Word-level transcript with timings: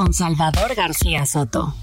con 0.00 0.14
Salvador 0.14 0.74
García 0.74 1.26
Soto. 1.26 1.74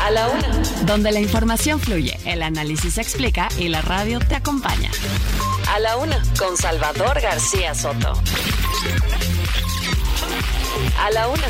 A 0.00 0.12
la 0.12 0.28
una. 0.28 0.62
Donde 0.86 1.10
la 1.10 1.18
información 1.18 1.80
fluye, 1.80 2.16
el 2.24 2.42
análisis 2.42 2.94
se 2.94 3.00
explica 3.00 3.48
y 3.58 3.66
la 3.66 3.82
radio 3.82 4.20
te 4.20 4.36
acompaña. 4.36 4.88
A 5.68 5.80
la 5.80 5.96
una 5.96 6.22
con 6.38 6.56
Salvador 6.56 7.20
García 7.20 7.74
Soto. 7.74 8.12
A 11.00 11.10
la 11.10 11.26
una. 11.26 11.48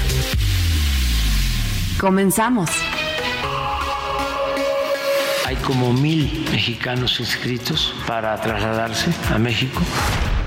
Comenzamos. 2.01 2.71
Hay 5.45 5.57
como 5.57 5.93
mil 5.93 6.49
mexicanos 6.51 7.21
inscritos 7.21 7.95
para 8.07 8.41
trasladarse 8.41 9.13
a 9.35 9.37
México. 9.37 9.83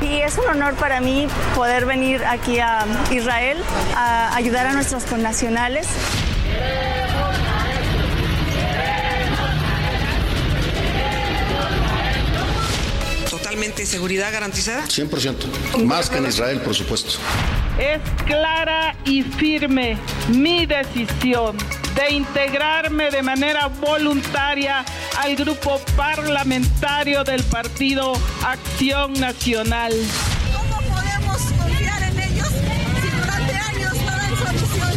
Y 0.03 0.21
es 0.21 0.37
un 0.37 0.45
honor 0.49 0.73
para 0.75 0.99
mí 0.99 1.27
poder 1.55 1.85
venir 1.85 2.23
aquí 2.25 2.59
a 2.59 2.85
Israel 3.11 3.57
a 3.95 4.35
ayudar 4.35 4.67
a 4.67 4.73
nuestros 4.73 5.05
connacionales. 5.05 5.87
Totalmente 13.53 13.85
seguridad 13.85 14.33
garantizada. 14.33 14.83
100%. 14.87 15.83
Más 15.85 16.09
que 16.09 16.17
en 16.17 16.25
Israel, 16.25 16.59
por 16.61 16.73
supuesto. 16.73 17.19
Es 17.77 18.01
clara 18.25 18.95
y 19.05 19.21
firme 19.21 19.95
mi 20.29 20.65
decisión 20.65 21.55
de 21.93 22.13
integrarme 22.13 23.11
de 23.11 23.21
manera 23.21 23.67
voluntaria 23.67 24.83
al 25.19 25.35
grupo 25.35 25.79
parlamentario 25.95 27.23
del 27.23 27.43
Partido 27.43 28.13
Acción 28.43 29.13
Nacional. 29.13 29.93
¿Cómo 30.51 30.77
podemos 30.91 31.37
confiar 31.37 32.01
en 32.01 32.19
ellos 32.21 32.47
si 32.47 33.07
durante 33.07 33.53
años 33.53 33.93
no 33.93 34.11
dan 34.17 34.35
solución? 34.35 34.89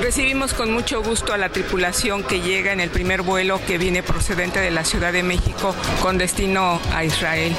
Recibimos 0.00 0.54
con 0.54 0.72
mucho 0.72 1.02
gusto 1.02 1.32
a 1.32 1.38
la 1.38 1.48
tripulación 1.48 2.22
que 2.22 2.40
llega 2.40 2.72
en 2.72 2.78
el 2.78 2.90
primer 2.90 3.22
vuelo 3.22 3.60
que 3.66 3.78
viene 3.78 4.04
procedente 4.04 4.60
de 4.60 4.70
la 4.70 4.84
Ciudad 4.84 5.12
de 5.12 5.24
México 5.24 5.74
con 6.00 6.18
destino 6.18 6.80
a 6.94 7.02
Israel. 7.02 7.56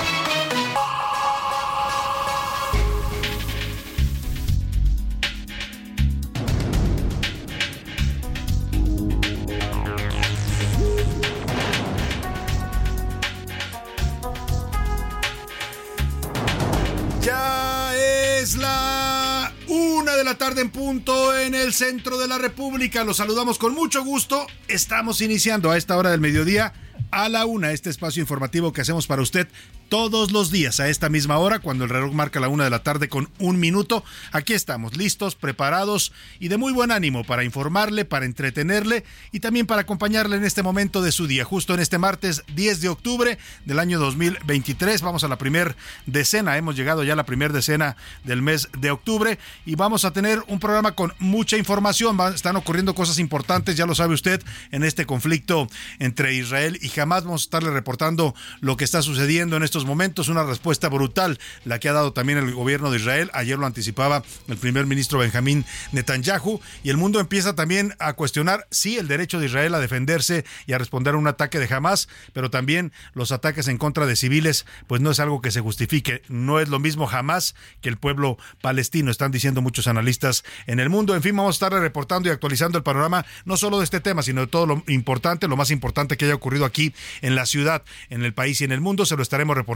La 20.27 20.37
tarde 20.37 20.59
en 20.59 20.71
punto 20.71 21.37
en 21.37 21.55
el 21.55 21.71
centro 21.71 22.17
de 22.17 22.27
la 22.27 22.37
República. 22.37 23.05
Los 23.05 23.15
saludamos 23.15 23.57
con 23.57 23.73
mucho 23.73 24.03
gusto. 24.03 24.45
Estamos 24.67 25.21
iniciando 25.21 25.71
a 25.71 25.77
esta 25.77 25.95
hora 25.95 26.11
del 26.11 26.19
mediodía 26.19 26.73
a 27.11 27.29
la 27.29 27.45
una 27.45 27.71
este 27.71 27.89
espacio 27.89 28.19
informativo 28.19 28.73
que 28.73 28.81
hacemos 28.81 29.07
para 29.07 29.21
usted 29.21 29.47
todos 29.89 30.31
los 30.31 30.51
días 30.51 30.79
a 30.79 30.89
esta 30.89 31.09
misma 31.09 31.37
hora, 31.37 31.59
cuando 31.59 31.83
el 31.83 31.89
reloj 31.89 32.13
marca 32.13 32.39
la 32.39 32.49
una 32.49 32.63
de 32.65 32.69
la 32.69 32.83
tarde 32.83 33.09
con 33.09 33.29
un 33.39 33.59
minuto. 33.59 34.03
Aquí 34.31 34.53
estamos, 34.53 34.97
listos, 34.97 35.35
preparados 35.35 36.11
y 36.39 36.47
de 36.47 36.57
muy 36.57 36.73
buen 36.73 36.91
ánimo 36.91 37.23
para 37.23 37.43
informarle, 37.43 38.05
para 38.05 38.25
entretenerle 38.25 39.03
y 39.31 39.39
también 39.39 39.65
para 39.65 39.81
acompañarle 39.81 40.37
en 40.37 40.45
este 40.45 40.63
momento 40.63 41.01
de 41.01 41.11
su 41.11 41.27
día. 41.27 41.45
Justo 41.45 41.73
en 41.73 41.79
este 41.79 41.97
martes 41.97 42.43
10 42.55 42.81
de 42.81 42.89
octubre 42.89 43.37
del 43.65 43.79
año 43.79 43.99
2023, 43.99 45.01
vamos 45.01 45.23
a 45.23 45.27
la 45.27 45.37
primer 45.37 45.75
decena, 46.05 46.57
hemos 46.57 46.75
llegado 46.75 47.03
ya 47.03 47.13
a 47.13 47.17
la 47.17 47.25
primera 47.25 47.53
decena 47.53 47.95
del 48.23 48.41
mes 48.41 48.69
de 48.77 48.91
octubre 48.91 49.39
y 49.65 49.75
vamos 49.75 50.05
a 50.05 50.11
tener 50.11 50.43
un 50.47 50.59
programa 50.59 50.93
con 50.93 51.13
mucha 51.19 51.57
información. 51.57 52.17
Están 52.33 52.55
ocurriendo 52.55 52.95
cosas 52.95 53.19
importantes, 53.19 53.75
ya 53.75 53.85
lo 53.85 53.95
sabe 53.95 54.13
usted, 54.13 54.41
en 54.71 54.83
este 54.83 55.05
conflicto 55.05 55.67
entre 55.99 56.33
Israel 56.33 56.79
y 56.81 56.99
Hamas. 56.99 57.23
Vamos 57.23 57.41
a 57.41 57.45
estarle 57.45 57.71
reportando 57.71 58.35
lo 58.59 58.77
que 58.77 58.83
está 58.83 59.01
sucediendo 59.01 59.57
en 59.57 59.63
estos 59.63 59.76
momentos. 59.85 60.29
Una 60.29 60.43
respuesta 60.43 60.89
brutal, 60.89 61.39
la 61.65 61.79
que 61.79 61.89
ha 61.89 61.93
dado 61.93 62.13
también 62.13 62.39
el 62.39 62.53
gobierno 62.53 62.91
de 62.91 62.97
Israel. 62.97 63.29
Ayer 63.33 63.57
lo 63.57 63.65
anticipaba 63.65 64.23
el 64.47 64.57
primer 64.57 64.85
ministro 64.85 65.19
Benjamín 65.19 65.65
Netanyahu. 65.91 66.59
Y 66.83 66.89
el 66.89 66.97
mundo 66.97 67.19
empieza 67.19 67.55
también 67.55 67.95
a 67.99 68.13
cuestionar, 68.13 68.67
sí, 68.71 68.97
el 68.97 69.07
derecho 69.07 69.39
de 69.39 69.45
Israel 69.45 69.75
a 69.75 69.79
defenderse 69.79 70.45
y 70.65 70.73
a 70.73 70.77
responder 70.77 71.13
a 71.13 71.17
un 71.17 71.27
ataque 71.27 71.59
de 71.59 71.73
Hamas, 71.73 72.07
pero 72.33 72.49
también 72.49 72.91
los 73.13 73.31
ataques 73.31 73.67
en 73.67 73.77
contra 73.77 74.05
de 74.05 74.15
civiles, 74.15 74.65
pues 74.87 75.01
no 75.01 75.11
es 75.11 75.19
algo 75.19 75.41
que 75.41 75.51
se 75.51 75.61
justifique. 75.61 76.21
No 76.27 76.59
es 76.59 76.69
lo 76.69 76.79
mismo 76.79 77.09
Hamas 77.09 77.55
que 77.81 77.89
el 77.89 77.97
pueblo 77.97 78.37
palestino, 78.61 79.11
están 79.11 79.31
diciendo 79.31 79.61
muchos 79.61 79.87
analistas 79.87 80.43
en 80.65 80.79
el 80.79 80.89
mundo. 80.89 81.15
En 81.15 81.21
fin, 81.21 81.35
vamos 81.35 81.55
a 81.55 81.65
estar 81.65 81.81
reportando 81.81 82.29
y 82.29 82.31
actualizando 82.31 82.77
el 82.77 82.83
panorama, 82.83 83.25
no 83.45 83.57
solo 83.57 83.77
de 83.77 83.83
este 83.83 83.99
tema, 83.99 84.23
sino 84.23 84.41
de 84.41 84.47
todo 84.47 84.65
lo 84.65 84.83
importante, 84.87 85.47
lo 85.47 85.57
más 85.57 85.71
importante 85.71 86.17
que 86.17 86.25
haya 86.25 86.35
ocurrido 86.35 86.65
aquí 86.65 86.93
en 87.21 87.35
la 87.35 87.45
ciudad, 87.45 87.83
en 88.09 88.23
el 88.23 88.33
país 88.33 88.61
y 88.61 88.63
en 88.63 88.71
el 88.71 88.81
mundo. 88.81 89.05
Se 89.05 89.15
lo 89.15 89.23
estaremos 89.23 89.55
reportando 89.55 89.66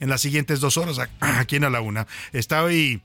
en 0.00 0.08
las 0.08 0.20
siguientes 0.20 0.60
dos 0.60 0.76
horas 0.76 0.98
aquí 1.20 1.56
en 1.56 1.64
A 1.64 1.70
la 1.70 1.80
Una. 1.80 2.06
Está 2.32 2.62
hoy 2.62 3.02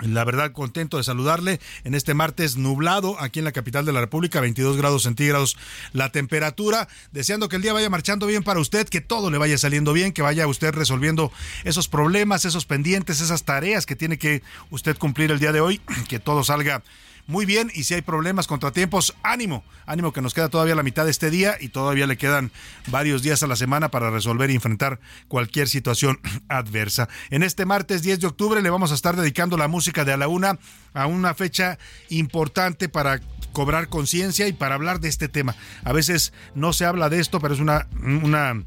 la 0.00 0.24
verdad, 0.24 0.52
contento 0.52 0.96
de 0.96 1.02
saludarle 1.02 1.58
en 1.82 1.96
este 1.96 2.14
martes 2.14 2.56
nublado 2.56 3.20
aquí 3.20 3.40
en 3.40 3.44
la 3.44 3.50
capital 3.50 3.84
de 3.84 3.92
la 3.92 3.98
República, 3.98 4.40
22 4.40 4.76
grados 4.76 5.02
centígrados 5.02 5.56
la 5.92 6.12
temperatura. 6.12 6.86
Deseando 7.10 7.48
que 7.48 7.56
el 7.56 7.62
día 7.62 7.72
vaya 7.72 7.90
marchando 7.90 8.26
bien 8.26 8.44
para 8.44 8.60
usted, 8.60 8.88
que 8.88 9.00
todo 9.00 9.28
le 9.28 9.38
vaya 9.38 9.58
saliendo 9.58 9.92
bien, 9.92 10.12
que 10.12 10.22
vaya 10.22 10.46
usted 10.46 10.72
resolviendo 10.72 11.32
esos 11.64 11.88
problemas, 11.88 12.44
esos 12.44 12.64
pendientes, 12.64 13.20
esas 13.20 13.42
tareas 13.42 13.86
que 13.86 13.96
tiene 13.96 14.18
que 14.18 14.42
usted 14.70 14.96
cumplir 14.96 15.32
el 15.32 15.40
día 15.40 15.50
de 15.50 15.60
hoy, 15.60 15.80
que 16.08 16.20
todo 16.20 16.44
salga 16.44 16.84
muy 17.28 17.44
bien 17.44 17.70
y 17.74 17.84
si 17.84 17.92
hay 17.92 18.00
problemas, 18.00 18.46
contratiempos, 18.46 19.14
ánimo, 19.22 19.62
ánimo 19.84 20.14
que 20.14 20.22
nos 20.22 20.32
queda 20.32 20.48
todavía 20.48 20.74
la 20.74 20.82
mitad 20.82 21.04
de 21.04 21.10
este 21.10 21.28
día 21.30 21.56
y 21.60 21.68
todavía 21.68 22.06
le 22.06 22.16
quedan 22.16 22.50
varios 22.86 23.22
días 23.22 23.42
a 23.42 23.46
la 23.46 23.54
semana 23.54 23.90
para 23.90 24.10
resolver 24.10 24.50
y 24.50 24.54
enfrentar 24.54 24.98
cualquier 25.28 25.68
situación 25.68 26.18
adversa. 26.48 27.10
En 27.28 27.42
este 27.42 27.66
martes 27.66 28.02
10 28.02 28.20
de 28.20 28.26
octubre 28.26 28.62
le 28.62 28.70
vamos 28.70 28.92
a 28.92 28.94
estar 28.94 29.14
dedicando 29.14 29.58
la 29.58 29.68
música 29.68 30.06
de 30.06 30.14
a 30.14 30.16
la 30.16 30.26
una 30.26 30.58
a 30.94 31.06
una 31.06 31.34
fecha 31.34 31.78
importante 32.08 32.88
para 32.88 33.20
cobrar 33.52 33.90
conciencia 33.90 34.48
y 34.48 34.54
para 34.54 34.74
hablar 34.74 34.98
de 34.98 35.08
este 35.08 35.28
tema. 35.28 35.54
A 35.84 35.92
veces 35.92 36.32
no 36.54 36.72
se 36.72 36.86
habla 36.86 37.10
de 37.10 37.20
esto, 37.20 37.40
pero 37.40 37.52
es 37.52 37.60
una, 37.60 37.88
una 38.00 38.64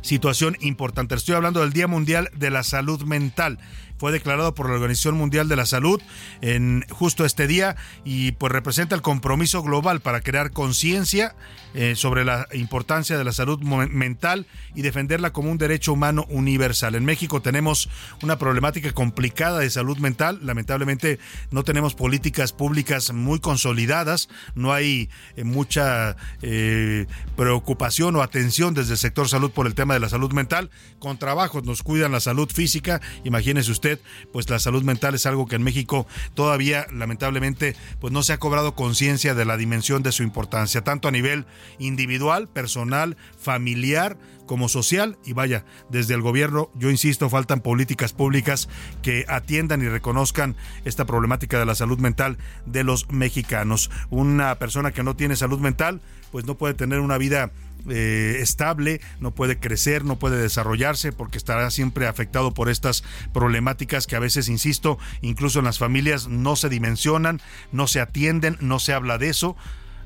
situación 0.00 0.56
importante. 0.60 1.14
Estoy 1.14 1.34
hablando 1.34 1.60
del 1.60 1.74
Día 1.74 1.86
Mundial 1.86 2.30
de 2.34 2.50
la 2.50 2.62
Salud 2.62 3.02
Mental 3.02 3.58
fue 3.98 4.12
declarado 4.12 4.54
por 4.54 4.68
la 4.68 4.74
Organización 4.74 5.16
Mundial 5.16 5.48
de 5.48 5.56
la 5.56 5.66
Salud 5.66 6.00
en 6.40 6.84
justo 6.90 7.24
este 7.24 7.46
día 7.46 7.76
y 8.04 8.32
pues 8.32 8.52
representa 8.52 8.94
el 8.94 9.02
compromiso 9.02 9.62
global 9.62 10.00
para 10.00 10.20
crear 10.20 10.52
conciencia 10.52 11.34
eh, 11.74 11.96
sobre 11.96 12.24
la 12.24 12.48
importancia 12.52 13.18
de 13.18 13.24
la 13.24 13.32
salud 13.32 13.60
mental 13.60 14.46
y 14.74 14.82
defenderla 14.82 15.32
como 15.32 15.50
un 15.50 15.58
derecho 15.58 15.92
humano 15.92 16.26
universal. 16.28 16.94
En 16.94 17.04
México 17.04 17.42
tenemos 17.42 17.88
una 18.22 18.38
problemática 18.38 18.92
complicada 18.92 19.58
de 19.60 19.70
salud 19.70 19.98
mental. 19.98 20.38
Lamentablemente 20.42 21.18
no 21.50 21.64
tenemos 21.64 21.94
políticas 21.94 22.52
públicas 22.52 23.12
muy 23.12 23.40
consolidadas, 23.40 24.28
no 24.54 24.72
hay 24.72 25.10
eh, 25.36 25.44
mucha 25.44 26.16
eh, 26.42 27.06
preocupación 27.36 28.16
o 28.16 28.22
atención 28.22 28.74
desde 28.74 28.92
el 28.92 28.98
sector 28.98 29.28
salud 29.28 29.50
por 29.50 29.66
el 29.66 29.74
tema 29.74 29.94
de 29.94 30.00
la 30.00 30.08
salud 30.08 30.32
mental. 30.32 30.70
Con 30.98 31.18
trabajos 31.18 31.64
nos 31.64 31.82
cuidan 31.82 32.12
la 32.12 32.20
salud 32.20 32.48
física. 32.50 33.00
Imagínese 33.24 33.70
usted 33.70 33.87
pues 34.32 34.48
la 34.50 34.58
salud 34.58 34.82
mental 34.82 35.14
es 35.14 35.26
algo 35.26 35.46
que 35.46 35.56
en 35.56 35.62
México 35.62 36.06
todavía 36.34 36.86
lamentablemente 36.92 37.76
pues 38.00 38.12
no 38.12 38.22
se 38.22 38.32
ha 38.32 38.38
cobrado 38.38 38.74
conciencia 38.74 39.34
de 39.34 39.44
la 39.44 39.56
dimensión 39.56 40.02
de 40.02 40.12
su 40.12 40.22
importancia, 40.22 40.84
tanto 40.84 41.08
a 41.08 41.12
nivel 41.12 41.46
individual, 41.78 42.48
personal, 42.48 43.16
familiar, 43.38 44.18
como 44.48 44.68
social 44.68 45.18
y 45.24 45.34
vaya, 45.34 45.64
desde 45.90 46.14
el 46.14 46.22
gobierno, 46.22 46.70
yo 46.74 46.90
insisto, 46.90 47.28
faltan 47.30 47.60
políticas 47.60 48.12
públicas 48.12 48.68
que 49.02 49.24
atiendan 49.28 49.82
y 49.82 49.88
reconozcan 49.88 50.56
esta 50.84 51.04
problemática 51.04 51.58
de 51.58 51.66
la 51.66 51.76
salud 51.76 51.98
mental 51.98 52.38
de 52.66 52.82
los 52.82 53.10
mexicanos. 53.10 53.90
Una 54.10 54.56
persona 54.56 54.90
que 54.90 55.04
no 55.04 55.14
tiene 55.14 55.36
salud 55.36 55.60
mental 55.60 56.00
pues 56.32 56.44
no 56.44 56.56
puede 56.56 56.74
tener 56.74 57.00
una 57.00 57.18
vida 57.18 57.52
eh, 57.90 58.38
estable, 58.40 59.00
no 59.20 59.34
puede 59.34 59.58
crecer, 59.58 60.04
no 60.04 60.18
puede 60.18 60.38
desarrollarse 60.38 61.12
porque 61.12 61.38
estará 61.38 61.70
siempre 61.70 62.06
afectado 62.06 62.52
por 62.54 62.68
estas 62.68 63.04
problemáticas 63.32 64.06
que 64.06 64.16
a 64.16 64.20
veces, 64.20 64.48
insisto, 64.48 64.98
incluso 65.20 65.58
en 65.58 65.64
las 65.64 65.78
familias 65.78 66.28
no 66.28 66.56
se 66.56 66.68
dimensionan, 66.68 67.40
no 67.72 67.86
se 67.86 68.00
atienden, 68.00 68.56
no 68.60 68.78
se 68.78 68.92
habla 68.92 69.18
de 69.18 69.28
eso. 69.28 69.56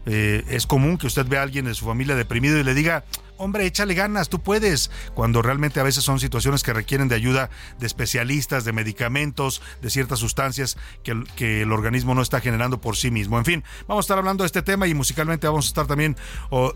Eh, 0.04 0.44
es 0.48 0.66
común 0.66 0.98
que 0.98 1.06
usted 1.06 1.26
vea 1.26 1.40
a 1.40 1.42
alguien 1.44 1.64
de 1.64 1.74
su 1.74 1.86
familia 1.86 2.16
deprimido 2.16 2.58
y 2.58 2.64
le 2.64 2.74
diga, 2.74 3.04
hombre, 3.42 3.66
échale 3.66 3.94
ganas, 3.94 4.28
tú 4.28 4.40
puedes, 4.40 4.90
cuando 5.14 5.42
realmente 5.42 5.80
a 5.80 5.82
veces 5.82 6.04
son 6.04 6.20
situaciones 6.20 6.62
que 6.62 6.72
requieren 6.72 7.08
de 7.08 7.16
ayuda 7.16 7.50
de 7.78 7.86
especialistas, 7.86 8.64
de 8.64 8.72
medicamentos, 8.72 9.62
de 9.80 9.90
ciertas 9.90 10.20
sustancias 10.20 10.78
que, 11.02 11.24
que 11.36 11.62
el 11.62 11.72
organismo 11.72 12.14
no 12.14 12.22
está 12.22 12.40
generando 12.40 12.80
por 12.80 12.96
sí 12.96 13.10
mismo. 13.10 13.38
En 13.38 13.44
fin, 13.44 13.64
vamos 13.88 14.04
a 14.04 14.06
estar 14.06 14.18
hablando 14.18 14.44
de 14.44 14.46
este 14.46 14.62
tema 14.62 14.86
y 14.86 14.94
musicalmente 14.94 15.46
vamos 15.46 15.66
a 15.66 15.68
estar 15.68 15.86
también 15.86 16.16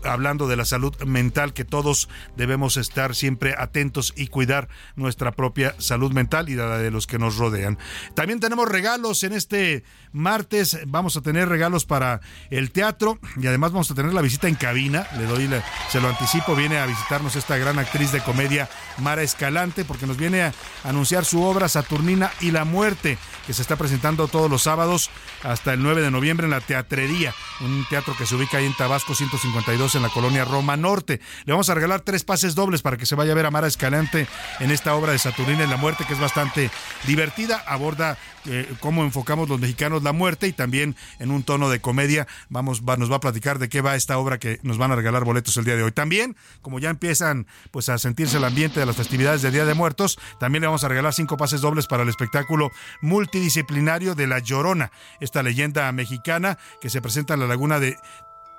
hablando 0.03 0.47
de 0.47 0.55
la 0.57 0.65
salud 0.65 0.95
mental, 1.05 1.53
que 1.53 1.65
todos 1.65 2.09
debemos 2.35 2.77
estar 2.77 3.15
siempre 3.15 3.55
atentos 3.57 4.13
y 4.15 4.27
cuidar 4.27 4.67
nuestra 4.95 5.31
propia 5.31 5.73
salud 5.79 6.11
mental 6.11 6.49
y 6.49 6.55
la 6.55 6.77
de 6.77 6.91
los 6.91 7.07
que 7.07 7.17
nos 7.17 7.37
rodean. 7.37 7.77
También 8.13 8.39
tenemos 8.39 8.67
regalos 8.67 9.23
en 9.23 9.33
este 9.33 9.83
martes, 10.11 10.79
vamos 10.87 11.15
a 11.15 11.21
tener 11.21 11.47
regalos 11.47 11.85
para 11.85 12.21
el 12.49 12.71
teatro 12.71 13.19
y 13.41 13.47
además 13.47 13.71
vamos 13.71 13.89
a 13.91 13.95
tener 13.95 14.13
la 14.13 14.21
visita 14.21 14.47
en 14.47 14.55
cabina, 14.55 15.07
le 15.17 15.25
doy, 15.25 15.49
se 15.89 16.01
lo 16.01 16.09
anticipo 16.09 16.55
viene 16.57 16.79
a 16.79 16.85
visitarnos 16.87 17.35
esta 17.35 17.55
gran 17.57 17.77
actriz 17.77 18.11
de 18.11 18.19
comedia 18.19 18.67
Mara 18.97 19.21
Escalante 19.21 19.85
porque 19.85 20.07
nos 20.07 20.17
viene 20.17 20.41
a 20.41 20.53
anunciar 20.83 21.23
su 21.23 21.43
obra 21.43 21.69
Saturnina 21.69 22.31
y 22.41 22.51
la 22.51 22.65
muerte 22.65 23.17
que 23.45 23.53
se 23.53 23.61
está 23.61 23.75
presentando 23.75 24.27
todos 24.27 24.49
los 24.49 24.63
sábados 24.63 25.11
hasta 25.43 25.73
el 25.73 25.83
9 25.83 26.01
de 26.01 26.11
noviembre 26.11 26.45
en 26.45 26.51
la 26.51 26.59
Teatrería, 26.59 27.33
un 27.61 27.85
teatro 27.89 28.15
que 28.17 28.25
se 28.25 28.35
ubica 28.35 28.57
ahí 28.57 28.65
en 28.65 28.75
Tabasco 28.75 29.13
152 29.13 29.95
en 29.95 30.01
la 30.01 30.09
colonia 30.09 30.45
Roma 30.45 30.75
Norte. 30.75 31.21
Le 31.45 31.53
vamos 31.53 31.69
a 31.69 31.75
regalar 31.75 32.01
tres 32.01 32.23
pases 32.23 32.55
dobles 32.55 32.81
para 32.81 32.97
que 32.97 33.05
se 33.05 33.15
vaya 33.15 33.33
a 33.33 33.35
ver 33.35 33.45
a 33.45 33.51
Mara 33.51 33.67
Escalante 33.67 34.27
en 34.59 34.71
esta 34.71 34.95
obra 34.95 35.11
de 35.11 35.19
Saturnina 35.19 35.63
y 35.63 35.67
la 35.67 35.77
muerte 35.77 36.05
que 36.05 36.13
es 36.13 36.19
bastante 36.19 36.71
divertida, 37.05 37.63
aborda 37.67 38.17
eh, 38.47 38.73
cómo 38.79 39.03
enfocamos 39.03 39.49
los 39.49 39.59
mexicanos 39.59 40.03
la 40.03 40.13
muerte 40.13 40.47
y 40.47 40.53
también 40.53 40.95
en 41.19 41.31
un 41.31 41.43
tono 41.43 41.69
de 41.69 41.79
comedia 41.79 42.27
vamos 42.49 42.81
nos 42.81 43.11
va 43.11 43.17
a 43.17 43.19
platicar 43.19 43.59
de 43.59 43.69
qué 43.69 43.81
va 43.81 43.95
esta 43.95 44.17
obra 44.17 44.39
que 44.39 44.59
nos 44.63 44.77
van 44.77 44.91
a 44.91 44.95
regalar 44.95 45.23
boletos 45.23 45.57
el 45.57 45.65
día 45.65 45.75
de 45.75 45.83
hoy. 45.83 45.91
También 45.91 46.35
como 46.61 46.79
ya 46.79 46.89
empiezan 46.89 47.47
pues 47.71 47.89
a 47.89 47.97
sentirse 47.97 48.37
el 48.37 48.43
ambiente 48.43 48.79
de 48.79 48.85
las 48.85 48.95
festividades 48.95 49.41
del 49.41 49.53
Día 49.53 49.65
de 49.65 49.73
Muertos, 49.73 50.17
también 50.39 50.61
le 50.61 50.67
vamos 50.67 50.83
a 50.83 50.87
regalar 50.87 51.13
cinco 51.13 51.37
pases 51.37 51.61
dobles 51.61 51.87
para 51.87 52.03
el 52.03 52.09
espectáculo 52.09 52.71
multidisciplinario 53.01 54.15
de 54.15 54.27
La 54.27 54.39
Llorona, 54.39 54.91
esta 55.19 55.43
leyenda 55.43 55.91
mexicana 55.91 56.57
que 56.81 56.89
se 56.89 57.01
presenta 57.01 57.33
en 57.33 57.41
la 57.41 57.47
laguna 57.47 57.79
de 57.79 57.97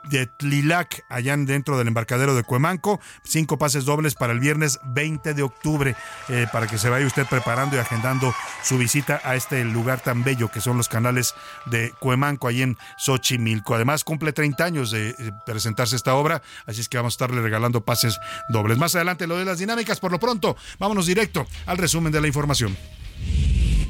de 0.05 0.27
Tlilac, 0.27 1.05
allá 1.09 1.37
dentro 1.37 1.79
del 1.79 1.89
embarcadero 1.89 2.35
de 2.35 2.43
Cuemanco. 2.43 3.01
Cinco 3.25 3.59
pases 3.59 3.85
dobles 3.85 4.15
para 4.15 4.33
el 4.33 4.41
viernes 4.41 4.81
20 4.85 5.35
de 5.35 5.43
octubre, 5.43 5.97
eh, 6.29 6.47
para 6.53 6.67
que 6.67 6.79
se 6.79 6.89
vaya 6.89 7.07
usted 7.07 7.27
preparando 7.27 7.77
y 7.77 7.79
agendando 7.79 8.35
su 8.63 8.79
visita 8.79 9.21
a 9.25 9.37
este 9.37 9.65
lugar 9.65 10.01
tan 10.01 10.25
bello 10.25 10.51
que 10.51 10.61
son 10.61 10.77
los 10.77 10.89
canales 10.89 11.35
de 11.67 11.93
Cuemanco, 12.01 12.49
ahí 12.49 12.63
en 12.63 12.79
Xochimilco. 12.97 13.75
Además, 13.75 14.05
cumple 14.05 14.33
30 14.33 14.65
años 14.65 14.91
de 14.91 15.11
eh, 15.11 15.33
presentarse 15.45 15.97
esta 15.97 16.15
obra, 16.15 16.43
así 16.67 16.81
es 16.81 16.89
que 16.89 16.97
vamos 16.97 17.15
a 17.15 17.17
estarle 17.17 17.43
regalando 17.43 17.85
pases 17.85 18.19
dobles. 18.49 18.79
Más 18.79 18.95
adelante 18.95 19.27
lo 19.27 19.37
de 19.37 19.45
las 19.45 19.59
dinámicas, 19.59 20.01
por 20.01 20.13
lo 20.13 20.19
pronto, 20.19 20.57
vámonos 20.79 21.07
directo 21.07 21.47
al 21.67 21.79
resumen 21.79 22.13
de 22.13 22.21
la 22.21 22.27
información. 22.27 22.77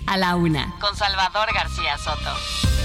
A 0.07 0.17
la 0.17 0.37
una, 0.37 0.75
con 0.81 0.97
Salvador 0.97 1.49
García 1.53 1.99
Soto. 1.99 2.78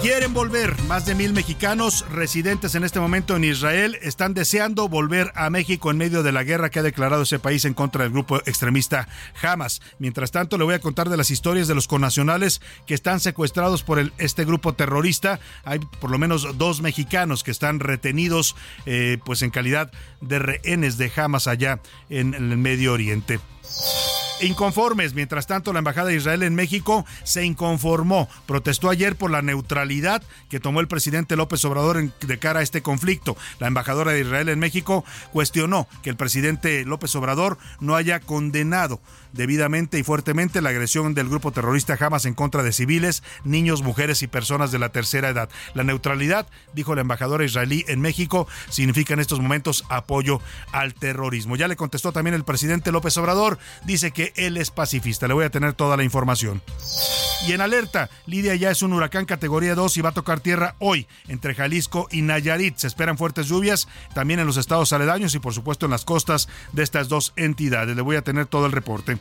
Quieren 0.00 0.34
volver. 0.34 0.80
Más 0.82 1.06
de 1.06 1.14
mil 1.14 1.32
mexicanos 1.32 2.04
residentes 2.10 2.74
en 2.74 2.84
este 2.84 3.00
momento 3.00 3.36
en 3.36 3.44
Israel 3.44 3.98
están 4.02 4.34
deseando 4.34 4.88
volver 4.88 5.32
a 5.34 5.48
México 5.50 5.90
en 5.90 5.96
medio 5.96 6.22
de 6.22 6.32
la 6.32 6.44
guerra 6.44 6.70
que 6.70 6.78
ha 6.78 6.82
declarado 6.82 7.22
ese 7.22 7.38
país 7.38 7.64
en 7.64 7.74
contra 7.74 8.04
del 8.04 8.12
grupo 8.12 8.38
extremista 8.38 9.08
Hamas. 9.42 9.80
Mientras 9.98 10.30
tanto, 10.30 10.58
le 10.58 10.64
voy 10.64 10.74
a 10.74 10.80
contar 10.80 11.08
de 11.08 11.16
las 11.16 11.30
historias 11.30 11.68
de 11.68 11.74
los 11.74 11.88
connacionales 11.88 12.60
que 12.86 12.94
están 12.94 13.20
secuestrados 13.20 13.82
por 13.82 14.12
este 14.18 14.44
grupo 14.44 14.74
terrorista. 14.74 15.40
Hay 15.64 15.78
por 15.78 16.10
lo 16.10 16.18
menos 16.18 16.58
dos 16.58 16.82
mexicanos 16.82 17.42
que 17.42 17.50
están 17.50 17.80
retenidos 17.80 18.56
eh, 18.86 19.18
pues 19.24 19.42
en 19.42 19.50
calidad 19.50 19.90
de 20.20 20.38
rehenes 20.38 20.98
de 20.98 21.10
Hamas 21.16 21.46
allá 21.46 21.80
en 22.10 22.34
el 22.34 22.56
Medio 22.58 22.92
Oriente. 22.92 23.40
Inconformes, 24.46 25.14
mientras 25.14 25.46
tanto, 25.46 25.72
la 25.72 25.78
Embajada 25.78 26.08
de 26.08 26.16
Israel 26.16 26.42
en 26.42 26.54
México 26.54 27.04
se 27.22 27.44
inconformó, 27.44 28.28
protestó 28.46 28.90
ayer 28.90 29.16
por 29.16 29.30
la 29.30 29.42
neutralidad 29.42 30.22
que 30.48 30.60
tomó 30.60 30.80
el 30.80 30.88
presidente 30.88 31.36
López 31.36 31.64
Obrador 31.64 32.12
de 32.12 32.38
cara 32.38 32.60
a 32.60 32.62
este 32.62 32.82
conflicto. 32.82 33.36
La 33.58 33.66
embajadora 33.66 34.12
de 34.12 34.20
Israel 34.20 34.48
en 34.48 34.58
México 34.58 35.04
cuestionó 35.32 35.88
que 36.02 36.10
el 36.10 36.16
presidente 36.16 36.84
López 36.84 37.14
Obrador 37.16 37.58
no 37.80 37.96
haya 37.96 38.20
condenado 38.20 39.00
debidamente 39.34 39.98
y 39.98 40.02
fuertemente 40.02 40.62
la 40.62 40.70
agresión 40.70 41.14
del 41.14 41.28
grupo 41.28 41.52
terrorista 41.52 41.96
Hamas 41.98 42.24
en 42.24 42.34
contra 42.34 42.62
de 42.62 42.72
civiles, 42.72 43.22
niños, 43.44 43.82
mujeres 43.82 44.22
y 44.22 44.26
personas 44.26 44.72
de 44.72 44.78
la 44.78 44.88
tercera 44.88 45.28
edad. 45.28 45.48
La 45.74 45.84
neutralidad, 45.84 46.46
dijo 46.72 46.94
la 46.94 47.02
embajadora 47.02 47.44
israelí 47.44 47.84
en 47.88 48.00
México, 48.00 48.46
significa 48.70 49.14
en 49.14 49.20
estos 49.20 49.40
momentos 49.40 49.84
apoyo 49.88 50.40
al 50.72 50.94
terrorismo. 50.94 51.56
Ya 51.56 51.68
le 51.68 51.76
contestó 51.76 52.12
también 52.12 52.34
el 52.34 52.44
presidente 52.44 52.92
López 52.92 53.16
Obrador, 53.18 53.58
dice 53.84 54.12
que 54.12 54.32
él 54.36 54.56
es 54.56 54.70
pacifista. 54.70 55.28
Le 55.28 55.34
voy 55.34 55.44
a 55.44 55.50
tener 55.50 55.74
toda 55.74 55.96
la 55.96 56.04
información. 56.04 56.62
Y 57.46 57.52
en 57.52 57.60
alerta, 57.60 58.08
Lidia 58.26 58.54
ya 58.54 58.70
es 58.70 58.82
un 58.82 58.92
huracán 58.92 59.26
categoría 59.26 59.74
2 59.74 59.96
y 59.96 60.00
va 60.00 60.10
a 60.10 60.14
tocar 60.14 60.40
tierra 60.40 60.76
hoy 60.78 61.06
entre 61.28 61.54
Jalisco 61.54 62.08
y 62.10 62.22
Nayarit. 62.22 62.76
Se 62.76 62.86
esperan 62.86 63.18
fuertes 63.18 63.48
lluvias 63.48 63.88
también 64.14 64.40
en 64.40 64.46
los 64.46 64.56
estados 64.56 64.92
aledaños 64.92 65.34
y 65.34 65.40
por 65.40 65.52
supuesto 65.52 65.86
en 65.86 65.90
las 65.90 66.04
costas 66.04 66.48
de 66.72 66.82
estas 66.82 67.08
dos 67.08 67.32
entidades. 67.36 67.96
Le 67.96 68.02
voy 68.02 68.16
a 68.16 68.22
tener 68.22 68.46
todo 68.46 68.66
el 68.66 68.72
reporte. 68.72 69.18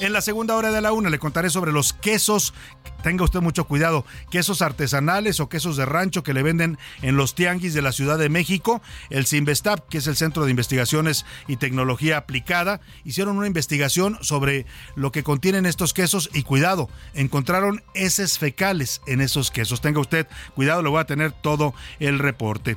En 0.00 0.12
la 0.12 0.20
segunda 0.20 0.54
hora 0.54 0.70
de 0.70 0.80
la 0.80 0.92
una 0.92 1.10
le 1.10 1.18
contaré 1.18 1.50
sobre 1.50 1.72
los 1.72 1.92
quesos. 1.92 2.54
Tenga 3.02 3.24
usted 3.24 3.40
mucho 3.40 3.66
cuidado, 3.66 4.04
quesos 4.30 4.62
artesanales 4.62 5.40
o 5.40 5.48
quesos 5.48 5.76
de 5.76 5.86
rancho 5.86 6.22
que 6.22 6.34
le 6.34 6.44
venden 6.44 6.78
en 7.02 7.16
los 7.16 7.34
tianguis 7.34 7.74
de 7.74 7.82
la 7.82 7.90
Ciudad 7.90 8.16
de 8.16 8.28
México. 8.28 8.80
El 9.10 9.26
Sinvestab, 9.26 9.88
que 9.88 9.98
es 9.98 10.06
el 10.06 10.16
Centro 10.16 10.44
de 10.44 10.52
Investigaciones 10.52 11.26
y 11.48 11.56
Tecnología 11.56 12.16
Aplicada, 12.16 12.80
hicieron 13.04 13.38
una 13.38 13.48
investigación 13.48 14.18
sobre 14.20 14.66
lo 14.94 15.10
que 15.10 15.24
contienen 15.24 15.66
estos 15.66 15.92
quesos 15.92 16.30
y 16.32 16.42
cuidado, 16.42 16.88
encontraron 17.14 17.82
heces 17.94 18.38
fecales 18.38 19.00
en 19.06 19.20
esos 19.20 19.50
quesos. 19.50 19.80
Tenga 19.80 20.00
usted 20.00 20.28
cuidado, 20.54 20.82
le 20.82 20.90
voy 20.90 21.00
a 21.00 21.06
tener 21.06 21.32
todo 21.32 21.74
el 21.98 22.20
reporte. 22.20 22.76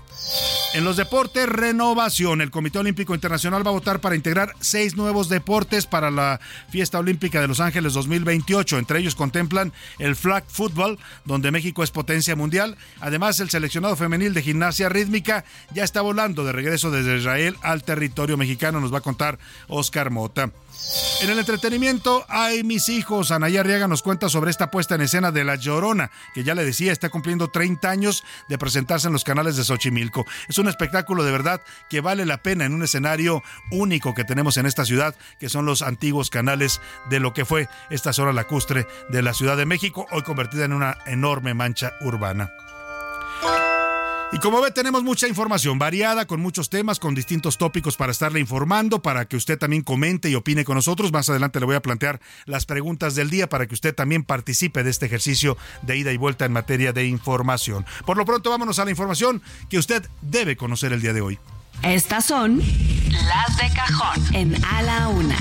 En 0.74 0.86
los 0.86 0.98
deportes, 0.98 1.48
renovación. 1.48 2.42
El 2.42 2.50
Comité 2.50 2.80
Olímpico 2.80 3.14
Internacional 3.14 3.66
va 3.66 3.70
a 3.70 3.74
votar 3.74 4.02
para 4.02 4.16
integrar 4.16 4.54
seis 4.60 4.96
nuevos 4.96 5.30
deportes 5.30 5.86
para 5.86 6.10
la 6.10 6.40
fiesta 6.70 6.98
olímpica 6.98 7.11
Olímpica 7.12 7.42
de 7.42 7.48
Los 7.50 7.60
Ángeles 7.60 7.92
2028. 7.92 8.78
Entre 8.78 8.98
ellos 8.98 9.16
contemplan 9.16 9.74
el 10.00 10.16
flag 10.16 10.46
football, 10.48 10.98
donde 11.26 11.52
México 11.52 11.84
es 11.84 11.92
potencia 11.92 12.38
mundial. 12.38 12.78
Además, 13.02 13.38
el 13.42 13.50
seleccionado 13.50 13.98
femenil 13.98 14.34
de 14.34 14.42
gimnasia 14.42 14.88
rítmica 14.88 15.44
ya 15.74 15.84
está 15.84 16.00
volando 16.00 16.46
de 16.46 16.54
regreso 16.54 16.90
desde 16.90 17.18
Israel 17.18 17.58
al 17.64 17.84
territorio 17.84 18.38
mexicano, 18.38 18.80
nos 18.80 18.94
va 18.94 19.00
a 19.00 19.02
contar 19.02 19.40
Oscar 19.68 20.10
Mota. 20.10 20.52
En 21.22 21.30
el 21.30 21.38
entretenimiento, 21.38 22.26
hay 22.28 22.64
mis 22.64 22.90
hijos. 22.90 23.32
Anaya 23.32 23.60
Arriaga 23.60 23.88
nos 23.88 24.02
cuenta 24.02 24.28
sobre 24.28 24.50
esta 24.50 24.72
puesta 24.72 24.96
en 24.96 25.02
escena 25.02 25.32
de 25.32 25.44
La 25.44 25.56
Llorona, 25.56 26.10
que 26.34 26.44
ya 26.44 26.56
le 26.56 26.66
decía, 26.66 26.92
está 26.92 27.10
cumpliendo 27.10 27.50
30 27.50 27.90
años 27.90 28.24
de 28.50 28.58
presentarse 28.58 29.08
en 29.08 29.14
los 29.14 29.24
canales 29.24 29.56
de 29.56 29.64
Xochimilco. 29.64 30.26
Es 30.50 30.58
un 30.58 30.68
espectáculo 30.68 31.24
de 31.24 31.32
verdad 31.32 31.62
que 31.90 32.02
vale 32.02 32.26
la 32.26 32.42
pena 32.42 32.66
en 32.66 32.74
un 32.74 32.84
escenario 32.84 33.44
único 33.70 34.16
que 34.16 34.24
tenemos 34.24 34.58
en 34.58 34.66
esta 34.66 34.84
ciudad, 34.84 35.16
que 35.40 35.50
son 35.50 35.66
los 35.66 35.84
antiguos 35.84 36.30
canales 36.30 36.82
de 37.10 37.20
lo 37.20 37.34
que 37.34 37.46
fue 37.46 37.70
esta 37.92 38.14
zona 38.14 38.34
lacustre 38.34 38.88
de 39.10 39.22
la 39.22 39.34
Ciudad 39.34 39.58
de 39.58 39.68
México, 39.68 40.08
hoy 40.12 40.24
convertida 40.24 40.66
en 40.66 40.74
una 40.74 40.98
enorme 41.06 41.54
mancha 41.54 41.94
urbana. 42.02 42.52
Y 44.34 44.40
como 44.40 44.62
ve, 44.62 44.72
tenemos 44.72 45.04
mucha 45.04 45.28
información 45.28 45.78
variada, 45.78 46.26
con 46.26 46.40
muchos 46.40 46.70
temas, 46.70 47.00
con 47.00 47.14
distintos 47.14 47.58
tópicos 47.58 47.98
para 47.98 48.14
estarle 48.14 48.40
informando, 48.40 49.02
para 49.02 49.26
que 49.26 49.36
usted 49.36 49.60
también 49.60 49.82
comente 49.82 50.30
y 50.30 50.36
opine 50.36 50.64
con 50.64 50.76
nosotros. 50.76 51.12
Más 51.12 51.28
adelante 51.30 51.60
le 51.60 51.66
voy 51.66 51.76
a 51.76 51.82
plantear 51.82 52.22
las 52.46 52.66
preguntas 52.66 53.14
del 53.16 53.30
día 53.30 53.50
para 53.50 53.68
que 53.68 53.74
usted 53.74 53.94
también 53.94 54.24
participe 54.24 54.84
de 54.84 54.90
este 54.90 55.06
ejercicio 55.06 55.58
de 55.82 55.98
ida 55.98 56.14
y 56.14 56.18
vuelta 56.18 56.46
en 56.46 56.54
materia 56.54 56.94
de 56.94 57.06
información. 57.08 57.86
Por 58.06 58.16
lo 58.16 58.24
pronto, 58.24 58.50
vámonos 58.50 58.80
a 58.80 58.86
la 58.86 58.92
información 58.92 59.42
que 59.70 59.78
usted 59.78 60.08
debe 60.22 60.56
conocer 60.56 60.94
el 60.94 61.02
día 61.02 61.12
de 61.12 61.22
hoy. 61.22 61.38
Estas 61.84 62.26
son 62.26 62.60
las 62.60 63.58
de 63.58 63.76
cajón 63.76 64.36
en 64.36 64.64
A 64.64 64.82
la 64.82 65.08
Una. 65.10 65.38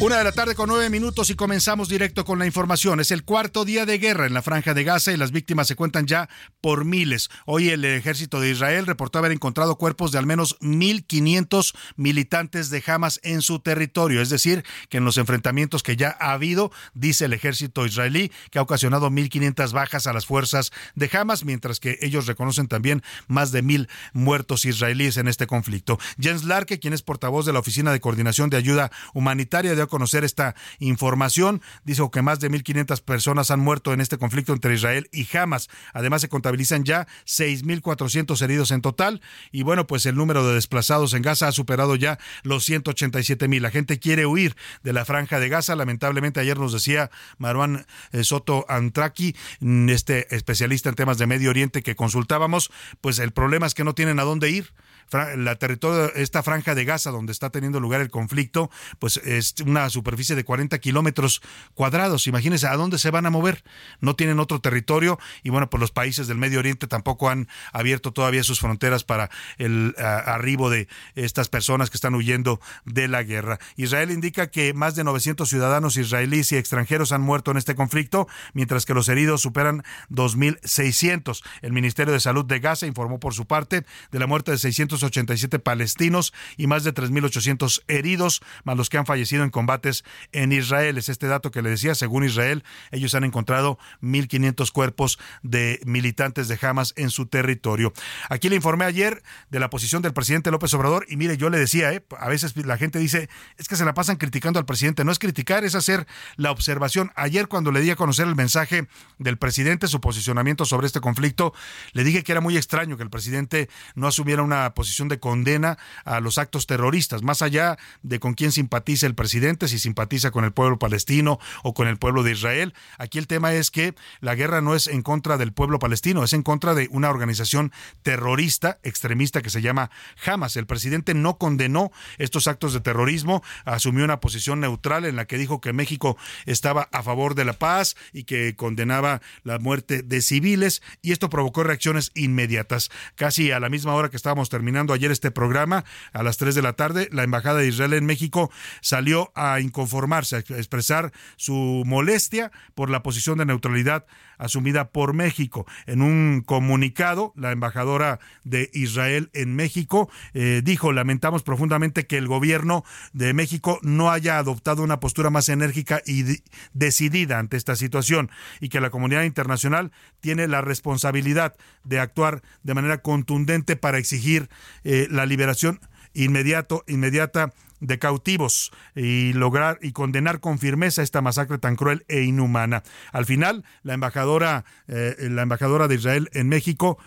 Una 0.00 0.18
de 0.18 0.22
la 0.22 0.30
tarde 0.30 0.54
con 0.54 0.68
nueve 0.68 0.90
minutos 0.90 1.28
y 1.28 1.34
comenzamos 1.34 1.88
directo 1.88 2.24
con 2.24 2.38
la 2.38 2.46
información. 2.46 3.00
Es 3.00 3.10
el 3.10 3.24
cuarto 3.24 3.64
día 3.64 3.84
de 3.84 3.98
guerra 3.98 4.26
en 4.26 4.32
la 4.32 4.42
franja 4.42 4.72
de 4.72 4.84
Gaza 4.84 5.10
y 5.10 5.16
las 5.16 5.32
víctimas 5.32 5.66
se 5.66 5.74
cuentan 5.74 6.06
ya 6.06 6.28
por 6.60 6.84
miles. 6.84 7.30
Hoy 7.46 7.70
el 7.70 7.84
ejército 7.84 8.38
de 8.38 8.50
Israel 8.50 8.86
reportó 8.86 9.18
haber 9.18 9.32
encontrado 9.32 9.74
cuerpos 9.74 10.12
de 10.12 10.18
al 10.18 10.24
menos 10.24 10.56
1.500 10.60 11.74
militantes 11.96 12.70
de 12.70 12.80
Hamas 12.86 13.18
en 13.24 13.42
su 13.42 13.58
territorio. 13.58 14.22
Es 14.22 14.30
decir, 14.30 14.64
que 14.88 14.98
en 14.98 15.04
los 15.04 15.18
enfrentamientos 15.18 15.82
que 15.82 15.96
ya 15.96 16.16
ha 16.20 16.30
habido, 16.30 16.70
dice 16.94 17.24
el 17.24 17.32
ejército 17.32 17.84
israelí, 17.84 18.30
que 18.52 18.60
ha 18.60 18.62
ocasionado 18.62 19.10
1.500 19.10 19.72
bajas 19.72 20.06
a 20.06 20.12
las 20.12 20.26
fuerzas 20.26 20.70
de 20.94 21.10
Hamas, 21.12 21.44
mientras 21.44 21.80
que 21.80 21.98
ellos 22.02 22.28
reconocen 22.28 22.68
también 22.68 23.02
más 23.26 23.50
de 23.50 23.62
mil 23.62 23.88
muertos 24.12 24.64
israelíes 24.64 25.16
en 25.16 25.26
este 25.26 25.48
conflicto. 25.48 25.98
Jens 26.20 26.44
Larke, 26.44 26.78
quien 26.78 26.94
es 26.94 27.02
portavoz 27.02 27.46
de 27.46 27.52
la 27.52 27.58
Oficina 27.58 27.90
de 27.90 27.98
Coordinación 27.98 28.48
de 28.48 28.58
Ayuda 28.58 28.92
Humanitaria 29.12 29.74
de 29.74 29.87
conocer 29.88 30.24
esta 30.24 30.54
información. 30.78 31.62
Dijo 31.84 32.10
que 32.10 32.22
más 32.22 32.40
de 32.40 32.50
1.500 32.50 33.02
personas 33.02 33.50
han 33.50 33.60
muerto 33.60 33.92
en 33.92 34.00
este 34.00 34.18
conflicto 34.18 34.52
entre 34.52 34.74
Israel 34.74 35.08
y 35.12 35.26
Hamas. 35.36 35.68
Además, 35.92 36.22
se 36.22 36.28
contabilizan 36.28 36.84
ya 36.84 37.06
6.400 37.26 38.40
heridos 38.42 38.70
en 38.70 38.82
total. 38.82 39.20
Y 39.52 39.62
bueno, 39.62 39.86
pues 39.86 40.06
el 40.06 40.16
número 40.16 40.46
de 40.46 40.54
desplazados 40.54 41.14
en 41.14 41.22
Gaza 41.22 41.48
ha 41.48 41.52
superado 41.52 41.96
ya 41.96 42.18
los 42.42 42.68
187.000. 42.68 43.60
La 43.60 43.70
gente 43.70 43.98
quiere 43.98 44.26
huir 44.26 44.56
de 44.82 44.92
la 44.92 45.04
franja 45.04 45.40
de 45.40 45.48
Gaza. 45.48 45.74
Lamentablemente, 45.76 46.40
ayer 46.40 46.58
nos 46.58 46.72
decía 46.72 47.10
Marwan 47.38 47.86
eh, 48.12 48.24
Soto 48.24 48.66
Antraki, 48.68 49.34
mm, 49.60 49.88
este 49.88 50.34
especialista 50.34 50.88
en 50.88 50.94
temas 50.94 51.18
de 51.18 51.26
Medio 51.26 51.50
Oriente 51.50 51.82
que 51.82 51.96
consultábamos, 51.96 52.70
pues 53.00 53.18
el 53.18 53.32
problema 53.32 53.66
es 53.66 53.74
que 53.74 53.84
no 53.84 53.94
tienen 53.94 54.20
a 54.20 54.24
dónde 54.24 54.50
ir 54.50 54.72
la 55.12 55.56
territorio, 55.56 56.12
esta 56.14 56.42
franja 56.42 56.74
de 56.74 56.84
Gaza 56.84 57.10
donde 57.10 57.32
está 57.32 57.50
teniendo 57.50 57.80
lugar 57.80 58.00
el 58.00 58.10
conflicto, 58.10 58.70
pues 58.98 59.18
es 59.18 59.54
una 59.64 59.88
superficie 59.90 60.36
de 60.36 60.44
40 60.44 60.78
kilómetros 60.78 61.42
cuadrados. 61.74 62.26
Imagínense 62.26 62.66
a 62.66 62.76
dónde 62.76 62.98
se 62.98 63.10
van 63.10 63.26
a 63.26 63.30
mover. 63.30 63.64
No 64.00 64.16
tienen 64.16 64.38
otro 64.40 64.60
territorio 64.60 65.18
y 65.42 65.50
bueno, 65.50 65.70
pues 65.70 65.80
los 65.80 65.90
países 65.90 66.26
del 66.26 66.38
Medio 66.38 66.58
Oriente 66.58 66.86
tampoco 66.86 67.30
han 67.30 67.48
abierto 67.72 68.12
todavía 68.12 68.42
sus 68.42 68.60
fronteras 68.60 69.04
para 69.04 69.30
el 69.56 69.94
arribo 69.98 70.70
de 70.70 70.88
estas 71.14 71.48
personas 71.48 71.90
que 71.90 71.96
están 71.96 72.14
huyendo 72.14 72.60
de 72.84 73.08
la 73.08 73.22
guerra. 73.22 73.58
Israel 73.76 74.10
indica 74.10 74.50
que 74.50 74.74
más 74.74 74.94
de 74.94 75.04
900 75.04 75.48
ciudadanos 75.48 75.96
israelíes 75.96 76.52
y 76.52 76.56
extranjeros 76.56 77.12
han 77.12 77.22
muerto 77.22 77.50
en 77.50 77.56
este 77.56 77.74
conflicto, 77.74 78.28
mientras 78.52 78.86
que 78.86 78.94
los 78.94 79.08
heridos 79.08 79.42
superan 79.42 79.82
2.600. 80.10 81.42
El 81.62 81.72
Ministerio 81.72 82.12
de 82.12 82.20
Salud 82.20 82.44
de 82.44 82.60
Gaza 82.60 82.86
informó 82.86 83.20
por 83.20 83.34
su 83.34 83.46
parte 83.46 83.84
de 84.10 84.18
la 84.18 84.26
muerte 84.26 84.50
de 84.50 84.58
600 84.58 84.97
287 85.00 85.58
palestinos 85.58 86.32
y 86.56 86.66
más 86.66 86.84
de 86.84 86.94
3.800 86.94 87.82
heridos, 87.88 88.40
más 88.64 88.76
los 88.76 88.88
que 88.88 88.98
han 88.98 89.06
fallecido 89.06 89.44
en 89.44 89.50
combates 89.50 90.04
en 90.32 90.52
Israel. 90.52 90.98
Es 90.98 91.08
este 91.08 91.26
dato 91.26 91.50
que 91.50 91.62
le 91.62 91.70
decía, 91.70 91.94
según 91.94 92.24
Israel, 92.24 92.64
ellos 92.90 93.14
han 93.14 93.24
encontrado 93.24 93.78
1.500 94.02 94.72
cuerpos 94.72 95.18
de 95.42 95.80
militantes 95.84 96.48
de 96.48 96.58
Hamas 96.60 96.94
en 96.96 97.10
su 97.10 97.26
territorio. 97.26 97.92
Aquí 98.28 98.48
le 98.48 98.56
informé 98.56 98.84
ayer 98.84 99.22
de 99.50 99.60
la 99.60 99.70
posición 99.70 100.02
del 100.02 100.12
presidente 100.12 100.50
López 100.50 100.72
Obrador 100.74 101.06
y 101.08 101.16
mire, 101.16 101.36
yo 101.36 101.50
le 101.50 101.58
decía, 101.58 101.92
¿eh? 101.92 102.04
a 102.18 102.28
veces 102.28 102.56
la 102.56 102.76
gente 102.76 102.98
dice, 102.98 103.28
es 103.56 103.68
que 103.68 103.76
se 103.76 103.84
la 103.84 103.94
pasan 103.94 104.16
criticando 104.16 104.58
al 104.58 104.66
presidente. 104.66 105.04
No 105.04 105.12
es 105.12 105.18
criticar, 105.18 105.64
es 105.64 105.74
hacer 105.74 106.06
la 106.36 106.50
observación. 106.50 107.12
Ayer 107.14 107.48
cuando 107.48 107.72
le 107.72 107.80
di 107.80 107.90
a 107.90 107.96
conocer 107.96 108.26
el 108.26 108.34
mensaje 108.34 108.88
del 109.18 109.38
presidente, 109.38 109.86
su 109.86 110.00
posicionamiento 110.00 110.64
sobre 110.64 110.86
este 110.86 111.00
conflicto, 111.00 111.52
le 111.92 112.04
dije 112.04 112.22
que 112.22 112.32
era 112.32 112.40
muy 112.40 112.56
extraño 112.56 112.96
que 112.96 113.02
el 113.02 113.10
presidente 113.10 113.68
no 113.94 114.06
asumiera 114.06 114.42
una 114.42 114.74
posición 114.74 114.87
de 114.88 115.20
condena 115.20 115.78
a 116.04 116.20
los 116.20 116.38
actos 116.38 116.66
terroristas, 116.66 117.22
más 117.22 117.42
allá 117.42 117.76
de 118.02 118.18
con 118.18 118.34
quién 118.34 118.50
simpatiza 118.50 119.06
el 119.06 119.14
presidente, 119.14 119.68
si 119.68 119.78
simpatiza 119.78 120.30
con 120.30 120.44
el 120.44 120.52
pueblo 120.52 120.78
palestino 120.78 121.38
o 121.62 121.74
con 121.74 121.86
el 121.86 121.98
pueblo 121.98 122.22
de 122.22 122.32
Israel. 122.32 122.74
Aquí 122.96 123.18
el 123.18 123.26
tema 123.26 123.52
es 123.52 123.70
que 123.70 123.94
la 124.20 124.34
guerra 124.34 124.60
no 124.60 124.74
es 124.74 124.86
en 124.88 125.02
contra 125.02 125.36
del 125.36 125.52
pueblo 125.52 125.78
palestino, 125.78 126.24
es 126.24 126.32
en 126.32 126.42
contra 126.42 126.74
de 126.74 126.88
una 126.90 127.10
organización 127.10 127.70
terrorista, 128.02 128.78
extremista 128.82 129.42
que 129.42 129.50
se 129.50 129.62
llama 129.62 129.90
Hamas. 130.24 130.56
El 130.56 130.66
presidente 130.66 131.14
no 131.14 131.38
condenó 131.38 131.92
estos 132.16 132.48
actos 132.48 132.72
de 132.72 132.80
terrorismo, 132.80 133.42
asumió 133.64 134.04
una 134.04 134.20
posición 134.20 134.60
neutral 134.60 135.04
en 135.04 135.16
la 135.16 135.26
que 135.26 135.38
dijo 135.38 135.60
que 135.60 135.72
México 135.72 136.16
estaba 136.46 136.88
a 136.92 137.02
favor 137.02 137.34
de 137.34 137.44
la 137.44 137.52
paz 137.52 137.94
y 138.12 138.24
que 138.24 138.56
condenaba 138.56 139.20
la 139.44 139.58
muerte 139.58 140.02
de 140.02 140.22
civiles 140.22 140.82
y 141.02 141.12
esto 141.12 141.28
provocó 141.28 141.62
reacciones 141.62 142.10
inmediatas. 142.14 142.90
Casi 143.16 143.50
a 143.50 143.60
la 143.60 143.68
misma 143.68 143.94
hora 143.94 144.08
que 144.08 144.16
estábamos 144.16 144.48
terminando 144.48 144.77
ayer 144.88 145.10
este 145.10 145.30
programa 145.30 145.84
a 146.12 146.22
las 146.22 146.36
3 146.36 146.54
de 146.54 146.62
la 146.62 146.74
tarde, 146.74 147.08
la 147.12 147.24
Embajada 147.24 147.58
de 147.58 147.68
Israel 147.68 147.92
en 147.94 148.06
México 148.06 148.50
salió 148.80 149.32
a 149.34 149.60
inconformarse, 149.60 150.36
a 150.36 150.38
expresar 150.38 151.12
su 151.36 151.82
molestia 151.84 152.52
por 152.74 152.90
la 152.90 153.02
posición 153.02 153.38
de 153.38 153.46
neutralidad 153.46 154.06
asumida 154.38 154.90
por 154.90 155.12
México. 155.12 155.66
En 155.86 156.02
un 156.02 156.42
comunicado, 156.44 157.32
la 157.36 157.52
embajadora 157.52 158.20
de 158.44 158.70
Israel 158.72 159.30
en 159.34 159.54
México 159.54 160.10
eh, 160.34 160.62
dijo, 160.64 160.92
lamentamos 160.92 161.42
profundamente 161.42 162.06
que 162.06 162.16
el 162.16 162.26
gobierno 162.26 162.84
de 163.12 163.34
México 163.34 163.78
no 163.82 164.10
haya 164.10 164.38
adoptado 164.38 164.82
una 164.82 165.00
postura 165.00 165.30
más 165.30 165.48
enérgica 165.48 166.02
y 166.06 166.42
decidida 166.72 167.38
ante 167.38 167.56
esta 167.56 167.76
situación 167.76 168.30
y 168.60 168.68
que 168.68 168.80
la 168.80 168.90
comunidad 168.90 169.24
internacional 169.24 169.92
tiene 170.20 170.48
la 170.48 170.60
responsabilidad 170.60 171.56
de 171.84 172.00
actuar 172.00 172.42
de 172.62 172.74
manera 172.74 172.98
contundente 172.98 173.76
para 173.76 173.98
exigir 173.98 174.48
eh, 174.84 175.06
la 175.10 175.26
liberación 175.26 175.80
inmediato, 176.14 176.84
inmediata 176.86 177.52
de 177.80 177.98
cautivos 177.98 178.72
y 178.94 179.32
lograr 179.32 179.78
y 179.82 179.92
condenar 179.92 180.40
con 180.40 180.58
firmeza 180.58 181.02
esta 181.02 181.20
masacre 181.20 181.58
tan 181.58 181.76
cruel 181.76 182.04
e 182.08 182.22
inhumana. 182.22 182.82
Al 183.12 183.26
final, 183.26 183.64
la 183.82 183.94
embajadora, 183.94 184.64
eh, 184.86 185.16
la 185.30 185.42
embajadora 185.42 185.88
de 185.88 185.94
Israel 185.96 186.30
en 186.32 186.48
México, 186.48 186.98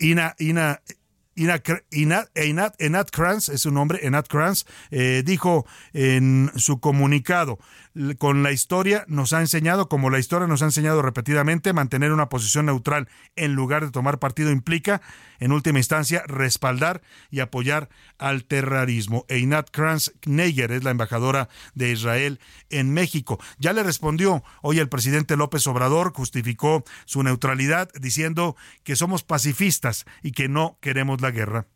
Ina, 0.00 0.34
Ina, 0.38 0.82
Enat 1.38 3.10
Kranz, 3.10 3.48
es 3.48 3.62
su 3.62 3.70
nombre, 3.70 4.06
Enat 4.06 4.28
Kranz, 4.28 4.64
eh, 4.90 5.22
dijo 5.24 5.66
en 5.92 6.50
su 6.56 6.80
comunicado, 6.80 7.58
con 8.18 8.42
la 8.42 8.52
historia 8.52 9.04
nos 9.08 9.32
ha 9.32 9.40
enseñado, 9.40 9.88
como 9.88 10.10
la 10.10 10.18
historia 10.18 10.46
nos 10.46 10.62
ha 10.62 10.66
enseñado 10.66 11.02
repetidamente, 11.02 11.72
mantener 11.72 12.12
una 12.12 12.28
posición 12.28 12.66
neutral 12.66 13.08
en 13.34 13.54
lugar 13.54 13.84
de 13.84 13.90
tomar 13.90 14.18
partido 14.18 14.50
implica, 14.50 15.00
en 15.40 15.52
última 15.52 15.78
instancia, 15.78 16.22
respaldar 16.26 17.02
y 17.30 17.40
apoyar 17.40 17.88
al 18.18 18.44
terrorismo. 18.44 19.24
Einat 19.28 19.70
Kranz 19.70 20.12
Neiger 20.26 20.72
es 20.72 20.84
la 20.84 20.90
embajadora 20.90 21.48
de 21.74 21.90
Israel 21.90 22.40
en 22.70 22.92
México. 22.92 23.40
Ya 23.58 23.72
le 23.72 23.82
respondió 23.82 24.44
hoy 24.62 24.78
el 24.78 24.88
presidente 24.88 25.36
López 25.36 25.66
Obrador, 25.66 26.12
justificó 26.12 26.84
su 27.04 27.22
neutralidad 27.22 27.90
diciendo 28.00 28.56
que 28.84 28.96
somos 28.96 29.22
pacifistas 29.24 30.06
y 30.22 30.32
que 30.32 30.48
no 30.48 30.78
queremos 30.80 31.20
la 31.20 31.27
guerra. 31.30 31.66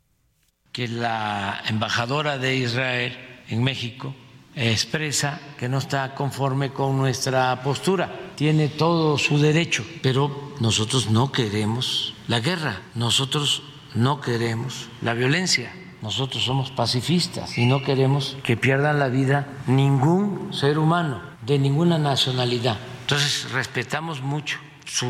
Que 0.73 0.89
la 0.89 1.63
embajadora 1.67 2.39
de 2.39 2.57
Israel 2.57 3.17
en 3.49 3.63
México 3.63 4.15
expresa 4.55 5.41
que 5.59 5.69
no 5.69 5.79
está 5.79 6.15
conforme 6.15 6.73
con 6.73 6.97
nuestra 6.97 7.63
postura. 7.63 8.33
Tiene 8.37 8.69
todo 8.69 9.19
su 9.19 9.39
derecho, 9.39 9.85
pero 10.03 10.55
nosotros 10.61 11.11
no 11.11 11.33
queremos 11.33 12.15
la 12.29 12.41
guerra, 12.41 12.83
nosotros 12.95 13.63
no 13.95 14.21
queremos 14.21 14.89
la 15.01 15.15
violencia. 15.15 15.73
Nosotros 16.03 16.43
somos 16.43 16.73
pacifistas 16.73 17.57
y 17.59 17.67
no 17.67 17.85
queremos 17.85 18.37
que 18.43 18.57
pierdan 18.57 18.99
la 18.99 19.09
vida 19.09 19.47
ningún 19.69 20.53
ser 20.53 20.79
humano 20.79 21.23
de 21.47 21.61
ninguna 21.61 21.97
nacionalidad. 21.97 22.77
Entonces 23.03 23.53
respetamos 23.53 24.21
mucho 24.21 24.59
su 24.85 25.07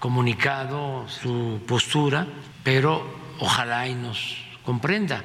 comunicado, 0.00 1.06
su 1.08 1.60
postura, 1.68 2.26
pero 2.64 3.23
ojalá 3.38 3.88
y 3.88 3.94
nos 3.94 4.36
comprenda 4.64 5.22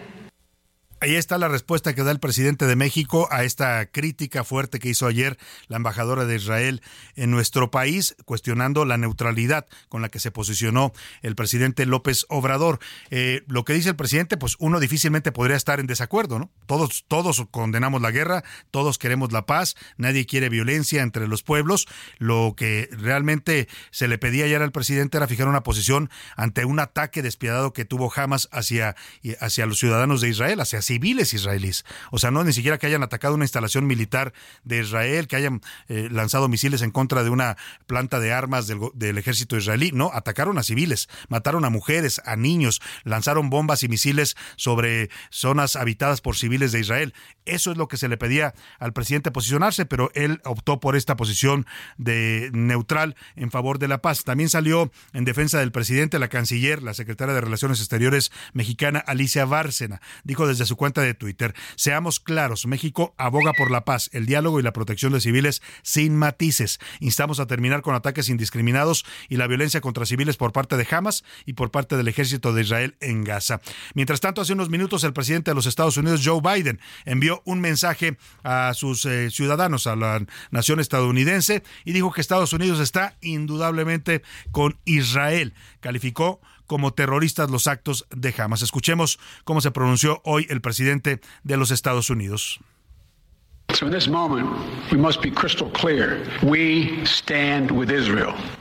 Ahí 1.02 1.16
está 1.16 1.38
la 1.38 1.48
respuesta 1.48 1.96
que 1.96 2.04
da 2.04 2.12
el 2.12 2.20
presidente 2.20 2.66
de 2.66 2.76
México 2.76 3.30
a 3.32 3.46
esta 3.46 3.86
crítica 3.86 4.44
fuerte 4.44 4.80
que 4.80 4.90
hizo 4.90 5.08
ayer 5.08 5.38
la 5.70 5.78
embajadora 5.78 6.26
de 6.26 6.36
Israel 6.36 6.82
en 7.16 7.32
nuestro 7.32 7.72
país, 7.72 8.18
cuestionando 8.26 8.84
la 8.84 8.98
neutralidad 8.98 9.66
con 9.88 10.02
la 10.02 10.10
que 10.10 10.20
se 10.20 10.30
posicionó 10.30 10.92
el 11.22 11.36
presidente 11.36 11.86
López 11.86 12.26
Obrador. 12.28 12.80
Eh, 13.12 13.44
lo 13.48 13.64
que 13.64 13.72
dice 13.72 13.88
el 13.88 13.96
presidente, 13.96 14.36
pues 14.36 14.58
uno 14.60 14.82
difícilmente 14.82 15.32
podría 15.32 15.56
estar 15.56 15.80
en 15.80 15.88
desacuerdo, 15.88 16.38
¿no? 16.38 16.52
Todos, 16.66 17.06
todos 17.08 17.46
condenamos 17.50 18.02
la 18.02 18.12
guerra, 18.12 18.44
todos 18.70 18.98
queremos 18.98 19.32
la 19.32 19.46
paz, 19.46 19.78
nadie 19.96 20.26
quiere 20.26 20.50
violencia 20.50 21.02
entre 21.02 21.30
los 21.30 21.44
pueblos. 21.44 21.88
Lo 22.18 22.56
que 22.58 22.90
realmente 22.92 23.70
se 23.92 24.10
le 24.10 24.18
pedía 24.18 24.44
ayer 24.44 24.62
al 24.62 24.74
presidente 24.74 25.16
era 25.16 25.28
fijar 25.28 25.48
una 25.48 25.64
posición 25.64 26.10
ante 26.36 26.66
un 26.66 26.82
ataque 26.82 27.22
despiadado 27.22 27.72
que 27.72 27.86
tuvo 27.86 28.12
Hamas 28.14 28.50
hacia, 28.52 28.98
hacia 29.40 29.66
los 29.66 29.80
ciudadanos 29.80 30.20
de 30.20 30.28
Israel, 30.28 30.60
hacia 30.60 30.82
civiles 30.90 31.36
israelíes. 31.36 31.86
O 32.10 32.18
sea, 32.18 32.32
no 32.32 32.44
ni 32.44 32.52
siquiera 32.52 32.80
que 32.80 32.88
hayan 32.88 33.04
atacado 33.04 33.36
una 33.36 33.46
instalación 33.46 33.86
militar 33.86 34.34
de 34.64 34.80
Israel, 34.80 35.28
que 35.28 35.36
hayan 35.36 35.62
eh, 35.88 36.08
lanzado 36.10 36.50
misiles 36.50 36.82
en 36.82 36.90
contra 36.90 37.24
de 37.24 37.30
una 37.30 37.58
planta 37.86 38.20
de 38.20 38.34
armas 38.34 38.66
del, 38.66 38.80
del 38.96 39.20
ejército 39.20 39.56
israelí. 39.56 39.92
No, 39.94 40.10
atacaron 40.12 40.58
a 40.58 40.64
civiles, 40.64 41.08
mataron 41.28 41.64
a 41.64 41.70
mujeres, 41.70 42.20
a 42.26 42.36
niños, 42.36 42.82
lanzaron 43.04 43.52
bombas 43.52 43.84
y 43.84 43.88
misiles 43.88 44.36
sobre 44.56 45.12
zonas 45.30 45.76
habitadas 45.76 46.22
por 46.22 46.36
civiles 46.36 46.72
de 46.72 46.80
Israel. 46.80 47.14
Eso 47.46 47.72
es 47.72 47.78
lo 47.78 47.88
que 47.88 47.98
se 47.98 48.08
le 48.08 48.18
pedía 48.18 48.56
al 48.80 48.92
presidente 48.92 49.30
posicionarse, 49.30 49.86
pero 49.86 50.10
él 50.16 50.42
optó 50.44 50.80
por 50.80 50.96
esta 50.96 51.16
posición 51.16 51.68
de 51.98 52.50
neutral 52.52 53.16
en 53.36 53.52
favor 53.52 53.78
de 53.78 53.88
la 53.88 54.02
paz. 54.02 54.24
También 54.24 54.50
salió 54.50 54.92
en 55.14 55.24
defensa 55.24 55.60
del 55.60 55.72
presidente 55.72 56.18
la 56.18 56.30
canciller, 56.30 56.82
la 56.82 56.96
secretaria 56.96 57.36
de 57.36 57.42
Relaciones 57.42 57.80
Exteriores 57.80 58.32
mexicana 58.54 58.98
Alicia 59.00 59.46
Bárcena. 59.46 60.02
Dijo 60.24 60.48
desde 60.48 60.66
su 60.66 60.79
cuenta 60.80 61.02
de 61.02 61.14
Twitter, 61.14 61.54
seamos 61.76 62.22
claros, 62.22 62.66
México 62.66 63.14
aboga 63.18 63.52
por 63.52 63.70
la 63.70 63.84
paz, 63.84 64.10
el 64.14 64.26
diálogo 64.26 64.60
y 64.60 64.64
la 64.64 64.72
protección 64.72 65.12
de 65.12 65.20
civiles 65.20 65.62
sin 65.84 66.16
matices. 66.16 66.80
Instamos 67.02 67.42
a 67.42 67.48
terminar 67.48 67.82
con 67.82 67.96
ataques 67.96 68.30
indiscriminados 68.30 69.06
y 69.28 69.36
la 69.36 69.46
violencia 69.46 69.82
contra 69.82 70.06
civiles 70.06 70.38
por 70.38 70.54
parte 70.54 70.78
de 70.78 70.88
Hamas 70.90 71.26
y 71.46 71.54
por 71.54 71.70
parte 71.70 71.98
del 71.98 72.08
ejército 72.08 72.54
de 72.54 72.62
Israel 72.62 72.96
en 73.02 73.26
Gaza. 73.26 73.60
Mientras 73.94 74.22
tanto, 74.22 74.40
hace 74.42 74.54
unos 74.54 74.70
minutos 74.70 75.04
el 75.04 75.12
presidente 75.12 75.52
de 75.52 75.56
los 75.56 75.66
Estados 75.66 75.98
Unidos, 75.98 76.22
Joe 76.24 76.40
Biden, 76.42 76.80
envió 77.04 77.42
un 77.44 77.60
mensaje 77.60 78.18
a 78.44 78.74
sus 78.74 79.04
eh, 79.06 79.30
ciudadanos, 79.32 79.86
a 79.86 79.98
la 79.98 80.26
nación 80.50 80.80
estadounidense, 80.80 81.62
y 81.84 81.92
dijo 81.92 82.14
que 82.14 82.22
Estados 82.22 82.54
Unidos 82.54 82.80
está 82.80 83.18
indudablemente 83.20 84.22
con 84.52 84.80
Israel. 84.86 85.54
Calificó 85.82 86.40
como 86.70 86.94
terroristas 86.94 87.50
los 87.50 87.66
actos 87.66 88.06
de 88.12 88.32
Hamas. 88.38 88.62
Escuchemos 88.62 89.20
cómo 89.44 89.60
se 89.60 89.72
pronunció 89.72 90.22
hoy 90.24 90.46
el 90.50 90.62
presidente 90.62 91.20
de 91.44 91.58
los 91.58 91.72
Estados 91.72 92.12
Unidos. 92.12 92.60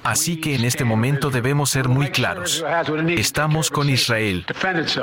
Así 0.05 0.41
que 0.41 0.55
en 0.55 0.65
este 0.65 0.85
momento 0.85 1.31
debemos 1.31 1.71
ser 1.71 1.88
muy 1.88 2.11
claros. 2.11 2.65
Estamos 3.09 3.71
con 3.71 3.91
Israel. 3.91 4.47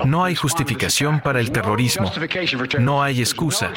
No 0.05 0.23
hay 0.23 0.35
justificación 0.35 1.19
para 1.19 1.39
el 1.39 1.51
terrorismo. 1.51 2.11
No 2.79 3.03
hay 3.03 3.19
excusa. 3.19 3.71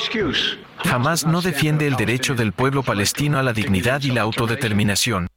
Jamás 0.84 1.26
no 1.26 1.42
defiende 1.42 1.86
el 1.86 1.96
derecho 1.96 2.34
del 2.34 2.52
pueblo 2.52 2.82
palestino 2.82 3.38
a 3.38 3.42
la 3.42 3.52
dignidad 3.52 4.02
y 4.02 4.10
la 4.10 4.22
autodeterminación. 4.22 5.28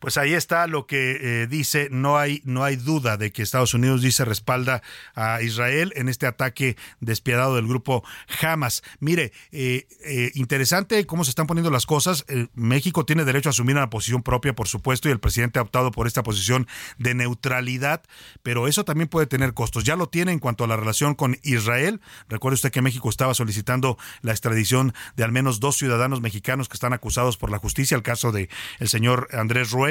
Pues 0.00 0.16
ahí 0.16 0.32
está 0.32 0.66
lo 0.66 0.86
que 0.86 1.18
eh, 1.20 1.46
dice, 1.46 1.88
no 1.90 2.16
hay, 2.16 2.40
no 2.44 2.64
hay 2.64 2.76
duda 2.76 3.18
de 3.18 3.32
que 3.32 3.42
Estados 3.42 3.74
Unidos 3.74 4.00
dice 4.00 4.24
respalda 4.24 4.82
a 5.14 5.42
Israel 5.42 5.92
en 5.94 6.08
este 6.08 6.26
ataque 6.26 6.76
despiadado 7.00 7.56
del 7.56 7.66
grupo 7.66 8.02
Hamas. 8.40 8.82
Mire, 8.98 9.32
eh, 9.52 9.86
eh, 10.02 10.32
interesante 10.34 11.04
cómo 11.04 11.24
se 11.24 11.30
están 11.30 11.46
poniendo 11.46 11.70
las 11.70 11.84
cosas. 11.84 12.24
México 12.54 13.04
tiene 13.04 13.26
derecho 13.26 13.50
a 13.50 13.50
asumir 13.50 13.76
una 13.76 13.90
posición 13.90 14.22
propia, 14.22 14.54
por 14.54 14.68
supuesto, 14.68 15.08
y 15.08 15.12
el 15.12 15.20
presidente 15.20 15.58
ha 15.58 15.62
optado 15.62 15.90
por 15.90 16.06
esta 16.06 16.22
posición 16.22 16.66
de 16.96 17.12
neutralidad, 17.12 18.02
pero 18.42 18.68
eso 18.68 18.86
también 18.86 19.08
puede 19.08 19.26
tener 19.26 19.52
costos. 19.52 19.84
Ya 19.84 19.96
lo 19.96 20.08
tiene 20.08 20.32
en 20.32 20.38
cuanto 20.38 20.64
a 20.64 20.66
la 20.66 20.78
relación 20.78 21.14
con 21.14 21.36
Israel. 21.42 22.00
Recuerde 22.26 22.54
usted 22.54 22.72
que 22.72 22.80
México 22.80 23.10
estaba 23.10 23.34
solicitando 23.34 23.98
la 24.22 24.32
extradición 24.32 24.94
de 25.16 25.24
al 25.24 25.32
menos 25.32 25.60
dos 25.60 25.76
ciudadanos 25.76 26.22
mexicanos 26.22 26.70
que 26.70 26.74
están 26.74 26.94
acusados 26.94 27.36
por 27.36 27.50
la 27.50 27.58
justicia, 27.58 27.98
el 27.98 28.02
caso 28.02 28.32
de 28.32 28.48
el 28.78 28.88
señor 28.88 29.28
Andrés 29.32 29.70
Rueda 29.70 29.89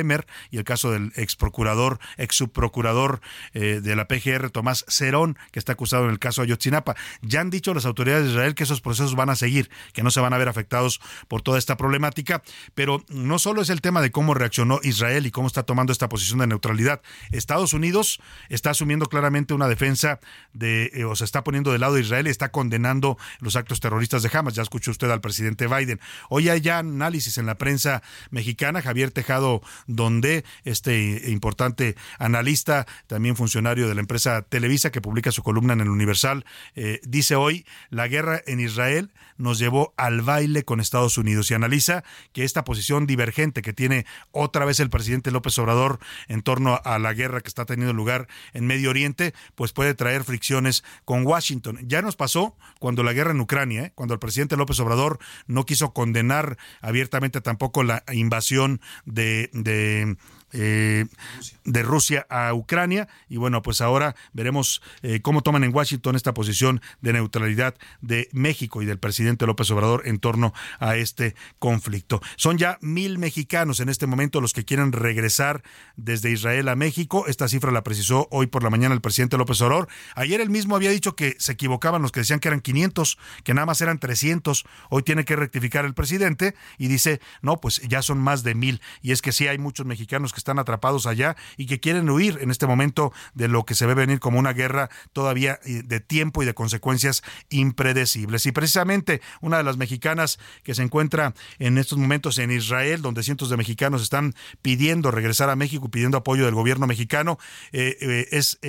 y 0.51 0.57
el 0.57 0.63
caso 0.63 0.91
del 0.91 1.11
ex 1.15 1.35
procurador, 1.35 1.99
ex 2.17 2.35
subprocurador 2.35 3.21
eh, 3.53 3.79
de 3.81 3.95
la 3.95 4.07
PGR, 4.07 4.49
Tomás 4.49 4.85
Cerón, 4.87 5.37
que 5.51 5.59
está 5.59 5.73
acusado 5.73 6.05
en 6.05 6.11
el 6.11 6.19
caso 6.19 6.41
Ayotzinapa. 6.41 6.95
Ya 7.21 7.41
han 7.41 7.49
dicho 7.49 7.73
las 7.73 7.85
autoridades 7.85 8.25
de 8.25 8.31
Israel 8.31 8.55
que 8.55 8.63
esos 8.63 8.81
procesos 8.81 9.15
van 9.15 9.29
a 9.29 9.35
seguir, 9.35 9.69
que 9.93 10.03
no 10.03 10.11
se 10.11 10.19
van 10.19 10.33
a 10.33 10.37
ver 10.37 10.49
afectados 10.49 10.99
por 11.27 11.41
toda 11.41 11.57
esta 11.57 11.77
problemática, 11.77 12.41
pero 12.75 13.03
no 13.09 13.39
solo 13.39 13.61
es 13.61 13.69
el 13.69 13.81
tema 13.81 14.01
de 14.01 14.11
cómo 14.11 14.33
reaccionó 14.33 14.79
Israel 14.83 15.25
y 15.25 15.31
cómo 15.31 15.47
está 15.47 15.63
tomando 15.63 15.91
esta 15.91 16.09
posición 16.09 16.39
de 16.39 16.47
neutralidad. 16.47 17.01
Estados 17.31 17.73
Unidos 17.73 18.19
está 18.49 18.71
asumiendo 18.71 19.07
claramente 19.07 19.53
una 19.53 19.67
defensa 19.67 20.19
de, 20.53 20.91
eh, 20.93 21.05
o 21.05 21.15
se 21.15 21.25
está 21.25 21.43
poniendo 21.43 21.71
del 21.71 21.81
lado 21.81 21.97
Israel 21.97 22.27
y 22.27 22.29
está 22.29 22.49
condenando 22.49 23.17
los 23.39 23.55
actos 23.55 23.79
terroristas 23.79 24.23
de 24.23 24.29
Hamas. 24.33 24.55
Ya 24.55 24.63
escuchó 24.63 24.91
usted 24.91 25.09
al 25.09 25.21
presidente 25.21 25.67
Biden. 25.67 25.99
Hoy 26.29 26.49
hay 26.49 26.61
ya 26.61 26.79
análisis 26.79 27.37
en 27.37 27.45
la 27.45 27.55
prensa 27.55 28.01
mexicana. 28.29 28.81
Javier 28.81 29.11
Tejado 29.11 29.61
donde 29.89 30.45
este 30.63 31.29
importante 31.31 31.95
analista, 32.19 32.85
también 33.07 33.35
funcionario 33.35 33.87
de 33.87 33.95
la 33.95 34.01
empresa 34.01 34.43
Televisa, 34.43 34.91
que 34.91 35.01
publica 35.01 35.31
su 35.31 35.41
columna 35.41 35.73
en 35.73 35.81
el 35.81 35.89
Universal, 35.89 36.45
eh, 36.75 37.01
dice 37.03 37.35
hoy, 37.35 37.65
la 37.89 38.07
guerra 38.07 38.39
en 38.45 38.59
Israel 38.59 39.11
nos 39.37 39.57
llevó 39.57 39.93
al 39.97 40.21
baile 40.21 40.63
con 40.63 40.79
Estados 40.79 41.17
Unidos 41.17 41.49
y 41.49 41.55
analiza 41.55 42.03
que 42.33 42.43
esta 42.43 42.63
posición 42.63 43.07
divergente 43.07 43.61
que 43.61 43.73
tiene 43.73 44.05
otra 44.31 44.63
vez 44.65 44.79
el 44.79 44.91
presidente 44.91 45.31
López 45.31 45.57
Obrador 45.57 45.99
en 46.27 46.43
torno 46.43 46.79
a 46.83 46.99
la 46.99 47.13
guerra 47.13 47.41
que 47.41 47.47
está 47.47 47.65
teniendo 47.65 47.93
lugar 47.93 48.27
en 48.53 48.67
Medio 48.67 48.91
Oriente, 48.91 49.33
pues 49.55 49.71
puede 49.71 49.95
traer 49.95 50.23
fricciones 50.23 50.83
con 51.05 51.25
Washington. 51.25 51.79
Ya 51.83 52.01
nos 52.01 52.15
pasó 52.15 52.55
cuando 52.79 53.01
la 53.01 53.13
guerra 53.13 53.31
en 53.31 53.39
Ucrania, 53.39 53.85
¿eh? 53.85 53.91
cuando 53.95 54.13
el 54.13 54.19
presidente 54.19 54.57
López 54.57 54.79
Obrador 54.81 55.19
no 55.47 55.65
quiso 55.65 55.93
condenar 55.93 56.57
abiertamente 56.81 57.41
tampoco 57.41 57.83
la 57.83 58.03
invasión 58.11 58.81
de 59.05 59.49
eh, 59.79 60.15
de 60.51 61.83
Rusia 61.83 62.25
a 62.29 62.53
Ucrania. 62.53 63.07
Y 63.27 63.37
bueno 63.37 63.61
pues 63.61 63.81
ahora 63.81 64.15
veremos 64.33 64.81
eh, 65.01 65.21
cómo 65.21 65.41
toman 65.41 65.63
en 65.63 65.73
Washington 65.73 66.15
esta 66.15 66.33
posición 66.33 66.81
de 67.01 67.13
neutralidad 67.13 67.75
de 68.01 68.29
México 68.31 68.81
y 68.81 68.85
del 68.85 68.99
presidente 68.99 69.45
López 69.45 69.69
Obrador 69.71 70.03
en 70.05 70.19
torno 70.19 70.53
a 70.79 70.95
este 70.95 71.35
conflicto. 71.59 72.21
Son 72.35 72.57
ya 72.57 72.77
mil 72.81 73.17
mexicanos 73.17 73.79
en 73.79 73.89
este 73.89 74.07
momento 74.07 74.41
los 74.41 74.53
que 74.53 74.65
quieren 74.65 74.91
regresar 74.91 75.63
desde 75.95 76.31
Israel 76.31 76.67
a 76.69 76.75
México. 76.75 77.25
Esta 77.27 77.47
cifra 77.47 77.71
la 77.71 77.83
precisó 77.83 78.27
hoy 78.31 78.47
por 78.47 78.63
la 78.63 78.69
mañana 78.69 78.93
el 78.93 79.01
presidente 79.01 79.37
López 79.37 79.61
Obrador. 79.61 79.87
Ayer 80.15 80.41
él 80.41 80.49
mismo 80.49 80.75
había 80.75 80.91
dicho 80.91 81.15
que 81.15 81.35
se 81.39 81.53
equivocaban 81.53 82.01
los 82.01 82.11
que 82.11 82.21
decían 82.21 82.39
que 82.39 82.47
eran 82.47 82.61
500 82.61 83.17
que 83.43 83.53
nada 83.53 83.65
más 83.65 83.81
eran 83.81 83.99
300 83.99 84.65
hoy 84.89 85.03
tiene 85.03 85.25
que 85.25 85.35
rectificar 85.35 85.85
el 85.85 85.93
presidente 85.93 86.55
y 86.77 86.87
dice 86.87 87.21
no 87.41 87.59
pues 87.59 87.81
ya 87.87 88.01
son 88.01 88.19
más 88.19 88.43
de 88.43 88.55
mil. 88.55 88.81
Y 89.01 89.11
es 89.11 89.21
que 89.21 89.31
sí 89.31 89.47
hay 89.47 89.57
muchos 89.57 89.85
mexicanos 89.85 90.33
que 90.33 90.38
están 90.39 90.59
atrapados 90.59 91.05
allá 91.05 91.35
y 91.57 91.67
que 91.67 91.79
quieren 91.79 92.09
huir 92.09 92.39
en 92.41 92.51
este 92.51 92.67
momento 92.67 93.13
de 93.33 93.47
lo 93.47 93.65
que 93.65 93.75
se 93.75 93.85
ve 93.85 93.93
venir 93.93 94.19
como 94.19 94.39
una 94.39 94.53
guerra 94.53 94.89
todavía 95.13 95.59
eh, 95.65 95.83
de 95.83 95.99
tiempo 95.99 96.41
y 96.41 96.45
de 96.45 96.53
consecuencias 96.53 97.23
impredecibles. 97.49 98.45
Y 98.45 98.51
precisamente 98.51 99.21
una 99.41 99.57
de 99.57 99.63
las 99.63 99.77
mexicanas 99.77 100.39
que 100.63 100.75
se 100.75 100.83
encuentra 100.83 101.33
en 101.59 101.77
estos 101.77 101.97
momentos 101.97 102.37
en 102.39 102.51
Israel, 102.51 103.01
donde 103.01 103.23
cientos 103.23 103.49
de 103.49 103.57
mexicanos 103.57 104.01
están 104.01 104.33
pidiendo 104.61 105.11
regresar 105.11 105.49
a 105.49 105.55
México 105.55 105.89
pidiendo 105.89 106.17
apoyo 106.17 106.45
del 106.45 106.55
gobierno 106.55 106.87
mexicano, 106.87 107.37
eh, 107.71 107.97
eh, 108.01 108.27
es 108.31 108.59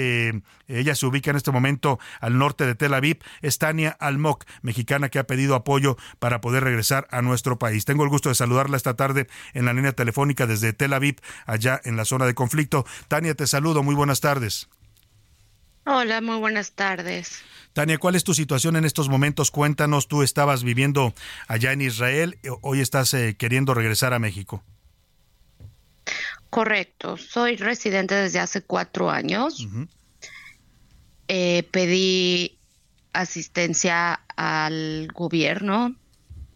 ella 0.70 0.94
se 0.94 1.06
ubica 1.06 1.30
en 1.30 1.36
este 1.36 1.50
momento 1.50 1.98
al 2.20 2.38
norte 2.38 2.64
de 2.64 2.74
Tel 2.74 2.94
Aviv, 2.94 3.18
es 3.42 3.58
Tania 3.58 3.90
Almok, 3.98 4.44
mexicana 4.62 5.08
que 5.08 5.18
ha 5.18 5.26
pedido 5.26 5.54
apoyo 5.54 5.96
para 6.18 6.40
poder 6.40 6.64
regresar 6.64 7.06
a 7.10 7.22
nuestro 7.22 7.58
país. 7.58 7.84
Tengo 7.84 8.04
el 8.04 8.10
gusto 8.10 8.28
de 8.28 8.34
saludarla 8.34 8.76
esta 8.76 8.94
tarde 8.94 9.26
en 9.52 9.64
la 9.64 9.72
línea 9.72 9.92
telefónica 9.92 10.46
desde 10.46 10.72
Tel 10.72 10.92
Aviv, 10.92 11.16
allá 11.46 11.59
en 11.84 11.96
la 11.96 12.04
zona 12.04 12.26
de 12.26 12.34
conflicto. 12.34 12.84
Tania, 13.08 13.34
te 13.34 13.46
saludo, 13.46 13.82
muy 13.82 13.94
buenas 13.94 14.20
tardes. 14.20 14.68
Hola, 15.86 16.20
muy 16.20 16.38
buenas 16.38 16.72
tardes. 16.72 17.42
Tania, 17.72 17.98
¿cuál 17.98 18.16
es 18.16 18.24
tu 18.24 18.34
situación 18.34 18.76
en 18.76 18.84
estos 18.84 19.08
momentos? 19.08 19.50
Cuéntanos, 19.50 20.08
tú 20.08 20.22
estabas 20.22 20.64
viviendo 20.64 21.14
allá 21.46 21.72
en 21.72 21.82
Israel, 21.82 22.38
hoy 22.62 22.80
estás 22.80 23.14
eh, 23.14 23.36
queriendo 23.38 23.74
regresar 23.74 24.12
a 24.12 24.18
México. 24.18 24.62
Correcto, 26.50 27.16
soy 27.16 27.56
residente 27.56 28.14
desde 28.16 28.40
hace 28.40 28.62
cuatro 28.62 29.08
años. 29.08 29.68
Eh, 31.28 31.62
pedí 31.70 32.58
asistencia 33.12 34.20
al 34.36 35.08
gobierno, 35.14 35.94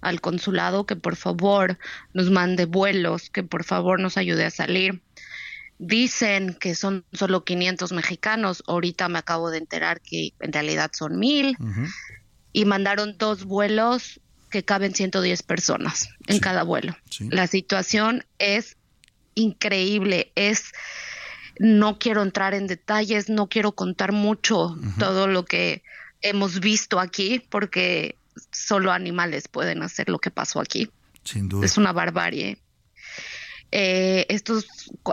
al 0.05 0.21
consulado, 0.21 0.87
que 0.87 0.97
por 0.97 1.17
favor 1.17 1.79
nos 2.13 2.31
mande 2.31 2.67
vuelos, 2.67 3.31
que 3.31 3.43
por 3.43 3.65
favor 3.65 3.99
nos 3.99 4.17
ayude 4.17 4.45
a 4.45 4.51
salir. 4.51 5.03
Dicen 5.79 6.55
que 6.55 6.75
son 6.75 7.05
solo 7.13 7.45
500 7.45 7.93
mexicanos. 7.93 8.63
Ahorita 8.67 9.09
me 9.09 9.19
acabo 9.19 9.51
de 9.51 9.59
enterar 9.59 10.01
que 10.01 10.33
en 10.41 10.53
realidad 10.53 10.91
son 10.95 11.19
mil. 11.19 11.57
Y 12.53 12.65
mandaron 12.67 13.17
dos 13.19 13.45
vuelos 13.45 14.21
que 14.51 14.65
caben 14.65 14.95
110 14.95 15.43
personas 15.43 16.11
en 16.29 16.39
cada 16.39 16.63
vuelo. 16.63 16.97
La 17.31 17.49
situación 17.49 18.25
es 18.39 18.77
increíble. 19.35 20.31
Es, 20.37 20.73
no 21.59 21.99
quiero 21.99 22.23
entrar 22.23 22.55
en 22.55 22.69
detalles, 22.69 23.29
no 23.29 23.49
quiero 23.49 23.73
contar 23.73 24.13
mucho 24.13 24.77
todo 24.99 25.27
lo 25.27 25.45
que 25.45 25.83
hemos 26.21 26.61
visto 26.61 27.01
aquí, 27.01 27.43
porque 27.49 28.17
solo 28.53 28.93
animales 28.93 29.49
pueden 29.49 29.83
hacer 29.83 30.09
lo 30.09 30.19
que 30.19 30.31
pasó 30.31 30.61
aquí. 30.61 30.91
Sin 31.25 31.49
duda. 31.49 31.65
Es 31.65 31.79
una 31.79 31.93
barbarie. 31.93 32.59
Eh, 33.71 34.27
esto 34.29 34.59
es 34.59 34.67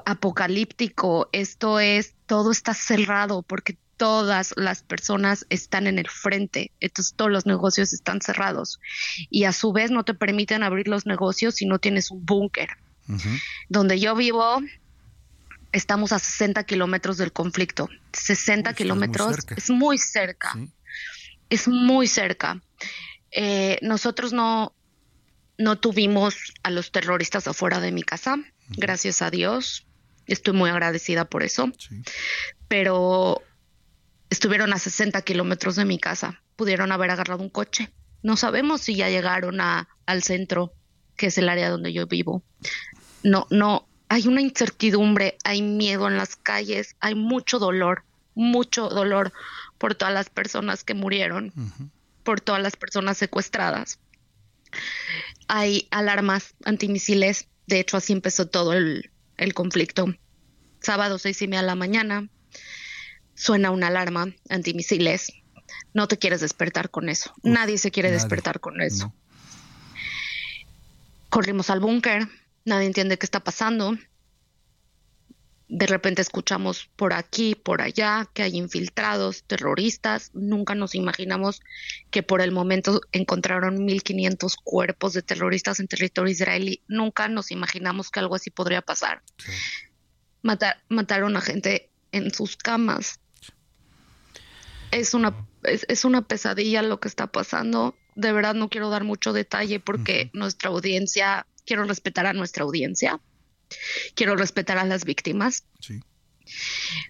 apocalíptico, 0.06 1.30
esto 1.32 1.80
es, 1.80 2.14
todo 2.28 2.52
está 2.52 2.74
cerrado 2.74 3.42
porque 3.42 3.78
todas 3.98 4.54
las 4.56 4.84
personas 4.84 5.46
están 5.50 5.88
en 5.88 6.00
el 6.00 6.10
frente, 6.10 6.72
entonces 6.80 7.14
todos 7.16 7.32
los 7.32 7.46
negocios 7.46 7.94
están 7.94 8.22
cerrados 8.22 8.80
y 9.30 9.44
a 9.44 9.52
su 9.52 9.74
vez 9.74 9.92
no 9.92 10.04
te 10.04 10.14
permiten 10.16 10.64
abrir 10.64 10.88
los 10.88 11.06
negocios 11.06 11.56
si 11.56 11.66
no 11.66 11.80
tienes 11.80 12.12
un 12.12 12.26
búnker. 12.26 12.70
Donde 13.68 14.00
yo 14.00 14.16
vivo, 14.16 14.62
estamos 15.72 16.12
a 16.14 16.20
60 16.20 16.64
kilómetros 16.64 17.18
del 17.18 17.32
conflicto. 17.32 17.90
60 18.14 18.74
kilómetros 18.74 19.38
es 19.56 19.70
muy 19.70 19.98
cerca. 19.98 20.56
Es 21.50 21.68
muy 21.68 22.08
cerca. 22.08 22.62
Eh, 23.32 23.78
nosotros 23.82 24.34
no, 24.34 24.74
no 25.58 25.78
tuvimos 25.78 26.36
a 26.63 26.70
los 26.70 26.91
terroristas 26.91 27.48
afuera 27.48 27.80
de 27.80 27.91
mi 27.91 28.04
casa, 28.04 28.38
gracias 28.70 29.22
a 29.22 29.30
Dios. 29.30 29.86
Estoy 30.28 30.54
muy 30.54 30.70
agradecida 30.70 31.26
por 31.26 31.44
eso. 31.44 31.72
Pero 32.67 33.41
estuvieron 34.30 34.74
a 34.74 34.80
60 34.80 35.22
kilómetros 35.24 35.76
de 35.76 35.86
mi 35.86 36.00
casa. 36.00 36.41
Pudieron 36.56 36.91
haber 36.91 37.12
agarrado 37.12 37.41
un 37.41 37.50
coche. 37.50 37.91
No 38.24 38.38
sabemos 38.38 38.82
si 38.82 38.96
ya 38.96 39.10
llegaron 39.10 39.60
a, 39.62 39.89
al 40.06 40.24
centro, 40.24 40.74
que 41.17 41.28
es 41.28 41.38
el 41.38 41.50
área 41.50 41.70
donde 41.70 41.91
yo 41.91 42.08
vivo 42.08 42.44
no, 43.24 43.48
no, 43.50 43.88
hay 44.10 44.28
una 44.28 44.41
incertidumbre, 44.41 45.38
hay 45.44 45.62
miedo 45.62 46.08
en 46.08 46.17
las 46.17 46.36
calles, 46.36 46.96
hay 47.00 47.15
mucho 47.15 47.60
dolor, 47.60 48.04
mucho 48.36 48.89
dolor 48.89 49.32
por 49.78 49.96
todas 49.96 50.13
las 50.13 50.30
personas 50.30 50.84
que 50.84 50.94
murieron, 50.94 51.54
por 52.24 52.42
todas 52.42 52.62
las 52.62 52.76
personas 52.76 53.18
secuestradas. 53.18 54.00
Hay 55.48 55.88
alarmas 55.92 56.56
antimisiles, 56.64 57.48
de 57.68 57.80
hecho 57.80 57.98
así 57.98 58.14
empezó 58.14 58.48
todo 58.48 58.74
el, 58.74 59.12
conflicto. 59.54 60.14
Sábado 60.82 61.18
seis 61.18 61.42
y 61.42 61.48
media 61.48 61.62
de 61.62 61.68
la 61.68 61.76
mañana 61.76 62.30
suena 63.34 63.72
una 63.72 63.88
alarma 63.88 64.28
antimisiles. 64.50 65.34
No 65.94 66.08
te 66.08 66.18
quieres 66.18 66.42
despertar 66.42 66.90
con 66.90 67.10
eso. 67.10 67.34
nadie 67.44 67.78
se 67.78 67.92
quiere 67.92 68.12
despertar 68.12 68.60
con 68.60 68.82
eso. 68.82 69.14
Corrimos 71.30 71.70
al 71.70 71.80
búnker, 71.80 72.28
nadie 72.66 72.88
entiende 72.88 73.18
qué 73.18 73.26
está 73.26 73.44
pasando. 73.44 73.98
De 75.74 75.88
repente 75.88 76.22
escuchamos 76.22 76.90
por 76.98 77.14
aquí, 77.14 77.56
por 77.56 77.82
allá, 77.82 78.28
que 78.34 78.44
hay 78.44 78.58
infiltrados, 78.58 79.46
terroristas. 79.46 80.30
Nunca 80.34 80.76
nos 80.76 80.96
imaginamos 80.96 81.62
que 82.10 82.24
por 82.24 82.42
el 82.42 82.52
momento 82.52 83.00
encontraron 83.14 83.88
1.500 83.88 84.54
cuerpos 84.62 85.14
de 85.14 85.22
terroristas 85.22 85.80
en 85.80 85.88
territorio 85.88 86.30
israelí. 86.30 86.84
Nunca 86.90 87.30
nos 87.30 87.52
imaginamos 87.52 88.12
que 88.12 88.20
algo 88.20 88.36
así 88.36 88.50
podría 88.50 88.82
pasar. 88.82 89.24
mataron 90.42 91.38
a 91.38 91.42
gente 91.42 91.90
en 92.12 92.34
sus 92.34 92.58
camas. 92.58 93.22
Es 94.92 95.14
una, 95.14 95.48
es, 95.64 96.04
una 96.04 96.28
pesadilla 96.28 96.82
lo 96.82 97.00
que 97.00 97.08
está 97.08 97.28
pasando. 97.28 97.96
De 98.16 98.34
verdad 98.34 98.56
no 98.56 98.68
quiero 98.68 98.90
dar 98.90 99.06
mucho 99.06 99.32
detalle 99.32 99.80
porque 99.80 100.32
nuestra 100.34 100.70
audiencia 100.70 101.48
quiero 101.66 101.86
respetar 101.86 102.26
a 102.26 102.34
nuestra 102.34 102.66
audiencia, 102.66 103.22
quiero 104.16 104.36
respetar 104.36 104.78
a 104.78 104.86
las 104.86 105.06
víctimas. 105.06 105.64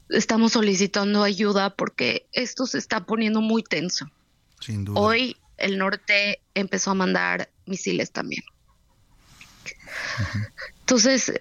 Estamos 0.09 0.53
solicitando 0.53 1.23
ayuda 1.23 1.75
porque 1.75 2.27
esto 2.31 2.65
se 2.65 2.77
está 2.77 3.05
poniendo 3.05 3.41
muy 3.41 3.63
tenso. 3.63 4.09
Hoy 4.93 5.37
el 5.57 5.77
norte 5.77 6.41
empezó 6.53 6.91
a 6.91 6.95
mandar 6.95 7.49
misiles 7.65 8.11
también. 8.11 8.43
Entonces, 10.81 11.31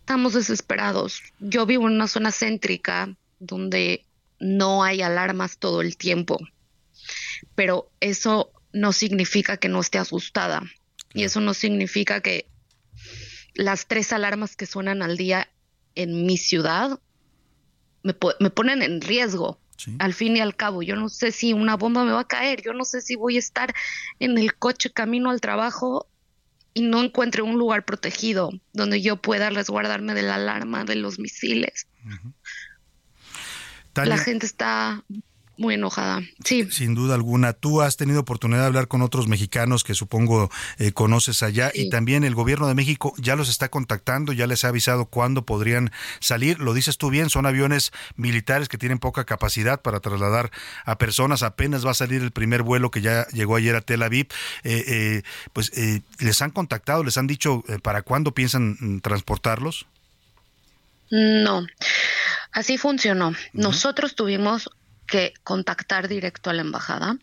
estamos 0.00 0.34
desesperados. 0.34 1.22
Yo 1.40 1.66
vivo 1.66 1.86
en 1.86 1.94
una 1.94 2.08
zona 2.08 2.32
céntrica 2.32 3.14
donde 3.38 4.04
no 4.38 4.84
hay 4.84 5.02
alarmas 5.02 5.58
todo 5.58 5.80
el 5.80 5.96
tiempo, 5.96 6.38
pero 7.54 7.90
eso 8.00 8.52
no 8.72 8.92
significa 8.92 9.56
que 9.56 9.68
no 9.68 9.80
esté 9.80 9.98
asustada 9.98 10.62
y 11.14 11.24
eso 11.24 11.40
no 11.40 11.54
significa 11.54 12.20
que 12.20 12.46
las 13.58 13.86
tres 13.86 14.12
alarmas 14.12 14.54
que 14.54 14.66
suenan 14.66 15.02
al 15.02 15.16
día 15.16 15.48
en 15.96 16.24
mi 16.24 16.38
ciudad 16.38 17.00
me, 18.04 18.14
ponen 18.14 18.82
en 18.82 19.00
riesgo. 19.02 19.58
Al 19.98 20.14
fin 20.14 20.36
y 20.36 20.40
al 20.40 20.56
cabo, 20.56 20.82
yo 20.82 20.96
no 20.96 21.08
sé 21.08 21.30
si 21.30 21.52
una 21.52 21.76
bomba 21.76 22.04
me 22.04 22.12
va 22.12 22.20
a 22.20 22.26
caer, 22.26 22.62
yo 22.62 22.72
no 22.72 22.84
sé 22.84 23.00
si 23.00 23.14
voy 23.14 23.36
a 23.36 23.38
estar 23.40 23.74
en 24.18 24.38
el 24.38 24.56
coche 24.56 24.90
camino 24.90 25.30
al 25.30 25.40
trabajo 25.40 26.06
y 26.74 26.82
no 26.82 27.02
encuentre 27.02 27.42
un 27.42 27.58
lugar 27.58 27.84
protegido 27.84 28.50
donde 28.72 29.02
yo 29.02 29.16
pueda 29.16 29.50
resguardarme 29.50 30.14
de 30.14 30.22
la 30.22 30.36
alarma 30.36 30.84
de 30.84 30.96
los 30.96 31.18
misiles. 31.18 31.86
La 33.94 34.18
gente 34.18 34.46
está 34.46 35.04
muy 35.58 35.74
enojada. 35.74 36.22
Sí. 36.44 36.68
Sin 36.70 36.94
duda 36.94 37.14
alguna. 37.14 37.52
Tú 37.52 37.82
has 37.82 37.96
tenido 37.96 38.20
oportunidad 38.20 38.60
de 38.60 38.66
hablar 38.66 38.88
con 38.88 39.02
otros 39.02 39.26
mexicanos 39.26 39.82
que 39.84 39.94
supongo 39.94 40.50
eh, 40.78 40.92
conoces 40.92 41.42
allá 41.42 41.70
y 41.74 41.90
también 41.90 42.24
el 42.24 42.34
gobierno 42.34 42.68
de 42.68 42.74
México 42.74 43.12
ya 43.18 43.36
los 43.36 43.48
está 43.48 43.68
contactando, 43.68 44.32
ya 44.32 44.46
les 44.46 44.64
ha 44.64 44.68
avisado 44.68 45.06
cuándo 45.06 45.44
podrían 45.44 45.90
salir. 46.20 46.60
Lo 46.60 46.74
dices 46.74 46.96
tú 46.96 47.10
bien, 47.10 47.28
son 47.28 47.44
aviones 47.44 47.92
militares 48.16 48.68
que 48.68 48.78
tienen 48.78 49.00
poca 49.00 49.24
capacidad 49.24 49.82
para 49.82 50.00
trasladar 50.00 50.50
a 50.84 50.96
personas. 50.96 51.42
Apenas 51.42 51.84
va 51.84 51.90
a 51.90 51.94
salir 51.94 52.22
el 52.22 52.30
primer 52.30 52.62
vuelo 52.62 52.90
que 52.90 53.00
ya 53.00 53.26
llegó 53.32 53.56
ayer 53.56 53.74
a 53.74 53.80
Tel 53.80 54.02
Aviv. 54.02 54.28
Eh, 54.62 54.84
eh, 54.86 55.22
pues 55.52 55.72
les 56.20 56.40
han 56.40 56.50
contactado, 56.50 57.02
les 57.02 57.18
han 57.18 57.26
dicho 57.26 57.64
para 57.82 58.02
cuándo 58.02 58.32
piensan 58.32 58.76
mm, 58.78 59.00
transportarlos. 59.00 59.86
No, 61.10 61.66
así 62.52 62.78
funcionó. 62.78 63.32
Nosotros 63.52 64.14
tuvimos 64.14 64.70
que 65.08 65.34
contactar 65.42 66.06
directo 66.06 66.50
a 66.50 66.52
la 66.52 66.62
embajada. 66.62 67.18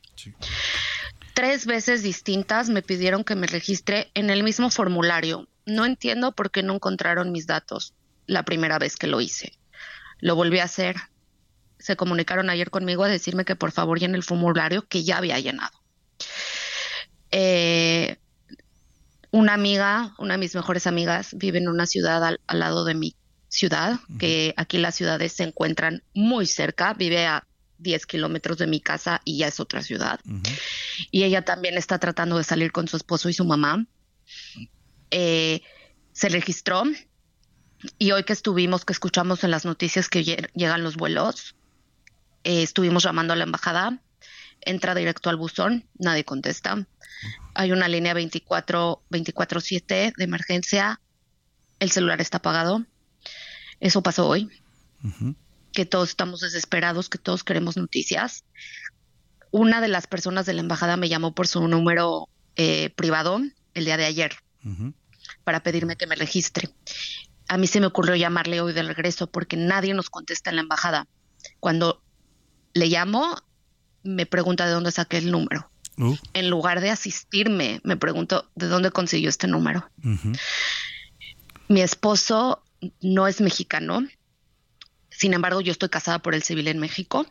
Tres 1.33 1.65
veces 1.65 2.03
distintas 2.03 2.69
me 2.69 2.81
pidieron 2.81 3.23
que 3.23 3.35
me 3.35 3.47
registre 3.47 4.11
en 4.13 4.29
el 4.29 4.43
mismo 4.43 4.69
formulario. 4.69 5.47
No 5.65 5.85
entiendo 5.85 6.33
por 6.33 6.51
qué 6.51 6.63
no 6.63 6.73
encontraron 6.73 7.31
mis 7.31 7.47
datos 7.47 7.93
la 8.25 8.43
primera 8.43 8.79
vez 8.79 8.97
que 8.97 9.07
lo 9.07 9.21
hice. 9.21 9.53
Lo 10.19 10.35
volví 10.35 10.59
a 10.59 10.65
hacer. 10.65 10.95
Se 11.79 11.95
comunicaron 11.95 12.49
ayer 12.49 12.69
conmigo 12.69 13.03
a 13.03 13.07
decirme 13.07 13.45
que 13.45 13.55
por 13.55 13.71
favor 13.71 13.99
llene 13.99 14.17
el 14.17 14.23
formulario 14.23 14.87
que 14.87 15.03
ya 15.03 15.17
había 15.17 15.39
llenado. 15.39 15.77
Eh, 17.31 18.17
una 19.31 19.53
amiga, 19.53 20.15
una 20.17 20.35
de 20.35 20.37
mis 20.37 20.55
mejores 20.55 20.87
amigas, 20.87 21.35
vive 21.35 21.57
en 21.57 21.67
una 21.67 21.85
ciudad 21.85 22.23
al, 22.23 22.39
lado 22.47 22.85
de 22.85 22.95
mi 22.95 23.15
ciudad, 23.49 23.99
que 24.17 24.53
aquí 24.55 24.77
las 24.77 24.95
ciudades 24.95 25.33
se 25.33 25.43
encuentran 25.43 26.03
muy 26.13 26.45
cerca, 26.45 26.93
vive 26.93 27.25
a 27.25 27.45
10 27.79 28.05
kilómetros 28.05 28.57
de 28.57 28.67
mi 28.67 28.79
casa 28.79 29.21
y 29.25 29.37
ya 29.37 29.47
es 29.47 29.59
otra 29.59 29.81
ciudad. 29.81 30.19
Y 31.11 31.23
ella 31.23 31.43
también 31.43 31.77
está 31.77 31.99
tratando 31.99 32.37
de 32.37 32.43
salir 32.43 32.71
con 32.71 32.87
su 32.87 32.97
esposo 32.97 33.29
y 33.29 33.33
su 33.33 33.45
mamá. 33.45 33.85
Eh, 35.11 35.61
se 36.13 36.29
registró 36.29 36.83
y 37.97 38.11
hoy 38.11 38.23
que 38.23 38.33
estuvimos, 38.33 38.85
que 38.85 38.93
escuchamos 38.93 39.43
en 39.43 39.51
las 39.51 39.65
noticias 39.65 40.09
que 40.09 40.23
llegan 40.23 40.83
los 40.83 40.95
vuelos, 40.95 41.55
eh, 42.43 42.63
estuvimos 42.63 43.03
llamando 43.03 43.33
a 43.33 43.35
la 43.35 43.43
embajada, 43.43 44.01
entra 44.61 44.95
directo 44.95 45.29
al 45.29 45.35
buzón, 45.35 45.85
nadie 45.97 46.23
contesta. 46.23 46.87
Hay 47.53 47.71
una 47.71 47.87
línea 47.87 48.13
24 48.13 49.01
7 49.61 50.13
de 50.15 50.23
emergencia, 50.23 51.01
el 51.79 51.91
celular 51.91 52.21
está 52.21 52.37
apagado. 52.37 52.85
Eso 53.79 54.01
pasó 54.01 54.27
hoy 54.27 54.49
que 55.75 55.85
todos 55.85 56.09
estamos 56.09 56.39
desesperados, 56.39 57.09
que 57.09 57.19
todos 57.19 57.43
queremos 57.43 57.77
noticias. 57.77 58.45
Una 59.51 59.81
de 59.81 59.89
las 59.89 60.07
personas 60.07 60.47
de 60.47 60.53
la 60.53 60.61
embajada 60.61 60.97
me 60.97 61.09
llamó 61.09 61.35
por 61.35 61.47
su 61.47 61.67
número 61.67 62.29
eh, 62.55 62.89
privado 62.91 63.41
el 63.73 63.85
día 63.85 63.97
de 63.97 64.05
ayer 64.05 64.37
para 65.43 65.61
pedirme 65.61 65.97
que 65.97 66.07
me 66.07 66.15
registre. 66.15 66.69
A 67.47 67.57
mí 67.57 67.67
se 67.67 67.79
me 67.79 67.85
ocurrió 67.85 68.15
llamarle 68.15 68.61
hoy 68.61 68.73
de 68.73 68.81
regreso 68.81 69.27
porque 69.27 69.57
nadie 69.57 69.93
nos 69.93 70.09
contesta 70.09 70.49
en 70.49 70.55
la 70.55 70.63
embajada. 70.63 71.07
Cuando 71.59 72.01
le 72.73 72.87
llamo, 72.87 73.37
me 74.03 74.25
pregunta 74.25 74.65
de 74.65 74.71
dónde 74.71 74.91
saqué 74.91 75.17
el 75.17 75.29
número. 75.29 75.69
Uh. 75.97 76.15
En 76.33 76.49
lugar 76.49 76.81
de 76.81 76.89
asistirme, 76.89 77.81
me 77.83 77.97
pregunto 77.97 78.49
de 78.55 78.67
dónde 78.67 78.91
consiguió 78.91 79.29
este 79.29 79.47
número. 79.47 79.87
Mi 81.67 81.81
esposo 81.81 82.63
no 83.01 83.27
es 83.27 83.41
mexicano, 83.41 84.07
sin 85.17 85.33
embargo, 85.33 85.61
yo 85.61 85.71
estoy 85.71 85.89
casada 85.89 86.19
por 86.19 86.35
el 86.35 86.43
civil 86.43 86.67
en 86.67 86.79
México 86.79 87.25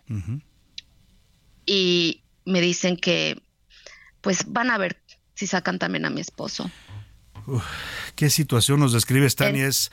y 1.66 2.22
me 2.44 2.60
dicen 2.60 2.96
que 2.96 3.42
pues 4.20 4.44
van 4.52 4.70
a 4.70 4.78
ver 4.78 5.02
si 5.34 5.46
sacan 5.46 5.78
también 5.78 6.04
a 6.06 6.10
mi 6.10 6.20
esposo. 6.20 6.70
Qué 8.14 8.30
situación 8.30 8.80
nos 8.80 8.92
describes, 8.92 9.36
Tania. 9.36 9.66
Es 9.66 9.90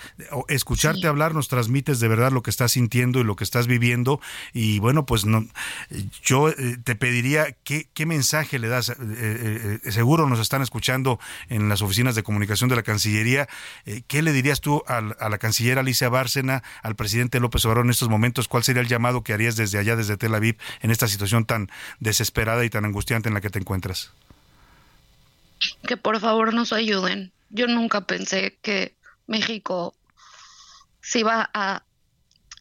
escucharte 0.48 1.08
hablar 1.08 1.34
nos 1.34 1.48
transmites 1.48 2.00
de 2.00 2.08
verdad 2.08 2.32
lo 2.32 2.44
que 2.44 2.50
estás 2.50 2.74
sintiendo 2.74 3.20
y 3.20 3.24
lo 3.24 3.36
que 3.36 3.44
estás 3.44 3.68
viviendo. 3.68 4.20
Y 4.54 4.80
bueno, 4.80 5.06
pues 5.06 5.26
no, 5.26 5.46
yo 6.24 6.50
eh, 6.50 6.78
te 6.84 6.96
pediría 6.96 7.56
qué, 7.64 7.88
qué 7.94 8.06
mensaje 8.06 8.60
le 8.60 8.68
das. 8.68 8.90
Eh, 9.00 9.80
seguro 9.90 10.28
nos 10.28 10.40
están 10.40 10.62
escuchando 10.62 11.20
en 11.50 11.70
las 11.70 11.82
oficinas 11.82 12.16
de 12.16 12.24
comunicación 12.24 12.70
de 12.70 12.76
la 12.76 12.84
Cancillería. 12.84 13.48
¿Qué 14.08 14.22
le 14.22 14.34
dirías 14.34 14.62
tú 14.62 14.84
a, 14.88 14.98
a, 14.98 15.30
la 15.30 15.38
canciller 15.38 15.80
Alicia 15.80 16.10
Bárcena, 16.10 16.64
al 16.84 16.96
presidente 16.96 17.40
López 17.40 17.66
Obrador 17.66 17.86
en 17.86 17.92
estos 17.92 18.10
momentos? 18.10 18.48
¿Cuál 18.48 18.64
sería 18.64 18.82
el 18.82 18.88
llamado 18.88 19.24
que 19.24 19.34
harías 19.34 19.56
desde 19.56 19.78
allá, 19.78 19.96
desde 19.96 20.18
Tel 20.18 20.36
Aviv, 20.36 20.58
en 20.82 20.92
esta 20.92 21.08
situación 21.08 21.46
tan 21.46 21.70
desesperada 22.00 22.66
y 22.66 22.70
tan 22.70 22.86
angustiante 22.86 23.30
en 23.30 23.34
la 23.34 23.42
que 23.42 23.50
te 23.50 23.60
encuentras? 23.60 24.12
Que 25.88 25.98
por 25.98 26.20
favor 26.20 26.54
nos 26.54 26.74
ayuden. 26.74 27.32
Yo 27.52 27.68
nunca 27.68 28.02
pensé 28.02 28.58
que 28.62 28.96
México 29.28 29.96
se 31.02 31.20
iba 31.20 31.50
a, 31.54 31.84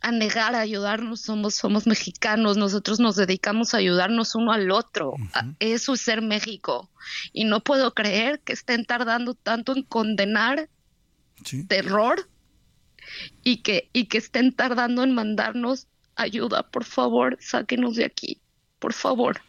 a 0.01 0.13
negar 0.13 0.55
a 0.55 0.61
ayudarnos. 0.61 1.21
Somos, 1.21 1.55
somos 1.55 1.87
mexicanos, 1.87 2.57
nosotros 2.57 3.01
nos 3.01 3.17
dedicamos 3.17 3.75
a 3.75 3.79
ayudarnos 3.79 4.35
uno 4.35 4.53
al 4.53 4.71
otro. 4.71 5.15
Eso 5.59 5.95
es 5.95 6.01
ser 6.01 6.23
México. 6.23 6.91
Y 7.33 7.45
no 7.45 7.61
puedo 7.61 7.95
creer 7.95 8.41
que 8.41 8.53
estén 8.53 8.85
tardando 8.85 9.35
tanto 9.35 9.75
en 9.77 9.83
condenar 9.83 10.69
terror 11.69 12.29
y 13.43 13.59
que, 13.59 13.89
y 13.93 14.07
que 14.07 14.19
estén 14.19 14.53
tardando 14.53 15.03
en 15.03 15.15
mandarnos 15.15 15.87
ayuda. 16.17 16.69
Por 16.71 16.85
favor, 16.85 17.39
sáquenos 17.41 17.97
de 17.97 18.05
aquí. 18.05 18.41
Por 18.79 18.93
favor. 18.93 19.41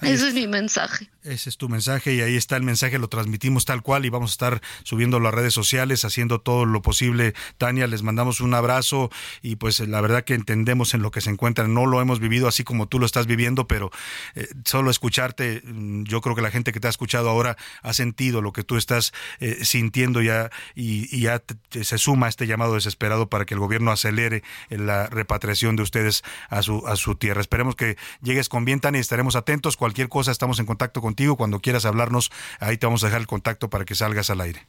Ese 0.00 0.28
es 0.28 0.34
mi 0.34 0.46
mensaje. 0.46 1.10
Ese 1.24 1.50
es 1.50 1.56
tu 1.56 1.68
mensaje 1.68 2.14
y 2.14 2.20
ahí 2.20 2.36
está 2.36 2.56
el 2.56 2.62
mensaje, 2.62 2.96
lo 2.96 3.08
transmitimos 3.08 3.64
tal 3.64 3.82
cual 3.82 4.04
y 4.06 4.08
vamos 4.08 4.30
a 4.30 4.34
estar 4.34 4.62
subiendo 4.84 5.18
las 5.18 5.34
redes 5.34 5.52
sociales, 5.52 6.04
haciendo 6.04 6.40
todo 6.40 6.64
lo 6.64 6.80
posible. 6.80 7.34
Tania, 7.58 7.88
les 7.88 8.02
mandamos 8.02 8.40
un 8.40 8.54
abrazo 8.54 9.10
y 9.42 9.56
pues 9.56 9.80
la 9.80 10.00
verdad 10.00 10.22
que 10.22 10.34
entendemos 10.34 10.94
en 10.94 11.02
lo 11.02 11.10
que 11.10 11.20
se 11.20 11.30
encuentran. 11.30 11.74
No 11.74 11.86
lo 11.86 12.00
hemos 12.00 12.20
vivido 12.20 12.46
así 12.46 12.62
como 12.62 12.86
tú 12.86 13.00
lo 13.00 13.06
estás 13.06 13.26
viviendo, 13.26 13.66
pero 13.66 13.90
eh, 14.36 14.46
solo 14.64 14.92
escucharte, 14.92 15.60
mm, 15.64 16.04
yo 16.04 16.20
creo 16.20 16.36
que 16.36 16.42
la 16.42 16.52
gente 16.52 16.72
que 16.72 16.78
te 16.78 16.86
ha 16.86 16.90
escuchado 16.90 17.28
ahora 17.28 17.56
ha 17.82 17.92
sentido 17.94 18.40
lo 18.40 18.52
que 18.52 18.62
tú 18.62 18.76
estás 18.76 19.12
eh, 19.40 19.64
sintiendo 19.64 20.22
ya 20.22 20.50
y, 20.76 21.18
ya 21.20 21.42
se 21.70 21.98
suma 21.98 22.28
este 22.28 22.46
llamado 22.46 22.74
desesperado 22.74 23.28
para 23.28 23.44
que 23.44 23.54
el 23.54 23.60
gobierno 23.60 23.90
acelere 23.90 24.44
la 24.70 25.08
repatriación 25.08 25.74
de 25.74 25.82
ustedes 25.82 26.22
a 26.48 26.62
su, 26.62 26.86
a 26.86 26.94
su 26.94 27.16
tierra. 27.16 27.40
Esperemos 27.40 27.74
que 27.74 27.96
llegues 28.22 28.48
con 28.48 28.64
bien, 28.64 28.78
Tania, 28.78 28.98
y 28.98 29.00
estaremos 29.00 29.34
atentos. 29.34 29.76
Cualquier 29.76 30.08
cosa, 30.08 30.30
estamos 30.30 30.60
en 30.60 30.66
contacto 30.66 31.00
contigo 31.08 31.36
cuando 31.36 31.60
quieras 31.60 31.86
hablarnos, 31.86 32.30
ahí 32.60 32.76
te 32.76 32.84
vamos 32.84 33.02
a 33.02 33.06
dejar 33.06 33.22
el 33.22 33.26
contacto 33.26 33.70
para 33.70 33.86
que 33.86 33.94
salgas 33.94 34.28
al 34.28 34.42
aire. 34.42 34.66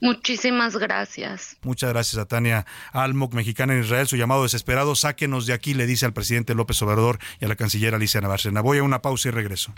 Muchísimas 0.00 0.76
gracias. 0.76 1.56
Muchas 1.62 1.90
gracias 1.90 2.22
a 2.22 2.26
Tania 2.26 2.64
Almok, 2.92 3.34
mexicana 3.34 3.74
en 3.74 3.80
Israel. 3.80 4.06
Su 4.06 4.16
llamado 4.16 4.44
desesperado, 4.44 4.94
sáquenos 4.94 5.46
de 5.46 5.52
aquí, 5.52 5.74
le 5.74 5.86
dice 5.86 6.06
al 6.06 6.12
presidente 6.12 6.54
López 6.54 6.80
Obrador 6.82 7.18
y 7.40 7.44
a 7.44 7.48
la 7.48 7.56
canciller 7.56 7.94
Alicia 7.94 8.20
Navarrena. 8.20 8.60
Voy 8.60 8.78
a 8.78 8.82
una 8.84 9.02
pausa 9.02 9.28
y 9.28 9.32
regreso. 9.32 9.74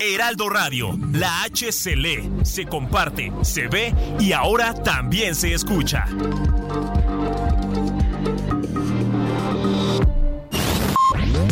Heraldo 0.00 0.48
Radio, 0.48 0.96
la 1.12 1.42
H 1.42 1.72
se 1.72 1.96
lee, 1.96 2.30
se 2.44 2.66
comparte, 2.66 3.32
se 3.42 3.66
ve 3.66 3.92
y 4.18 4.32
ahora 4.32 4.72
también 4.74 5.34
se 5.34 5.52
escucha. 5.52 6.06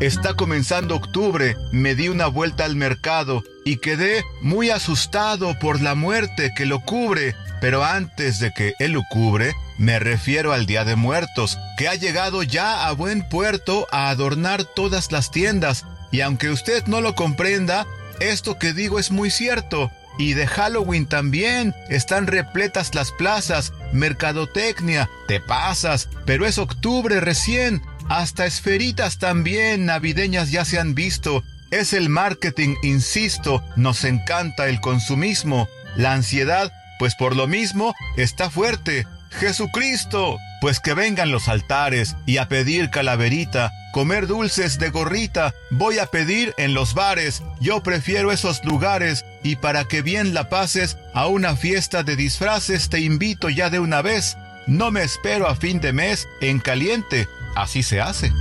Está 0.00 0.34
comenzando 0.34 0.94
octubre, 0.94 1.56
me 1.72 1.96
di 1.96 2.08
una 2.08 2.28
vuelta 2.28 2.64
al 2.64 2.76
mercado 2.76 3.42
y 3.64 3.78
quedé 3.78 4.22
muy 4.40 4.70
asustado 4.70 5.58
por 5.58 5.80
la 5.80 5.96
muerte 5.96 6.52
que 6.56 6.66
lo 6.66 6.78
cubre. 6.84 7.34
Pero 7.60 7.82
antes 7.82 8.38
de 8.38 8.52
que 8.52 8.74
él 8.78 8.92
lo 8.92 9.02
cubre, 9.10 9.54
me 9.76 9.98
refiero 9.98 10.52
al 10.52 10.66
Día 10.66 10.84
de 10.84 10.94
Muertos, 10.94 11.58
que 11.76 11.88
ha 11.88 11.96
llegado 11.96 12.44
ya 12.44 12.86
a 12.86 12.92
buen 12.92 13.28
puerto 13.28 13.88
a 13.90 14.08
adornar 14.10 14.62
todas 14.62 15.10
las 15.10 15.32
tiendas. 15.32 15.84
Y 16.12 16.20
aunque 16.20 16.50
usted 16.50 16.86
no 16.86 17.00
lo 17.00 17.16
comprenda, 17.16 17.84
esto 18.20 18.56
que 18.56 18.72
digo 18.72 19.00
es 19.00 19.10
muy 19.10 19.30
cierto. 19.30 19.90
Y 20.16 20.34
de 20.34 20.46
Halloween 20.46 21.06
también 21.06 21.74
están 21.88 22.28
repletas 22.28 22.94
las 22.94 23.10
plazas, 23.10 23.72
mercadotecnia, 23.92 25.10
te 25.26 25.40
pasas, 25.40 26.08
pero 26.24 26.46
es 26.46 26.58
octubre 26.58 27.20
recién 27.20 27.82
hasta 28.08 28.46
esferitas 28.46 29.18
también 29.18 29.86
navideñas 29.86 30.50
ya 30.50 30.64
se 30.64 30.78
han 30.78 30.94
visto. 30.94 31.44
Es 31.70 31.92
el 31.92 32.08
marketing, 32.08 32.76
insisto, 32.82 33.62
nos 33.76 34.04
encanta 34.04 34.68
el 34.68 34.80
consumismo. 34.80 35.68
La 35.96 36.14
ansiedad, 36.14 36.72
pues 36.98 37.14
por 37.14 37.36
lo 37.36 37.46
mismo, 37.46 37.94
está 38.16 38.50
fuerte. 38.50 39.06
Jesucristo, 39.30 40.38
pues 40.60 40.80
que 40.80 40.94
vengan 40.94 41.30
los 41.30 41.48
altares 41.48 42.16
y 42.26 42.38
a 42.38 42.48
pedir 42.48 42.90
calaverita, 42.90 43.72
comer 43.92 44.26
dulces 44.26 44.78
de 44.78 44.90
gorrita, 44.90 45.54
voy 45.70 45.98
a 45.98 46.06
pedir 46.06 46.54
en 46.56 46.74
los 46.74 46.94
bares, 46.94 47.42
yo 47.60 47.82
prefiero 47.82 48.32
esos 48.32 48.64
lugares 48.64 49.24
y 49.42 49.56
para 49.56 49.84
que 49.84 50.02
bien 50.02 50.34
la 50.34 50.48
pases, 50.48 50.96
a 51.14 51.26
una 51.26 51.56
fiesta 51.56 52.02
de 52.02 52.16
disfraces 52.16 52.88
te 52.88 53.00
invito 53.00 53.50
ya 53.50 53.70
de 53.70 53.80
una 53.80 54.02
vez, 54.02 54.36
no 54.66 54.90
me 54.90 55.02
espero 55.02 55.48
a 55.48 55.56
fin 55.56 55.80
de 55.80 55.92
mes 55.92 56.28
en 56.40 56.58
caliente, 56.58 57.28
así 57.62 57.82
se 57.82 58.00
hace. 58.00 58.32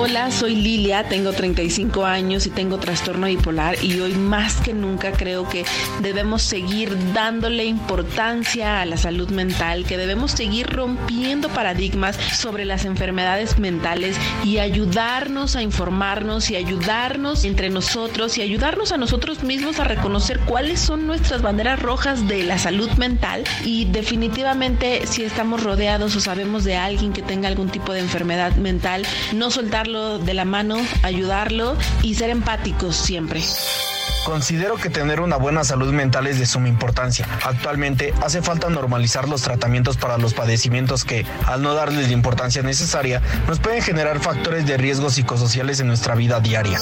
Hola, 0.00 0.30
soy 0.30 0.54
Lilia, 0.54 1.08
tengo 1.08 1.32
35 1.32 2.04
años 2.04 2.46
y 2.46 2.50
tengo 2.50 2.78
trastorno 2.78 3.26
bipolar 3.26 3.82
y 3.82 3.98
hoy 3.98 4.14
más 4.14 4.60
que 4.60 4.72
nunca 4.72 5.10
creo 5.10 5.48
que 5.48 5.64
debemos 6.00 6.42
seguir 6.42 6.96
dándole 7.12 7.64
importancia 7.64 8.80
a 8.80 8.86
la 8.86 8.96
salud 8.96 9.28
mental, 9.30 9.84
que 9.84 9.98
debemos 9.98 10.30
seguir 10.30 10.68
rompiendo 10.68 11.48
paradigmas 11.48 12.14
sobre 12.14 12.64
las 12.64 12.84
enfermedades 12.84 13.58
mentales 13.58 14.16
y 14.44 14.58
ayudarnos 14.58 15.56
a 15.56 15.62
informarnos 15.62 16.48
y 16.52 16.54
ayudarnos 16.54 17.44
entre 17.44 17.68
nosotros 17.68 18.38
y 18.38 18.42
ayudarnos 18.42 18.92
a 18.92 18.98
nosotros 18.98 19.42
mismos 19.42 19.80
a 19.80 19.84
reconocer 19.84 20.38
cuáles 20.46 20.78
son 20.78 21.08
nuestras 21.08 21.42
banderas 21.42 21.82
rojas 21.82 22.28
de 22.28 22.44
la 22.44 22.58
salud 22.58 22.90
mental. 22.98 23.42
Y 23.64 23.86
definitivamente 23.86 25.08
si 25.08 25.24
estamos 25.24 25.64
rodeados 25.64 26.14
o 26.14 26.20
sabemos 26.20 26.62
de 26.62 26.76
alguien 26.76 27.12
que 27.12 27.22
tenga 27.22 27.48
algún 27.48 27.68
tipo 27.68 27.92
de 27.92 27.98
enfermedad 27.98 28.54
mental, 28.54 29.04
no 29.34 29.50
de 29.88 30.34
la 30.34 30.44
mano, 30.44 30.76
ayudarlo 31.02 31.76
y 32.02 32.14
ser 32.14 32.28
empáticos 32.30 32.94
siempre. 32.94 33.42
Considero 34.24 34.76
que 34.76 34.90
tener 34.90 35.20
una 35.20 35.36
buena 35.36 35.64
salud 35.64 35.90
mental 35.92 36.26
es 36.26 36.38
de 36.38 36.44
suma 36.44 36.68
importancia. 36.68 37.26
Actualmente 37.44 38.12
hace 38.22 38.42
falta 38.42 38.68
normalizar 38.68 39.26
los 39.26 39.40
tratamientos 39.40 39.96
para 39.96 40.18
los 40.18 40.34
padecimientos 40.34 41.06
que, 41.06 41.24
al 41.46 41.62
no 41.62 41.72
darles 41.72 42.08
la 42.08 42.12
importancia 42.12 42.62
necesaria, 42.62 43.22
nos 43.46 43.58
pueden 43.58 43.80
generar 43.80 44.20
factores 44.20 44.66
de 44.66 44.76
riesgo 44.76 45.08
psicosociales 45.08 45.80
en 45.80 45.86
nuestra 45.86 46.14
vida 46.14 46.40
diaria. 46.40 46.78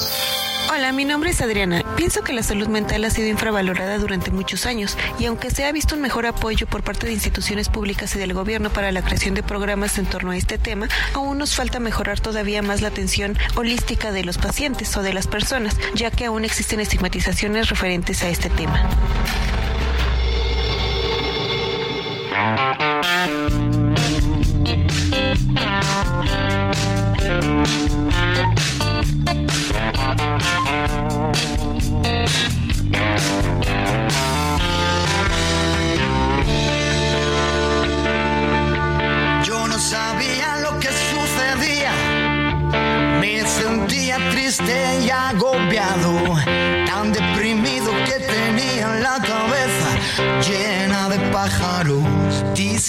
Hola, 0.68 0.92
mi 0.92 1.04
nombre 1.04 1.30
es 1.30 1.40
Adriana. 1.40 1.84
Pienso 1.96 2.22
que 2.22 2.32
la 2.32 2.42
salud 2.42 2.66
mental 2.66 3.04
ha 3.04 3.10
sido 3.10 3.28
infravalorada 3.28 3.98
durante 3.98 4.30
muchos 4.32 4.66
años 4.66 4.98
y 5.18 5.26
aunque 5.26 5.50
se 5.50 5.64
ha 5.64 5.72
visto 5.72 5.94
un 5.94 6.00
mejor 6.00 6.26
apoyo 6.26 6.66
por 6.66 6.82
parte 6.82 7.06
de 7.06 7.12
instituciones 7.12 7.68
públicas 7.68 8.14
y 8.16 8.18
del 8.18 8.34
gobierno 8.34 8.70
para 8.70 8.90
la 8.90 9.02
creación 9.02 9.34
de 9.34 9.44
programas 9.44 9.96
en 9.98 10.06
torno 10.06 10.32
a 10.32 10.36
este 10.36 10.58
tema, 10.58 10.88
aún 11.14 11.38
nos 11.38 11.54
falta 11.54 11.78
mejorar 11.78 12.18
todavía 12.20 12.62
más 12.62 12.80
la 12.82 12.88
atención 12.88 13.38
holística 13.54 14.10
de 14.10 14.24
los 14.24 14.38
pacientes 14.38 14.96
o 14.96 15.02
de 15.02 15.14
las 15.14 15.28
personas, 15.28 15.76
ya 15.94 16.10
que 16.10 16.26
aún 16.26 16.44
existen 16.44 16.80
estigmatizaciones 16.80 17.68
referentes 17.68 18.22
a 18.22 18.28
este 18.28 18.50
tema. 18.50 18.88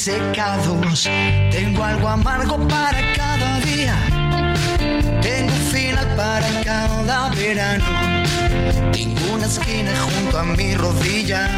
Disecados. 0.07 1.03
Tengo 1.51 1.83
algo 1.83 2.07
amargo 2.07 2.57
para 2.67 3.13
cada 3.13 3.59
día. 3.59 3.95
Tengo 5.21 5.53
un 5.53 5.61
final 5.71 6.07
para 6.15 6.47
cada 6.63 7.29
verano. 7.29 7.85
Tengo 8.93 9.33
una 9.33 9.45
esquina 9.47 9.91
junto 10.15 10.39
a 10.39 10.43
mi 10.43 10.75
rodilla. 10.75 11.49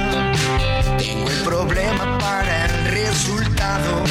Tengo 0.97 1.29
el 1.29 1.39
problema 1.43 2.17
para 2.17 2.65
el 2.65 2.85
resultado. 2.91 4.03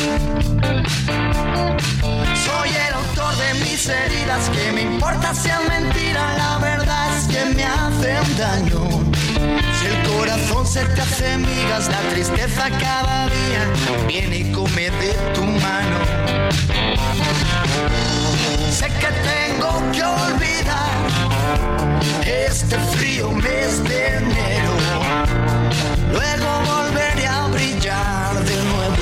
Soy 2.46 2.70
el 2.86 2.94
autor 2.94 3.34
de 3.36 3.54
mis 3.64 3.88
heridas, 3.88 4.48
que 4.50 4.72
me 4.72 4.82
importa 4.82 5.34
si 5.34 5.48
es 5.48 5.68
mentira, 5.68 6.36
la 6.36 6.58
verdad 6.58 7.18
es 7.18 7.24
que 7.26 7.44
me 7.54 7.64
hacen 7.64 8.38
daño. 8.38 9.17
Si 9.78 9.86
el 9.86 10.02
corazón 10.08 10.66
se 10.66 10.84
te 10.84 11.00
hace 11.00 11.38
migas, 11.38 11.88
la 11.88 12.00
tristeza 12.10 12.68
cada 12.70 13.26
día 13.26 14.06
viene 14.06 14.38
y 14.38 14.52
come 14.52 14.90
de 14.90 15.12
tu 15.34 15.44
mano. 15.44 15.98
Sé 18.70 18.86
que 18.86 19.10
tengo 19.32 19.92
que 19.92 20.02
olvidar 20.02 20.90
este 22.26 22.76
frío 22.96 23.30
mes 23.30 23.84
de 23.84 24.16
enero. 24.16 24.72
Luego 26.12 26.48
volveré 26.66 27.26
a 27.26 27.46
brillar 27.48 28.44
de 28.44 28.56
nuevo. 28.64 28.96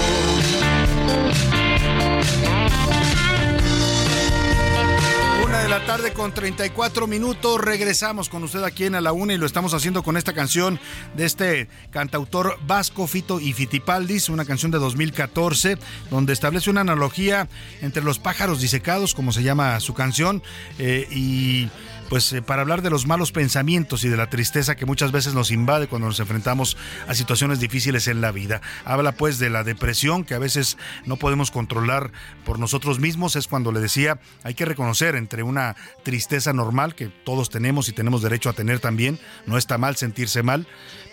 De 5.67 5.73
la 5.73 5.85
tarde 5.85 6.13
con 6.13 6.33
34 6.33 7.09
minutos. 7.09 7.61
Regresamos 7.61 8.29
con 8.29 8.45
usted 8.45 8.63
aquí 8.63 8.85
en 8.85 8.95
A 8.95 9.01
la 9.01 9.13
Una 9.13 9.35
y 9.35 9.37
lo 9.37 9.47
estamos 9.47 9.75
haciendo 9.75 10.05
con 10.05 10.17
esta 10.17 10.33
canción 10.33 10.79
de 11.17 11.25
este 11.25 11.69
cantautor 11.91 12.57
vasco 12.69 13.09
Fito 13.09 13.41
y 13.41 13.53
Fitipaldis, 13.53 14.29
una 14.29 14.45
canción 14.45 14.71
de 14.71 14.79
2014, 14.79 15.77
donde 16.09 16.35
establece 16.35 16.71
una 16.71 16.83
analogía 16.83 17.49
entre 17.83 18.05
los 18.05 18.21
pájaros 18.21 18.61
disecados, 18.61 19.13
como 19.13 19.33
se 19.33 19.43
llama 19.43 19.81
su 19.81 19.93
canción, 19.93 20.41
eh, 20.79 21.09
y 21.11 21.69
pues 22.09 22.33
eh, 22.33 22.43
para 22.43 22.63
hablar 22.63 22.83
de 22.83 22.91
los 22.91 23.07
malos 23.07 23.33
pensamientos 23.33 24.05
y 24.05 24.09
de 24.09 24.17
la 24.17 24.29
tristeza 24.29 24.77
que 24.77 24.87
muchas 24.87 25.13
veces 25.13 25.35
nos 25.35 25.51
invade 25.51 25.89
cuando 25.89 26.09
nos 26.09 26.21
enfrentamos 26.21 26.77
a 27.09 27.15
situaciones 27.15 27.61
difíciles 27.61 28.09
en 28.09 28.21
la 28.21 28.33
vida. 28.33 28.61
Habla 28.85 29.13
pues 29.13 29.39
de 29.39 29.51
la 29.51 29.65
depresión 29.65 30.25
que 30.25 30.35
a 30.35 30.39
veces 30.39 30.77
no 31.05 31.17
podemos 31.17 31.51
controlar 31.51 32.13
por 32.45 32.59
nosotros 32.59 33.01
mismos. 33.01 33.37
Es 33.37 33.49
cuando 33.49 33.73
le 33.73 33.81
decía, 33.81 34.21
hay 34.43 34.55
que 34.55 34.65
reconocer 34.65 35.17
entre 35.17 35.43
una 35.43 35.77
tristeza 36.03 36.53
normal 36.53 36.95
que 36.95 37.09
todos 37.09 37.51
tenemos 37.51 37.89
y 37.89 37.93
tenemos 37.93 38.23
derecho 38.23 38.51
a 38.51 38.55
tener 38.55 38.81
también. 38.81 39.19
No 39.47 39.59
está 39.59 39.79
mal 39.79 39.97
sentirse 39.97 40.43
mal, 40.43 40.67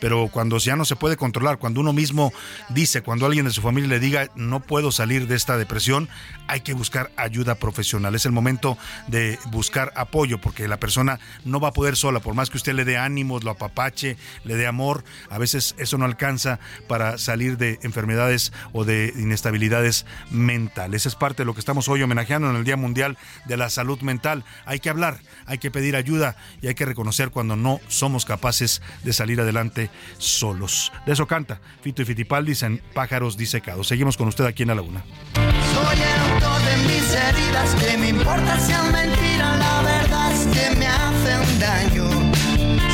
pero 0.04 0.28
cuando 0.28 0.58
ya 0.58 0.76
no 0.76 0.84
se 0.84 0.98
puede 0.98 1.16
controlar, 1.16 1.60
cuando 1.60 1.80
uno 1.80 1.94
mismo 1.94 2.34
dice, 2.68 3.04
cuando 3.04 3.26
alguien 3.26 3.46
de 3.46 3.52
su 3.52 3.62
familia 3.62 3.88
le 3.88 4.02
diga, 4.02 4.28
no 4.36 4.60
puedo 4.60 4.92
salir 4.92 5.30
de 5.30 5.38
esta 5.38 5.56
depresión, 5.56 6.10
hay 6.50 6.60
que 6.60 6.74
buscar 6.74 7.10
ayuda 7.16 7.56
profesional. 7.56 8.14
Es 8.14 8.26
el 8.26 8.34
momento 8.34 8.78
de 9.08 9.40
buscar 9.50 9.94
apoyo 9.96 10.42
porque 10.42 10.68
la 10.68 10.76
persona 10.76 11.22
no 11.46 11.62
va 11.62 11.70
a 11.70 11.72
poder 11.72 11.96
sola, 11.96 12.20
por 12.20 12.34
más 12.34 12.50
que 12.50 12.58
usted 12.58 12.74
le 12.74 12.84
dé 12.84 12.98
ánimos, 12.98 13.46
lo 13.46 13.52
apapache, 13.52 14.18
le 14.44 14.56
dé 14.56 14.68
amor, 14.68 15.06
a 15.30 15.38
veces 15.38 15.74
eso 15.78 15.98
no 15.98 16.04
alcanza 16.04 16.60
para 16.90 17.18
salir 17.18 17.58
de 17.58 17.80
enfermedades 17.82 18.52
o 18.74 18.84
de 18.84 19.14
inestabilidades 19.16 20.06
mentales. 20.30 21.06
Es 21.06 21.16
parte 21.16 21.44
de 21.44 21.46
lo 21.46 21.54
que 21.54 21.62
estamos 21.62 21.88
hoy 21.88 22.02
homenajeando 22.02 22.50
en 22.50 22.58
el 22.58 22.66
Día 22.66 22.76
Mundial 22.76 23.18
de 23.46 23.56
la 23.56 23.70
Salud 23.70 24.02
Mental. 24.02 24.44
Hay 24.66 24.82
que 24.82 24.90
hablar, 24.90 25.22
hay 25.46 25.60
que 25.60 25.72
pedir 25.72 25.96
ayuda 25.96 26.36
y 26.62 26.68
hay 26.68 26.76
que 26.76 26.84
reconocer 26.84 27.30
cuando 27.30 27.56
no 27.56 27.80
somos 27.88 28.26
capaces 28.26 28.82
de 29.06 29.14
salir 29.14 29.40
adelante 29.40 29.93
solos. 30.18 30.92
De 31.06 31.14
eso 31.14 31.28
canta 31.28 31.60
Fito 31.82 32.02
y 32.02 32.06
Fitipaldis 32.06 32.64
en 32.64 32.82
Pájaros 32.94 33.38
Disecados. 33.38 33.88
Seguimos 33.88 34.18
con 34.18 34.28
usted 34.28 34.46
aquí 34.46 34.64
en 34.64 34.70
la 34.70 34.76
Laguna. 34.76 35.04
Soy 35.34 35.98
el 35.98 36.34
autor 36.34 36.62
de 36.62 36.78
mis 36.88 37.14
heridas, 37.14 37.76
que 37.76 37.98
me 37.98 38.10
importa 38.10 38.60
si 38.60 38.72
es 38.72 38.84
mentira, 38.84 39.58
la 39.58 39.82
verdad 39.82 40.32
es 40.34 40.48
que 40.48 40.76
me 40.76 40.88
hacen 40.88 41.60
daño. 41.60 42.10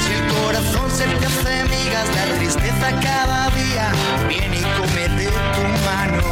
Si 0.04 0.14
el 0.14 0.28
corazón 0.34 0.92
se 0.92 1.06
te 1.06 1.26
hace 1.26 1.64
migas, 1.66 2.08
la 2.16 2.36
tristeza 2.38 3.00
cada 3.02 3.50
día 3.52 3.92
viene 4.28 4.58
y 4.60 4.64
come 4.80 5.10
de 5.10 5.28
tu 5.28 5.64
mano. 5.86 6.24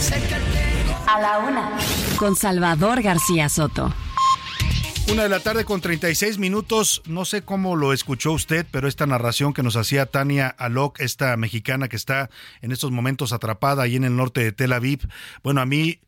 Sé 0.00 0.20
que 0.22 0.34
tengo 0.34 0.98
A 1.06 1.20
la 1.20 1.38
una. 1.38 1.70
Con 2.16 2.36
Salvador 2.36 3.02
García 3.02 3.48
Soto. 3.48 3.92
Una 5.10 5.24
de 5.24 5.28
la 5.28 5.40
tarde 5.40 5.64
con 5.64 5.80
36 5.80 6.38
minutos. 6.38 7.02
No 7.06 7.24
sé 7.24 7.42
cómo 7.42 7.76
lo 7.76 7.92
escuchó 7.92 8.32
usted, 8.32 8.66
pero 8.70 8.88
esta 8.88 9.06
narración 9.06 9.52
que 9.52 9.62
nos 9.62 9.76
hacía 9.76 10.06
Tania 10.06 10.48
Alok, 10.48 11.00
esta 11.00 11.36
mexicana 11.36 11.88
que 11.88 11.96
está 11.96 12.30
en 12.62 12.72
estos 12.72 12.92
momentos 12.92 13.32
atrapada 13.32 13.82
ahí 13.82 13.96
en 13.96 14.04
el 14.04 14.16
norte 14.16 14.42
de 14.42 14.52
Tel 14.52 14.72
Aviv, 14.72 15.08
bueno, 15.42 15.60
a 15.60 15.66
mí 15.66 15.98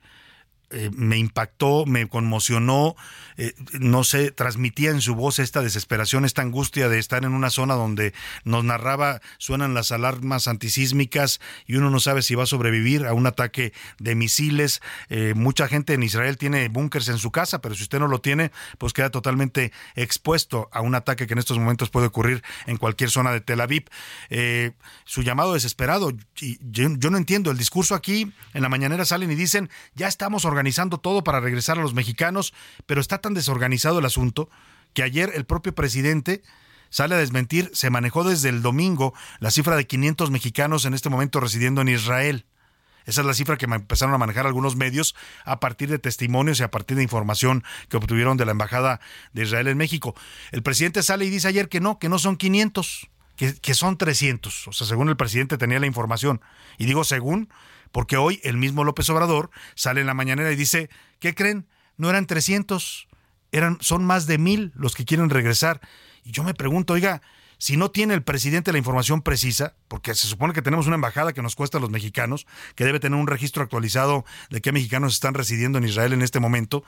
eh, 0.71 0.91
me 0.93 1.19
impactó, 1.19 1.85
me 1.87 2.09
conmocionó, 2.09 2.97
eh, 3.37 3.53
no 3.73 4.03
sé, 4.03 4.31
transmitía 4.31 4.91
en 4.91 5.01
su 5.01 5.15
voz 5.15 5.39
esta 5.39 5.61
desesperación, 5.61 6.25
esta 6.25 6.43
angustia 6.43 6.89
de 6.89 6.99
estar 6.99 7.25
en 7.25 7.33
una 7.33 7.51
zona 7.51 7.75
donde 7.75 8.15
nos 8.45 8.65
narraba, 8.65 9.21
suenan 9.39 9.75
las 9.75 9.93
alarmas 9.93 10.49
antisísmicas 10.49 11.41
y 11.67 11.77
uno 11.77 11.91
no 11.91 12.01
sabe 12.01 12.23
si 12.23 12.35
va 12.35 12.45
a 12.45 12.47
sobrevivir 12.47 13.07
a 13.07 13.13
un 13.13 13.27
ataque 13.27 13.73
de 13.99 14.15
misiles. 14.15 14.81
Eh, 15.11 15.35
mucha 15.37 15.69
gente 15.69 15.95
en 15.95 16.03
Israel 16.03 16.39
tiene 16.39 16.69
búnkers 16.69 17.09
en 17.09 17.19
su 17.19 17.31
casa, 17.31 17.61
pero 17.61 17.75
si 17.75 17.83
usted 17.83 17.99
no 17.99 18.09
lo 18.09 18.21
tiene, 18.21 18.51
pues 18.79 18.93
queda 18.93 19.11
totalmente 19.11 19.73
expuesto 19.95 20.69
a 20.73 20.81
un 20.81 20.95
ataque 20.95 21.27
que 21.27 21.35
en 21.35 21.39
estos 21.39 21.59
momentos 21.59 21.91
puede 21.91 22.07
ocurrir 22.07 22.43
en 22.67 22.79
cualquier 22.79 23.11
zona 23.11 23.33
de 23.33 23.41
Tel 23.41 23.61
Aviv. 23.61 23.85
su 25.05 25.23
llamado 25.23 25.55
desesperado, 25.55 26.13
yo, 26.37 26.89
yo 26.97 27.11
no 27.11 27.19
entiendo, 27.19 27.51
el 27.51 27.59
discurso 27.59 27.95
aquí 27.95 28.33
en 28.55 28.63
la 28.63 28.69
mañanera 28.69 29.05
salen 29.05 29.31
y 29.31 29.35
dicen, 29.35 29.71
ya 29.95 30.09
estamos 30.09 30.45
organizando 30.55 30.99
todo 30.99 31.25
para 31.25 31.41
regresar 31.41 31.79
a 31.79 31.83
los 31.83 31.95
mexicanos, 31.95 32.55
pero 32.87 33.01
está 33.01 33.19
tan 33.19 33.35
desorganizado 33.35 33.99
el 33.99 34.07
asunto 34.07 34.49
que 34.93 35.03
ayer 35.03 35.33
el 35.35 35.45
propio 35.45 35.75
presidente 35.75 36.43
sale 36.91 37.17
a 37.17 37.19
desmentir, 37.19 37.71
se 37.75 37.91
manejó 37.91 38.23
desde 38.23 38.51
el 38.51 38.63
domingo 38.63 39.15
la 39.41 39.51
cifra 39.51 39.77
de 39.77 39.87
500 39.87 40.31
mexicanos 40.31 40.85
en 40.85 40.95
este 40.95 41.11
momento 41.11 41.41
residiendo 41.41 41.81
en 41.81 41.89
Israel. 41.89 42.47
Esa 43.05 43.21
es 43.21 43.27
la 43.27 43.35
cifra 43.35 43.57
que 43.57 43.67
empezaron 43.67 44.15
a 44.15 44.19
manejar 44.19 44.47
algunos 44.47 44.77
medios 44.77 45.15
a 45.45 45.59
partir 45.61 45.91
de 45.91 45.99
testimonios 45.99 46.61
y 46.61 46.63
a 46.63 46.71
partir 46.71 46.97
de 46.97 47.03
información 47.03 47.65
que 47.89 47.97
obtuvieron 47.97 48.37
de 48.37 48.45
la 48.45 48.53
Embajada 48.53 49.01
de 49.33 49.43
Israel 49.43 49.67
en 49.69 49.77
México. 49.77 50.15
El 50.53 50.63
presidente 50.63 51.03
sale 51.03 51.25
y 51.25 51.31
dice 51.31 51.49
ayer 51.49 51.69
que 51.69 51.81
no, 51.81 51.99
que 51.99 52.09
no 52.09 52.19
son 52.19 52.37
500, 52.37 53.11
que, 53.37 53.75
son 53.75 53.99
300. 53.99 54.69
O 54.69 54.73
sea, 54.73 54.87
según 54.87 55.09
el 55.09 55.17
presidente 55.17 55.59
tenía 55.59 55.81
la 55.81 55.87
información. 55.87 56.41
Y 56.79 56.87
digo 56.87 57.05
según, 57.05 57.49
porque 57.95 58.17
hoy 58.17 58.41
el 58.43 58.57
mismo 58.57 58.83
López 58.83 59.09
Obrador 59.11 59.51
sale 59.77 60.01
en 60.01 60.09
la 60.09 60.15
mañanera 60.15 60.51
y 60.51 60.57
dice, 60.57 60.91
¿qué 61.21 61.33
creen? 61.33 61.69
No 61.97 62.11
eran 62.11 62.27
300, 62.27 63.07
eran, 63.53 63.79
son 63.81 64.05
más 64.05 64.27
de 64.27 64.37
mil 64.37 64.73
los 64.75 64.97
que 64.97 65.05
quieren 65.05 65.31
regresar. 65.31 65.81
Y 66.25 66.33
yo 66.33 66.43
me 66.43 66.55
pregunto, 66.55 66.95
oiga, 66.95 67.23
si 67.57 67.77
no 67.77 67.93
tiene 67.93 68.15
el 68.15 68.25
presidente 68.25 68.73
la 68.73 68.79
información 68.79 69.23
precisa, 69.23 69.77
porque 69.87 70.13
se 70.17 70.27
supone 70.27 70.53
que 70.53 70.61
tenemos 70.61 70.89
una 70.89 70.97
embajada 70.97 71.33
que 71.33 71.41
nos 71.41 71.55
cuesta 71.55 71.79
a 71.79 71.81
los 71.81 71.91
mexicanos, 71.91 72.49
que 72.75 72.85
debe 72.85 72.99
tener 72.99 73.17
un 73.17 73.29
registro 73.29 73.63
actualizado 73.63 74.25
de 74.51 74.61
qué 74.61 74.73
mexicanos 74.73 75.15
están 75.15 75.35
residiendo 75.35 75.79
en 75.79 75.85
Israel 75.85 76.15
en 76.15 76.23
este 76.23 76.41
momento, 76.41 76.83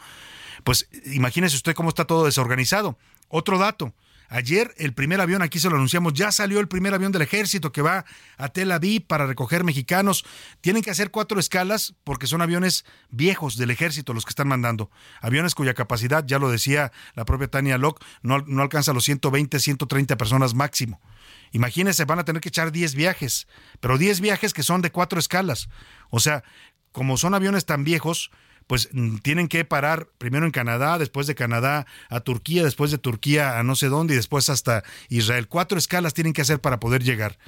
pues 0.65 0.89
imagínese 1.05 1.55
usted 1.55 1.77
cómo 1.77 1.91
está 1.91 2.07
todo 2.07 2.25
desorganizado. 2.25 2.99
Otro 3.29 3.59
dato, 3.59 3.95
Ayer 4.29 4.75
el 4.79 4.93
primer 4.93 5.21
avión, 5.21 5.43
aquí 5.43 5.59
se 5.59 5.69
lo 5.69 5.77
anunciamos, 5.77 6.13
ya 6.15 6.33
salió 6.33 6.61
el 6.61 6.69
primer 6.69 6.95
avión 6.95 7.13
del 7.13 7.23
ejército 7.23 7.73
que 7.73 7.83
va 7.83 8.05
a 8.37 8.49
Tel 8.49 8.73
Aviv 8.73 9.07
para 9.07 9.27
recoger 9.27 9.65
mexicanos. 9.65 10.25
Tienen 10.61 10.83
que 10.83 10.91
hacer 10.91 11.11
cuatro 11.11 11.39
escalas 11.39 11.95
porque 12.05 12.27
son 12.27 12.43
aviones 12.43 12.85
viejos 13.11 13.57
del 13.57 13.71
ejército 13.71 14.15
los 14.15 14.25
que 14.25 14.31
están 14.31 14.49
mandando. 14.49 14.91
Aviones 15.21 15.55
cuya 15.55 15.75
capacidad, 15.75 16.25
ya 16.27 16.39
lo 16.39 16.51
decía 16.51 16.93
la 17.15 17.25
propia 17.25 17.49
Tania 17.49 17.79
Locke, 17.79 18.05
no, 18.23 18.39
no 18.47 18.63
alcanza 18.63 18.93
los 18.93 19.05
120, 19.05 19.59
130 19.61 20.17
personas 20.17 20.55
máximo. 20.55 21.01
Imagínense, 21.53 22.05
van 22.05 22.19
a 22.19 22.25
tener 22.25 22.43
que 22.43 22.49
echar 22.49 22.73
10 22.73 22.95
viajes, 22.95 23.47
pero 23.81 23.99
10 23.99 24.21
viajes 24.21 24.53
que 24.53 24.63
son 24.63 24.83
de 24.83 24.91
cuatro 24.91 25.19
escalas. 25.19 25.69
O 26.11 26.21
sea, 26.21 26.43
como 26.93 27.17
son 27.17 27.35
aviones 27.35 27.67
tan 27.67 27.85
viejos, 27.85 28.31
pues 28.67 28.89
mm, 28.93 29.19
tienen 29.19 29.49
que 29.49 29.65
parar 29.65 30.09
primero 30.19 30.45
en 30.45 30.53
Canadá, 30.53 30.99
después 30.99 31.27
de 31.27 31.35
Canadá 31.35 31.87
a 32.09 32.21
Turquía, 32.21 32.65
después 32.65 32.91
de 32.91 32.99
Turquía 32.99 33.59
a 33.59 33.63
no 33.63 33.77
sé 33.77 33.89
dónde 33.89 34.15
y 34.15 34.17
después 34.17 34.51
hasta 34.51 34.83
Israel. 35.09 35.49
Cuatro 35.49 35.79
escalas 35.79 36.15
tienen 36.15 36.33
que 36.33 36.43
hacer 36.43 36.61
para 36.61 36.81
poder 36.81 37.03
llegar. 37.03 37.39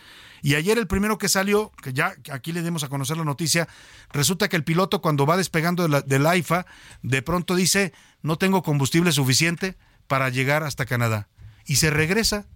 Y 0.41 0.55
ayer 0.55 0.79
el 0.79 0.87
primero 0.87 1.19
que 1.19 1.29
salió, 1.29 1.73
que 1.83 1.93
ya 1.93 2.15
aquí 2.31 2.53
le 2.53 2.63
dimos 2.63 2.85
a 2.85 2.89
conocer 2.89 3.17
la 3.17 3.25
noticia, 3.25 3.69
resulta 4.13 4.49
que 4.49 4.55
el 4.55 4.63
piloto 4.63 5.03
cuando 5.03 5.27
va 5.27 5.37
despegando 5.37 5.83
de 5.83 5.89
la, 5.89 6.01
del 6.03 6.27
AIFA, 6.27 6.67
de 7.03 7.23
pronto 7.23 7.57
dice, 7.57 7.93
no 8.23 8.37
tengo 8.37 8.63
combustible 8.63 9.11
suficiente 9.11 9.77
para 10.07 10.29
llegar 10.29 10.63
hasta 10.63 10.87
Canadá. 10.87 11.29
Y 11.67 11.77
se 11.77 11.91
regresa. 11.91 12.47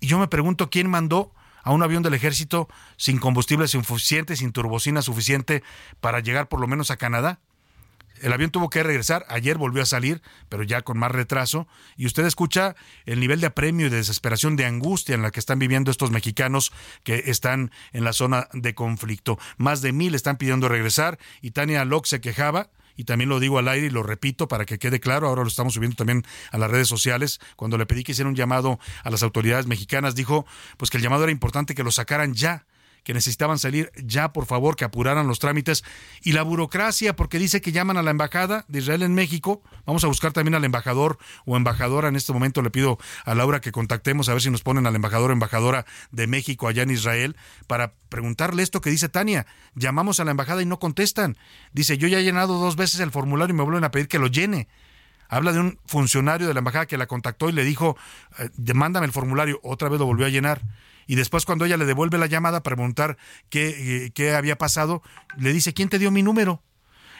Y 0.00 0.06
yo 0.06 0.18
me 0.18 0.28
pregunto 0.28 0.68
quién 0.68 0.90
mandó 0.90 1.32
a 1.62 1.72
un 1.72 1.82
avión 1.82 2.02
del 2.02 2.14
ejército 2.14 2.68
sin 2.98 3.18
combustible 3.18 3.66
suficiente, 3.66 4.36
sin 4.36 4.52
turbocina 4.52 5.00
suficiente 5.00 5.62
para 6.00 6.20
llegar 6.20 6.48
por 6.48 6.60
lo 6.60 6.66
menos 6.66 6.90
a 6.90 6.98
Canadá 6.98 7.40
El 8.22 8.32
avión 8.32 8.50
tuvo 8.50 8.70
que 8.70 8.82
regresar, 8.82 9.24
ayer 9.28 9.58
volvió 9.58 9.82
a 9.82 9.86
salir, 9.86 10.22
pero 10.48 10.62
ya 10.62 10.82
con 10.82 10.98
más 10.98 11.12
retraso, 11.12 11.68
y 11.96 12.06
usted 12.06 12.24
escucha 12.24 12.76
el 13.06 13.20
nivel 13.20 13.40
de 13.40 13.48
apremio 13.48 13.86
y 13.86 13.90
de 13.90 13.96
desesperación, 13.96 14.56
de 14.56 14.66
angustia 14.66 15.14
en 15.14 15.22
la 15.22 15.30
que 15.30 15.40
están 15.40 15.58
viviendo 15.58 15.90
estos 15.90 16.10
mexicanos 16.10 16.72
que 17.04 17.24
están 17.26 17.70
en 17.92 18.04
la 18.04 18.12
zona 18.12 18.48
de 18.52 18.74
conflicto. 18.74 19.38
Más 19.56 19.82
de 19.82 19.92
mil 19.92 20.14
están 20.14 20.36
pidiendo 20.36 20.68
regresar, 20.68 21.18
y 21.42 21.52
Tania 21.52 21.84
Locke 21.84 22.08
se 22.08 22.20
quejaba 22.20 22.70
y 22.98 23.04
también 23.04 23.28
lo 23.28 23.38
digo 23.38 23.60
al 23.60 23.68
aire 23.68 23.86
y 23.86 23.90
lo 23.90 24.02
repito 24.02 24.48
para 24.48 24.66
que 24.66 24.78
quede 24.78 24.98
claro, 24.98 25.28
ahora 25.28 25.42
lo 25.42 25.48
estamos 25.48 25.74
subiendo 25.74 25.96
también 25.96 26.24
a 26.50 26.58
las 26.58 26.68
redes 26.68 26.88
sociales, 26.88 27.38
cuando 27.54 27.78
le 27.78 27.86
pedí 27.86 28.02
que 28.02 28.10
hiciera 28.10 28.28
un 28.28 28.34
llamado 28.34 28.80
a 29.04 29.10
las 29.10 29.22
autoridades 29.22 29.66
mexicanas, 29.66 30.16
dijo 30.16 30.46
pues 30.76 30.90
que 30.90 30.96
el 30.96 31.04
llamado 31.04 31.22
era 31.22 31.30
importante 31.30 31.76
que 31.76 31.84
lo 31.84 31.92
sacaran 31.92 32.34
ya 32.34 32.66
que 33.04 33.14
necesitaban 33.14 33.58
salir 33.58 33.90
ya, 33.96 34.32
por 34.32 34.46
favor, 34.46 34.76
que 34.76 34.84
apuraran 34.84 35.26
los 35.26 35.38
trámites. 35.38 35.84
Y 36.22 36.32
la 36.32 36.42
burocracia, 36.42 37.16
porque 37.16 37.38
dice 37.38 37.60
que 37.60 37.72
llaman 37.72 37.96
a 37.96 38.02
la 38.02 38.10
embajada 38.10 38.64
de 38.68 38.80
Israel 38.80 39.02
en 39.02 39.14
México. 39.14 39.62
Vamos 39.86 40.04
a 40.04 40.06
buscar 40.06 40.32
también 40.32 40.54
al 40.54 40.64
embajador 40.64 41.18
o 41.46 41.56
embajadora. 41.56 42.08
En 42.08 42.16
este 42.16 42.32
momento 42.32 42.62
le 42.62 42.70
pido 42.70 42.98
a 43.24 43.34
Laura 43.34 43.60
que 43.60 43.72
contactemos 43.72 44.28
a 44.28 44.32
ver 44.32 44.42
si 44.42 44.50
nos 44.50 44.62
ponen 44.62 44.86
al 44.86 44.94
embajador 44.94 45.30
o 45.30 45.32
embajadora 45.32 45.86
de 46.10 46.26
México 46.26 46.68
allá 46.68 46.82
en 46.82 46.90
Israel 46.90 47.36
para 47.66 47.94
preguntarle 48.08 48.62
esto 48.62 48.80
que 48.80 48.90
dice 48.90 49.08
Tania. 49.08 49.46
Llamamos 49.74 50.20
a 50.20 50.24
la 50.24 50.32
embajada 50.32 50.62
y 50.62 50.66
no 50.66 50.78
contestan. 50.78 51.36
Dice, 51.72 51.98
yo 51.98 52.08
ya 52.08 52.18
he 52.18 52.24
llenado 52.24 52.58
dos 52.58 52.76
veces 52.76 53.00
el 53.00 53.10
formulario 53.10 53.54
y 53.54 53.56
me 53.56 53.62
vuelven 53.62 53.84
a 53.84 53.90
pedir 53.90 54.08
que 54.08 54.18
lo 54.18 54.26
llene. 54.26 54.68
Habla 55.28 55.52
de 55.52 55.60
un 55.60 55.78
funcionario 55.84 56.46
de 56.46 56.54
la 56.54 56.60
embajada 56.60 56.86
que 56.86 56.96
la 56.96 57.06
contactó 57.06 57.48
y 57.50 57.52
le 57.52 57.64
dijo, 57.64 57.96
eh, 58.38 58.48
mándame 58.74 59.06
el 59.06 59.12
formulario. 59.12 59.60
Otra 59.62 59.88
vez 59.88 59.98
lo 60.00 60.06
volvió 60.06 60.26
a 60.26 60.30
llenar 60.30 60.62
y 61.08 61.16
después 61.16 61.44
cuando 61.44 61.64
ella 61.64 61.78
le 61.78 61.86
devuelve 61.86 62.18
la 62.18 62.26
llamada 62.26 62.62
para 62.62 62.76
preguntar 62.76 63.16
qué, 63.48 64.04
eh, 64.04 64.10
qué 64.12 64.34
había 64.34 64.58
pasado, 64.58 65.02
le 65.36 65.52
dice, 65.52 65.72
¿quién 65.72 65.88
te 65.88 65.98
dio 65.98 66.12
mi 66.12 66.22
número? 66.22 66.62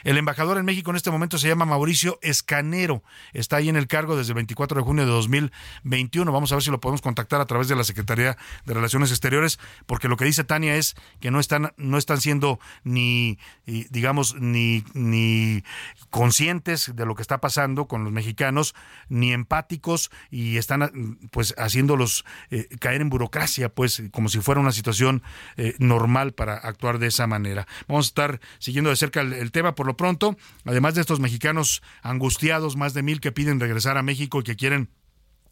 El 0.03 0.17
embajador 0.17 0.57
en 0.57 0.65
México 0.65 0.91
en 0.91 0.95
este 0.95 1.11
momento 1.11 1.37
se 1.37 1.47
llama 1.47 1.65
Mauricio 1.65 2.19
Escanero. 2.21 3.03
Está 3.33 3.57
ahí 3.57 3.69
en 3.69 3.75
el 3.75 3.87
cargo 3.87 4.15
desde 4.15 4.31
el 4.31 4.35
24 4.35 4.79
de 4.79 4.83
junio 4.83 5.05
de 5.05 5.11
2021. 5.11 6.31
Vamos 6.31 6.51
a 6.51 6.55
ver 6.55 6.63
si 6.63 6.71
lo 6.71 6.79
podemos 6.79 7.01
contactar 7.01 7.41
a 7.41 7.45
través 7.45 7.67
de 7.67 7.75
la 7.75 7.83
Secretaría 7.83 8.37
de 8.65 8.73
Relaciones 8.73 9.11
Exteriores, 9.11 9.59
porque 9.85 10.07
lo 10.07 10.15
que 10.15 10.25
dice 10.25 10.43
Tania 10.43 10.75
es 10.75 10.95
que 11.19 11.31
no 11.31 11.39
están, 11.39 11.73
no 11.77 11.97
están 11.97 12.21
siendo 12.21 12.59
ni, 12.83 13.39
digamos, 13.65 14.35
ni, 14.35 14.83
ni 14.93 15.63
conscientes 16.09 16.95
de 16.95 17.05
lo 17.05 17.15
que 17.15 17.21
está 17.21 17.41
pasando 17.41 17.87
con 17.87 18.03
los 18.03 18.13
mexicanos, 18.13 18.75
ni 19.09 19.33
empáticos 19.33 20.11
y 20.31 20.57
están 20.57 21.19
pues 21.31 21.53
haciéndolos 21.57 22.25
eh, 22.51 22.67
caer 22.79 23.01
en 23.01 23.09
burocracia, 23.09 23.69
pues 23.69 24.03
como 24.11 24.29
si 24.29 24.39
fuera 24.39 24.61
una 24.61 24.71
situación 24.71 25.23
eh, 25.57 25.75
normal 25.79 26.33
para 26.33 26.55
actuar 26.55 26.99
de 26.99 27.07
esa 27.07 27.27
manera. 27.27 27.67
Vamos 27.87 28.07
a 28.07 28.09
estar 28.09 28.39
siguiendo 28.59 28.89
de 28.89 28.95
cerca 28.95 29.21
el, 29.21 29.33
el 29.33 29.51
tema 29.51 29.75
por 29.75 29.88
lo 29.89 29.97
pronto, 29.97 30.37
además 30.65 30.95
de 30.95 31.01
estos 31.01 31.19
mexicanos 31.19 31.81
angustiados, 32.01 32.77
más 32.77 32.93
de 32.93 33.03
mil 33.03 33.19
que 33.19 33.31
piden 33.31 33.59
regresar 33.59 33.97
a 33.97 34.03
México 34.03 34.39
y 34.39 34.43
que 34.43 34.55
quieren 34.55 34.89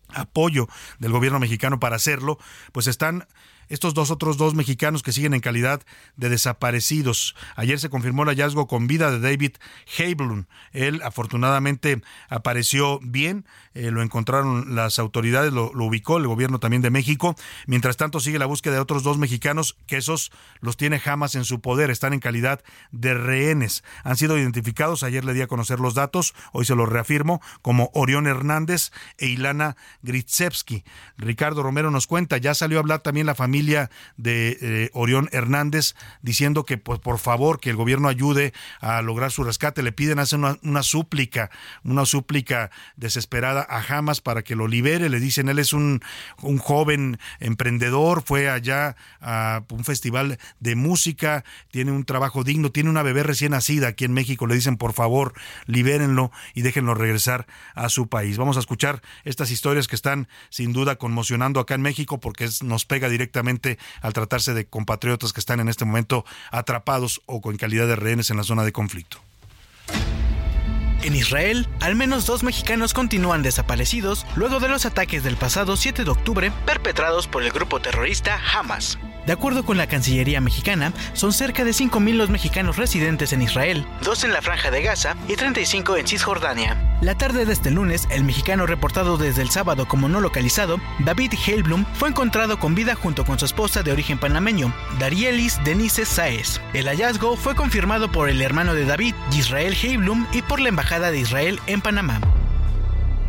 apoyo 0.10 0.68
del 1.00 1.12
gobierno 1.12 1.40
mexicano 1.40 1.80
para 1.80 1.96
hacerlo, 1.96 2.38
pues 2.72 2.88
están 2.88 3.28
estos 3.70 3.94
dos 3.94 4.12
otros 4.12 4.38
dos 4.38 4.56
mexicanos 4.56 5.04
que 5.04 5.12
siguen 5.12 5.34
en 5.34 5.40
calidad 5.40 5.82
de 6.16 6.30
desaparecidos. 6.30 7.36
Ayer 7.56 7.80
se 7.80 7.90
confirmó 7.90 8.24
el 8.24 8.30
hallazgo 8.30 8.68
con 8.68 8.88
vida 8.88 9.12
de 9.12 9.20
David 9.20 9.58
Heiblum. 9.98 10.46
Él 10.72 11.02
afortunadamente 11.04 12.02
apareció 12.30 13.00
bien, 13.02 13.46
eh, 13.74 13.92
lo 13.92 14.02
encontraron 14.02 14.76
las 14.76 15.00
autoridades, 15.00 15.54
lo, 15.54 15.72
ubicó 15.72 16.18
el 16.18 16.28
gobierno 16.28 16.60
también 16.60 16.82
de 16.82 16.90
México. 16.90 17.36
Mientras 17.66 17.98
tanto 17.98 18.20
sigue 18.20 18.40
la 18.40 18.46
búsqueda 18.46 18.76
de 18.76 18.80
otros 18.80 19.04
dos 19.04 19.18
mexicanos 19.18 19.78
que 19.88 19.98
esos 19.98 20.32
los 20.60 20.78
tiene 20.78 21.00
jamás 21.00 21.36
en 21.36 21.46
su 21.46 21.62
poder, 21.62 21.90
están 21.90 22.14
en 22.14 22.20
calidad 22.20 22.64
de 22.92 23.14
rehenes. 23.14 23.84
Han 24.04 24.18
sido 24.18 24.38
identificados, 24.38 25.04
ayer 25.04 25.26
le 25.26 25.34
di 25.34 25.42
a 25.42 25.48
conocer 25.48 25.80
los 25.80 25.94
datos, 25.94 26.34
hoy 26.54 26.66
se 26.66 26.76
los 26.76 26.90
reafirmo, 26.90 27.42
como 27.62 27.92
Orión 27.94 28.28
Hernández 28.28 28.92
e 29.18 29.28
Ilana 29.28 29.76
Gritsevsky. 30.04 30.84
Ricardo 31.18 31.64
Romero 31.64 31.92
nos 31.92 32.08
cuenta, 32.08 32.38
ya 32.38 32.54
salió 32.54 32.78
a 32.78 32.82
hablar 32.82 33.00
también 33.00 33.26
la 33.26 33.36
familia 33.36 33.57
de 34.18 34.58
eh, 34.62 34.90
Orión 34.94 35.30
Hernández 35.32 35.96
diciendo 36.22 36.66
que 36.66 36.78
pues, 36.78 37.00
por 37.00 37.20
favor 37.20 37.60
que 37.60 37.70
el 37.70 37.76
gobierno 37.76 38.08
ayude 38.08 38.54
a 38.80 39.02
lograr 39.02 39.32
su 39.32 39.44
rescate. 39.44 39.84
Le 39.84 39.92
piden, 39.92 40.20
hacen 40.20 40.44
una, 40.44 40.84
súplica, 40.84 41.50
una 41.84 42.06
súplica 42.06 42.72
desesperada 42.96 43.66
a 43.68 43.82
Hamas 43.82 44.22
para 44.22 44.44
que 44.44 44.56
lo 44.56 44.68
libere. 44.68 45.10
Le 45.10 45.20
dicen, 45.20 45.50
él 45.50 45.60
es 45.60 45.74
un, 45.74 46.02
un 46.42 46.58
joven 46.58 47.20
emprendedor, 47.40 48.24
fue 48.24 48.50
allá 48.50 48.96
a 49.22 49.64
un 49.70 49.84
festival 49.84 50.38
de 50.60 50.76
música, 50.76 51.44
tiene 51.72 51.92
un 51.92 52.06
trabajo 52.06 52.44
digno, 52.44 52.72
tiene 52.72 52.90
una 52.90 53.04
bebé 53.04 53.24
recién 53.24 53.52
nacida 53.52 53.90
aquí 53.90 54.06
en 54.06 54.14
México. 54.14 54.48
Le 54.48 54.56
dicen, 54.56 54.78
por 54.78 54.94
favor, 54.94 55.34
libérenlo 55.66 56.32
y 56.54 56.62
déjenlo 56.62 56.94
regresar 56.94 57.48
a 57.76 57.90
su 57.90 58.08
país. 58.08 58.38
Vamos 58.38 58.58
a 58.58 58.60
escuchar 58.60 59.02
estas 59.24 59.52
historias 59.52 59.88
que 59.88 59.96
están 59.96 60.28
sin 60.50 60.74
duda 60.74 60.98
conmocionando 60.98 61.60
acá 61.60 61.76
en 61.76 61.82
México 61.82 62.20
porque 62.20 62.50
nos 62.64 62.86
pega 62.86 63.10
directamente 63.10 63.47
al 64.02 64.14
tratarse 64.14 64.54
de 64.54 64.66
compatriotas 64.66 65.34
que 65.34 65.40
están 65.40 65.60
en 65.60 65.70
este 65.70 65.86
momento 65.86 66.26
atrapados 66.52 67.22
o 67.26 67.42
con 67.42 67.58
calidad 67.58 67.88
de 67.88 67.96
rehenes 67.96 68.30
en 68.30 68.38
la 68.38 68.44
zona 68.44 68.64
de 68.64 68.72
conflicto. 68.72 69.20
En 71.04 71.16
Israel, 71.16 71.68
al 71.80 71.96
menos 71.96 72.26
dos 72.26 72.44
mexicanos 72.44 72.94
continúan 72.94 73.44
desaparecidos 73.44 74.26
luego 74.36 74.60
de 74.60 74.68
los 74.68 74.86
ataques 74.86 75.24
del 75.24 75.38
pasado 75.38 75.78
7 75.78 76.04
de 76.04 76.10
octubre 76.10 76.52
perpetrados 76.66 77.28
por 77.28 77.44
el 77.44 77.52
grupo 77.52 77.80
terrorista 77.80 78.40
Hamas. 78.54 78.98
De 79.28 79.34
acuerdo 79.34 79.66
con 79.66 79.76
la 79.76 79.88
Cancillería 79.88 80.40
mexicana, 80.40 80.94
son 81.12 81.34
cerca 81.34 81.66
de 81.66 81.72
5.000 81.72 82.14
los 82.14 82.30
mexicanos 82.30 82.78
residentes 82.78 83.34
en 83.34 83.42
Israel, 83.42 83.86
dos 84.02 84.24
en 84.24 84.32
la 84.32 84.42
Franja 84.42 84.72
de 84.72 84.82
Gaza 84.82 85.18
y 85.28 85.36
35 85.36 85.98
en 85.98 86.08
Cisjordania. 86.08 86.98
La 87.02 87.14
tarde 87.14 87.46
de 87.46 87.52
este 87.52 87.70
lunes, 87.70 88.08
el 88.10 88.24
mexicano 88.24 88.66
reportado 88.66 89.18
desde 89.18 89.42
el 89.42 89.50
sábado 89.50 89.86
como 89.86 90.08
no 90.08 90.22
localizado, 90.22 90.80
David 91.00 91.34
Heilblum, 91.46 91.84
fue 91.94 92.08
encontrado 92.08 92.58
con 92.58 92.74
vida 92.74 92.96
junto 92.96 93.26
con 93.26 93.38
su 93.38 93.44
esposa 93.44 93.84
de 93.84 93.92
origen 93.92 94.18
panameño, 94.18 94.74
Darielis 94.98 95.62
Denise 95.66 96.06
Saez. 96.06 96.62
El 96.74 96.88
hallazgo 96.88 97.36
fue 97.36 97.54
confirmado 97.54 98.10
por 98.10 98.30
el 98.30 98.42
hermano 98.42 98.76
de 98.76 98.86
David, 98.86 99.14
Israel 99.38 99.76
Heilblum, 99.76 100.26
y 100.32 100.42
por 100.42 100.62
la 100.62 100.70
Embajada 100.70 101.12
de 101.12 101.20
Israel 101.20 101.60
en 101.68 101.82
Panamá. 101.82 102.22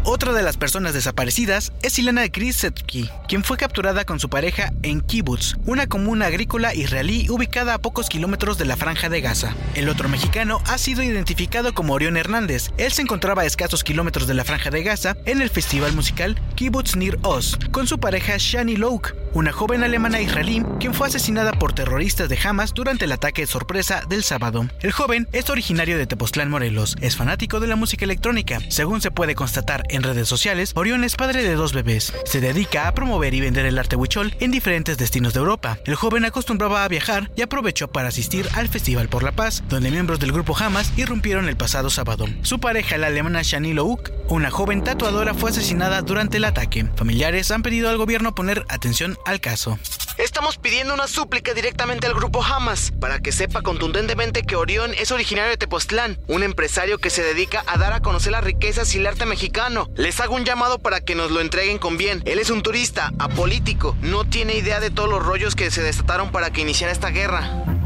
Otra 0.04 0.32
de 0.32 0.42
las 0.42 0.56
personas 0.56 0.94
desaparecidas 0.94 1.72
es 1.82 1.98
Ilana 1.98 2.26
Grisetsky, 2.28 3.10
quien 3.28 3.44
fue 3.44 3.56
capturada 3.56 4.04
con 4.04 4.20
su 4.20 4.30
pareja 4.30 4.72
en 4.82 5.00
Kibbutz, 5.00 5.56
una 5.66 5.86
comuna 5.86 6.26
agrícola 6.26 6.74
israelí 6.74 7.28
ubicada 7.28 7.74
a 7.74 7.78
pocos 7.78 8.08
kilómetros 8.08 8.56
de 8.58 8.64
la 8.64 8.76
franja 8.76 9.08
de 9.08 9.20
Gaza. 9.20 9.54
El 9.74 9.88
otro 9.88 10.08
mexicano 10.08 10.62
ha 10.66 10.78
sido 10.78 11.02
identificado 11.02 11.74
como 11.74 11.92
Orión 11.92 12.16
Hernández. 12.16 12.70
Él 12.78 12.92
se 12.92 13.02
encontraba 13.02 13.42
a 13.42 13.46
escasos 13.46 13.84
kilómetros 13.84 14.26
de 14.26 14.34
la 14.34 14.44
franja 14.44 14.70
de 14.70 14.82
Gaza 14.82 15.16
en 15.26 15.42
el 15.42 15.50
festival 15.50 15.92
musical 15.92 16.40
Kibbutz 16.54 16.96
Nir 16.96 17.18
Oz, 17.22 17.58
con 17.70 17.86
su 17.86 17.98
pareja 17.98 18.36
Shani 18.38 18.76
Louk, 18.76 19.14
una 19.34 19.52
joven 19.52 19.82
alemana 19.82 20.20
israelí 20.20 20.64
quien 20.80 20.94
fue 20.94 21.08
asesinada 21.08 21.52
por 21.52 21.74
terroristas 21.74 22.28
de 22.28 22.38
Hamas 22.42 22.72
durante 22.72 23.04
el 23.04 23.12
ataque 23.12 23.42
de 23.42 23.46
sorpresa 23.46 24.02
del 24.08 24.22
sábado. 24.22 24.68
El 24.80 24.92
joven 24.92 25.28
es 25.32 25.50
originario 25.50 25.98
de 25.98 26.06
Tepoztlán, 26.06 26.50
Morelos, 26.50 26.96
es 27.00 27.16
fanático 27.16 27.60
de 27.60 27.66
la 27.66 27.76
música 27.76 28.04
electrónica. 28.04 28.60
Según 28.68 29.00
se 29.00 29.10
puede 29.10 29.34
constatar 29.34 29.84
en 29.88 30.02
redes 30.02 30.28
sociales, 30.28 30.72
Orión 30.74 31.04
es 31.04 31.16
padre 31.16 31.42
de 31.42 31.54
dos 31.54 31.72
bebés. 31.72 32.12
Se 32.24 32.40
dedica 32.40 32.88
a 32.88 32.94
promover 32.94 33.34
y 33.34 33.40
vender 33.40 33.66
el 33.66 33.78
arte 33.78 33.96
huichol 33.96 34.34
en 34.40 34.50
diferentes 34.50 34.98
destinos 34.98 35.34
de 35.34 35.40
Europa. 35.40 35.78
El 35.84 35.94
joven 35.94 36.24
acostumbraba 36.24 36.84
a 36.84 36.88
viajar 36.88 37.30
y 37.36 37.42
aprovechó 37.42 37.88
para 37.88 38.08
asistir 38.08 38.48
al 38.54 38.68
Festival 38.68 39.08
por 39.08 39.22
la 39.22 39.32
Paz, 39.32 39.62
donde 39.68 39.90
miembros 39.90 40.20
del 40.20 40.32
grupo 40.32 40.56
Hamas 40.56 40.92
irrumpieron 40.96 41.48
el 41.48 41.56
pasado 41.56 41.90
sábado. 41.90 42.26
Su 42.42 42.58
pareja, 42.58 42.98
la 42.98 43.08
alemana 43.08 43.42
Shani 43.42 43.74
Louk, 43.74 44.10
una 44.28 44.50
joven 44.50 44.84
tatuadora, 44.84 45.34
fue 45.34 45.50
asesinada 45.50 46.02
durante 46.02 46.38
el 46.38 46.44
ataque. 46.44 46.86
Familiares 46.96 47.50
han 47.50 47.62
pedido 47.62 47.88
al 47.88 47.98
gobierno 47.98 48.34
poner 48.34 48.64
atención 48.68 49.16
al 49.24 49.40
caso. 49.40 49.78
Estamos 50.18 50.58
pidiendo 50.58 50.94
una 50.94 51.06
súplica 51.06 51.54
directamente 51.54 52.08
al 52.08 52.14
grupo 52.14 52.42
Hamas 52.42 52.90
para 53.00 53.20
que 53.20 53.30
sepa 53.30 53.62
contundentemente 53.62 54.42
que 54.42 54.56
Orión 54.56 54.92
es 54.94 55.12
originario 55.12 55.52
de 55.52 55.56
Tepoztlán, 55.56 56.18
un 56.26 56.42
empresario 56.42 56.98
que 56.98 57.08
se 57.08 57.22
dedica 57.22 57.62
a 57.68 57.78
dar 57.78 57.92
a 57.92 58.00
conocer 58.00 58.32
las 58.32 58.42
riquezas 58.42 58.92
y 58.96 58.98
el 58.98 59.06
arte 59.06 59.26
mexicano. 59.26 59.88
Les 59.94 60.18
hago 60.18 60.34
un 60.34 60.44
llamado 60.44 60.80
para 60.80 61.00
que 61.00 61.14
nos 61.14 61.30
lo 61.30 61.40
entreguen 61.40 61.78
con 61.78 61.96
bien. 61.96 62.24
Él 62.26 62.40
es 62.40 62.50
un 62.50 62.62
turista, 62.62 63.12
apolítico, 63.20 63.96
no 64.02 64.24
tiene 64.24 64.56
idea 64.56 64.80
de 64.80 64.90
todos 64.90 65.08
los 65.08 65.24
rollos 65.24 65.54
que 65.54 65.70
se 65.70 65.82
desataron 65.82 66.32
para 66.32 66.50
que 66.50 66.62
iniciara 66.62 66.92
esta 66.92 67.10
guerra. 67.10 67.77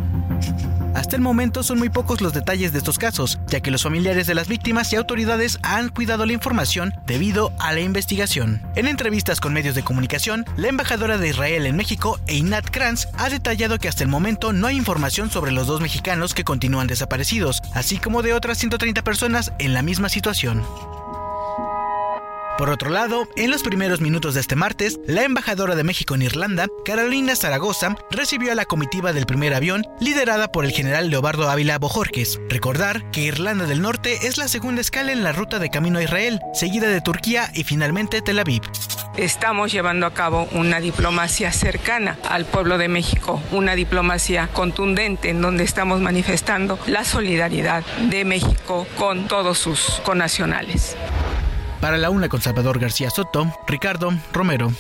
Hasta 0.95 1.17
el 1.17 1.23
momento 1.23 1.63
son 1.63 1.79
muy 1.79 1.89
pocos 1.89 2.21
los 2.21 2.33
detalles 2.33 2.73
de 2.73 2.79
estos 2.79 2.99
casos, 2.99 3.39
ya 3.47 3.61
que 3.61 3.71
los 3.71 3.83
familiares 3.83 4.27
de 4.27 4.35
las 4.35 4.49
víctimas 4.49 4.93
y 4.93 4.97
autoridades 4.97 5.59
han 5.63 5.89
cuidado 5.89 6.27
la 6.27 6.33
información 6.33 6.95
debido 7.07 7.53
a 7.59 7.73
la 7.73 7.81
investigación. 7.81 8.63
En 8.75 8.87
entrevistas 8.87 9.41
con 9.41 9.53
medios 9.53 9.75
de 9.75 9.83
comunicación, 9.83 10.45
la 10.57 10.69
embajadora 10.69 11.19
de 11.19 11.29
Israel 11.29 11.67
en 11.67 11.77
México, 11.77 12.21
Einat 12.27 12.69
Kranz, 12.71 13.09
ha 13.17 13.31
detallado 13.31 13.79
que 13.79 13.89
hasta 13.89 14.05
el 14.05 14.11
momento 14.11 14.53
no 14.53 14.67
hay 14.67 14.77
información 14.77 15.31
sobre 15.31 15.53
los 15.53 15.67
dos 15.67 15.81
mexicanos 15.81 16.35
que 16.35 16.45
continúan 16.45 16.87
desaparecidos, 16.87 17.63
así 17.75 17.99
como 17.99 18.23
de 18.23 18.35
otras 18.35 18.59
130 18.59 19.03
personas 19.03 19.53
en 19.59 19.75
la 19.75 19.83
misma 19.83 20.09
situación. 20.09 20.63
Por 22.59 22.69
otro 22.69 22.91
lado, 22.91 23.29
en 23.35 23.51
los 23.51 23.63
primeros 23.63 24.01
minutos 24.01 24.35
de 24.35 24.41
este 24.41 24.57
martes, 24.57 25.01
la 25.07 25.23
embajadora 25.23 25.75
de 25.75 25.85
México 25.85 26.15
en 26.15 26.23
Irlanda, 26.23 26.69
Carolina 26.85 27.35
Zaragoza, 27.35 27.97
recibió 28.11 28.53
a 28.53 28.55
la 28.55 28.67
comitiva 28.67 29.13
del 29.13 29.27
primer 29.27 29.55
avión 29.55 29.85
liderada 30.01 30.53
por 30.53 30.65
el 30.65 30.73
general 30.73 31.09
Leobardo 31.09 31.49
Ávila 31.51 31.79
Bojorques. 31.79 32.41
Recordar 32.49 33.11
que 33.11 33.23
Irlanda 33.23 33.67
del 33.67 33.81
Norte 33.81 34.27
es 34.27 34.37
la 34.37 34.49
segunda 34.49 34.83
escala 34.83 35.13
en 35.13 35.25
la 35.25 35.33
ruta 35.33 35.59
de 35.59 35.71
camino 35.71 35.99
a 35.99 36.03
Israel, 36.03 36.41
seguida 36.53 36.89
de 36.89 37.01
Turquía 37.01 37.51
y 37.55 37.65
finalmente 37.65 38.21
Tel 38.21 38.39
Aviv. 38.39 38.63
Estamos 39.17 39.73
llevando 39.73 40.07
a 40.07 40.15
cabo 40.15 40.49
una 40.53 40.79
diplomacia 40.81 41.53
cercana 41.53 42.19
al 42.29 42.45
pueblo 42.45 42.79
de 42.79 42.89
México, 42.89 43.43
una 43.51 43.75
diplomacia 43.75 44.49
contundente 44.53 45.31
en 45.31 45.41
donde 45.41 45.65
estamos 45.65 46.01
manifestando 46.01 46.79
la 46.87 47.05
solidaridad 47.05 47.83
de 48.11 48.25
México 48.25 48.87
con 48.99 49.27
todos 49.27 49.59
sus 49.59 50.01
connacionales. 50.05 50.97
Para 51.83 51.99
la 51.99 52.11
una 52.11 52.29
con 52.29 52.41
Salvador 52.41 52.79
García 52.79 53.11
Soto, 53.11 53.53
Ricardo 53.67 54.13
Romero. 54.33 54.73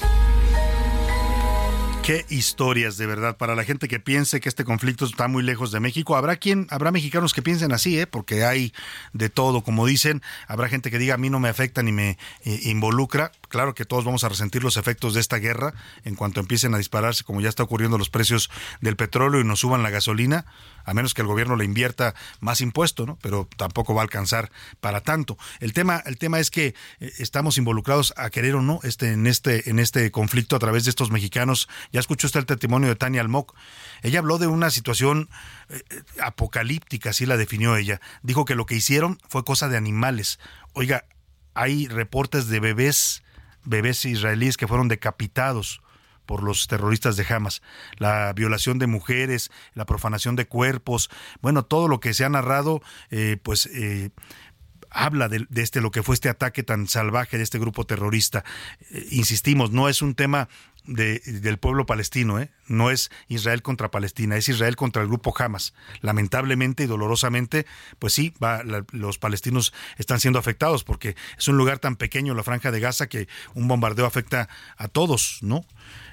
Qué 2.05 2.25
historias, 2.29 2.97
de 2.97 3.07
verdad. 3.07 3.37
Para 3.37 3.57
la 3.57 3.65
gente 3.65 3.89
que 3.89 3.99
piense 3.99 4.41
que 4.41 4.49
este 4.49 4.65
conflicto 4.65 5.05
está 5.05 5.27
muy 5.27 5.43
lejos 5.43 5.73
de 5.73 5.81
México, 5.81 6.15
habrá 6.15 6.37
quien, 6.37 6.69
habrá 6.71 6.93
mexicanos 6.93 7.35
que 7.35 7.43
piensen 7.43 7.73
así, 7.73 7.99
¿eh? 7.99 8.07
porque 8.07 8.45
hay 8.45 8.73
de 9.13 9.31
todo, 9.31 9.63
como 9.63 9.85
dicen. 9.85 10.23
Habrá 10.47 10.69
gente 10.69 10.93
que 10.93 10.99
diga 10.99 11.15
a 11.15 11.19
mí 11.19 11.29
no 11.29 11.41
me 11.41 11.49
afecta 11.49 11.83
ni 11.83 11.91
me 11.91 12.19
eh, 12.45 12.61
involucra. 12.63 13.33
Claro 13.53 13.75
que 13.75 13.85
todos 13.85 14.07
vamos 14.07 14.25
a 14.25 14.31
resentir 14.31 14.65
los 14.65 14.79
efectos 14.79 15.13
de 15.13 15.21
esta 15.21 15.37
guerra 15.37 15.75
en 16.05 16.15
cuanto 16.15 16.41
empiecen 16.41 16.75
a 16.75 16.79
dispararse, 16.79 17.23
como 17.23 17.43
ya 17.43 17.51
está 17.51 17.63
ocurriendo 17.63 17.99
los 17.99 18.09
precios 18.09 18.49
del 18.81 18.97
petróleo 18.97 19.43
y 19.43 19.45
nos 19.45 19.61
suban 19.61 19.83
la 19.83 19.91
gasolina, 19.91 20.47
a 20.87 20.95
menos 20.95 21.13
que 21.13 21.21
el 21.21 21.27
gobierno 21.27 21.55
le 21.57 21.67
invierta 21.67 22.15
más 22.41 22.63
impuesto, 22.63 23.05
¿no? 23.05 23.19
Pero 23.21 23.47
tampoco 23.59 23.95
va 23.95 24.01
a 24.01 24.05
alcanzar 24.05 24.51
para 24.81 25.03
tanto. 25.03 25.37
El 25.61 25.75
tema, 25.75 26.03
el 26.07 26.17
tema 26.17 26.41
es 26.41 26.51
que 26.51 26.69
eh, 27.01 27.13
estamos 27.19 27.59
involucrados 27.59 28.15
a 28.17 28.31
querer 28.31 28.55
o 28.55 28.63
no 28.63 28.81
este, 28.85 29.13
en 29.13 29.27
este, 29.27 29.69
en 29.69 29.79
este 29.81 30.11
conflicto 30.11 30.57
a 30.57 30.59
través 30.59 30.85
de 30.85 30.89
estos 30.89 31.11
mexicanos. 31.11 31.69
Ya 31.93 32.01
escuchó 32.01 32.29
usted 32.29 32.41
el 32.41 32.47
testimonio 32.47 32.89
de 32.89 32.97
Tania 32.97 33.21
Almoc. 33.21 33.55
Ella 34.01 34.21
habló 34.21 34.39
de 34.39 34.47
una 34.47 34.71
situación 34.71 35.29
eh, 35.69 35.83
apocalíptica, 36.23 37.11
así 37.11 37.27
la 37.27 37.37
definió 37.37 37.77
ella. 37.77 38.01
Dijo 38.23 38.47
que 38.47 38.55
lo 38.55 38.65
que 38.65 38.77
hicieron 38.77 39.19
fue 39.29 39.45
cosa 39.45 39.69
de 39.69 39.77
animales. 39.77 40.39
Oiga, 40.73 41.05
hay 41.53 41.87
reportes 41.87 42.47
de 42.49 42.59
bebés 42.59 43.23
bebés 43.65 44.05
israelíes 44.05 44.57
que 44.57 44.69
fueron 44.69 44.89
decapitados 44.89 45.83
por 46.27 46.43
los 46.43 46.67
terroristas 46.67 47.17
de 47.17 47.27
Hamas, 47.29 47.63
la 47.99 48.33
violación 48.33 48.79
de 48.79 48.87
mujeres, 48.87 49.51
la 49.75 49.87
profanación 49.87 50.37
de 50.37 50.47
cuerpos, 50.47 51.11
bueno, 51.41 51.65
todo 51.65 51.89
lo 51.89 52.01
que 52.01 52.15
se 52.15 52.25
ha 52.25 52.29
narrado, 52.29 52.81
eh, 53.11 53.39
pues 53.43 53.67
eh, 53.67 54.11
habla 54.91 55.29
de, 55.29 55.47
de, 55.49 55.63
este 55.63 55.81
lo 55.81 55.91
que 55.91 56.03
fue 56.03 56.15
este 56.15 56.29
ataque 56.29 56.63
tan 56.63 56.87
salvaje 56.87 57.39
de 57.39 57.43
este 57.43 57.59
grupo 57.59 57.85
terrorista. 57.85 58.45
Eh, 58.91 59.09
insistimos, 59.11 59.73
no 59.73 59.89
es 59.89 60.03
un 60.03 60.15
tema 60.15 60.49
de, 60.85 61.20
del 61.20 61.59
pueblo 61.59 61.87
palestino, 61.87 62.41
¿eh? 62.41 62.51
no 62.66 62.91
es 62.91 63.11
Israel 63.28 63.62
contra 63.62 63.91
Palestina, 63.91 64.37
es 64.37 64.49
Israel 64.49 64.76
contra 64.76 65.03
el 65.03 65.09
grupo 65.09 65.35
Hamas. 65.37 65.74
Lamentablemente 66.01 66.85
y 66.85 66.87
dolorosamente, 66.87 67.66
pues 67.99 68.12
sí, 68.12 68.33
va, 68.43 68.64
la, 68.64 68.85
los 68.93 69.18
palestinos 69.18 69.72
están 69.99 70.20
siendo 70.20 70.39
afectados 70.39 70.85
porque 70.85 71.16
es 71.39 71.49
un 71.49 71.57
lugar 71.57 71.78
tan 71.78 71.97
pequeño, 71.97 72.35
la 72.35 72.43
franja 72.43 72.70
de 72.70 72.80
Gaza, 72.80 73.09
que 73.09 73.28
un 73.55 73.68
bombardeo 73.68 74.07
afecta 74.07 74.49
a 74.76 74.89
todos, 74.89 75.39
¿no? 75.43 75.64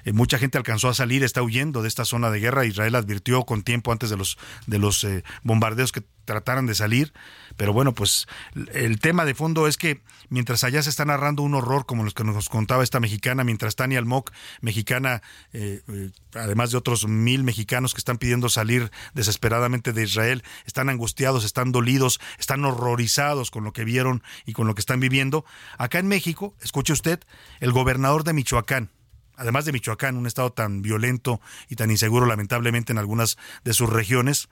Eh, 0.04 0.12
mucha 0.12 0.38
gente 0.38 0.58
alcanzó 0.58 0.88
a 0.88 0.94
salir, 0.94 1.24
está 1.24 1.42
huyendo 1.42 1.82
de 1.82 1.88
esta 1.88 2.04
zona 2.04 2.30
de 2.30 2.40
guerra. 2.40 2.64
Israel 2.64 2.94
advirtió 2.94 3.44
con 3.44 3.62
tiempo 3.62 3.92
antes 3.92 4.10
de 4.10 4.16
los, 4.16 4.38
de 4.66 4.78
los 4.78 5.04
eh, 5.04 5.24
bombardeos 5.42 5.92
que 5.92 6.02
trataran 6.24 6.66
de 6.66 6.74
salir. 6.74 7.12
Pero 7.60 7.74
bueno, 7.74 7.92
pues 7.92 8.26
el 8.72 9.00
tema 9.00 9.26
de 9.26 9.34
fondo 9.34 9.66
es 9.66 9.76
que 9.76 10.00
mientras 10.30 10.64
allá 10.64 10.82
se 10.82 10.88
está 10.88 11.04
narrando 11.04 11.42
un 11.42 11.54
horror 11.54 11.84
como 11.84 12.04
los 12.04 12.14
que 12.14 12.24
nos 12.24 12.48
contaba 12.48 12.82
esta 12.82 13.00
mexicana, 13.00 13.44
mientras 13.44 13.76
Tania 13.76 13.98
Almoc, 13.98 14.30
mexicana, 14.62 15.20
eh, 15.52 15.82
eh, 15.86 16.10
además 16.34 16.70
de 16.70 16.78
otros 16.78 17.06
mil 17.06 17.44
mexicanos 17.44 17.92
que 17.92 17.98
están 17.98 18.16
pidiendo 18.16 18.48
salir 18.48 18.90
desesperadamente 19.12 19.92
de 19.92 20.04
Israel, 20.04 20.42
están 20.64 20.88
angustiados, 20.88 21.44
están 21.44 21.70
dolidos, 21.70 22.18
están 22.38 22.64
horrorizados 22.64 23.50
con 23.50 23.62
lo 23.62 23.74
que 23.74 23.84
vieron 23.84 24.22
y 24.46 24.54
con 24.54 24.66
lo 24.66 24.74
que 24.74 24.80
están 24.80 24.98
viviendo. 24.98 25.44
Acá 25.76 25.98
en 25.98 26.08
México, 26.08 26.54
escuche 26.62 26.94
usted, 26.94 27.20
el 27.60 27.72
gobernador 27.72 28.24
de 28.24 28.32
Michoacán, 28.32 28.88
además 29.36 29.66
de 29.66 29.72
Michoacán, 29.72 30.16
un 30.16 30.26
estado 30.26 30.50
tan 30.50 30.80
violento 30.80 31.42
y 31.68 31.76
tan 31.76 31.90
inseguro 31.90 32.24
lamentablemente 32.24 32.90
en 32.94 32.98
algunas 32.98 33.36
de 33.64 33.74
sus 33.74 33.90
regiones, 33.90 34.48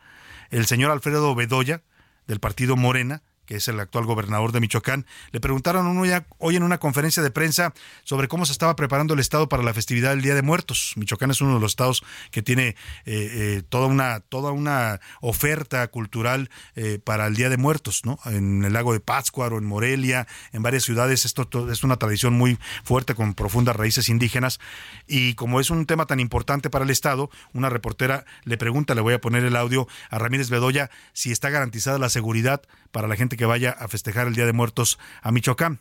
el 0.50 0.66
señor 0.66 0.90
Alfredo 0.90 1.34
Bedoya, 1.34 1.80
del 2.28 2.38
partido 2.38 2.76
Morena, 2.76 3.22
que 3.48 3.56
es 3.56 3.66
el 3.66 3.80
actual 3.80 4.04
gobernador 4.04 4.52
de 4.52 4.60
Michoacán, 4.60 5.06
le 5.32 5.40
preguntaron 5.40 5.98
hoy 6.36 6.56
en 6.56 6.62
una 6.62 6.76
conferencia 6.76 7.22
de 7.22 7.30
prensa 7.30 7.72
sobre 8.04 8.28
cómo 8.28 8.44
se 8.44 8.52
estaba 8.52 8.76
preparando 8.76 9.14
el 9.14 9.20
Estado 9.20 9.48
para 9.48 9.62
la 9.62 9.72
festividad 9.72 10.10
del 10.10 10.20
Día 10.20 10.34
de 10.34 10.42
Muertos. 10.42 10.92
Michoacán 10.96 11.30
es 11.30 11.40
uno 11.40 11.54
de 11.54 11.60
los 11.60 11.72
estados 11.72 12.04
que 12.30 12.42
tiene 12.42 12.68
eh, 12.68 12.76
eh, 13.06 13.62
toda, 13.66 13.86
una, 13.86 14.20
toda 14.20 14.52
una 14.52 15.00
oferta 15.22 15.88
cultural 15.88 16.50
eh, 16.76 17.00
para 17.02 17.26
el 17.26 17.36
Día 17.36 17.48
de 17.48 17.56
Muertos, 17.56 18.02
¿no? 18.04 18.18
En 18.26 18.64
el 18.64 18.74
lago 18.74 18.92
de 18.92 19.00
Pátzcuaro, 19.00 19.56
en 19.56 19.64
Morelia, 19.64 20.26
en 20.52 20.62
varias 20.62 20.84
ciudades. 20.84 21.24
Esto 21.24 21.48
es 21.72 21.82
una 21.82 21.96
tradición 21.96 22.34
muy 22.34 22.58
fuerte 22.84 23.14
con 23.14 23.32
profundas 23.32 23.76
raíces 23.76 24.10
indígenas. 24.10 24.60
Y 25.06 25.32
como 25.34 25.58
es 25.58 25.70
un 25.70 25.86
tema 25.86 26.04
tan 26.04 26.20
importante 26.20 26.68
para 26.68 26.84
el 26.84 26.90
Estado, 26.90 27.30
una 27.54 27.70
reportera 27.70 28.26
le 28.44 28.58
pregunta, 28.58 28.94
le 28.94 29.00
voy 29.00 29.14
a 29.14 29.22
poner 29.22 29.44
el 29.44 29.56
audio 29.56 29.88
a 30.10 30.18
Ramírez 30.18 30.50
Bedoya, 30.50 30.90
si 31.14 31.32
está 31.32 31.48
garantizada 31.48 31.98
la 31.98 32.10
seguridad 32.10 32.60
para 32.90 33.08
la 33.08 33.16
gente 33.16 33.36
que 33.36 33.46
vaya 33.46 33.70
a 33.70 33.88
festejar 33.88 34.26
el 34.26 34.34
Día 34.34 34.46
de 34.46 34.52
Muertos 34.52 34.98
a 35.22 35.32
Michoacán. 35.32 35.80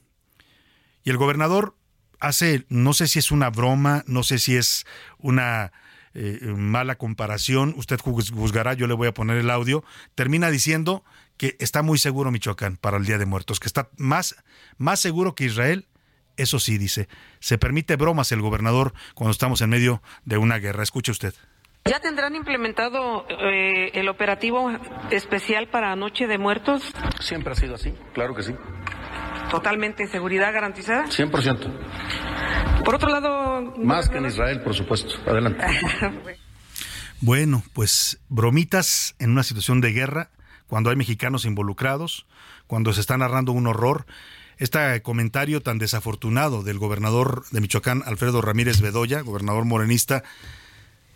Y 1.04 1.10
el 1.10 1.18
gobernador 1.18 1.76
hace, 2.20 2.66
no 2.70 2.94
sé 2.94 3.08
si 3.08 3.20
es 3.20 3.32
una 3.32 3.50
broma, 3.50 4.04
no 4.08 4.24
sé 4.24 4.40
si 4.40 4.56
es 4.56 4.86
una 5.18 5.72
eh, 6.14 6.40
mala 6.56 6.98
comparación, 6.98 7.74
usted 7.78 8.00
juzgará, 8.00 8.74
yo 8.74 8.88
le 8.88 8.94
voy 8.94 9.08
a 9.08 9.14
poner 9.14 9.38
el 9.38 9.50
audio, 9.50 9.84
termina 10.16 10.50
diciendo 10.50 11.04
que 11.38 11.56
está 11.60 11.84
muy 11.84 11.98
seguro 11.98 12.32
Michoacán 12.32 12.78
para 12.78 12.98
el 12.98 13.06
Día 13.06 13.18
de 13.18 13.26
Muertos, 13.26 13.60
que 13.60 13.68
está 13.68 13.90
más, 13.98 14.36
más 14.78 15.00
seguro 15.00 15.36
que 15.36 15.46
Israel. 15.46 15.88
Eso 16.36 16.60
sí, 16.60 16.78
dice, 16.78 17.08
se 17.40 17.58
permite 17.58 17.96
bromas 17.96 18.32
el 18.32 18.42
gobernador 18.42 18.94
cuando 19.16 19.32
estamos 19.32 19.62
en 19.62 19.70
medio 19.70 20.02
de 20.26 20.38
una 20.38 20.58
guerra. 20.60 20.84
Escuche 20.84 21.12
usted. 21.12 21.34
¿Ya 21.88 22.00
tendrán 22.00 22.36
implementado 22.36 23.26
eh, 23.30 23.92
el 23.94 24.10
operativo 24.10 24.72
especial 25.10 25.68
para 25.70 25.96
Noche 25.96 26.28
de 26.28 26.38
Muertos? 26.38 26.84
Siempre 27.20 27.54
ha 27.54 27.56
sido 27.56 27.76
así, 27.76 27.94
claro 28.14 28.36
que 28.36 28.44
sí. 28.44 28.54
¿Totalmente 29.50 30.08
seguridad 30.08 30.54
garantizada? 30.54 31.06
100%. 31.06 32.84
Por 32.84 32.96
otro 32.96 33.10
lado... 33.10 33.74
Más 33.78 34.10
que 34.10 34.18
en 34.18 34.26
Israel, 34.26 34.62
por 34.62 34.74
supuesto. 34.74 35.16
Adelante. 35.26 35.64
bueno, 37.22 37.64
pues 37.74 38.20
bromitas 38.28 39.16
en 39.20 39.32
una 39.32 39.44
situación 39.44 39.80
de 39.80 39.94
guerra, 39.94 40.30
cuando 40.68 40.90
hay 40.90 40.98
mexicanos 40.98 41.46
involucrados, 41.46 42.26
cuando 42.68 42.92
se 42.94 43.02
está 43.02 43.18
narrando 43.18 43.54
un 43.54 43.68
horror. 43.68 44.06
Este 44.58 45.02
comentario 45.04 45.62
tan 45.62 45.78
desafortunado 45.78 46.64
del 46.64 46.80
gobernador 46.80 47.46
de 47.52 47.62
Michoacán, 47.62 48.04
Alfredo 48.06 48.42
Ramírez 48.42 48.82
Bedoya, 48.82 49.22
gobernador 49.22 49.66
morenista, 49.66 50.24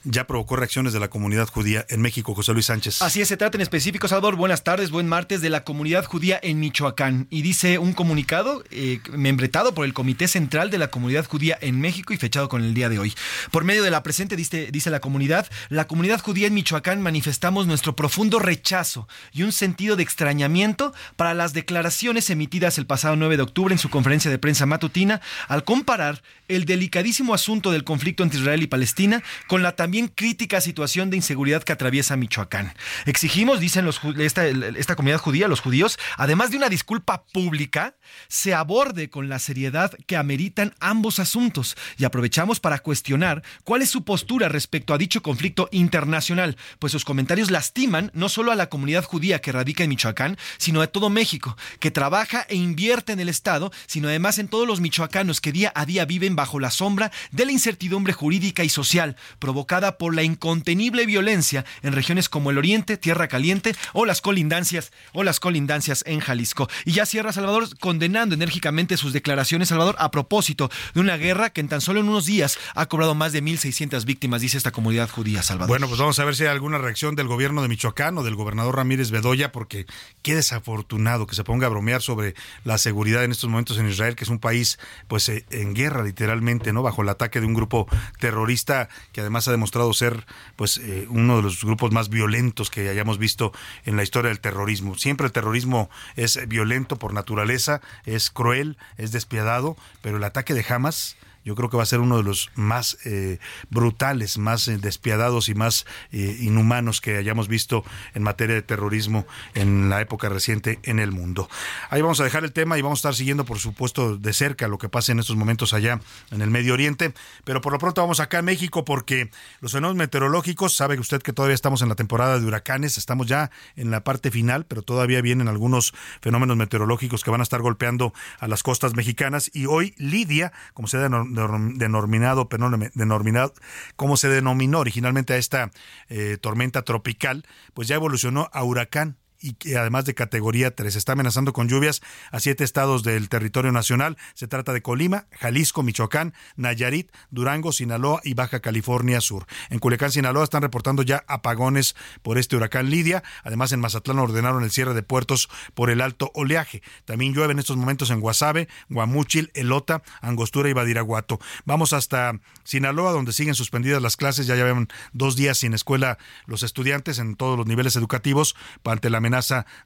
ya 0.04 0.26
provocó 0.26 0.56
reacciones 0.56 0.93
de 0.93 0.99
la 0.99 1.10
comunidad 1.10 1.47
judía 1.47 1.86
en 1.89 2.02
México, 2.02 2.34
José 2.34 2.54
Luis 2.54 2.66
Sánchez. 2.66 3.02
Así 3.02 3.22
es, 3.22 3.28
se 3.28 3.38
trata 3.38 3.58
en 3.58 3.62
específico, 3.62 4.08
Salvador. 4.08 4.36
Buenas 4.36 4.64
tardes, 4.64 4.89
buen 4.89 5.08
martes 5.08 5.41
de 5.41 5.49
la 5.49 5.64
comunidad 5.64 6.06
judía 6.06 6.39
en 6.41 6.60
Michoacán. 6.60 7.28
Y 7.30 7.41
dice 7.41 7.78
un 7.78 7.93
comunicado 7.93 8.64
eh, 8.72 8.99
membretado 9.12 9.74
por 9.74 9.86
el 9.86 9.93
Comité 9.93 10.28
Central 10.28 10.72
de 10.72 10.78
la 10.78 10.89
Comunidad 10.89 11.26
Judía 11.26 11.58
en 11.62 11.80
México 11.80 12.14
y 12.14 12.18
fechado 12.18 12.49
con 12.49 12.64
el 12.64 12.74
día 12.74 12.89
de 12.89 12.99
hoy. 12.99 13.14
Por 13.52 13.64
medio 13.64 13.84
de 13.84 13.91
la 13.91 14.04
presente, 14.04 14.36
dice, 14.36 14.70
dice 14.72 14.89
la 14.89 14.99
comunidad, 14.99 15.47
la 15.70 15.88
comunidad 15.88 16.22
judía 16.22 16.47
en 16.47 16.54
Michoacán 16.54 17.02
manifestamos 17.02 17.68
nuestro 17.68 17.95
profundo 17.95 18.39
rechazo 18.39 19.08
y 19.32 19.43
un 19.43 19.52
sentido 19.52 19.95
de 19.95 20.04
extrañamiento 20.04 20.93
para 21.16 21.34
las 21.34 21.54
declaraciones 21.54 22.30
emitidas 22.30 22.78
el 22.78 22.86
pasado 22.88 23.16
9 23.16 23.38
de 23.38 23.43
octubre 23.43 23.74
en 23.74 23.80
su 23.80 23.89
conferencia 23.89 24.32
de 24.32 24.39
prensa 24.39 24.66
matutina 24.66 25.22
al 25.47 25.64
comparar 25.64 26.24
el 26.47 26.66
delicadísimo 26.66 27.34
asunto 27.34 27.72
del 27.72 27.84
conflicto 27.84 28.24
entre 28.24 28.39
Israel 28.39 28.64
y 28.64 28.68
Palestina 28.68 29.24
con 29.47 29.62
la 29.62 29.76
también 29.76 29.91
crítica 30.16 30.62
situación 30.62 31.10
de 31.10 31.18
inseguridad 31.18 31.64
que 31.64 31.74
atraviesa 31.74 32.16
Michoacán. 32.16 32.74
Exigimos, 33.06 33.60
dicen 33.60 33.86
los, 33.86 34.00
esta, 34.20 34.48
esta 34.48 34.96
comunidad 34.96 35.20
judía, 35.20 35.48
los 35.48 35.62
judíos, 35.62 35.98
además 36.18 36.52
de 36.52 36.58
una 36.58 36.70
disculpa 36.70 37.26
pública, 37.34 37.96
se 38.28 38.54
aborde 38.54 39.10
con 39.10 39.30
la 39.30 39.39
seriedad 39.39 39.92
que 40.08 40.18
ameritan 40.18 40.74
ambos 40.80 41.20
asuntos 41.20 41.76
y 41.98 42.06
aprovechamos 42.06 42.60
para 42.60 42.80
cuestionar 42.80 43.44
cuál 43.64 43.82
es 43.82 43.89
su 43.89 44.04
postura 44.04 44.50
respecto 44.50 44.94
a 44.94 44.98
dicho 44.98 45.22
conflicto 45.22 45.70
internacional, 45.72 46.58
pues 46.80 46.92
sus 46.92 47.06
comentarios 47.06 47.52
lastiman 47.52 48.12
no 48.14 48.30
solo 48.30 48.52
a 48.52 48.56
la 48.56 48.70
comunidad 48.70 49.04
judía 49.04 49.39
que 49.39 49.52
radica 49.52 49.84
en 49.84 49.89
Michoacán, 49.89 50.38
sino 50.58 50.82
a 50.82 50.88
todo 50.88 51.10
México, 51.10 51.58
que 51.80 51.92
trabaja 51.92 52.46
e 52.50 52.56
invierte 52.56 53.14
en 53.14 53.20
el 53.20 53.30
Estado, 53.30 53.72
sino 53.88 54.08
además 54.08 54.38
en 54.38 54.48
todos 54.48 54.68
los 54.68 54.80
michoacanos 54.80 55.42
que 55.42 55.52
día 55.52 55.72
a 55.76 55.86
día 55.86 56.06
viven 56.06 56.36
bajo 56.36 56.60
la 56.60 56.72
sombra 56.72 57.12
de 57.32 57.46
la 57.46 57.52
incertidumbre 57.52 58.14
jurídica 58.14 58.64
y 58.64 58.70
social 58.70 59.16
provocada 59.39 59.80
por 59.97 60.15
la 60.15 60.23
incontenible 60.23 61.05
violencia 61.05 61.65
en 61.82 61.93
regiones 61.93 62.29
como 62.29 62.51
el 62.51 62.57
Oriente, 62.57 62.97
Tierra 62.97 63.27
Caliente 63.27 63.75
o 63.93 64.05
las 64.05 64.21
colindancias 64.21 64.91
o 65.13 65.23
las 65.23 65.39
colindancias 65.39 66.03
en 66.05 66.19
Jalisco. 66.19 66.69
Y 66.86 66.91
ya 66.91 67.05
cierra 67.05 67.34
Salvador 67.34 67.67
condenando 67.79 68.36
enérgicamente 68.36 68.97
sus 68.97 69.13
declaraciones 69.13 69.69
Salvador 69.69 69.95
a 69.99 70.11
propósito 70.11 70.69
de 70.93 70.99
una 70.99 71.17
guerra 71.17 71.49
que 71.49 71.61
en 71.61 71.67
tan 71.67 71.82
solo 71.82 71.99
en 71.99 72.07
unos 72.07 72.25
días 72.25 72.57
ha 72.75 72.86
cobrado 72.88 73.15
más 73.15 73.34
de 73.34 73.41
1600 73.41 74.05
víctimas, 74.05 74.41
dice 74.41 74.57
esta 74.57 74.71
comunidad 74.71 75.09
judía 75.09 75.41
Salvador. 75.41 75.69
Bueno, 75.69 75.88
pues 75.88 75.99
vamos 75.99 76.19
a 76.19 76.25
ver 76.25 76.36
si 76.36 76.43
hay 76.43 76.49
alguna 76.49 76.77
reacción 76.77 77.15
del 77.15 77.27
gobierno 77.27 77.61
de 77.61 77.67
Michoacán 77.67 78.17
o 78.17 78.23
del 78.23 78.36
gobernador 78.36 78.75
Ramírez 78.75 79.11
Bedoya 79.11 79.51
porque 79.51 79.86
qué 80.21 80.36
desafortunado 80.36 81.27
que 81.27 81.36
se 81.36 81.43
ponga 81.43 81.67
a 81.67 81.69
bromear 81.69 82.01
sobre 82.01 82.36
la 82.63 82.77
seguridad 82.77 83.23
en 83.23 83.32
estos 83.32 83.49
momentos 83.49 83.77
en 83.77 83.88
Israel, 83.88 84.15
que 84.15 84.23
es 84.23 84.29
un 84.29 84.39
país 84.39 84.79
pues 85.07 85.27
eh, 85.29 85.45
en 85.51 85.73
guerra 85.73 86.03
literalmente, 86.03 86.73
¿no? 86.73 86.84
Bajo 86.84 87.01
el 87.01 87.09
ataque 87.09 87.39
de 87.39 87.45
un 87.45 87.53
grupo 87.53 87.88
terrorista 88.19 88.89
que 89.11 89.21
además 89.21 89.47
ha 89.47 89.51
demostrado 89.51 89.70
ser 89.93 90.26
pues 90.55 90.78
eh, 90.78 91.07
uno 91.09 91.38
de 91.38 91.43
los 91.43 91.63
grupos 91.63 91.91
más 91.91 92.09
violentos 92.09 92.69
que 92.69 92.89
hayamos 92.89 93.17
visto 93.17 93.51
en 93.86 93.95
la 93.95 94.03
historia 94.03 94.30
del 94.30 94.39
terrorismo. 94.39 94.95
Siempre 94.95 95.26
el 95.26 95.32
terrorismo 95.32 95.89
es 96.15 96.39
violento 96.47 96.97
por 96.97 97.13
naturaleza, 97.13 97.82
es 98.05 98.30
cruel, 98.30 98.78
es 98.97 99.11
despiadado, 99.11 99.78
pero 100.01 100.17
el 100.17 100.24
ataque 100.24 100.53
de 100.53 100.65
Hamas 100.67 101.15
yo 101.44 101.56
creo 101.56 101.70
que 101.70 101.78
va 101.78 101.84
a 101.84 101.88
ser 101.88 102.00
uno 102.00 102.18
de 102.18 102.24
los 102.24 102.52
más 102.56 102.98
eh, 103.06 103.39
brutales, 103.70 104.38
más 104.38 104.68
eh, 104.68 104.78
despiadados 104.78 105.50
y 105.50 105.56
más 105.56 105.86
eh, 106.12 106.38
inhumanos 106.39 107.02
que 107.02 107.18
hayamos 107.18 107.48
visto 107.48 107.84
en 108.14 108.24
materia 108.24 108.56
de 108.56 108.62
terrorismo 108.62 109.26
en 109.56 109.89
la 109.89 110.02
época 110.02 110.30
reciente 110.30 110.80
en 110.84 111.00
el 111.00 111.12
mundo. 111.12 111.50
Ahí 111.89 112.02
vamos 112.02 112.20
a 112.20 112.24
dejar 112.24 112.44
el 112.44 112.52
tema 112.52 112.78
y 112.78 112.82
vamos 112.82 113.00
a 113.00 113.02
estar 113.02 113.16
siguiendo, 113.16 113.46
por 113.46 113.60
supuesto, 113.60 114.18
de 114.18 114.34
cerca 114.34 114.68
lo 114.68 114.78
que 114.78 114.89
pasa 114.89 115.12
en 115.12 115.20
estos 115.20 115.36
momentos 115.36 115.74
allá 115.74 116.00
en 116.30 116.42
el 116.42 116.52
Medio 116.52 116.74
Oriente, 116.74 117.14
pero 117.44 117.62
por 117.62 117.74
lo 117.74 117.80
pronto 117.80 118.02
vamos 118.02 118.20
acá 118.20 118.39
a 118.39 118.44
México 118.44 118.86
porque 118.86 119.32
los 119.62 119.72
fenómenos 119.72 119.98
meteorológicos, 119.98 120.76
sabe 120.76 121.00
usted 121.00 121.22
que 121.22 121.34
todavía 121.34 121.56
estamos 121.56 121.82
en 121.82 121.89
la 121.89 121.96
temporada 121.96 122.39
de 122.39 122.46
huracanes, 122.46 122.98
estamos 122.98 123.28
ya 123.28 123.50
en 123.76 123.89
la 123.89 124.04
parte 124.04 124.30
final, 124.30 124.66
pero 124.66 124.84
todavía 124.84 125.22
vienen 125.22 125.48
algunos 125.48 125.94
fenómenos 126.22 126.58
meteorológicos 126.58 127.24
que 127.24 127.32
van 127.32 127.42
a 127.42 127.44
estar 127.44 127.62
golpeando 127.62 128.14
a 128.39 128.48
las 128.48 128.64
costas 128.64 128.96
mexicanas 128.96 129.50
y 129.54 129.66
hoy 129.66 129.96
Lidia, 129.98 130.54
como 130.74 130.88
se 130.88 130.98
denomina 130.98 131.30
denominado, 131.75 132.49
denominado, 132.93 133.53
como 133.95 134.17
se 134.17 134.29
denominó 134.29 134.79
originalmente 134.79 135.34
a 135.34 135.38
esta 135.38 135.71
eh, 136.09 136.38
tormenta 136.39 136.84
tropical, 136.84 137.45
pues 137.73 137.88
ya 137.88 137.95
evolucionó 137.95 138.49
a 138.53 138.63
huracán 138.63 139.17
y 139.42 139.54
que 139.54 139.78
además 139.78 140.06
de 140.06 140.14
categoría 140.14 140.76
3 140.76 140.96
está 140.96 141.14
amenazando 141.14 141.52
con 141.52 141.68
lluvias 141.68 142.02
a 142.32 142.39
siete 142.39 142.64
estados 142.64 143.04
del 143.04 143.28
territorio 143.28 143.72
nacional. 143.72 144.18
Se 144.36 144.48
trata 144.48 144.72
de 144.72 144.82
Colima, 144.82 145.26
Jalisco, 145.32 145.84
Michoacán, 145.84 146.34
Nayarit, 146.56 147.12
Durango, 147.32 147.72
Sinaloa 147.72 148.22
y 148.24 148.36
Baja 148.36 148.60
California 148.60 149.20
Sur. 149.20 149.48
En 149.70 149.80
Culiacán, 149.80 150.12
Sinaloa 150.12 150.44
están 150.44 150.62
reportando 150.62 151.02
ya 151.02 151.24
apagones 151.28 151.96
por 152.22 152.38
este 152.38 152.56
huracán 152.56 152.89
Lidia. 152.89 153.24
Además, 153.44 153.72
en 153.72 153.80
Mazatlán 153.80 154.20
ordenaron 154.20 154.64
el 154.64 154.72
cierre 154.72 154.94
de 154.94 155.04
puertos 155.04 155.50
por 155.74 155.89
el 155.89 156.02
alto 156.02 156.32
oleaje. 156.36 156.84
También 157.06 157.34
llueve 157.34 157.54
en 157.54 157.60
estos 157.60 157.78
momentos 157.78 158.12
en 158.12 158.20
Guasave, 158.20 158.68
Guamúchil, 158.89 159.52
Elota, 159.56 160.04
Angostura 160.22 160.70
y 160.70 160.74
Badiraguato. 160.74 161.39
Vamos 161.66 161.94
hasta 161.94 162.39
Sinaloa, 162.64 163.12
donde 163.12 163.34
siguen 163.34 163.56
suspendidas 163.56 164.02
las 164.02 164.18
clases. 164.18 164.46
Ya 164.46 164.56
llevan 164.56 164.88
dos 165.14 165.36
días 165.36 165.58
sin 165.58 165.74
escuela 165.74 166.20
los 166.46 166.62
estudiantes 166.62 167.18
en 167.18 167.36
todos 167.36 167.58
los 167.58 167.66
niveles 167.66 167.96
educativos 167.96 168.56
ante 168.92 169.10
la 169.10 169.22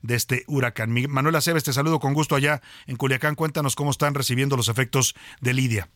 de 0.02 0.16
este 0.16 0.44
huracán. 0.48 0.92
Manuel 1.10 1.36
Aceves, 1.36 1.64
te 1.64 1.74
saludo 1.74 2.00
con 2.00 2.14
gusto 2.14 2.36
allá 2.36 2.62
en 2.88 2.98
Culiacán. 2.98 3.36
Cuéntanos 3.36 3.76
cómo 3.76 3.92
están 3.92 4.14
recibiendo 4.14 4.58
los 4.58 4.70
efectos 4.70 5.16
de 5.42 5.54
Lidia. 5.54 5.90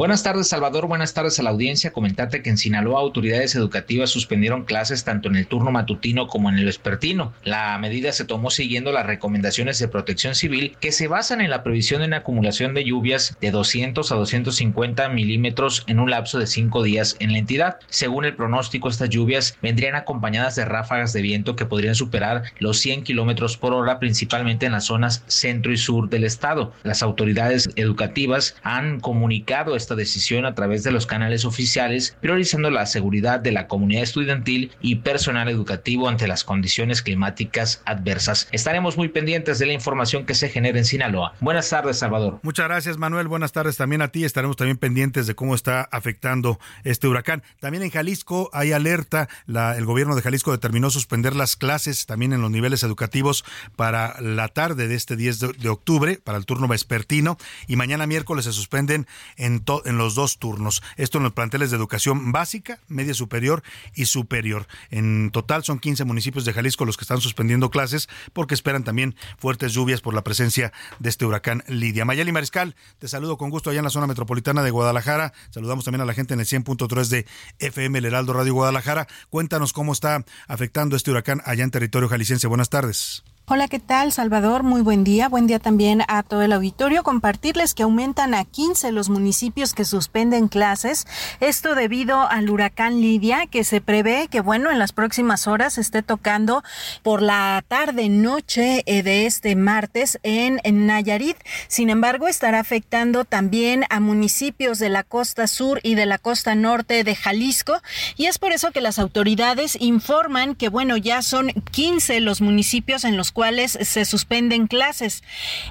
Buenas 0.00 0.22
tardes, 0.22 0.48
Salvador. 0.48 0.86
Buenas 0.86 1.14
tardes 1.14 1.38
a 1.40 1.42
la 1.42 1.50
audiencia. 1.50 1.92
Comentarte 1.92 2.42
que 2.42 2.48
en 2.48 2.56
Sinaloa 2.56 3.00
autoridades 3.00 3.54
educativas 3.56 4.08
suspendieron 4.08 4.64
clases 4.64 5.04
tanto 5.04 5.28
en 5.28 5.36
el 5.36 5.46
turno 5.46 5.72
matutino 5.72 6.26
como 6.28 6.48
en 6.48 6.56
el 6.56 6.64
vespertino. 6.64 7.34
La 7.42 7.76
medida 7.76 8.12
se 8.12 8.24
tomó 8.24 8.50
siguiendo 8.50 8.92
las 8.92 9.04
recomendaciones 9.04 9.78
de 9.78 9.88
protección 9.88 10.34
civil 10.36 10.76
que 10.80 10.92
se 10.92 11.08
basan 11.08 11.40
en 11.40 11.50
la 11.50 11.64
previsión 11.64 12.00
de 12.00 12.06
una 12.06 12.18
acumulación 12.18 12.72
de 12.72 12.84
lluvias 12.84 13.36
de 13.40 13.50
200 13.50 14.10
a 14.10 14.14
250 14.14 15.08
milímetros 15.08 15.84
en 15.88 15.98
un 15.98 16.10
lapso 16.10 16.38
de 16.38 16.46
cinco 16.46 16.82
días 16.84 17.16
en 17.18 17.32
la 17.32 17.38
entidad. 17.38 17.78
Según 17.88 18.24
el 18.24 18.36
pronóstico, 18.36 18.88
estas 18.88 19.10
lluvias 19.10 19.58
vendrían 19.60 19.96
acompañadas 19.96 20.54
de 20.54 20.64
ráfagas 20.64 21.12
de 21.12 21.20
viento 21.20 21.56
que 21.56 21.66
podrían 21.66 21.96
superar 21.96 22.44
los 22.58 22.78
100 22.78 23.02
kilómetros 23.02 23.56
por 23.56 23.74
hora, 23.74 23.98
principalmente 23.98 24.66
en 24.66 24.72
las 24.72 24.84
zonas 24.84 25.24
centro 25.26 25.72
y 25.72 25.76
sur 25.76 26.08
del 26.08 26.24
estado. 26.24 26.72
Las 26.84 27.02
autoridades 27.02 27.68
educativas 27.76 28.56
han 28.62 29.00
comunicado 29.00 29.69
esta 29.76 29.94
decisión 29.94 30.44
a 30.44 30.54
través 30.54 30.82
de 30.82 30.92
los 30.92 31.06
canales 31.06 31.44
oficiales, 31.44 32.16
priorizando 32.20 32.70
la 32.70 32.86
seguridad 32.86 33.40
de 33.40 33.52
la 33.52 33.66
comunidad 33.66 34.02
estudiantil 34.02 34.72
y 34.80 34.96
personal 34.96 35.48
educativo 35.48 36.08
ante 36.08 36.26
las 36.26 36.44
condiciones 36.44 37.02
climáticas 37.02 37.82
adversas. 37.84 38.48
Estaremos 38.52 38.96
muy 38.96 39.08
pendientes 39.08 39.58
de 39.58 39.66
la 39.66 39.72
información 39.72 40.26
que 40.26 40.34
se 40.34 40.48
genere 40.48 40.78
en 40.78 40.84
Sinaloa. 40.84 41.34
Buenas 41.40 41.68
tardes, 41.70 41.98
Salvador. 41.98 42.40
Muchas 42.42 42.66
gracias, 42.66 42.98
Manuel. 42.98 43.28
Buenas 43.28 43.52
tardes 43.52 43.76
también 43.76 44.02
a 44.02 44.08
ti. 44.08 44.24
Estaremos 44.24 44.56
también 44.56 44.78
pendientes 44.78 45.26
de 45.26 45.34
cómo 45.34 45.54
está 45.54 45.82
afectando 45.82 46.58
este 46.84 47.08
huracán. 47.08 47.42
También 47.60 47.82
en 47.82 47.90
Jalisco 47.90 48.50
hay 48.52 48.72
alerta. 48.72 49.28
el 49.46 49.84
gobierno 49.84 50.14
de 50.16 50.22
Jalisco 50.22 50.52
determinó 50.52 50.90
suspender 50.90 51.36
las 51.36 51.56
clases 51.56 52.06
también 52.06 52.32
en 52.32 52.40
los 52.40 52.50
niveles 52.50 52.82
educativos 52.82 53.44
para 53.76 54.20
la 54.20 54.48
tarde 54.48 54.88
de 54.88 54.94
este 54.94 55.16
10 55.16 55.40
de, 55.40 55.52
de 55.52 55.68
octubre, 55.68 56.20
para 56.22 56.38
el 56.38 56.46
turno 56.46 56.68
vespertino. 56.68 57.36
Y 57.66 57.76
mañana 57.76 58.06
miércoles 58.06 58.44
se 58.44 58.52
suspenden 58.52 59.06
en 59.36 59.59
en 59.84 59.98
los 59.98 60.14
dos 60.14 60.38
turnos. 60.38 60.82
Esto 60.96 61.18
en 61.18 61.24
los 61.24 61.32
planteles 61.32 61.70
de 61.70 61.76
educación 61.76 62.32
básica, 62.32 62.80
media 62.88 63.14
superior 63.14 63.62
y 63.94 64.06
superior. 64.06 64.66
En 64.90 65.30
total 65.30 65.64
son 65.64 65.78
15 65.78 66.04
municipios 66.04 66.44
de 66.44 66.52
Jalisco 66.52 66.84
los 66.84 66.96
que 66.96 67.04
están 67.04 67.20
suspendiendo 67.20 67.70
clases 67.70 68.08
porque 68.32 68.54
esperan 68.54 68.84
también 68.84 69.14
fuertes 69.38 69.72
lluvias 69.72 70.00
por 70.00 70.14
la 70.14 70.22
presencia 70.22 70.72
de 70.98 71.08
este 71.08 71.26
huracán 71.26 71.64
Lidia. 71.68 72.04
Mayeli 72.04 72.32
Mariscal, 72.32 72.76
te 72.98 73.08
saludo 73.08 73.36
con 73.36 73.50
gusto 73.50 73.70
allá 73.70 73.78
en 73.80 73.84
la 73.84 73.90
zona 73.90 74.06
metropolitana 74.06 74.62
de 74.62 74.70
Guadalajara. 74.70 75.32
Saludamos 75.50 75.84
también 75.84 76.02
a 76.02 76.04
la 76.04 76.14
gente 76.14 76.34
en 76.34 76.40
el 76.40 76.46
100.3 76.46 77.08
de 77.08 77.26
FM, 77.58 77.98
el 77.98 78.04
Heraldo 78.04 78.32
Radio 78.32 78.54
Guadalajara. 78.54 79.06
Cuéntanos 79.28 79.72
cómo 79.72 79.92
está 79.92 80.24
afectando 80.48 80.96
este 80.96 81.10
huracán 81.10 81.42
allá 81.44 81.64
en 81.64 81.70
territorio 81.70 82.08
jalisciense. 82.08 82.46
Buenas 82.46 82.70
tardes. 82.70 83.22
Hola, 83.52 83.66
¿qué 83.66 83.80
tal, 83.80 84.12
Salvador? 84.12 84.62
Muy 84.62 84.80
buen 84.80 85.02
día. 85.02 85.28
Buen 85.28 85.48
día 85.48 85.58
también 85.58 86.04
a 86.06 86.22
todo 86.22 86.42
el 86.42 86.52
auditorio. 86.52 87.02
Compartirles 87.02 87.74
que 87.74 87.82
aumentan 87.82 88.32
a 88.32 88.44
15 88.44 88.92
los 88.92 89.08
municipios 89.08 89.74
que 89.74 89.84
suspenden 89.84 90.46
clases. 90.46 91.08
Esto 91.40 91.74
debido 91.74 92.30
al 92.30 92.48
huracán 92.48 93.00
Lidia, 93.00 93.48
que 93.48 93.64
se 93.64 93.80
prevé 93.80 94.28
que, 94.28 94.40
bueno, 94.40 94.70
en 94.70 94.78
las 94.78 94.92
próximas 94.92 95.48
horas 95.48 95.78
esté 95.78 96.02
tocando 96.02 96.62
por 97.02 97.22
la 97.22 97.64
tarde-noche 97.66 98.84
eh, 98.86 99.02
de 99.02 99.26
este 99.26 99.56
martes 99.56 100.20
en, 100.22 100.60
en 100.62 100.86
Nayarit. 100.86 101.36
Sin 101.66 101.90
embargo, 101.90 102.28
estará 102.28 102.60
afectando 102.60 103.24
también 103.24 103.82
a 103.90 103.98
municipios 103.98 104.78
de 104.78 104.90
la 104.90 105.02
costa 105.02 105.48
sur 105.48 105.80
y 105.82 105.96
de 105.96 106.06
la 106.06 106.18
costa 106.18 106.54
norte 106.54 107.02
de 107.02 107.16
Jalisco. 107.16 107.82
Y 108.16 108.26
es 108.26 108.38
por 108.38 108.52
eso 108.52 108.70
que 108.70 108.80
las 108.80 109.00
autoridades 109.00 109.76
informan 109.80 110.54
que, 110.54 110.68
bueno, 110.68 110.96
ya 110.96 111.20
son 111.22 111.48
15 111.72 112.20
los 112.20 112.42
municipios 112.42 113.02
en 113.02 113.16
los 113.16 113.32
cuales 113.32 113.39
se 113.80 114.04
suspenden 114.04 114.66
clases. 114.66 115.22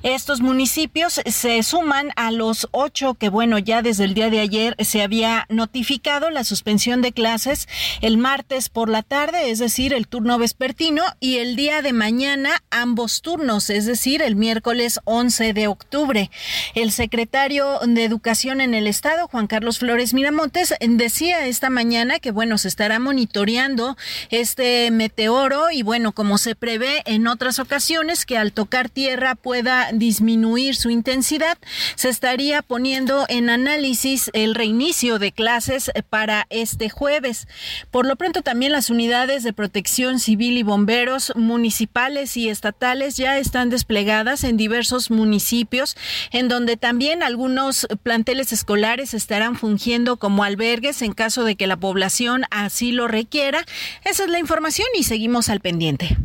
Estos 0.04 0.42
municipios 0.42 1.22
se 1.26 1.64
suman 1.64 2.12
a 2.16 2.32
los 2.32 2.68
ocho 2.72 3.14
que, 3.14 3.30
bueno, 3.30 3.60
ya 3.60 3.82
desde 3.82 4.06
el 4.06 4.14
día 4.14 4.30
de 4.30 4.40
ayer 4.40 4.76
se 4.80 5.02
había 5.02 5.46
notificado 5.50 6.30
la 6.30 6.44
suspensión 6.44 7.02
de 7.02 7.12
clases 7.12 7.68
el 8.02 8.18
martes 8.18 8.70
por 8.70 8.90
la 8.90 9.04
tarde, 9.04 9.52
es 9.52 9.60
decir, 9.60 9.94
el 9.94 10.08
turno 10.08 10.38
vespertino, 10.38 11.04
y 11.20 11.38
el 11.38 11.56
día 11.56 11.82
de 11.82 11.94
mañana 11.94 12.64
ambos 12.72 13.22
turnos, 13.22 13.70
es 13.70 13.86
decir, 13.86 14.22
el 14.22 14.36
miércoles 14.36 15.00
11 15.06 15.54
de 15.54 15.68
octubre. 15.68 16.32
El 16.76 16.92
secretario 16.92 17.80
de 17.86 18.04
Educación 18.04 18.62
en 18.62 18.74
el 18.74 18.88
Estado, 18.88 19.28
Juan 19.28 19.48
Carlos 19.48 19.80
Flores 19.80 20.14
Miramontes, 20.14 20.74
decía 20.80 21.46
esta 21.46 21.70
mañana 21.70 22.20
que, 22.20 22.32
bueno, 22.32 22.58
se 22.58 22.68
estará 22.68 23.00
monitoreando 23.00 23.98
este 24.30 24.90
meteoro 24.92 25.72
y, 25.72 25.84
bueno, 25.84 26.14
como 26.14 26.38
se 26.38 26.56
prevé 26.56 27.04
en 27.06 27.28
otras 27.28 27.59
ocasiones 27.60 28.26
que 28.26 28.38
al 28.38 28.54
tocar 28.54 28.90
tierra 28.90 29.36
pueda 29.36 29.90
disminuir 29.94 30.76
su 30.76 30.90
intensidad, 30.90 31.58
se 31.96 32.10
estaría 32.10 32.62
poniendo 32.62 33.26
en 33.30 33.50
análisis 33.50 34.30
el 34.34 34.56
reinicio 34.56 35.20
de 35.20 35.32
clases 35.32 35.92
para 36.10 36.48
este 36.50 36.90
jueves. 36.90 37.48
Por 37.92 38.06
lo 38.06 38.16
pronto 38.16 38.42
también 38.42 38.72
las 38.72 38.90
unidades 38.90 39.44
de 39.44 39.54
protección 39.54 40.20
civil 40.20 40.58
y 40.58 40.64
bomberos 40.64 41.34
municipales 41.36 42.36
y 42.38 42.50
estatales 42.50 43.18
ya 43.18 43.38
están 43.38 43.70
desplegadas 43.70 44.44
en 44.44 44.58
diversos 44.58 45.12
municipios 45.12 45.96
en 46.32 46.48
donde 46.48 46.78
también 46.78 47.24
algunos 47.24 47.88
planteles 48.04 48.54
escolares 48.54 49.14
estarán 49.14 49.56
fungiendo 49.56 50.18
como 50.18 50.44
albergues 50.44 51.02
en 51.02 51.14
caso 51.14 51.44
de 51.44 51.56
que 51.56 51.68
la 51.68 51.78
población 51.78 52.44
así 52.52 52.92
lo 52.92 53.08
requiera. 53.08 53.66
Esa 54.04 54.24
es 54.24 54.30
la 54.30 54.40
información 54.40 54.88
y 54.98 55.04
seguimos 55.04 55.50
al 55.50 55.60
pendiente. 55.60 56.18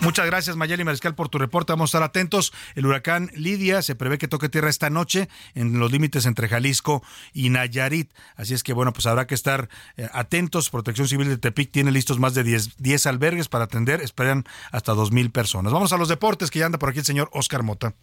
Muchas 0.00 0.26
gracias 0.26 0.54
Mayeli 0.54 0.84
Mariscal 0.84 1.14
por 1.16 1.28
tu 1.28 1.38
reporte. 1.38 1.72
Vamos 1.72 1.88
a 1.88 1.98
estar 1.98 2.02
atentos. 2.04 2.52
El 2.76 2.86
huracán 2.86 3.30
Lidia 3.34 3.82
se 3.82 3.96
prevé 3.96 4.16
que 4.18 4.28
toque 4.28 4.48
tierra 4.48 4.70
esta 4.70 4.90
noche 4.90 5.28
en 5.54 5.80
los 5.80 5.90
límites 5.90 6.24
entre 6.24 6.48
Jalisco 6.48 7.02
y 7.32 7.50
Nayarit. 7.50 8.12
Así 8.36 8.54
es 8.54 8.62
que 8.62 8.72
bueno, 8.72 8.92
pues 8.92 9.06
habrá 9.06 9.26
que 9.26 9.34
estar 9.34 9.68
eh, 9.96 10.08
atentos. 10.12 10.70
Protección 10.70 11.08
Civil 11.08 11.28
de 11.28 11.36
Tepic 11.36 11.72
tiene 11.72 11.90
listos 11.90 12.20
más 12.20 12.34
de 12.34 12.44
10, 12.44 12.76
10 12.78 13.06
albergues 13.06 13.48
para 13.48 13.64
atender. 13.64 14.00
Esperan 14.00 14.44
hasta 14.70 14.92
2.000 14.92 15.32
personas. 15.32 15.72
Vamos 15.72 15.92
a 15.92 15.98
los 15.98 16.08
deportes 16.08 16.50
que 16.50 16.60
ya 16.60 16.66
anda 16.66 16.78
por 16.78 16.90
aquí 16.90 17.00
el 17.00 17.04
señor 17.04 17.28
Oscar 17.32 17.64
Mota. 17.64 17.94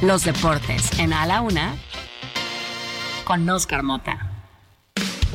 Los 0.00 0.24
deportes 0.24 0.98
en 0.98 1.12
A 1.12 1.26
la 1.26 1.40
Una 1.40 1.76
con 3.24 3.48
Oscar 3.48 3.82
Mota. 3.82 4.33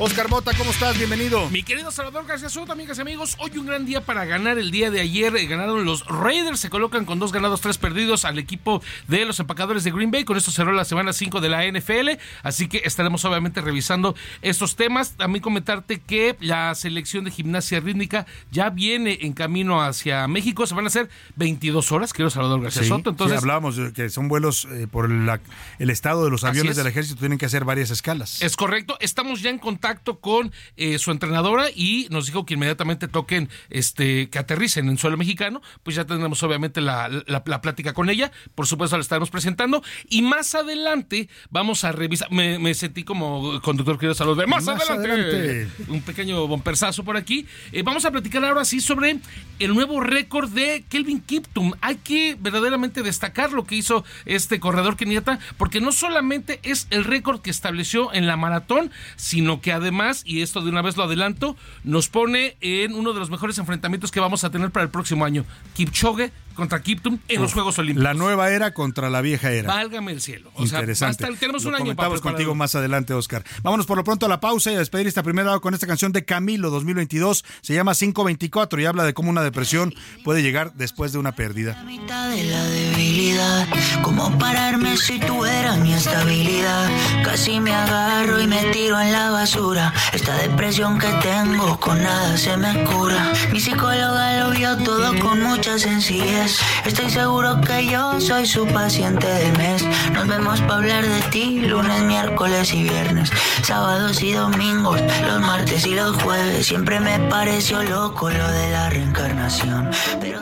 Oscar 0.02 0.30
Mota, 0.30 0.52
¿cómo 0.56 0.70
estás? 0.70 0.96
Bienvenido. 0.96 1.50
Mi 1.50 1.62
querido 1.62 1.90
Salvador 1.90 2.24
García 2.26 2.48
Soto, 2.48 2.72
amigas 2.72 2.96
y 2.96 3.02
amigos, 3.02 3.36
hoy 3.38 3.58
un 3.58 3.66
gran 3.66 3.84
día 3.84 4.00
para 4.02 4.24
ganar. 4.24 4.56
El 4.56 4.70
día 4.70 4.90
de 4.90 4.98
ayer 4.98 5.36
eh, 5.36 5.44
ganaron 5.44 5.84
los 5.84 6.06
Raiders, 6.06 6.58
se 6.58 6.70
colocan 6.70 7.04
con 7.04 7.18
dos 7.18 7.32
ganados, 7.32 7.60
tres 7.60 7.76
perdidos 7.76 8.24
al 8.24 8.38
equipo 8.38 8.82
de 9.08 9.26
los 9.26 9.38
empacadores 9.40 9.84
de 9.84 9.90
Green 9.90 10.10
Bay. 10.10 10.24
Con 10.24 10.38
esto 10.38 10.52
cerró 10.52 10.72
la 10.72 10.86
semana 10.86 11.12
5 11.12 11.42
de 11.42 11.48
la 11.50 11.66
NFL, 11.70 12.18
así 12.42 12.66
que 12.66 12.80
estaremos 12.86 13.22
obviamente 13.26 13.60
revisando 13.60 14.14
estos 14.40 14.74
temas. 14.74 15.18
También 15.18 15.42
comentarte 15.42 16.00
que 16.00 16.34
la 16.40 16.74
selección 16.76 17.24
de 17.24 17.30
gimnasia 17.30 17.80
rítmica 17.80 18.24
ya 18.50 18.70
viene 18.70 19.18
en 19.20 19.34
camino 19.34 19.82
hacia 19.82 20.26
México. 20.28 20.66
Se 20.66 20.74
van 20.74 20.86
a 20.86 20.88
hacer 20.88 21.10
22 21.36 21.92
horas, 21.92 22.14
querido 22.14 22.30
Salvador 22.30 22.62
García 22.62 22.84
Sí, 22.84 22.88
Soto. 22.88 23.10
Entonces, 23.10 23.36
sí, 23.36 23.42
hablábamos 23.42 23.76
de 23.76 23.92
que 23.92 24.08
son 24.08 24.28
vuelos 24.28 24.66
eh, 24.72 24.86
por 24.90 25.10
la- 25.10 25.40
el 25.78 25.90
estado 25.90 26.24
de 26.24 26.30
los 26.30 26.44
aviones 26.44 26.70
es. 26.70 26.76
del 26.78 26.86
ejército, 26.86 27.20
tienen 27.20 27.36
que 27.36 27.44
hacer 27.44 27.66
varias 27.66 27.90
escalas. 27.90 28.40
Es 28.40 28.56
correcto, 28.56 28.96
estamos 29.00 29.42
ya 29.42 29.50
en 29.50 29.58
contacto 29.58 29.89
con 29.98 30.52
eh, 30.76 30.98
su 30.98 31.10
entrenadora 31.10 31.66
y 31.74 32.06
nos 32.10 32.26
dijo 32.26 32.46
que 32.46 32.54
inmediatamente 32.54 33.08
toquen, 33.08 33.48
este, 33.70 34.28
que 34.30 34.38
aterricen 34.38 34.88
en 34.88 34.98
suelo 34.98 35.16
mexicano, 35.16 35.60
pues 35.82 35.96
ya 35.96 36.04
tendremos 36.04 36.42
obviamente 36.42 36.80
la, 36.80 37.08
la- 37.08 37.42
la 37.44 37.60
plática 37.60 37.92
con 37.92 38.10
ella, 38.10 38.30
por 38.54 38.66
supuesto 38.66 38.96
la 38.96 39.02
estaremos 39.02 39.30
presentando. 39.30 39.82
Y 40.08 40.22
más 40.22 40.54
adelante 40.54 41.28
vamos 41.50 41.84
a 41.84 41.92
revisar, 41.92 42.30
me, 42.30 42.58
me 42.58 42.74
sentí 42.74 43.04
como 43.04 43.60
conductor 43.62 43.96
querido 43.98 44.14
salud, 44.14 44.38
de 44.38 44.46
más, 44.46 44.64
Más 44.64 44.88
adelante. 44.90 45.10
adelante. 45.36 45.68
un 45.88 46.02
pequeño 46.02 46.46
bompersazo 46.46 47.04
por 47.04 47.16
aquí, 47.16 47.46
Eh, 47.72 47.82
vamos 47.82 48.04
a 48.04 48.10
platicar 48.10 48.44
ahora 48.44 48.64
sí 48.64 48.80
sobre 48.80 49.18
el 49.58 49.74
nuevo 49.74 50.00
récord 50.00 50.50
de 50.50 50.84
Kelvin 50.88 51.20
Kiptum, 51.20 51.72
hay 51.80 51.96
que 51.96 52.36
verdaderamente 52.40 53.02
destacar 53.02 53.52
lo 53.52 53.64
que 53.64 53.76
hizo 53.76 54.04
este 54.26 54.60
corredor 54.60 54.96
keniata, 54.96 55.38
porque 55.58 55.80
no 55.80 55.92
solamente 55.92 56.60
es 56.62 56.86
el 56.90 57.04
récord 57.04 57.40
que 57.40 57.50
estableció 57.50 58.12
en 58.12 58.26
la 58.26 58.36
maratón, 58.36 58.90
sino 59.16 59.60
que 59.60 59.72
además, 59.80 60.22
y 60.24 60.42
esto 60.42 60.60
de 60.60 60.70
una 60.70 60.82
vez 60.82 60.96
lo 60.96 61.04
adelanto, 61.04 61.56
nos 61.84 62.08
pone 62.08 62.56
en 62.60 62.94
uno 62.94 63.12
de 63.12 63.20
los 63.20 63.30
mejores 63.30 63.58
enfrentamientos 63.58 64.10
que 64.10 64.20
vamos 64.20 64.44
a 64.44 64.50
tener 64.50 64.70
para 64.70 64.84
el 64.84 64.90
próximo 64.90 65.24
año. 65.24 65.44
Kipchoge 65.74 66.32
contra 66.60 66.80
Kiptum 66.80 67.18
en 67.28 67.40
los 67.42 67.50
Uf, 67.50 67.54
Juegos 67.54 67.78
Olímpicos. 67.78 68.04
La 68.04 68.14
nueva 68.14 68.50
era 68.50 68.72
contra 68.72 69.10
la 69.10 69.20
vieja 69.20 69.50
era. 69.50 69.68
Válgame 69.74 70.12
el 70.12 70.20
cielo. 70.20 70.50
O 70.54 70.66
sea, 70.66 70.78
Interesante. 70.80 71.24
estar- 71.24 71.36
tenemos 71.38 71.64
Lo 71.64 71.70
un 71.70 71.74
año 71.74 71.84
para 71.84 71.86
comentamos 72.08 72.20
prepararlo. 72.20 72.36
contigo 72.36 72.54
más 72.54 72.74
adelante, 72.74 73.14
Oscar. 73.14 73.44
Vámonos 73.62 73.86
por 73.86 73.96
lo 73.96 74.04
pronto 74.04 74.26
a 74.26 74.28
la 74.28 74.40
pausa 74.40 74.70
y 74.70 74.76
a 74.76 74.78
despedir 74.78 75.06
esta 75.08 75.22
primera 75.24 75.50
hora 75.50 75.60
con 75.60 75.74
esta 75.74 75.86
canción 75.86 76.12
de 76.12 76.24
Camilo 76.24 76.70
2022. 76.70 77.44
Se 77.62 77.74
llama 77.74 77.94
524 77.94 78.80
y 78.80 78.84
habla 78.86 79.04
de 79.04 79.14
cómo 79.14 79.30
una 79.30 79.42
depresión 79.42 79.92
puede 80.24 80.42
llegar 80.42 80.72
después 80.74 81.12
de 81.12 81.18
una 81.18 81.32
pérdida. 81.32 81.82
mitad 81.84 82.30
de 82.30 82.44
la 82.44 82.62
debilidad. 82.64 83.66
¿Cómo 84.02 84.38
pararme 84.38 84.96
si 84.96 85.18
tú 85.18 85.44
eras 85.44 85.78
mi 85.78 85.92
estabilidad? 85.94 86.90
Casi 87.24 87.58
me 87.60 87.74
agarro 87.74 88.40
y 88.40 88.46
me 88.46 88.62
tiro 88.72 89.00
en 89.00 89.12
la 89.12 89.30
basura. 89.30 89.92
Esta 90.12 90.36
depresión 90.38 90.98
que 90.98 91.08
tengo 91.22 91.78
con 91.80 92.02
nada 92.02 92.36
se 92.36 92.56
me 92.56 92.84
cura. 92.84 93.32
Mi 93.52 93.60
psicóloga 93.60 94.40
lo 94.40 94.50
vio 94.50 94.76
todo 94.78 95.18
con 95.20 95.40
mucha 95.42 95.78
sencillez. 95.78 96.49
Estoy 96.84 97.10
seguro 97.10 97.60
que 97.60 97.86
yo 97.86 98.20
soy 98.20 98.46
su 98.46 98.66
paciente 98.66 99.26
del 99.26 99.56
mes. 99.58 99.84
Nos 100.12 100.26
vemos 100.26 100.60
para 100.62 100.76
hablar 100.76 101.06
de 101.06 101.20
ti 101.30 101.60
lunes, 101.60 102.02
miércoles 102.02 102.72
y 102.72 102.82
viernes. 102.84 103.30
Sábados 103.62 104.22
y 104.22 104.32
domingos, 104.32 105.00
los 105.26 105.40
martes 105.40 105.86
y 105.86 105.94
los 105.94 106.20
jueves. 106.22 106.66
Siempre 106.66 107.00
me 107.00 107.18
pareció 107.28 107.82
loco 107.82 108.30
lo 108.30 108.50
de 108.50 108.70
la 108.70 108.90
reencarnación. 108.90 109.90
Pero 110.20 110.40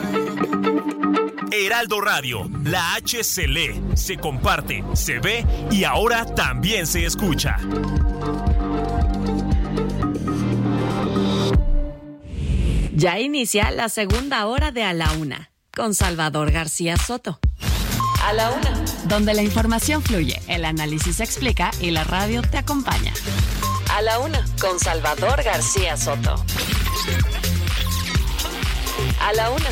Heraldo 1.51 2.01
Radio, 2.01 2.49
la 2.63 2.95
H 2.95 3.23
se 3.23 3.47
lee, 3.47 3.81
se 3.95 4.17
comparte, 4.17 4.83
se 4.93 5.19
ve 5.19 5.45
y 5.71 5.83
ahora 5.83 6.25
también 6.25 6.87
se 6.87 7.05
escucha. 7.05 7.57
Ya 12.93 13.19
inicia 13.19 13.71
la 13.71 13.87
segunda 13.87 14.45
hora 14.47 14.71
de 14.71 14.83
A 14.83 14.93
la 14.93 15.11
Una 15.13 15.48
con 15.79 15.95
Salvador 15.95 16.51
García 16.51 16.97
Soto. 16.97 17.39
A 18.25 18.33
la 18.33 18.51
Una. 18.51 18.83
Donde 19.05 19.33
la 19.33 19.43
información 19.43 20.03
fluye, 20.03 20.41
el 20.49 20.65
análisis 20.65 21.15
se 21.15 21.23
explica 21.23 21.71
y 21.79 21.91
la 21.91 22.03
radio 22.03 22.41
te 22.41 22.57
acompaña. 22.57 23.13
A 23.95 24.01
la 24.01 24.19
Una 24.19 24.43
con 24.59 24.77
Salvador 24.77 25.41
García 25.41 25.95
Soto. 25.95 26.35
A 29.21 29.33
la 29.35 29.51
Una. 29.51 29.69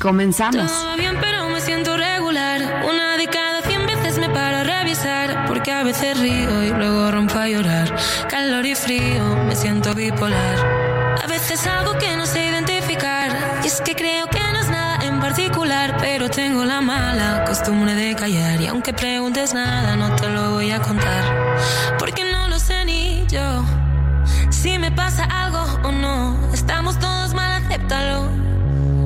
Comenzamos. 0.00 0.72
Todo 0.72 0.86
va 0.86 0.96
bien, 0.96 1.18
pero 1.20 1.46
me 1.50 1.60
siento 1.60 1.94
regular. 1.98 2.86
Una 2.88 3.18
de 3.18 3.26
cada 3.26 3.60
cien 3.60 3.86
veces 3.86 4.16
me 4.16 4.30
paro 4.30 4.56
a 4.56 4.64
revisar. 4.64 5.44
Porque 5.46 5.70
a 5.70 5.82
veces 5.82 6.18
río 6.18 6.64
y 6.64 6.70
luego 6.70 7.10
rompo 7.10 7.38
a 7.38 7.46
llorar. 7.46 7.94
Calor 8.30 8.64
y 8.64 8.74
frío, 8.74 9.36
me 9.44 9.54
siento 9.54 9.94
bipolar. 9.94 11.18
A 11.22 11.26
veces 11.26 11.66
algo 11.66 11.92
que 11.98 12.16
no 12.16 12.24
sé. 12.24 12.47
Es 13.68 13.82
que 13.82 13.94
creo 13.94 14.26
que 14.28 14.40
no 14.40 14.60
es 14.60 14.70
nada 14.70 15.04
en 15.04 15.20
particular. 15.20 15.98
Pero 16.00 16.30
tengo 16.30 16.64
la 16.64 16.80
mala 16.80 17.44
costumbre 17.44 17.94
de 17.94 18.16
callar. 18.16 18.58
Y 18.62 18.66
aunque 18.66 18.94
preguntes 18.94 19.52
nada, 19.52 19.94
no 19.94 20.16
te 20.16 20.26
lo 20.30 20.52
voy 20.52 20.70
a 20.70 20.80
contar. 20.80 21.22
Porque 21.98 22.24
no 22.32 22.48
lo 22.48 22.58
sé 22.58 22.86
ni 22.86 23.26
yo. 23.26 23.62
Si 24.48 24.78
me 24.78 24.90
pasa 24.90 25.24
algo 25.24 25.62
o 25.86 25.92
no. 25.92 26.50
Estamos 26.54 26.98
todos 26.98 27.34
mal, 27.34 27.62
acéptalo. 27.62 28.30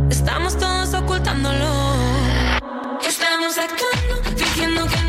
Estamos 0.09 0.57
todos 0.57 0.95
ocultándolo. 0.95 1.67
Estamos 3.05 3.59
actuando, 3.59 4.15
fingiendo 4.37 4.87
que 4.87 5.02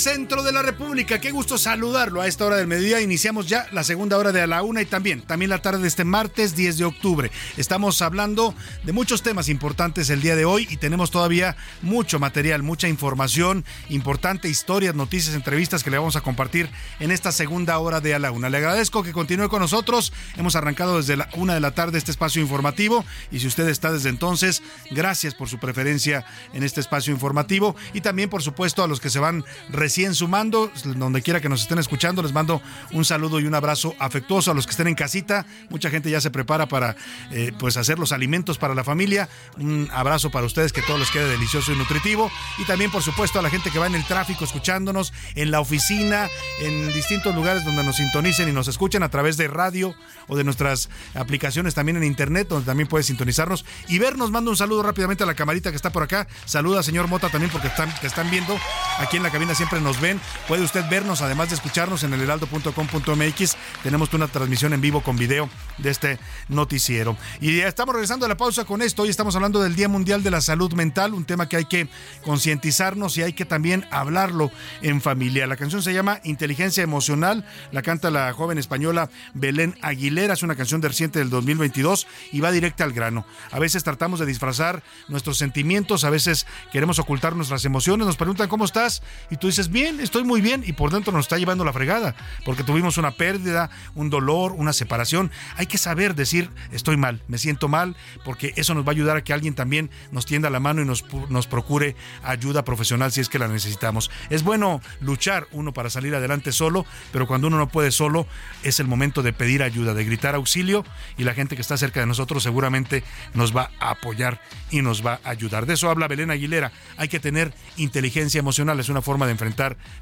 centro 0.00 0.42
de 0.42 0.52
la 0.52 0.62
República. 0.62 1.20
Qué 1.20 1.30
gusto 1.30 1.58
saludarlo 1.58 2.22
a 2.22 2.26
esta 2.26 2.46
hora 2.46 2.56
del 2.56 2.66
mediodía. 2.66 3.02
Iniciamos 3.02 3.48
ya 3.48 3.66
la 3.70 3.84
segunda 3.84 4.16
hora 4.16 4.32
de 4.32 4.40
a 4.40 4.46
la 4.46 4.62
una 4.62 4.80
y 4.80 4.86
también, 4.86 5.20
también 5.20 5.50
la 5.50 5.60
tarde 5.60 5.82
de 5.82 5.88
este 5.88 6.04
martes 6.04 6.56
10 6.56 6.78
de 6.78 6.84
octubre. 6.86 7.30
Estamos 7.58 8.00
hablando 8.00 8.54
de 8.82 8.92
muchos 8.92 9.22
temas 9.22 9.50
importantes 9.50 10.08
el 10.08 10.22
día 10.22 10.36
de 10.36 10.46
hoy 10.46 10.66
y 10.70 10.78
tenemos 10.78 11.10
todavía 11.10 11.54
mucho 11.82 12.18
material, 12.18 12.62
mucha 12.62 12.88
información 12.88 13.66
importante, 13.90 14.48
historias, 14.48 14.94
noticias, 14.94 15.34
entrevistas 15.34 15.84
que 15.84 15.90
le 15.90 15.98
vamos 15.98 16.16
a 16.16 16.22
compartir 16.22 16.70
en 16.98 17.10
esta 17.10 17.30
segunda 17.30 17.78
hora 17.78 18.00
de 18.00 18.14
a 18.14 18.18
la 18.18 18.30
una. 18.30 18.48
Le 18.48 18.56
agradezco 18.56 19.02
que 19.02 19.12
continúe 19.12 19.50
con 19.50 19.60
nosotros. 19.60 20.14
Hemos 20.38 20.56
arrancado 20.56 20.96
desde 20.96 21.18
la 21.18 21.28
una 21.34 21.52
de 21.52 21.60
la 21.60 21.72
tarde 21.72 21.98
este 21.98 22.10
espacio 22.10 22.40
informativo 22.40 23.04
y 23.30 23.40
si 23.40 23.46
usted 23.46 23.68
está 23.68 23.92
desde 23.92 24.08
entonces, 24.08 24.62
gracias 24.90 25.34
por 25.34 25.50
su 25.50 25.58
preferencia 25.58 26.24
en 26.54 26.62
este 26.62 26.80
espacio 26.80 27.12
informativo 27.12 27.76
y 27.92 28.00
también, 28.00 28.30
por 28.30 28.42
supuesto, 28.42 28.82
a 28.82 28.88
los 28.88 28.98
que 28.98 29.10
se 29.10 29.18
van 29.18 29.44
recién 29.90 30.14
sumando, 30.14 30.70
donde 30.84 31.20
quiera 31.20 31.40
que 31.40 31.48
nos 31.48 31.62
estén 31.62 31.80
escuchando, 31.80 32.22
les 32.22 32.32
mando 32.32 32.62
un 32.92 33.04
saludo 33.04 33.40
y 33.40 33.46
un 33.46 33.56
abrazo 33.56 33.96
afectuoso 33.98 34.52
a 34.52 34.54
los 34.54 34.64
que 34.64 34.70
estén 34.70 34.86
en 34.86 34.94
casita. 34.94 35.46
Mucha 35.68 35.90
gente 35.90 36.08
ya 36.08 36.20
se 36.20 36.30
prepara 36.30 36.66
para 36.66 36.94
eh, 37.32 37.50
pues 37.58 37.76
hacer 37.76 37.98
los 37.98 38.12
alimentos 38.12 38.56
para 38.56 38.72
la 38.76 38.84
familia. 38.84 39.28
Un 39.58 39.88
abrazo 39.92 40.30
para 40.30 40.46
ustedes, 40.46 40.72
que 40.72 40.80
todo 40.80 40.96
les 40.96 41.10
quede 41.10 41.28
delicioso 41.28 41.72
y 41.72 41.74
nutritivo. 41.74 42.30
Y 42.58 42.66
también, 42.66 42.92
por 42.92 43.02
supuesto, 43.02 43.40
a 43.40 43.42
la 43.42 43.50
gente 43.50 43.72
que 43.72 43.80
va 43.80 43.88
en 43.88 43.96
el 43.96 44.04
tráfico 44.04 44.44
escuchándonos, 44.44 45.12
en 45.34 45.50
la 45.50 45.58
oficina, 45.58 46.28
en 46.60 46.92
distintos 46.92 47.34
lugares 47.34 47.64
donde 47.64 47.82
nos 47.82 47.96
sintonicen 47.96 48.48
y 48.48 48.52
nos 48.52 48.68
escuchen 48.68 49.02
a 49.02 49.08
través 49.08 49.36
de 49.36 49.48
radio 49.48 49.96
o 50.28 50.36
de 50.36 50.44
nuestras 50.44 50.88
aplicaciones 51.14 51.74
también 51.74 51.96
en 51.96 52.04
internet, 52.04 52.46
donde 52.48 52.64
también 52.64 52.88
puedes 52.88 53.06
sintonizarnos 53.06 53.64
y 53.88 53.98
vernos. 53.98 54.30
Mando 54.30 54.52
un 54.52 54.56
saludo 54.56 54.84
rápidamente 54.84 55.24
a 55.24 55.26
la 55.26 55.34
camarita 55.34 55.70
que 55.70 55.76
está 55.76 55.90
por 55.90 56.04
acá. 56.04 56.28
Saluda, 56.44 56.84
señor 56.84 57.08
Mota, 57.08 57.28
también 57.28 57.50
porque 57.50 57.66
están, 57.66 57.92
te 58.00 58.06
están 58.06 58.30
viendo. 58.30 58.56
Aquí 59.00 59.16
en 59.16 59.24
la 59.24 59.30
cabina 59.30 59.52
siempre 59.52 59.69
nos 59.78 60.00
ven. 60.00 60.20
Puede 60.48 60.64
usted 60.64 60.84
vernos, 60.90 61.22
además 61.22 61.50
de 61.50 61.54
escucharnos 61.54 62.02
en 62.02 62.12
el 62.12 62.22
heraldo.com.mx. 62.22 63.56
Tenemos 63.82 64.12
una 64.12 64.26
transmisión 64.26 64.72
en 64.72 64.80
vivo 64.80 65.02
con 65.02 65.16
video 65.16 65.48
de 65.78 65.90
este 65.90 66.18
noticiero. 66.48 67.16
Y 67.40 67.58
ya 67.58 67.68
estamos 67.68 67.94
regresando 67.94 68.26
a 68.26 68.28
la 68.28 68.36
pausa 68.36 68.64
con 68.64 68.82
esto. 68.82 69.02
Hoy 69.02 69.10
estamos 69.10 69.36
hablando 69.36 69.62
del 69.62 69.76
Día 69.76 69.88
Mundial 69.88 70.22
de 70.24 70.30
la 70.32 70.40
Salud 70.40 70.72
Mental, 70.72 71.14
un 71.14 71.24
tema 71.24 71.48
que 71.48 71.56
hay 71.56 71.66
que 71.66 71.88
concientizarnos 72.24 73.16
y 73.18 73.22
hay 73.22 73.32
que 73.32 73.44
también 73.44 73.86
hablarlo 73.92 74.50
en 74.82 75.00
familia. 75.00 75.46
La 75.46 75.56
canción 75.56 75.82
se 75.82 75.92
llama 75.92 76.20
Inteligencia 76.24 76.82
Emocional. 76.82 77.46
La 77.70 77.82
canta 77.82 78.10
la 78.10 78.32
joven 78.32 78.58
española 78.58 79.10
Belén 79.34 79.76
Aguilera. 79.82 80.34
Es 80.34 80.42
una 80.42 80.56
canción 80.56 80.80
de 80.80 80.88
reciente 80.88 81.18
del 81.18 81.30
2022 81.30 82.06
y 82.32 82.40
va 82.40 82.50
directa 82.50 82.84
al 82.84 82.92
grano. 82.92 83.26
A 83.52 83.58
veces 83.58 83.84
tratamos 83.84 84.18
de 84.18 84.26
disfrazar 84.26 84.82
nuestros 85.08 85.38
sentimientos, 85.38 86.04
a 86.04 86.10
veces 86.10 86.46
queremos 86.72 86.98
ocultar 86.98 87.36
nuestras 87.36 87.64
emociones. 87.64 88.06
Nos 88.06 88.16
preguntan 88.16 88.48
cómo 88.48 88.64
estás 88.64 89.02
y 89.30 89.36
tú 89.36 89.46
dices, 89.46 89.59
bien, 89.68 90.00
estoy 90.00 90.24
muy 90.24 90.40
bien 90.40 90.62
y 90.66 90.72
por 90.72 90.90
dentro 90.90 91.12
nos 91.12 91.26
está 91.26 91.36
llevando 91.36 91.64
la 91.64 91.72
fregada 91.72 92.14
porque 92.44 92.64
tuvimos 92.64 92.96
una 92.98 93.12
pérdida, 93.12 93.70
un 93.94 94.10
dolor, 94.10 94.52
una 94.52 94.72
separación. 94.72 95.30
Hay 95.56 95.66
que 95.66 95.78
saber 95.78 96.14
decir, 96.14 96.50
estoy 96.72 96.96
mal, 96.96 97.22
me 97.28 97.38
siento 97.38 97.68
mal, 97.68 97.96
porque 98.24 98.52
eso 98.56 98.74
nos 98.74 98.84
va 98.84 98.88
a 98.88 98.92
ayudar 98.92 99.16
a 99.16 99.24
que 99.24 99.32
alguien 99.32 99.54
también 99.54 99.90
nos 100.10 100.26
tienda 100.26 100.50
la 100.50 100.60
mano 100.60 100.82
y 100.82 100.84
nos, 100.84 101.04
nos 101.28 101.46
procure 101.46 101.96
ayuda 102.22 102.64
profesional 102.64 103.12
si 103.12 103.20
es 103.20 103.28
que 103.28 103.38
la 103.38 103.48
necesitamos. 103.48 104.10
Es 104.30 104.42
bueno 104.42 104.80
luchar 105.00 105.46
uno 105.52 105.72
para 105.72 105.90
salir 105.90 106.14
adelante 106.14 106.52
solo, 106.52 106.86
pero 107.12 107.26
cuando 107.26 107.48
uno 107.48 107.58
no 107.58 107.68
puede 107.68 107.90
solo, 107.90 108.26
es 108.62 108.80
el 108.80 108.86
momento 108.86 109.22
de 109.22 109.32
pedir 109.32 109.62
ayuda, 109.62 109.94
de 109.94 110.04
gritar 110.04 110.34
auxilio 110.34 110.84
y 111.16 111.24
la 111.24 111.34
gente 111.34 111.56
que 111.56 111.62
está 111.62 111.76
cerca 111.76 112.00
de 112.00 112.06
nosotros 112.06 112.42
seguramente 112.42 113.04
nos 113.34 113.56
va 113.56 113.70
a 113.80 113.90
apoyar 113.90 114.40
y 114.70 114.82
nos 114.82 115.04
va 115.04 115.20
a 115.24 115.30
ayudar. 115.30 115.66
De 115.66 115.74
eso 115.74 115.90
habla 115.90 116.08
Belén 116.08 116.30
Aguilera. 116.30 116.72
Hay 116.96 117.08
que 117.08 117.20
tener 117.20 117.52
inteligencia 117.76 118.38
emocional, 118.38 118.78
es 118.80 118.88
una 118.88 119.02
forma 119.02 119.26
de 119.26 119.32
enfrentar 119.32 119.49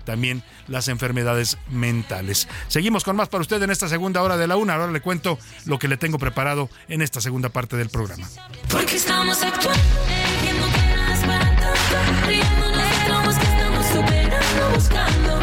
también 0.05 0.43
las 0.67 0.89
enfermedades 0.89 1.59
mentales. 1.71 2.49
Seguimos 2.69 3.05
con 3.05 3.17
más 3.17 3.29
para 3.29 3.43
usted 3.43 3.63
en 3.63 3.71
esta 3.71 3.89
segunda 3.89 4.23
hora 4.23 4.37
de 4.37 4.47
la 4.47 4.57
una. 4.57 4.75
Ahora 4.75 4.93
le 4.93 5.01
cuento 5.01 5.39
lo 5.67 5.79
que 5.79 5.89
le 5.89 5.97
tengo 5.97 6.19
preparado 6.19 6.69
en 6.89 7.03
esta 7.03 7.21
segunda 7.21 7.49
parte 7.49 7.77
del 7.77 7.91
programa. 7.91 8.29
Porque 8.71 8.97
estamos 8.97 9.43
actuando, 9.43 9.83
buscando. 14.75 15.39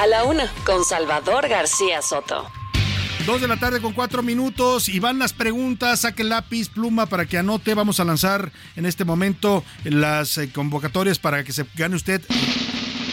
A 0.00 0.06
la 0.06 0.24
una, 0.24 0.50
con 0.64 0.82
Salvador 0.82 1.46
García 1.46 2.00
Soto. 2.00 2.59
Dos 3.26 3.40
de 3.40 3.48
la 3.48 3.58
tarde 3.58 3.80
con 3.80 3.92
cuatro 3.92 4.22
minutos 4.22 4.88
y 4.88 4.98
van 4.98 5.18
las 5.18 5.32
preguntas, 5.32 6.00
saque 6.00 6.24
lápiz, 6.24 6.68
pluma 6.68 7.06
para 7.06 7.26
que 7.26 7.38
anote. 7.38 7.74
Vamos 7.74 8.00
a 8.00 8.04
lanzar 8.04 8.50
en 8.76 8.86
este 8.86 9.04
momento 9.04 9.62
las 9.84 10.38
eh, 10.38 10.50
convocatorias 10.50 11.18
para 11.18 11.44
que 11.44 11.52
se 11.52 11.66
gane 11.76 11.96
usted 11.96 12.22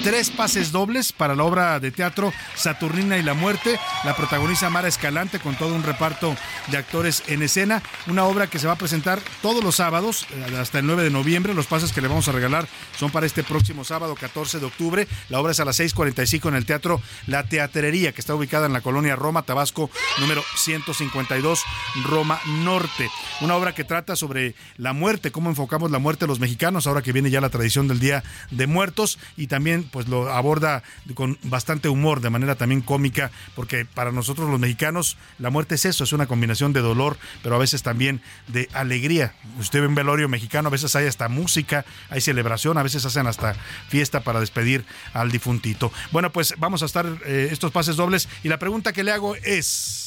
tres 0.08 0.30
pases 0.30 0.72
dobles 0.72 1.12
para 1.12 1.36
la 1.36 1.44
obra 1.44 1.82
de 1.82 1.92
teatro 1.92 2.32
Saturnina 2.56 3.18
y 3.18 3.24
la 3.24 3.34
Muerte. 3.34 3.78
La 4.06 4.16
protagoniza 4.16 4.70
Mara 4.70 4.88
Escalante 4.88 5.38
con 5.38 5.56
todo 5.56 5.76
un 5.76 5.84
reparto 5.84 6.34
de 6.68 6.78
actores 6.78 7.24
en 7.28 7.44
escena. 7.44 7.84
Una 8.08 8.24
obra 8.24 8.48
que 8.48 8.58
se 8.58 8.68
va 8.68 8.74
a 8.74 8.78
presentar 8.78 9.20
todos 9.42 9.62
los 9.62 9.76
sábados 9.76 10.26
eh, 10.32 10.56
hasta 10.62 10.80
el 10.80 10.86
9 10.86 11.04
de 11.04 11.10
noviembre. 11.10 11.54
Los 11.54 11.68
pases 11.68 11.92
que 11.92 12.00
le 12.00 12.08
vamos 12.08 12.30
a 12.30 12.32
regalar 12.32 12.70
son 12.98 13.12
para 13.12 13.26
este 13.26 13.44
próximo 13.44 13.84
sábado 13.84 14.16
14 14.16 14.60
de 14.62 14.66
octubre. 14.68 15.10
La 15.28 15.42
obra 15.42 15.52
es 15.52 15.60
a 15.60 15.66
las 15.66 15.78
6.45 15.78 16.48
en 16.48 16.56
el 16.56 16.66
Teatro 16.66 17.02
La 17.26 17.44
Teatrería, 17.44 18.14
que 18.14 18.22
está 18.22 18.34
ubicada 18.34 18.68
en 18.68 18.72
la 18.72 18.80
colonia 18.80 19.18
Roma, 19.18 19.42
Tabasco, 19.42 19.90
número 20.20 20.42
152, 20.56 21.64
Roma 22.06 22.40
Norte. 22.46 23.10
Una 23.42 23.58
obra 23.58 23.76
que 23.76 23.84
trata 23.84 24.16
sobre 24.16 24.56
la 24.78 24.94
muerte, 24.94 25.34
cómo 25.34 25.50
enfocamos 25.50 25.92
la 25.92 26.00
muerte 26.00 26.24
de 26.24 26.30
los 26.30 26.40
mexicanos, 26.40 26.88
ahora 26.88 27.02
que 27.02 27.12
viene 27.12 27.30
ya 27.30 27.42
la 27.42 27.50
tradición 27.50 27.90
del 27.90 28.00
Día 28.00 28.24
de 28.52 28.68
Muertos, 28.68 29.20
y 29.36 29.48
también 29.48 29.84
pues 29.98 30.10
lo 30.10 30.32
aborda 30.32 30.84
con 31.16 31.40
bastante 31.42 31.90
humor, 31.90 32.22
de 32.22 32.30
manera 32.30 32.54
también 32.54 32.82
cómica, 32.82 33.32
porque 33.56 33.84
para 33.84 34.12
nosotros 34.12 34.48
los 34.48 34.60
mexicanos 34.60 35.18
la 35.40 35.50
muerte 35.50 35.74
es 35.74 35.86
eso, 35.86 36.04
es 36.04 36.14
una 36.14 36.28
combinación 36.28 36.72
de 36.72 36.82
dolor, 36.82 37.18
pero 37.42 37.56
a 37.56 37.58
veces 37.58 37.82
también 37.82 38.22
de 38.48 38.70
alegría. 38.74 39.34
Usted 39.58 39.82
ve 39.82 39.88
un 39.88 39.96
velorio 39.96 40.30
mexicano, 40.30 40.68
a 40.68 40.72
veces 40.72 40.96
hay 40.96 41.08
hasta 41.08 41.30
música, 41.30 41.84
hay 42.12 42.22
celebración, 42.22 42.78
a 42.78 42.84
veces 42.84 43.06
hacen 43.06 43.26
hasta 43.26 43.56
fiesta 43.90 44.20
para 44.20 44.40
despedir 44.40 44.86
al 45.14 45.32
difuntito. 45.32 45.92
Bueno, 46.12 46.32
pues 46.32 46.54
vamos 46.60 46.84
a 46.84 46.86
estar 46.86 47.08
eh, 47.26 47.50
estos 47.52 47.72
pases 47.72 47.96
dobles 47.96 48.30
y 48.44 48.50
la 48.50 48.60
pregunta 48.60 48.94
que 48.94 49.04
le 49.04 49.12
hago 49.12 49.34
es... 49.38 50.06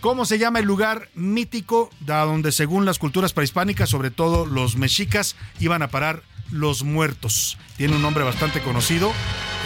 ¿Cómo 0.00 0.24
se 0.24 0.38
llama 0.38 0.60
el 0.60 0.64
lugar 0.64 1.10
mítico 1.14 1.90
da 2.00 2.24
donde 2.24 2.50
según 2.50 2.86
las 2.86 2.98
culturas 2.98 3.34
prehispánicas, 3.34 3.90
sobre 3.90 4.10
todo 4.10 4.46
los 4.46 4.76
mexicas, 4.76 5.36
iban 5.60 5.82
a 5.82 5.88
parar 5.88 6.22
los 6.50 6.82
muertos? 6.82 7.58
Tiene 7.76 7.94
un 7.96 8.02
nombre 8.02 8.24
bastante 8.24 8.60
conocido. 8.60 9.12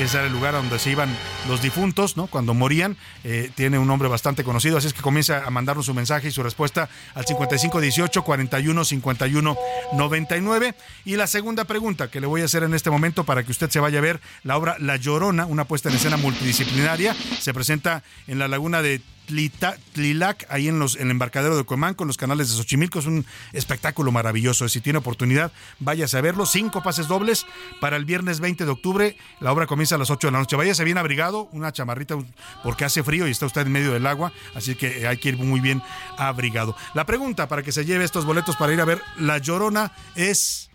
Ese 0.00 0.16
era 0.16 0.26
el 0.26 0.32
lugar 0.32 0.54
donde 0.54 0.78
se 0.78 0.90
iban 0.90 1.14
los 1.46 1.62
difuntos, 1.62 2.16
¿no? 2.16 2.26
Cuando 2.26 2.54
morían. 2.54 2.96
Eh, 3.22 3.50
tiene 3.54 3.78
un 3.78 3.86
nombre 3.86 4.08
bastante 4.08 4.42
conocido. 4.42 4.78
Así 4.78 4.88
es 4.88 4.94
que 4.94 5.02
comienza 5.02 5.44
a 5.46 5.50
mandarnos 5.50 5.86
su 5.86 5.94
mensaje 5.94 6.28
y 6.28 6.30
su 6.32 6.42
respuesta 6.42 6.88
al 7.14 7.24
5518 7.24 8.24
41 8.24 8.84
51 8.84 9.56
99. 9.92 10.74
Y 11.04 11.16
la 11.16 11.26
segunda 11.26 11.64
pregunta 11.64 12.10
que 12.10 12.20
le 12.20 12.26
voy 12.26 12.42
a 12.42 12.46
hacer 12.46 12.62
en 12.64 12.74
este 12.74 12.90
momento 12.90 13.24
para 13.24 13.44
que 13.44 13.52
usted 13.52 13.70
se 13.70 13.78
vaya 13.78 13.98
a 13.98 14.02
ver 14.02 14.20
la 14.42 14.56
obra 14.56 14.76
La 14.78 14.96
Llorona, 14.96 15.46
una 15.46 15.66
puesta 15.66 15.88
en 15.88 15.96
escena 15.96 16.16
multidisciplinaria. 16.16 17.14
Se 17.38 17.54
presenta 17.54 18.02
en 18.26 18.38
la 18.38 18.48
laguna 18.48 18.82
de 18.82 19.02
Tlilac, 19.92 20.46
ahí 20.48 20.68
en, 20.68 20.78
los, 20.78 20.96
en 20.96 21.02
el 21.02 21.10
embarcadero 21.12 21.56
de 21.56 21.64
Cuemán, 21.64 21.94
con 21.94 22.06
los 22.06 22.16
canales 22.16 22.50
de 22.50 22.56
Xochimilco. 22.56 22.98
Es 22.98 23.06
un 23.06 23.24
espectáculo 23.52 24.12
maravilloso. 24.12 24.68
Si 24.68 24.80
tiene 24.80 24.98
oportunidad, 24.98 25.52
váyase 25.78 26.18
a 26.18 26.20
verlo. 26.20 26.46
Cinco 26.46 26.82
pases 26.82 27.08
dobles 27.08 27.46
para 27.80 27.96
el 28.00 28.06
viernes 28.06 28.40
20 28.40 28.64
de 28.64 28.70
octubre. 28.70 29.16
La 29.38 29.52
obra 29.52 29.66
comienza 29.66 29.94
a 29.94 29.98
las 29.98 30.10
8 30.10 30.26
de 30.26 30.32
la 30.32 30.38
noche. 30.38 30.56
Váyase 30.56 30.82
bien 30.84 30.98
abrigado, 30.98 31.48
una 31.52 31.70
chamarrita, 31.70 32.16
porque 32.64 32.84
hace 32.84 33.04
frío 33.04 33.28
y 33.28 33.30
está 33.30 33.46
usted 33.46 33.62
en 33.62 33.72
medio 33.72 33.92
del 33.92 34.06
agua. 34.06 34.32
Así 34.54 34.74
que 34.74 35.06
hay 35.06 35.18
que 35.18 35.28
ir 35.28 35.38
muy 35.38 35.60
bien 35.60 35.82
abrigado. 36.16 36.74
La 36.94 37.06
pregunta 37.06 37.46
para 37.46 37.62
que 37.62 37.72
se 37.72 37.84
lleve 37.84 38.04
estos 38.04 38.24
boletos 38.24 38.56
para 38.56 38.72
ir 38.72 38.80
a 38.80 38.84
ver 38.84 39.00
La 39.18 39.38
Llorona 39.38 39.92
es... 40.16 40.69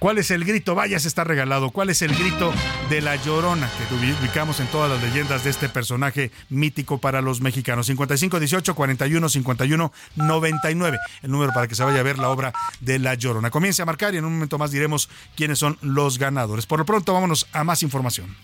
¿Cuál 0.00 0.16
es 0.16 0.30
el 0.30 0.46
grito? 0.46 0.74
Vaya, 0.74 0.98
se 0.98 1.08
está 1.08 1.24
regalado. 1.24 1.72
¿Cuál 1.72 1.90
es 1.90 2.00
el 2.00 2.16
grito 2.16 2.54
de 2.88 3.02
la 3.02 3.16
llorona 3.16 3.70
que 3.86 3.94
ubicamos 3.94 4.58
en 4.58 4.66
todas 4.68 4.90
las 4.90 5.02
leyendas 5.02 5.44
de 5.44 5.50
este 5.50 5.68
personaje 5.68 6.30
mítico 6.48 6.96
para 6.96 7.20
los 7.20 7.42
mexicanos? 7.42 7.86
55 7.86 8.38
18 8.40 8.74
41 8.74 9.28
51 9.28 9.92
99. 10.16 10.98
El 11.20 11.30
número 11.30 11.52
para 11.52 11.68
que 11.68 11.74
se 11.74 11.84
vaya 11.84 12.00
a 12.00 12.02
ver 12.02 12.18
la 12.18 12.30
obra 12.30 12.54
de 12.80 12.98
la 12.98 13.14
llorona. 13.14 13.50
Comience 13.50 13.82
a 13.82 13.84
marcar 13.84 14.14
y 14.14 14.16
en 14.16 14.24
un 14.24 14.32
momento 14.32 14.56
más 14.56 14.70
diremos 14.70 15.10
quiénes 15.36 15.58
son 15.58 15.76
los 15.82 16.16
ganadores. 16.16 16.64
Por 16.64 16.78
lo 16.78 16.86
pronto, 16.86 17.12
vámonos 17.12 17.46
a 17.52 17.62
más 17.62 17.82
información. 17.82 18.34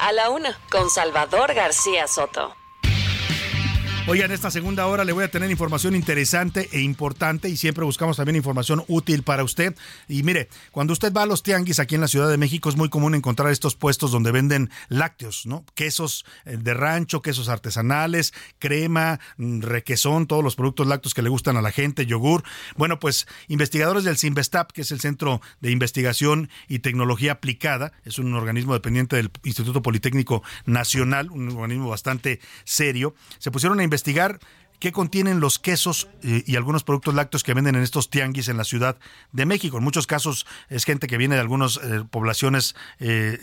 A 0.00 0.10
la 0.12 0.30
una, 0.30 0.58
con 0.70 0.88
Salvador 0.88 1.52
García 1.52 2.08
Soto. 2.08 2.61
Oigan, 4.08 4.32
en 4.32 4.34
esta 4.34 4.50
segunda 4.50 4.88
hora 4.88 5.04
le 5.04 5.12
voy 5.12 5.22
a 5.22 5.30
tener 5.30 5.48
información 5.52 5.94
interesante 5.94 6.68
e 6.72 6.80
importante 6.80 7.48
y 7.48 7.56
siempre 7.56 7.84
buscamos 7.84 8.16
también 8.16 8.34
información 8.34 8.82
útil 8.88 9.22
para 9.22 9.44
usted. 9.44 9.76
Y 10.08 10.24
mire, 10.24 10.48
cuando 10.72 10.92
usted 10.92 11.12
va 11.12 11.22
a 11.22 11.26
los 11.26 11.44
tianguis 11.44 11.78
aquí 11.78 11.94
en 11.94 12.00
la 12.00 12.08
Ciudad 12.08 12.28
de 12.28 12.36
México 12.36 12.68
es 12.68 12.74
muy 12.74 12.88
común 12.88 13.14
encontrar 13.14 13.52
estos 13.52 13.76
puestos 13.76 14.10
donde 14.10 14.32
venden 14.32 14.70
lácteos, 14.88 15.46
¿no? 15.46 15.64
Quesos 15.74 16.24
eh, 16.44 16.56
de 16.60 16.74
rancho, 16.74 17.22
quesos 17.22 17.48
artesanales, 17.48 18.34
crema, 18.58 19.20
mm, 19.36 19.60
requesón, 19.60 20.26
todos 20.26 20.42
los 20.42 20.56
productos 20.56 20.88
lácteos 20.88 21.14
que 21.14 21.22
le 21.22 21.28
gustan 21.28 21.56
a 21.56 21.62
la 21.62 21.70
gente, 21.70 22.04
yogur. 22.04 22.42
Bueno, 22.76 22.98
pues 22.98 23.28
investigadores 23.46 24.02
del 24.02 24.18
CINVESTAP, 24.18 24.72
que 24.72 24.80
es 24.80 24.90
el 24.90 24.98
Centro 24.98 25.40
de 25.60 25.70
Investigación 25.70 26.50
y 26.66 26.80
Tecnología 26.80 27.32
Aplicada, 27.32 27.92
es 28.04 28.18
un 28.18 28.34
organismo 28.34 28.74
dependiente 28.74 29.14
del 29.14 29.30
Instituto 29.44 29.80
Politécnico 29.80 30.42
Nacional, 30.66 31.30
un 31.30 31.50
organismo 31.50 31.88
bastante 31.88 32.40
serio, 32.64 33.14
se 33.38 33.52
pusieron 33.52 33.78
a 33.78 33.84
investigar 33.92 34.40
qué 34.78 34.90
contienen 34.90 35.38
los 35.38 35.58
quesos 35.58 36.08
eh, 36.22 36.42
y 36.46 36.56
algunos 36.56 36.82
productos 36.82 37.14
lácteos 37.14 37.44
que 37.44 37.52
venden 37.52 37.76
en 37.76 37.82
estos 37.82 38.08
tianguis 38.08 38.48
en 38.48 38.56
la 38.56 38.64
Ciudad 38.64 38.96
de 39.30 39.44
México. 39.44 39.76
En 39.76 39.84
muchos 39.84 40.06
casos 40.06 40.46
es 40.70 40.84
gente 40.84 41.06
que 41.06 41.18
viene 41.18 41.34
de 41.34 41.42
algunas 41.42 41.76
eh, 41.76 42.04
poblaciones 42.10 42.74
eh, 42.98 43.38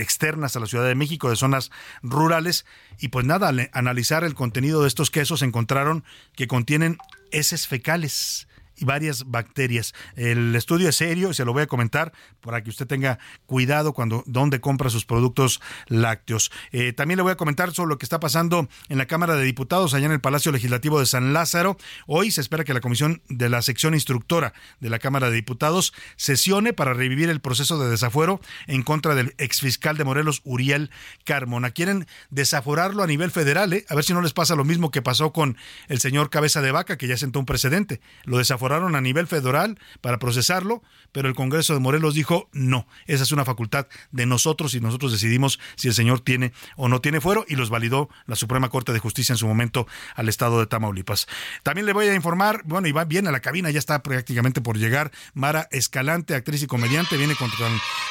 externas 0.00 0.56
a 0.56 0.60
la 0.60 0.66
Ciudad 0.66 0.86
de 0.86 0.96
México, 0.96 1.30
de 1.30 1.36
zonas 1.36 1.70
rurales. 2.02 2.66
Y 2.98 3.08
pues 3.08 3.24
nada, 3.24 3.48
al 3.48 3.70
analizar 3.72 4.24
el 4.24 4.34
contenido 4.34 4.82
de 4.82 4.88
estos 4.88 5.10
quesos 5.10 5.40
encontraron 5.40 6.04
que 6.34 6.48
contienen 6.48 6.98
heces 7.30 7.68
fecales 7.68 8.48
varias 8.84 9.30
bacterias. 9.30 9.94
El 10.16 10.54
estudio 10.54 10.88
es 10.88 10.96
serio 10.96 11.30
y 11.30 11.34
se 11.34 11.44
lo 11.44 11.52
voy 11.52 11.62
a 11.62 11.66
comentar 11.66 12.12
para 12.40 12.62
que 12.62 12.70
usted 12.70 12.86
tenga 12.86 13.18
cuidado 13.46 13.92
cuando 13.92 14.22
dónde 14.26 14.60
compra 14.60 14.90
sus 14.90 15.04
productos 15.04 15.60
lácteos. 15.88 16.50
Eh, 16.72 16.92
también 16.92 17.16
le 17.16 17.22
voy 17.22 17.32
a 17.32 17.36
comentar 17.36 17.72
sobre 17.72 17.88
lo 17.90 17.98
que 17.98 18.06
está 18.06 18.20
pasando 18.20 18.68
en 18.88 18.98
la 18.98 19.06
Cámara 19.06 19.34
de 19.36 19.44
Diputados 19.44 19.94
allá 19.94 20.06
en 20.06 20.12
el 20.12 20.20
Palacio 20.20 20.52
Legislativo 20.52 21.00
de 21.00 21.06
San 21.06 21.32
Lázaro. 21.32 21.76
Hoy 22.06 22.30
se 22.30 22.40
espera 22.40 22.64
que 22.64 22.74
la 22.74 22.80
comisión 22.80 23.22
de 23.28 23.48
la 23.48 23.62
sección 23.62 23.94
instructora 23.94 24.52
de 24.80 24.90
la 24.90 24.98
Cámara 24.98 25.30
de 25.30 25.36
Diputados 25.36 25.92
sesione 26.16 26.72
para 26.72 26.94
revivir 26.94 27.28
el 27.28 27.40
proceso 27.40 27.78
de 27.78 27.90
desafuero 27.90 28.40
en 28.66 28.82
contra 28.82 29.14
del 29.14 29.34
exfiscal 29.38 29.96
de 29.96 30.04
Morelos, 30.04 30.40
Uriel 30.44 30.90
Carmona. 31.24 31.70
Quieren 31.70 32.06
desaforarlo 32.30 33.02
a 33.02 33.06
nivel 33.06 33.30
federal, 33.30 33.72
¿eh? 33.72 33.84
a 33.88 33.94
ver 33.94 34.04
si 34.04 34.12
no 34.12 34.22
les 34.22 34.32
pasa 34.32 34.56
lo 34.56 34.64
mismo 34.64 34.90
que 34.90 35.02
pasó 35.02 35.32
con 35.32 35.56
el 35.88 36.00
señor 36.00 36.30
Cabeza 36.30 36.60
de 36.62 36.72
Vaca, 36.72 36.96
que 36.98 37.06
ya 37.06 37.16
sentó 37.16 37.38
un 37.38 37.46
precedente. 37.46 38.00
Lo 38.24 38.38
desaforaron 38.38 38.71
a 38.74 39.00
nivel 39.00 39.26
federal 39.26 39.78
para 40.00 40.18
procesarlo, 40.18 40.82
pero 41.12 41.28
el 41.28 41.34
Congreso 41.34 41.74
de 41.74 41.80
Morelos 41.80 42.14
dijo 42.14 42.48
no, 42.52 42.86
esa 43.06 43.22
es 43.22 43.32
una 43.32 43.44
facultad 43.44 43.86
de 44.10 44.26
nosotros 44.26 44.74
y 44.74 44.80
nosotros 44.80 45.12
decidimos 45.12 45.60
si 45.76 45.88
el 45.88 45.94
señor 45.94 46.20
tiene 46.20 46.52
o 46.76 46.88
no 46.88 47.00
tiene 47.00 47.20
fuero 47.20 47.44
y 47.48 47.56
los 47.56 47.70
validó 47.70 48.08
la 48.26 48.36
Suprema 48.36 48.68
Corte 48.70 48.92
de 48.92 48.98
Justicia 48.98 49.32
en 49.32 49.38
su 49.38 49.46
momento 49.46 49.86
al 50.14 50.28
estado 50.28 50.60
de 50.60 50.66
Tamaulipas. 50.66 51.26
También 51.62 51.86
le 51.86 51.92
voy 51.92 52.06
a 52.06 52.14
informar, 52.14 52.62
bueno, 52.64 52.88
y 52.88 52.92
va 52.92 53.04
bien 53.04 53.26
a 53.26 53.32
la 53.32 53.40
cabina, 53.40 53.70
ya 53.70 53.78
está 53.78 54.02
prácticamente 54.02 54.60
por 54.60 54.78
llegar 54.78 55.12
Mara 55.34 55.68
Escalante, 55.70 56.34
actriz 56.34 56.62
y 56.62 56.66
comediante, 56.66 57.16
viene 57.16 57.34
con, 57.34 57.50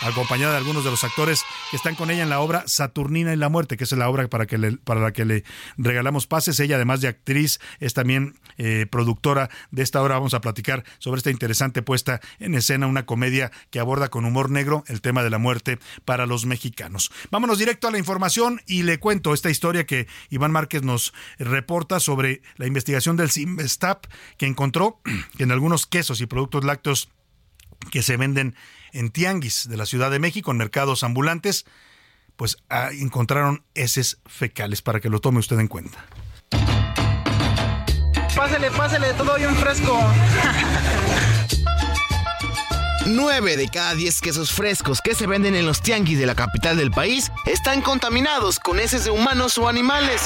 acompañada 0.02 0.54
de 0.54 0.58
algunos 0.58 0.84
de 0.84 0.92
los 0.92 1.04
actores 1.04 1.44
que 1.70 1.78
están 1.78 1.96
con 1.96 2.12
ella 2.12 2.24
en 2.24 2.30
la 2.30 2.40
obra 2.40 2.64
Saturnina 2.68 3.34
y 3.34 3.38
la 3.38 3.50
muerte, 3.50 3.78
que 3.78 3.84
es 3.84 3.92
la 3.92 4.10
obra 4.10 4.28
para 4.28 4.46
la 5.02 5.14
que 5.14 5.26
le 5.26 5.44
regalamos 5.78 6.28
pases. 6.28 6.60
Ella, 6.60 6.76
además 6.76 7.02
de 7.02 7.08
actriz, 7.08 7.60
es 7.80 7.94
también 7.94 8.36
eh, 8.58 8.86
productora 8.90 9.50
de 9.72 9.84
esta 9.84 10.02
obra. 10.02 10.16
Vamos 10.16 10.34
a 10.34 10.41
platicar 10.42 10.84
sobre 11.00 11.20
esta 11.20 11.32
interesante 11.32 11.82
puesta 11.82 12.22
en 12.40 12.56
escena, 12.56 12.88
una 12.88 13.06
comedia 13.06 13.52
que 13.70 13.80
aborda 13.80 14.10
con 14.10 14.26
humor 14.26 14.50
negro 14.50 14.84
el 14.88 15.02
tema 15.02 15.24
de 15.24 15.30
la 15.30 15.38
muerte 15.38 15.80
para 16.06 16.26
los 16.26 16.46
mexicanos. 16.46 17.12
Vámonos 17.30 17.60
directo 17.60 17.88
a 17.88 17.92
la 17.92 17.98
información 17.98 18.62
y 18.68 18.84
le 18.84 19.00
cuento 19.00 19.34
esta 19.34 19.50
historia 19.50 19.86
que 19.86 20.08
Iván 20.30 20.52
Márquez 20.52 20.84
nos 20.84 21.14
reporta 21.40 22.00
sobre 22.00 22.42
la 22.58 22.68
investigación 22.68 23.18
del 23.18 23.32
Simstap 23.32 24.06
que 24.38 24.46
encontró 24.46 25.02
que 25.38 25.44
en 25.44 25.52
algunos 25.52 25.86
quesos 25.86 26.22
y 26.22 26.26
productos 26.26 26.64
lácteos 26.64 27.10
que 27.90 28.04
se 28.04 28.18
venden 28.18 28.56
en 28.94 29.10
tianguis 29.10 29.68
de 29.68 29.78
la 29.78 29.86
Ciudad 29.86 30.12
de 30.12 30.20
México, 30.20 30.52
en 30.52 30.58
mercados 30.58 31.04
ambulantes, 31.04 31.66
pues 32.36 32.58
ah, 32.70 32.90
encontraron 32.92 33.64
heces 33.76 34.20
fecales 34.26 34.82
para 34.82 35.00
que 35.00 35.10
lo 35.10 35.20
tome 35.20 35.40
usted 35.40 35.60
en 35.60 35.68
cuenta. 35.68 36.06
Pásele, 38.36 38.72
pásele, 38.72 39.14
todo 39.14 39.36
bien 39.36 39.56
fresco. 39.56 40.00
9 43.06 43.58
de 43.58 43.68
cada 43.68 43.96
10 43.96 44.22
quesos 44.22 44.52
frescos 44.52 45.02
que 45.02 45.16
se 45.16 45.28
venden 45.28 45.56
en 45.56 45.66
los 45.66 45.82
tianguis 45.82 46.20
de 46.20 46.26
la 46.26 46.36
capital 46.36 46.78
del 46.78 46.92
país 46.92 47.32
están 47.46 47.82
contaminados 47.82 48.60
con 48.60 48.80
heces 48.80 49.04
de 49.04 49.12
humanos 49.12 49.58
o 49.58 49.68
animales. 49.68 50.22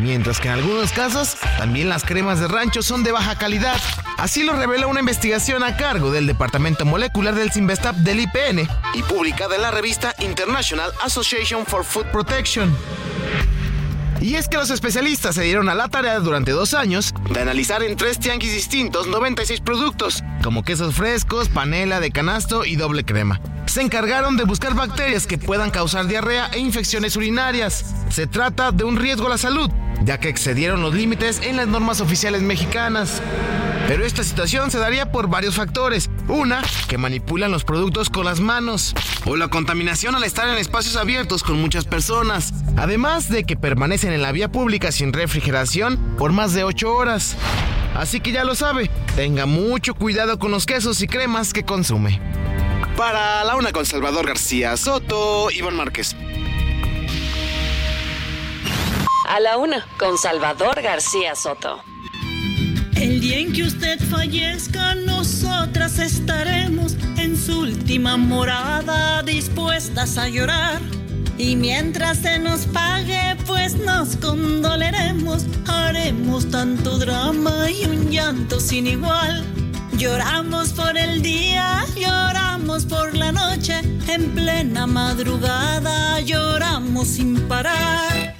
Mientras 0.00 0.40
que 0.40 0.48
en 0.48 0.54
algunos 0.54 0.92
casos 0.92 1.36
también 1.58 1.88
las 1.88 2.04
cremas 2.04 2.40
de 2.40 2.48
rancho 2.48 2.82
son 2.82 3.02
de 3.02 3.12
baja 3.12 3.36
calidad. 3.36 3.80
Así 4.16 4.42
lo 4.42 4.54
revela 4.54 4.86
una 4.86 5.00
investigación 5.00 5.62
a 5.62 5.76
cargo 5.76 6.10
del 6.10 6.26
Departamento 6.26 6.84
Molecular 6.84 7.34
del 7.34 7.52
Simvestap 7.52 7.96
del 7.96 8.20
IPN 8.20 8.68
y 8.94 9.02
publicada 9.02 9.56
en 9.56 9.62
la 9.62 9.70
revista 9.70 10.14
International 10.20 10.92
Association 11.02 11.66
for 11.66 11.84
Food 11.84 12.06
Protection. 12.06 12.74
Y 14.20 14.36
es 14.36 14.48
que 14.48 14.56
los 14.56 14.70
especialistas 14.70 15.34
se 15.34 15.42
dieron 15.42 15.68
a 15.68 15.74
la 15.74 15.88
tarea 15.88 16.18
durante 16.20 16.52
dos 16.52 16.74
años 16.74 17.12
de 17.30 17.40
analizar 17.40 17.82
en 17.82 17.96
tres 17.96 18.18
tianguis 18.18 18.52
distintos 18.52 19.06
96 19.06 19.60
productos, 19.60 20.22
como 20.42 20.62
quesos 20.62 20.94
frescos, 20.94 21.48
panela 21.48 22.00
de 22.00 22.10
canasto 22.10 22.64
y 22.64 22.76
doble 22.76 23.04
crema. 23.04 23.40
Se 23.66 23.82
encargaron 23.82 24.36
de 24.36 24.44
buscar 24.44 24.74
bacterias 24.74 25.26
que 25.26 25.38
puedan 25.38 25.70
causar 25.70 26.06
diarrea 26.06 26.48
e 26.52 26.58
infecciones 26.58 27.16
urinarias. 27.16 27.84
Se 28.10 28.26
trata 28.26 28.72
de 28.72 28.84
un 28.84 28.96
riesgo 28.96 29.26
a 29.26 29.30
la 29.30 29.38
salud, 29.38 29.70
ya 30.04 30.18
que 30.18 30.28
excedieron 30.28 30.82
los 30.82 30.94
límites 30.94 31.40
en 31.42 31.56
las 31.56 31.66
normas 31.66 32.00
oficiales 32.00 32.42
mexicanas. 32.42 33.20
Pero 33.86 34.06
esta 34.06 34.24
situación 34.24 34.70
se 34.70 34.78
daría 34.78 35.12
por 35.12 35.28
varios 35.28 35.56
factores. 35.56 36.08
Una, 36.26 36.62
que 36.88 36.96
manipulan 36.96 37.50
los 37.50 37.64
productos 37.64 38.08
con 38.08 38.24
las 38.24 38.40
manos. 38.40 38.94
O 39.26 39.36
la 39.36 39.48
contaminación 39.48 40.14
al 40.14 40.24
estar 40.24 40.48
en 40.48 40.56
espacios 40.56 40.96
abiertos 40.96 41.42
con 41.42 41.60
muchas 41.60 41.84
personas. 41.84 42.54
Además 42.78 43.28
de 43.28 43.44
que 43.44 43.56
permanecen 43.56 44.12
en 44.12 44.22
la 44.22 44.32
vía 44.32 44.50
pública 44.50 44.90
sin 44.90 45.12
refrigeración 45.12 45.98
por 46.16 46.32
más 46.32 46.54
de 46.54 46.64
8 46.64 46.94
horas. 46.94 47.36
Así 47.94 48.20
que 48.20 48.32
ya 48.32 48.42
lo 48.44 48.54
sabe, 48.54 48.90
tenga 49.14 49.46
mucho 49.46 49.94
cuidado 49.94 50.38
con 50.38 50.50
los 50.50 50.66
quesos 50.66 51.00
y 51.02 51.06
cremas 51.06 51.52
que 51.52 51.64
consume. 51.64 52.20
Para 52.96 53.44
la 53.44 53.54
una 53.54 53.70
con 53.70 53.86
Salvador 53.86 54.26
García 54.26 54.76
Soto, 54.76 55.50
Iván 55.50 55.76
Márquez. 55.76 56.16
A 59.28 59.40
la 59.40 59.58
una 59.58 59.86
con 59.98 60.18
Salvador 60.18 60.82
García 60.82 61.34
Soto. 61.36 61.82
El 62.96 63.20
día 63.20 63.38
en 63.38 63.52
que 63.52 63.64
usted 63.64 63.98
fallezca, 64.08 64.94
nosotras 64.94 65.98
estaremos 65.98 66.96
en 67.16 67.36
su 67.36 67.60
última 67.60 68.16
morada, 68.16 69.22
dispuestas 69.22 70.16
a 70.16 70.28
llorar. 70.28 70.80
Y 71.36 71.56
mientras 71.56 72.18
se 72.18 72.38
nos 72.38 72.66
pague, 72.66 73.36
pues 73.46 73.76
nos 73.76 74.16
condoleremos. 74.16 75.44
Haremos 75.66 76.48
tanto 76.50 76.98
drama 76.98 77.68
y 77.70 77.84
un 77.86 78.10
llanto 78.10 78.60
sin 78.60 78.86
igual. 78.86 79.44
Lloramos 79.98 80.72
por 80.72 80.96
el 80.96 81.22
día, 81.22 81.84
lloramos 81.96 82.84
por 82.84 83.16
la 83.16 83.32
noche. 83.32 83.80
En 84.06 84.30
plena 84.34 84.86
madrugada, 84.86 86.20
lloramos 86.20 87.08
sin 87.08 87.40
parar. 87.48 88.36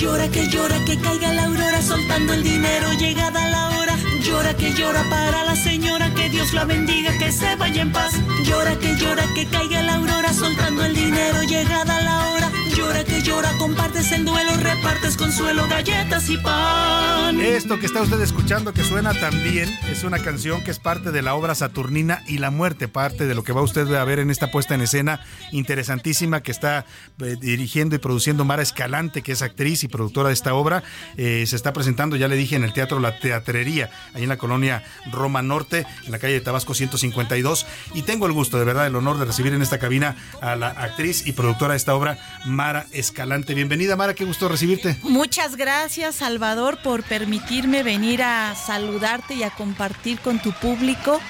Llora 0.00 0.28
que 0.30 0.46
llora 0.46 0.76
que 0.84 0.96
caiga 0.96 1.32
la 1.32 1.46
aurora 1.46 1.82
soltando 1.82 2.32
el 2.32 2.44
dinero 2.44 2.92
llegada 3.00 3.48
la 3.48 3.68
hora. 3.70 3.96
Llora 4.22 4.56
que 4.56 4.72
llora 4.72 5.02
para 5.10 5.42
la 5.42 5.56
señora 5.56 6.14
que 6.14 6.28
Dios 6.30 6.52
la 6.52 6.64
bendiga 6.64 7.18
que 7.18 7.32
se 7.32 7.56
vaya 7.56 7.82
en 7.82 7.90
paz. 7.90 8.12
Llora 8.44 8.78
que 8.78 8.94
llora 8.94 9.24
que 9.34 9.46
caiga 9.46 9.82
la 9.82 9.96
aurora 9.96 10.32
soltando 10.32 10.84
el 10.84 10.94
dinero 10.94 11.42
llegada 11.42 12.00
la 12.00 12.30
hora. 12.30 12.48
Llora 12.78 13.02
que 13.02 13.22
llora 13.22 13.50
compartes 13.58 14.12
el 14.12 14.24
duelo 14.24 14.52
repartes 14.54 15.16
consuelo 15.16 15.66
galletas 15.68 16.30
y 16.30 16.36
pan. 16.36 17.40
Esto 17.40 17.80
que 17.80 17.86
está 17.86 18.02
usted 18.02 18.20
escuchando 18.20 18.72
que 18.72 18.84
suena 18.84 19.14
también 19.14 19.68
es 19.90 20.04
una 20.04 20.20
canción 20.20 20.62
que 20.62 20.70
es 20.70 20.78
parte 20.78 21.10
de 21.10 21.20
la 21.20 21.34
obra 21.34 21.56
Saturnina 21.56 22.22
y 22.28 22.38
la 22.38 22.52
muerte, 22.52 22.86
parte 22.86 23.26
de 23.26 23.34
lo 23.34 23.42
que 23.42 23.52
va 23.52 23.62
usted 23.62 23.92
a 23.94 24.04
ver 24.04 24.20
en 24.20 24.30
esta 24.30 24.52
puesta 24.52 24.76
en 24.76 24.82
escena 24.82 25.20
interesantísima 25.50 26.40
que 26.40 26.52
está 26.52 26.86
eh, 27.20 27.36
dirigiendo 27.40 27.96
y 27.96 27.98
produciendo 27.98 28.44
Mara 28.44 28.62
Escalante, 28.62 29.22
que 29.22 29.32
es 29.32 29.42
actriz 29.42 29.82
y 29.82 29.88
productora 29.88 30.28
de 30.28 30.34
esta 30.34 30.54
obra. 30.54 30.84
Eh, 31.16 31.44
se 31.48 31.56
está 31.56 31.72
presentando, 31.72 32.14
ya 32.14 32.28
le 32.28 32.36
dije, 32.36 32.54
en 32.54 32.62
el 32.62 32.72
Teatro 32.72 33.00
La 33.00 33.18
Teatrería, 33.18 33.90
ahí 34.14 34.22
en 34.22 34.28
la 34.28 34.38
colonia 34.38 34.84
Roma 35.10 35.42
Norte, 35.42 35.84
en 36.04 36.12
la 36.12 36.20
calle 36.20 36.34
de 36.34 36.40
Tabasco 36.42 36.74
152. 36.74 37.66
Y 37.94 38.02
tengo 38.02 38.26
el 38.26 38.32
gusto, 38.32 38.56
de 38.56 38.64
verdad, 38.64 38.86
el 38.86 38.94
honor 38.94 39.18
de 39.18 39.24
recibir 39.24 39.52
en 39.52 39.62
esta 39.62 39.78
cabina 39.78 40.14
a 40.40 40.54
la 40.54 40.68
actriz 40.68 41.26
y 41.26 41.32
productora 41.32 41.72
de 41.72 41.78
esta 41.78 41.96
obra, 41.96 42.18
Mara 42.46 42.67
Escalante. 42.92 43.54
Bienvenida, 43.54 43.96
Mara, 43.96 44.14
qué 44.14 44.24
gusto 44.24 44.48
recibirte. 44.48 44.96
Muchas 45.02 45.56
gracias, 45.56 46.16
Salvador, 46.16 46.78
por 46.82 47.02
permitirme 47.02 47.82
venir 47.82 48.22
a 48.22 48.54
saludarte 48.54 49.34
y 49.34 49.42
a 49.42 49.50
compartir 49.50 50.18
con 50.18 50.38
tu 50.40 50.52
público 50.52 51.20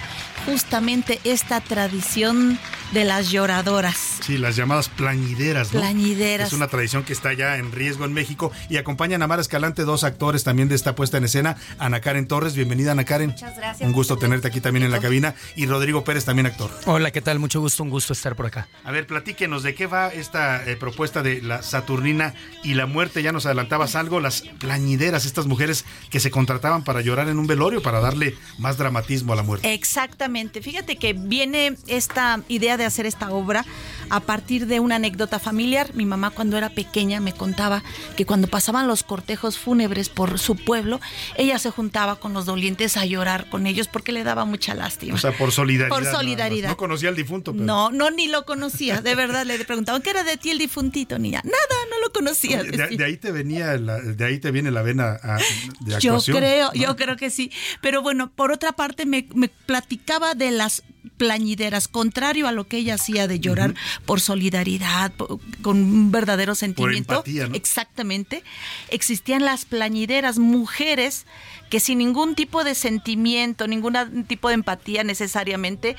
justamente 0.49 1.21
esta 1.25 1.61
tradición 1.61 2.59
de 2.93 3.05
las 3.05 3.31
lloradoras. 3.31 4.19
Sí, 4.23 4.39
las 4.39 4.57
llamadas 4.57 4.89
plañideras, 4.89 5.75
¿no? 5.75 5.81
Plañideras. 5.81 6.49
Es 6.49 6.53
una 6.55 6.69
tradición 6.69 7.05
que 7.05 7.13
está 7.13 7.35
ya 7.35 7.59
en 7.59 7.71
riesgo 7.71 8.07
en 8.07 8.15
México 8.15 8.51
y 8.71 8.79
acompañan 8.79 9.21
a 9.23 9.27
Mara 9.27 9.43
Escalante 9.43 9.83
dos 9.83 10.05
actores 10.05 10.43
también 10.45 10.69
de 10.69 10.75
esta 10.75 10.95
puesta 10.95 11.19
en 11.19 11.25
escena, 11.25 11.57
Ana 11.79 12.01
Karen 12.01 12.27
Torres, 12.27 12.55
bienvenida 12.55 12.93
Ana 12.93 13.05
Karen. 13.05 13.31
Muchas 13.31 13.59
gracias. 13.59 13.87
Un 13.87 13.93
gusto 13.93 14.17
tenerte 14.17 14.49
aquí 14.49 14.63
también 14.63 14.85
en 14.85 14.91
la 14.91 15.01
cabina 15.01 15.35
y 15.55 15.67
Rodrigo 15.67 16.03
Pérez 16.03 16.25
también 16.25 16.47
actor. 16.47 16.71
Hola, 16.87 17.11
¿qué 17.11 17.21
tal? 17.21 17.39
Mucho 17.39 17.61
gusto, 17.61 17.83
un 17.83 17.91
gusto 17.91 18.15
estar 18.15 18.35
por 18.35 18.47
acá. 18.47 18.69
A 18.85 18.91
ver, 18.91 19.07
platíquenos 19.07 19.63
de 19.63 19.75
qué 19.75 19.87
va 19.87 20.09
esta 20.09 20.65
eh, 20.65 20.77
propuesta 20.77 21.23
de 21.23 21.43
la 21.43 21.63
Saturnina 21.63 22.33
y 22.65 22.73
la 22.73 22.87
muerte, 22.87 23.23
ya 23.23 23.33
nos 23.33 23.45
adelantabas 23.45 23.97
algo, 23.97 24.19
las 24.19 24.43
plañideras, 24.61 25.27
estas 25.27 25.45
mujeres 25.45 25.85
que 26.09 26.21
se 26.21 26.31
contrataban 26.31 26.85
para 26.85 27.03
llorar 27.03 27.29
en 27.29 27.39
un 27.39 27.47
velorio, 27.47 27.83
para 27.83 28.01
darle 28.01 28.35
más 28.59 28.79
dramatismo 28.79 29.35
a 29.35 29.37
la 29.37 29.43
muerte. 29.43 29.75
Exactamente, 29.75 30.38
fíjate 30.63 30.97
que 30.97 31.13
viene 31.13 31.77
esta 31.87 32.43
idea 32.49 32.77
de 32.77 32.85
hacer 32.85 33.07
esta 33.07 33.31
obra 33.31 33.65
a 34.11 34.21
partir 34.21 34.67
de 34.67 34.81
una 34.81 34.97
anécdota 34.97 35.39
familiar. 35.39 35.95
Mi 35.95 36.07
mamá 36.07 36.31
cuando 36.31 36.57
era 36.57 36.71
pequeña 36.71 37.21
me 37.21 37.33
contaba 37.33 37.83
que 38.17 38.27
cuando 38.27 38.49
pasaban 38.49 38.87
los 38.87 39.03
cortejos 39.03 39.59
fúnebres 39.59 40.09
por 40.09 40.39
su 40.39 40.57
pueblo, 40.57 41.01
ella 41.37 41.59
se 41.59 41.71
juntaba 41.71 42.17
con 42.17 42.33
los 42.33 42.47
dolientes 42.47 42.97
a 42.97 43.05
llorar 43.05 43.49
con 43.51 43.67
ellos 43.67 43.89
porque 43.89 44.13
le 44.13 44.25
daba 44.25 44.45
mucha 44.45 44.75
lástima. 44.75 45.15
O 45.15 45.19
sea, 45.19 45.33
por 45.33 45.53
solidaridad. 45.53 45.97
Por 45.97 46.05
solidaridad. 46.07 46.69
No 46.71 46.77
conocía 46.77 47.09
al 47.09 47.17
difunto. 47.17 47.53
Pero... 47.53 47.65
No, 47.65 47.91
no, 47.91 48.11
ni 48.11 48.29
lo 48.29 48.45
conocía. 48.45 49.01
De 49.01 49.15
verdad, 49.15 49.45
le 49.45 49.65
preguntaban, 49.65 50.03
¿qué 50.03 50.11
era 50.11 50.25
de 50.25 50.37
ti 50.37 50.51
el 50.51 50.59
difuntito, 50.59 51.19
niña? 51.19 51.41
Nada, 51.45 51.83
no 51.91 52.01
lo 52.01 52.13
conocía. 52.13 52.63
De, 52.63 52.97
de, 52.97 53.05
ahí 53.05 53.17
te 53.17 53.33
venía, 53.33 53.77
la, 53.77 53.99
de 54.01 54.25
ahí 54.25 54.39
te 54.39 54.51
viene 54.51 54.71
la 54.71 54.83
vena 54.83 55.19
a, 55.23 55.39
de 55.81 55.95
actuación. 55.95 56.21
Yo 56.21 56.35
creo, 56.35 56.71
¿no? 56.75 56.81
yo 56.81 56.97
creo 56.97 57.17
que 57.17 57.31
sí. 57.31 57.51
Pero 57.81 58.03
bueno, 58.03 58.31
por 58.31 58.53
otra 58.53 58.73
parte, 58.73 59.07
me, 59.07 59.29
me 59.35 59.49
platicaba 59.49 60.28
de 60.35 60.51
las 60.51 60.83
plañideras, 61.19 61.89
contrario 61.89 62.49
a 62.49 62.53
lo 62.53 62.67
que 62.67 62.79
ella 62.79 62.95
hacía 62.95 63.29
de 63.29 63.41
llorar 63.41 63.71
uh 63.71 63.75
-huh. 63.75 64.01
por 64.07 64.21
solidaridad, 64.21 65.13
por, 65.13 65.39
con 65.61 65.77
un 65.77 66.11
verdadero 66.11 66.55
sentimiento. 66.55 67.09
Por 67.09 67.17
empatía, 67.17 67.49
¿no? 67.49 67.55
Exactamente. 67.55 68.43
Existían 68.89 69.45
las 69.45 69.67
plañideras, 69.67 70.39
mujeres 70.39 71.27
que 71.69 71.81
sin 71.81 71.99
ningún 71.99 72.35
tipo 72.35 72.65
de 72.65 72.75
sentimiento, 72.75 73.67
ningún 73.67 74.25
tipo 74.27 74.49
de 74.49 74.55
empatía 74.55 75.05
necesariamente, 75.05 75.97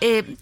eh, 0.00 0.36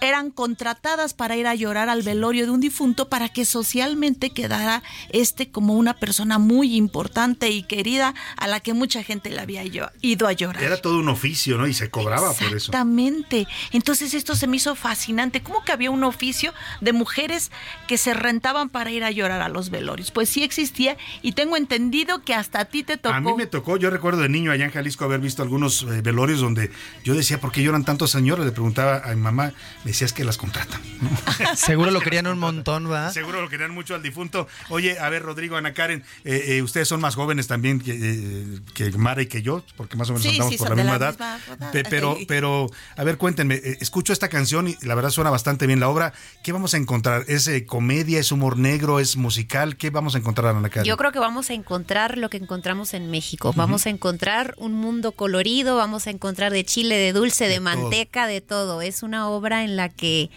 eran 0.00 0.32
contratadas 0.32 1.14
para 1.14 1.36
ir 1.36 1.46
a 1.46 1.54
llorar 1.54 1.88
al 1.88 2.02
velorio 2.02 2.44
de 2.44 2.50
un 2.50 2.60
difunto 2.60 3.08
para 3.08 3.28
que 3.28 3.44
socialmente 3.44 4.30
quedara 4.30 4.82
este 5.10 5.48
como 5.50 5.74
una 5.74 5.94
persona 5.94 6.38
muy 6.38 6.74
importante 6.74 7.50
y 7.50 7.62
querida 7.62 8.14
a 8.36 8.48
la 8.48 8.58
que 8.58 8.74
mucha 8.74 9.04
gente 9.04 9.30
le 9.30 9.38
había 9.40 9.62
ido 9.64 10.26
a 10.26 10.32
llorar. 10.32 10.62
Era 10.62 10.82
todo 10.82 10.98
un 10.98 11.08
oficio, 11.08 11.56
¿no? 11.56 11.68
Y 11.68 11.74
se 11.74 11.88
cobraba 11.88 12.32
por 12.32 12.48
eso. 12.48 12.56
Exactamente. 12.56 13.46
Entonces 13.72 14.14
esto 14.14 14.34
se 14.34 14.46
me 14.46 14.56
hizo 14.56 14.74
fascinante. 14.74 15.42
¿Cómo 15.42 15.64
que 15.64 15.72
había 15.72 15.90
un 15.90 16.04
oficio 16.04 16.52
de 16.80 16.92
mujeres 16.92 17.50
que 17.86 17.98
se 17.98 18.14
rentaban 18.14 18.68
para 18.68 18.90
ir 18.90 19.04
a 19.04 19.10
llorar 19.10 19.42
a 19.42 19.48
los 19.48 19.70
velorios? 19.70 20.10
Pues 20.10 20.28
sí 20.28 20.42
existía 20.42 20.96
y 21.22 21.32
tengo 21.32 21.56
entendido 21.56 22.22
que 22.22 22.34
hasta 22.34 22.60
a 22.60 22.64
ti 22.66 22.82
te 22.82 22.96
tocó. 22.96 23.14
A 23.14 23.20
mí 23.20 23.34
me 23.34 23.46
tocó, 23.46 23.76
yo 23.76 23.90
recuerdo 23.90 24.22
de 24.22 24.28
niño 24.28 24.50
allá 24.50 24.64
en 24.64 24.70
Jalisco 24.70 25.04
haber 25.04 25.20
visto 25.20 25.42
algunos 25.42 25.82
eh, 25.82 26.02
velorios 26.02 26.40
donde 26.40 26.70
yo 27.04 27.14
decía, 27.14 27.40
¿por 27.40 27.52
qué 27.52 27.62
lloran 27.62 27.84
tantos 27.84 28.10
señores? 28.10 28.44
Le 28.44 28.52
preguntaba 28.52 29.02
a 29.04 29.08
mi 29.14 29.20
mamá, 29.20 29.52
me 29.84 29.90
decía, 29.90 30.06
es 30.06 30.12
que 30.12 30.24
las 30.24 30.36
contratan. 30.36 30.80
Seguro 31.56 31.90
lo 31.90 32.00
querían 32.00 32.26
un 32.26 32.38
montón, 32.38 32.90
¿va? 32.90 33.10
Seguro 33.10 33.42
lo 33.42 33.48
querían 33.48 33.72
mucho 33.72 33.94
al 33.94 34.02
difunto. 34.02 34.48
Oye, 34.68 34.98
a 34.98 35.08
ver, 35.08 35.22
Rodrigo, 35.22 35.56
Ana 35.56 35.74
Karen, 35.74 36.04
eh, 36.24 36.44
eh, 36.48 36.62
ustedes 36.62 36.88
son 36.88 37.00
más 37.00 37.14
jóvenes 37.14 37.46
también 37.46 37.80
que, 37.80 37.92
eh, 37.92 38.60
que, 38.74 38.90
Mara 38.96 39.22
y 39.22 39.26
que 39.26 39.42
yo, 39.42 39.62
porque 39.76 39.96
más 39.96 40.08
o 40.10 40.12
menos 40.12 40.22
sí, 40.22 40.30
andamos 40.30 40.52
sí, 40.52 40.58
por 40.58 40.70
la 40.70 40.76
misma, 40.76 40.98
la 40.98 41.10
misma 41.10 41.38
edad. 41.58 41.70
Pe 41.72 41.84
pero, 41.88 42.16
pero, 42.28 42.70
a 42.96 43.04
ver, 43.04 43.16
cuéntenme, 43.18 43.55
escucho 43.80 44.12
esta 44.12 44.28
canción 44.28 44.68
y 44.68 44.76
la 44.82 44.94
verdad 44.94 45.10
suena 45.10 45.30
bastante 45.30 45.66
bien 45.66 45.80
la 45.80 45.88
obra. 45.88 46.12
¿Qué 46.42 46.52
vamos 46.52 46.74
a 46.74 46.76
encontrar? 46.76 47.24
¿Es 47.28 47.50
comedia, 47.66 48.18
es 48.18 48.32
humor 48.32 48.58
negro, 48.58 49.00
es 49.00 49.16
musical? 49.16 49.76
¿Qué 49.76 49.90
vamos 49.90 50.14
a 50.14 50.18
encontrar, 50.18 50.54
Ana 50.54 50.68
Karen? 50.68 50.86
Yo 50.86 50.96
creo 50.96 51.12
que 51.12 51.18
vamos 51.18 51.50
a 51.50 51.54
encontrar 51.54 52.18
lo 52.18 52.30
que 52.30 52.36
encontramos 52.36 52.94
en 52.94 53.10
México. 53.10 53.52
Vamos 53.54 53.82
uh 53.82 53.84
-huh. 53.84 53.88
a 53.88 53.90
encontrar 53.90 54.54
un 54.58 54.72
mundo 54.72 55.12
colorido, 55.12 55.76
vamos 55.76 56.06
a 56.06 56.10
encontrar 56.10 56.52
de 56.52 56.64
chile, 56.64 56.96
de 56.96 57.12
dulce, 57.12 57.44
de, 57.44 57.54
de 57.54 57.60
manteca, 57.60 58.22
todo. 58.22 58.32
de 58.32 58.40
todo. 58.40 58.82
Es 58.82 59.02
una 59.02 59.28
obra 59.28 59.64
en 59.64 59.76
la 59.76 59.88
que 59.88 60.30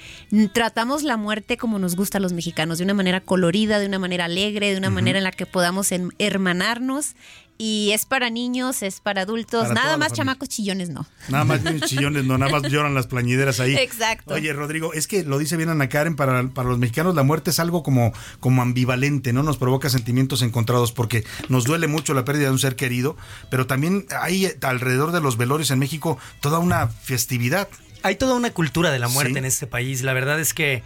tratamos 0.53 1.03
la 1.03 1.17
muerte 1.17 1.57
como 1.57 1.79
nos 1.79 1.95
gusta 1.95 2.17
a 2.17 2.21
los 2.21 2.33
mexicanos, 2.33 2.77
de 2.77 2.83
una 2.83 2.93
manera 2.93 3.21
colorida, 3.21 3.79
de 3.79 3.85
una 3.85 3.99
manera 3.99 4.25
alegre, 4.25 4.71
de 4.71 4.77
una 4.77 4.87
uh 4.87 4.91
-huh. 4.91 4.95
manera 4.95 5.17
en 5.17 5.23
la 5.23 5.31
que 5.31 5.45
podamos 5.45 5.89
hermanarnos 6.19 7.15
y 7.61 7.91
es 7.91 8.05
para 8.05 8.29
niños, 8.29 8.81
es 8.83 9.01
para 9.01 9.23
adultos, 9.23 9.67
para 9.67 9.73
nada 9.73 9.97
más 9.97 10.13
chamacos 10.13 10.47
chillones 10.47 10.89
no. 10.89 11.05
Nada 11.27 11.43
más 11.43 11.61
chillones 11.85 12.23
no, 12.23 12.37
nada 12.37 12.49
más 12.49 12.71
lloran 12.71 12.95
las 12.95 13.07
plañideras 13.07 13.59
ahí. 13.59 13.75
Exacto. 13.75 14.33
Oye, 14.33 14.53
Rodrigo, 14.53 14.93
es 14.93 15.07
que 15.07 15.25
lo 15.25 15.37
dice 15.37 15.57
bien 15.57 15.67
Ana 15.67 15.89
Karen, 15.89 16.15
para, 16.15 16.47
para 16.47 16.69
los 16.69 16.77
mexicanos 16.77 17.15
la 17.15 17.23
muerte 17.23 17.49
es 17.49 17.59
algo 17.59 17.83
como, 17.83 18.13
como 18.39 18.61
ambivalente, 18.61 19.33
¿no? 19.33 19.43
Nos 19.43 19.57
provoca 19.57 19.89
sentimientos 19.89 20.41
encontrados 20.41 20.93
porque 20.93 21.25
nos 21.49 21.65
duele 21.65 21.87
mucho 21.87 22.13
la 22.13 22.23
pérdida 22.23 22.45
de 22.45 22.51
un 22.51 22.59
ser 22.59 22.77
querido, 22.77 23.17
pero 23.51 23.67
también 23.67 24.05
hay 24.21 24.49
alrededor 24.61 25.11
de 25.11 25.19
los 25.19 25.35
velorios 25.35 25.69
en 25.71 25.79
México 25.79 26.17
toda 26.39 26.59
una 26.59 26.87
festividad. 26.87 27.67
Hay 28.03 28.15
toda 28.15 28.35
una 28.35 28.51
cultura 28.51 28.89
de 28.89 28.99
la 28.99 29.09
muerte 29.09 29.33
¿Sí? 29.33 29.37
en 29.37 29.45
este 29.45 29.67
país. 29.67 30.01
La 30.03 30.13
verdad 30.13 30.39
es 30.39 30.53
que 30.53 30.81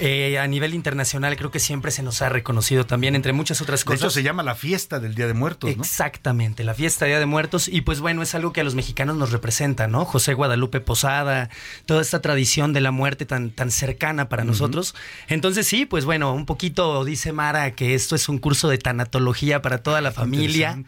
eh, 0.00 0.38
a 0.38 0.46
nivel 0.46 0.74
internacional 0.74 1.36
creo 1.36 1.50
que 1.50 1.60
siempre 1.60 1.90
se 1.90 2.02
nos 2.02 2.20
ha 2.22 2.28
reconocido 2.28 2.84
también, 2.84 3.14
entre 3.14 3.32
muchas 3.32 3.60
otras 3.60 3.84
cosas. 3.84 4.00
De 4.00 4.06
hecho, 4.06 4.10
se 4.10 4.22
llama 4.22 4.42
la 4.42 4.54
fiesta 4.54 5.00
del 5.00 5.14
Día 5.14 5.26
de 5.26 5.34
Muertos, 5.34 5.76
¿no? 5.76 5.82
Exactamente, 5.82 6.64
la 6.64 6.74
fiesta 6.74 7.04
del 7.04 7.12
Día 7.12 7.20
de 7.20 7.26
Muertos. 7.26 7.68
Y 7.68 7.82
pues 7.82 8.00
bueno, 8.00 8.22
es 8.22 8.34
algo 8.34 8.52
que 8.52 8.60
a 8.60 8.64
los 8.64 8.74
mexicanos 8.74 9.16
nos 9.16 9.32
representa, 9.32 9.86
¿no? 9.86 10.04
José 10.04 10.34
Guadalupe 10.34 10.80
Posada, 10.80 11.50
toda 11.86 12.02
esta 12.02 12.20
tradición 12.20 12.72
de 12.72 12.80
la 12.80 12.90
muerte 12.90 13.26
tan, 13.26 13.50
tan 13.50 13.70
cercana 13.70 14.28
para 14.28 14.42
uh 14.42 14.46
-huh. 14.46 14.48
nosotros. 14.50 14.94
Entonces 15.28 15.66
sí, 15.66 15.86
pues 15.86 16.04
bueno, 16.04 16.32
un 16.32 16.46
poquito 16.46 17.04
dice 17.04 17.32
Mara 17.32 17.72
que 17.72 17.94
esto 17.94 18.14
es 18.16 18.28
un 18.28 18.38
curso 18.38 18.68
de 18.68 18.78
tanatología 18.78 19.62
para 19.62 19.78
toda 19.78 20.00
la 20.00 20.12
familia. 20.12 20.82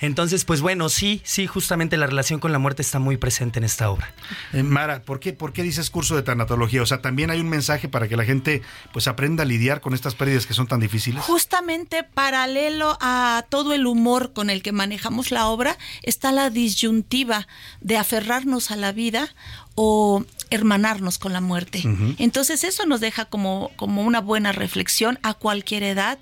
Entonces, 0.00 0.44
pues 0.44 0.60
bueno, 0.60 0.88
sí, 0.88 1.20
sí, 1.24 1.46
justamente 1.46 1.96
la 1.96 2.06
relación 2.06 2.40
con 2.40 2.52
la 2.52 2.58
muerte 2.58 2.82
está 2.82 2.98
muy 2.98 3.16
presente 3.16 3.58
en 3.58 3.64
esta 3.64 3.90
obra. 3.90 4.12
Eh, 4.52 4.62
Mara, 4.62 5.02
¿por 5.02 5.20
qué, 5.20 5.32
¿por 5.32 5.52
qué 5.52 5.62
dices 5.62 5.90
curso 5.90 6.16
de 6.16 6.22
tanatología? 6.22 6.82
O 6.82 6.86
sea, 6.86 7.02
también 7.02 7.30
hay 7.30 7.40
un 7.40 7.48
mensaje 7.48 7.88
para 7.88 8.08
que 8.08 8.16
la 8.16 8.24
gente 8.24 8.62
pues 8.92 9.08
aprenda 9.08 9.42
a 9.42 9.46
lidiar 9.46 9.80
con 9.80 9.94
estas 9.94 10.14
pérdidas 10.14 10.46
que 10.46 10.54
son 10.54 10.66
tan 10.66 10.80
difíciles. 10.80 11.22
Justamente 11.22 12.02
paralelo 12.02 12.96
a 13.00 13.44
todo 13.48 13.72
el 13.72 13.86
humor 13.86 14.32
con 14.32 14.50
el 14.50 14.62
que 14.62 14.72
manejamos 14.72 15.30
la 15.30 15.48
obra, 15.48 15.76
está 16.02 16.32
la 16.32 16.50
disyuntiva 16.50 17.46
de 17.80 17.96
aferrarnos 17.96 18.70
a 18.70 18.76
la 18.76 18.92
vida 18.92 19.28
o 19.74 20.24
hermanarnos 20.50 21.18
con 21.18 21.32
la 21.32 21.40
muerte. 21.40 21.82
Uh 21.84 21.88
-huh. 21.88 22.16
Entonces 22.18 22.64
eso 22.64 22.86
nos 22.86 23.00
deja 23.00 23.26
como, 23.26 23.70
como 23.76 24.02
una 24.02 24.20
buena 24.20 24.52
reflexión 24.52 25.18
a 25.22 25.34
cualquier 25.34 25.82
edad 25.84 26.18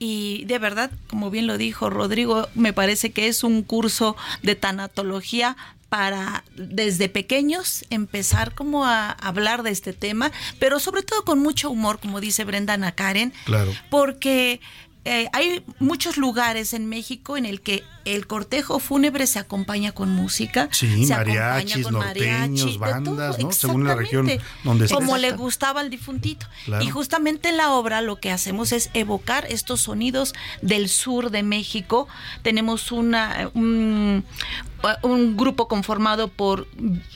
y 0.00 0.44
de 0.46 0.58
verdad, 0.58 0.90
como 1.08 1.30
bien 1.30 1.46
lo 1.46 1.58
dijo 1.58 1.90
Rodrigo, 1.90 2.48
me 2.54 2.72
parece 2.72 3.12
que 3.12 3.28
es 3.28 3.44
un 3.44 3.62
curso 3.62 4.16
de 4.42 4.56
tanatología 4.56 5.58
para 5.90 6.42
desde 6.56 7.10
pequeños 7.10 7.84
empezar 7.90 8.54
como 8.54 8.86
a 8.86 9.10
hablar 9.10 9.62
de 9.62 9.70
este 9.70 9.92
tema, 9.92 10.32
pero 10.58 10.80
sobre 10.80 11.02
todo 11.02 11.22
con 11.24 11.40
mucho 11.40 11.68
humor, 11.70 12.00
como 12.00 12.20
dice 12.20 12.44
Brenda 12.44 12.92
Karen, 12.92 13.34
claro. 13.44 13.72
porque 13.90 14.60
eh, 15.10 15.28
hay 15.32 15.64
muchos 15.80 16.16
lugares 16.16 16.72
en 16.72 16.88
México 16.88 17.36
en 17.36 17.44
el 17.44 17.62
que 17.62 17.82
el 18.04 18.28
cortejo 18.28 18.78
fúnebre 18.78 19.26
se 19.26 19.40
acompaña 19.40 19.90
con 19.90 20.08
música, 20.08 20.68
sí, 20.70 21.04
se 21.04 21.16
mariachis, 21.16 21.82
con 21.82 21.94
norteños, 21.94 22.78
mariachi, 22.78 22.78
bandas, 22.78 23.38
¿no? 23.40 23.50
Según 23.50 23.88
la 23.88 23.96
región 23.96 24.30
donde. 24.62 24.88
Como 24.88 25.18
le 25.18 25.32
gustaba 25.32 25.80
al 25.80 25.90
difuntito. 25.90 26.46
Claro. 26.64 26.84
Y 26.84 26.90
justamente 26.90 27.48
en 27.48 27.56
la 27.56 27.72
obra 27.72 28.02
lo 28.02 28.20
que 28.20 28.30
hacemos 28.30 28.70
es 28.70 28.88
evocar 28.94 29.46
estos 29.50 29.80
sonidos 29.80 30.32
del 30.62 30.88
sur 30.88 31.32
de 31.32 31.42
México. 31.42 32.06
Tenemos 32.42 32.92
una 32.92 33.50
un, 33.52 34.24
un 35.02 35.36
grupo 35.36 35.66
conformado 35.66 36.28
por 36.28 36.68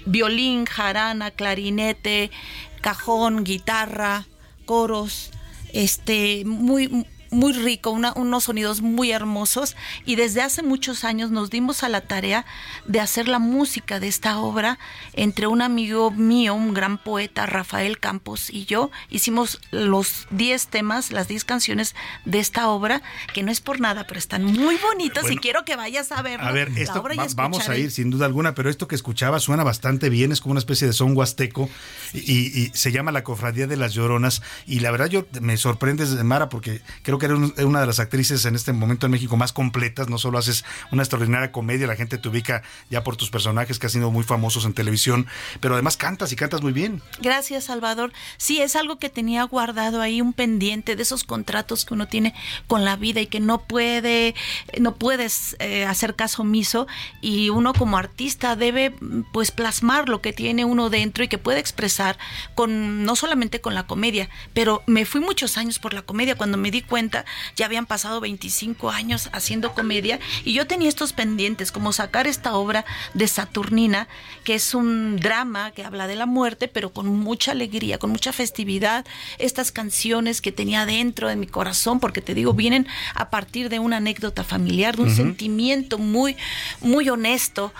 violín, 0.04 0.66
jarana, 0.66 1.30
clarinete, 1.30 2.32
cajón, 2.80 3.44
guitarra, 3.44 4.26
coros, 4.64 5.30
este 5.72 6.44
muy 6.44 7.06
muy 7.34 7.52
rico, 7.52 7.90
una, 7.90 8.12
unos 8.14 8.44
sonidos 8.44 8.80
muy 8.80 9.10
hermosos 9.10 9.76
y 10.04 10.16
desde 10.16 10.42
hace 10.42 10.62
muchos 10.62 11.04
años 11.04 11.30
nos 11.30 11.50
dimos 11.50 11.82
a 11.82 11.88
la 11.88 12.00
tarea 12.00 12.46
de 12.86 13.00
hacer 13.00 13.28
la 13.28 13.38
música 13.38 14.00
de 14.00 14.08
esta 14.08 14.38
obra 14.38 14.78
entre 15.12 15.46
un 15.46 15.62
amigo 15.62 16.10
mío, 16.10 16.54
un 16.54 16.74
gran 16.74 16.98
poeta, 16.98 17.46
Rafael 17.46 17.98
Campos 17.98 18.50
y 18.50 18.64
yo, 18.64 18.90
hicimos 19.10 19.60
los 19.70 20.26
10 20.30 20.68
temas, 20.68 21.12
las 21.12 21.28
10 21.28 21.44
canciones 21.44 21.94
de 22.24 22.38
esta 22.38 22.68
obra, 22.68 23.02
que 23.32 23.42
no 23.42 23.50
es 23.50 23.60
por 23.60 23.80
nada, 23.80 24.06
pero 24.06 24.18
están 24.18 24.44
muy 24.44 24.76
bonitos 24.76 25.24
bueno, 25.24 25.36
y 25.36 25.38
quiero 25.38 25.64
que 25.64 25.76
vayas 25.76 26.12
a 26.12 26.22
verlo. 26.22 26.46
A 26.46 26.52
ver, 26.52 26.70
esto 26.76 27.02
va, 27.02 27.26
vamos 27.34 27.68
a 27.68 27.76
ir 27.76 27.90
sin 27.90 28.10
duda 28.10 28.26
alguna, 28.26 28.54
pero 28.54 28.70
esto 28.70 28.88
que 28.88 28.94
escuchaba 28.94 29.40
suena 29.40 29.64
bastante 29.64 30.08
bien, 30.08 30.32
es 30.32 30.40
como 30.40 30.52
una 30.52 30.60
especie 30.60 30.86
de 30.86 30.92
son 30.92 31.16
huasteco 31.16 31.68
y, 32.12 32.62
y 32.62 32.70
se 32.74 32.92
llama 32.92 33.12
La 33.12 33.24
Cofradía 33.24 33.66
de 33.66 33.76
las 33.76 33.94
Lloronas 33.94 34.42
y 34.66 34.80
la 34.80 34.90
verdad 34.90 35.06
yo 35.06 35.26
me 35.40 35.56
sorprende, 35.56 36.04
Mara, 36.24 36.48
porque 36.48 36.80
creo 37.02 37.18
que 37.18 37.23
eres 37.26 37.38
una 37.64 37.80
de 37.80 37.86
las 37.86 38.00
actrices 38.00 38.44
en 38.44 38.54
este 38.54 38.72
momento 38.72 39.06
en 39.06 39.12
México 39.12 39.36
más 39.36 39.52
completas, 39.52 40.08
no 40.08 40.18
solo 40.18 40.38
haces 40.38 40.64
una 40.90 41.02
extraordinaria 41.02 41.52
comedia, 41.52 41.86
la 41.86 41.96
gente 41.96 42.18
te 42.18 42.28
ubica 42.28 42.62
ya 42.90 43.04
por 43.04 43.16
tus 43.16 43.30
personajes 43.30 43.78
que 43.78 43.86
han 43.86 43.90
sido 43.90 44.10
muy 44.10 44.24
famosos 44.24 44.64
en 44.64 44.74
televisión, 44.74 45.26
pero 45.60 45.74
además 45.74 45.96
cantas 45.96 46.32
y 46.32 46.36
cantas 46.36 46.62
muy 46.62 46.72
bien. 46.72 47.02
Gracias, 47.20 47.64
Salvador. 47.64 48.12
Sí, 48.36 48.60
es 48.60 48.76
algo 48.76 48.98
que 48.98 49.08
tenía 49.08 49.44
guardado 49.44 50.00
ahí, 50.00 50.20
un 50.20 50.32
pendiente 50.32 50.96
de 50.96 51.02
esos 51.02 51.24
contratos 51.24 51.84
que 51.84 51.94
uno 51.94 52.08
tiene 52.08 52.34
con 52.66 52.84
la 52.84 52.96
vida 52.96 53.20
y 53.20 53.26
que 53.26 53.40
no 53.40 53.58
puede, 53.58 54.34
no 54.78 54.96
puedes 54.96 55.56
eh, 55.58 55.84
hacer 55.84 56.14
caso 56.14 56.42
omiso 56.42 56.86
y 57.20 57.50
uno 57.50 57.72
como 57.72 57.96
artista 57.96 58.56
debe 58.56 58.94
pues 59.32 59.50
plasmar 59.50 60.08
lo 60.08 60.20
que 60.20 60.32
tiene 60.32 60.64
uno 60.64 60.90
dentro 60.90 61.24
y 61.24 61.28
que 61.28 61.38
puede 61.38 61.60
expresar 61.60 62.18
con 62.54 63.04
no 63.04 63.16
solamente 63.16 63.60
con 63.60 63.74
la 63.74 63.86
comedia, 63.86 64.28
pero 64.52 64.82
me 64.86 65.04
fui 65.04 65.20
muchos 65.20 65.56
años 65.56 65.78
por 65.78 65.94
la 65.94 66.02
comedia 66.02 66.36
cuando 66.36 66.56
me 66.56 66.70
di 66.70 66.82
cuenta 66.82 67.03
cuenta, 67.04 67.26
ya 67.54 67.66
habían 67.66 67.84
pasado 67.84 68.18
25 68.20 68.88
años 68.88 69.28
haciendo 69.32 69.74
comedia 69.74 70.18
y 70.42 70.54
yo 70.54 70.66
tenía 70.66 70.88
estos 70.88 71.12
pendientes, 71.12 71.70
como 71.70 71.92
sacar 71.92 72.26
esta 72.26 72.54
obra 72.54 72.86
de 73.12 73.28
Saturnina, 73.28 74.08
que 74.42 74.54
es 74.54 74.74
un 74.74 75.16
drama 75.16 75.72
que 75.72 75.84
habla 75.84 76.06
de 76.06 76.16
la 76.16 76.24
muerte, 76.24 76.66
pero 76.66 76.94
con 76.94 77.08
mucha 77.08 77.52
alegría, 77.52 77.98
con 77.98 78.10
mucha 78.10 78.32
festividad, 78.32 79.04
estas 79.38 79.70
canciones 79.70 80.40
que 80.40 80.50
tenía 80.50 80.86
dentro 80.86 81.28
de 81.28 81.36
mi 81.36 81.46
corazón, 81.46 82.00
porque 82.00 82.22
te 82.22 82.34
digo, 82.34 82.54
vienen 82.54 82.86
a 83.14 83.28
partir 83.28 83.68
de 83.68 83.80
una 83.80 83.98
anécdota 83.98 84.42
familiar, 84.42 84.96
de 84.96 85.02
un 85.02 85.14
sentimiento 85.14 85.98
muy, 85.98 86.36
muy 86.80 87.10
honesto. 87.10 87.74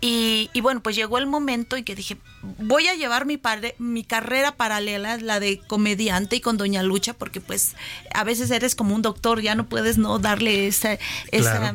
Y, 0.00 0.48
y, 0.54 0.60
bueno, 0.62 0.80
pues 0.82 0.96
llegó 0.96 1.18
el 1.18 1.26
momento 1.26 1.76
en 1.76 1.84
que 1.84 1.94
dije, 1.94 2.16
voy 2.58 2.88
a 2.88 2.94
llevar 2.94 3.26
mi, 3.26 3.38
mi 3.78 4.02
carrera 4.02 4.56
paralela, 4.56 5.18
la 5.18 5.40
de 5.40 5.58
comediante 5.66 6.36
y 6.36 6.40
con 6.40 6.56
Doña 6.56 6.82
Lucha, 6.82 7.12
porque 7.12 7.40
pues 7.40 7.74
a 8.14 8.24
veces 8.24 8.50
eres 8.50 8.74
como 8.74 8.94
un 8.94 9.02
doctor, 9.02 9.42
ya 9.42 9.54
no 9.54 9.68
puedes 9.68 9.98
no 9.98 10.18
darle 10.18 10.66
esa, 10.66 10.98
esa 11.32 11.74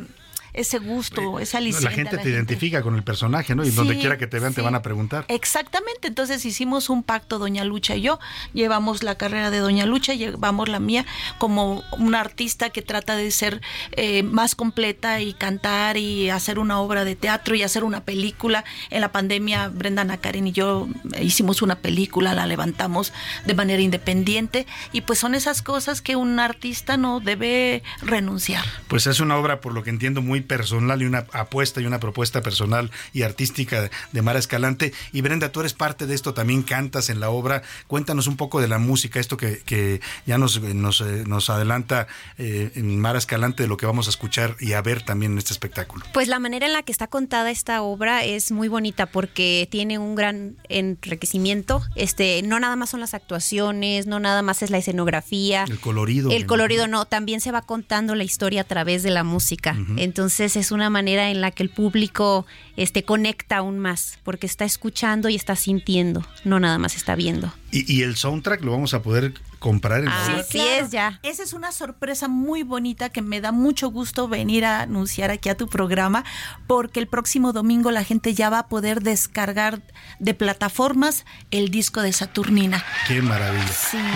ese 0.56 0.78
gusto, 0.78 1.38
esa 1.38 1.60
licencia. 1.60 1.90
La 1.90 1.94
gente 1.94 2.18
te 2.18 2.30
identifica 2.30 2.82
con 2.82 2.96
el 2.96 3.04
personaje, 3.04 3.54
¿no? 3.54 3.64
Y 3.64 3.70
donde 3.70 3.98
quiera 3.98 4.18
que 4.18 4.26
te 4.26 4.40
vean 4.40 4.54
te 4.54 4.62
van 4.62 4.74
a 4.74 4.82
preguntar. 4.82 5.24
Exactamente, 5.28 6.08
entonces 6.08 6.44
hicimos 6.44 6.90
un 6.90 7.02
pacto 7.02 7.38
Doña 7.38 7.64
Lucha 7.64 7.94
y 7.96 8.02
yo, 8.02 8.18
llevamos 8.54 9.02
la 9.02 9.16
carrera 9.16 9.50
de 9.50 9.58
Doña 9.58 9.86
Lucha, 9.86 10.14
llevamos 10.14 10.68
la 10.68 10.80
mía 10.80 11.04
como 11.38 11.84
una 11.98 12.20
artista 12.20 12.70
que 12.70 12.82
trata 12.82 13.16
de 13.16 13.30
ser 13.30 13.60
eh, 13.92 14.22
más 14.22 14.54
completa 14.54 15.20
y 15.20 15.34
cantar 15.34 15.96
y 15.96 16.30
hacer 16.30 16.58
una 16.58 16.80
obra 16.80 17.04
de 17.04 17.16
teatro 17.16 17.54
y 17.54 17.62
hacer 17.62 17.84
una 17.84 18.04
película. 18.04 18.64
En 18.90 19.00
la 19.00 19.12
pandemia 19.12 19.68
Brenda 19.68 20.16
Karen 20.16 20.46
y 20.46 20.52
yo 20.52 20.88
hicimos 21.20 21.62
una 21.62 21.76
película, 21.76 22.34
la 22.34 22.46
levantamos 22.46 23.12
de 23.44 23.54
manera 23.54 23.82
independiente 23.82 24.66
y 24.92 25.02
pues 25.02 25.18
son 25.18 25.34
esas 25.34 25.62
cosas 25.62 26.00
que 26.00 26.16
un 26.16 26.38
artista 26.40 26.96
no 26.96 27.20
debe 27.20 27.82
renunciar. 28.00 28.64
Pues 28.88 29.06
es 29.06 29.20
una 29.20 29.36
obra, 29.36 29.60
por 29.60 29.74
lo 29.74 29.82
que 29.82 29.90
entiendo, 29.90 30.22
muy 30.22 30.40
personal 30.46 31.02
y 31.02 31.04
una 31.04 31.26
apuesta 31.32 31.80
y 31.80 31.86
una 31.86 32.00
propuesta 32.00 32.42
personal 32.42 32.90
y 33.12 33.22
artística 33.22 33.90
de 34.12 34.22
Mara 34.22 34.38
Escalante. 34.38 34.92
Y 35.12 35.20
Brenda, 35.20 35.52
tú 35.52 35.60
eres 35.60 35.72
parte 35.72 36.06
de 36.06 36.14
esto, 36.14 36.34
también 36.34 36.62
cantas 36.62 37.10
en 37.10 37.20
la 37.20 37.30
obra. 37.30 37.62
Cuéntanos 37.86 38.26
un 38.26 38.36
poco 38.36 38.60
de 38.60 38.68
la 38.68 38.78
música, 38.78 39.20
esto 39.20 39.36
que, 39.36 39.58
que 39.64 40.00
ya 40.26 40.38
nos, 40.38 40.60
nos, 40.60 41.00
eh, 41.00 41.24
nos 41.26 41.50
adelanta 41.50 42.06
eh, 42.38 42.72
en 42.74 42.98
Mara 43.00 43.18
Escalante 43.18 43.62
de 43.62 43.68
lo 43.68 43.76
que 43.76 43.86
vamos 43.86 44.06
a 44.06 44.10
escuchar 44.10 44.56
y 44.60 44.72
a 44.72 44.82
ver 44.82 45.02
también 45.02 45.32
en 45.32 45.38
este 45.38 45.52
espectáculo. 45.52 46.04
Pues 46.12 46.28
la 46.28 46.38
manera 46.38 46.66
en 46.66 46.72
la 46.72 46.82
que 46.82 46.92
está 46.92 47.06
contada 47.06 47.50
esta 47.50 47.82
obra 47.82 48.24
es 48.24 48.52
muy 48.52 48.68
bonita 48.68 49.06
porque 49.06 49.68
tiene 49.70 49.98
un 49.98 50.14
gran 50.14 50.56
enriquecimiento. 50.68 51.82
Este, 51.94 52.42
no 52.42 52.60
nada 52.60 52.76
más 52.76 52.90
son 52.90 53.00
las 53.00 53.14
actuaciones, 53.14 54.06
no 54.06 54.20
nada 54.20 54.42
más 54.42 54.62
es 54.62 54.70
la 54.70 54.78
escenografía. 54.78 55.64
El 55.68 55.80
colorido. 55.80 56.30
El 56.30 56.46
colorido 56.46 56.86
no, 56.86 57.04
también 57.04 57.40
se 57.40 57.52
va 57.52 57.62
contando 57.62 58.14
la 58.14 58.24
historia 58.24 58.62
a 58.62 58.64
través 58.64 59.02
de 59.02 59.10
la 59.10 59.24
música. 59.24 59.76
Entonces, 59.96 60.35
entonces 60.36 60.66
es 60.66 60.70
una 60.70 60.90
manera 60.90 61.30
en 61.30 61.40
la 61.40 61.50
que 61.50 61.62
el 61.62 61.70
público 61.70 62.44
este, 62.76 63.04
conecta 63.04 63.56
aún 63.56 63.78
más, 63.78 64.18
porque 64.22 64.46
está 64.46 64.66
escuchando 64.66 65.30
y 65.30 65.34
está 65.34 65.56
sintiendo, 65.56 66.26
no 66.44 66.60
nada 66.60 66.76
más 66.76 66.94
está 66.94 67.14
viendo. 67.14 67.50
Y, 67.72 68.02
el 68.02 68.16
soundtrack 68.16 68.62
lo 68.62 68.72
vamos 68.72 68.94
a 68.94 69.02
poder 69.02 69.34
comprar 69.58 70.00
en 70.02 70.08
ah, 70.08 70.42
Sí, 70.48 70.60
es 70.60 70.90
ya. 70.90 71.18
Esa 71.22 71.42
es 71.42 71.52
una 71.52 71.72
sorpresa 71.72 72.28
muy 72.28 72.62
bonita 72.62 73.08
que 73.08 73.22
me 73.22 73.40
da 73.40 73.52
mucho 73.52 73.88
gusto 73.88 74.28
venir 74.28 74.64
a 74.64 74.82
anunciar 74.82 75.30
aquí 75.30 75.48
a 75.48 75.56
tu 75.56 75.66
programa, 75.68 76.24
porque 76.66 77.00
el 77.00 77.06
próximo 77.06 77.52
domingo 77.52 77.90
la 77.90 78.04
gente 78.04 78.34
ya 78.34 78.50
va 78.50 78.60
a 78.60 78.68
poder 78.68 79.02
descargar 79.02 79.82
de 80.20 80.34
plataformas 80.34 81.26
el 81.50 81.70
disco 81.70 82.02
de 82.02 82.12
Saturnina. 82.12 82.84
Qué 83.08 83.20
maravilla. 83.20 83.66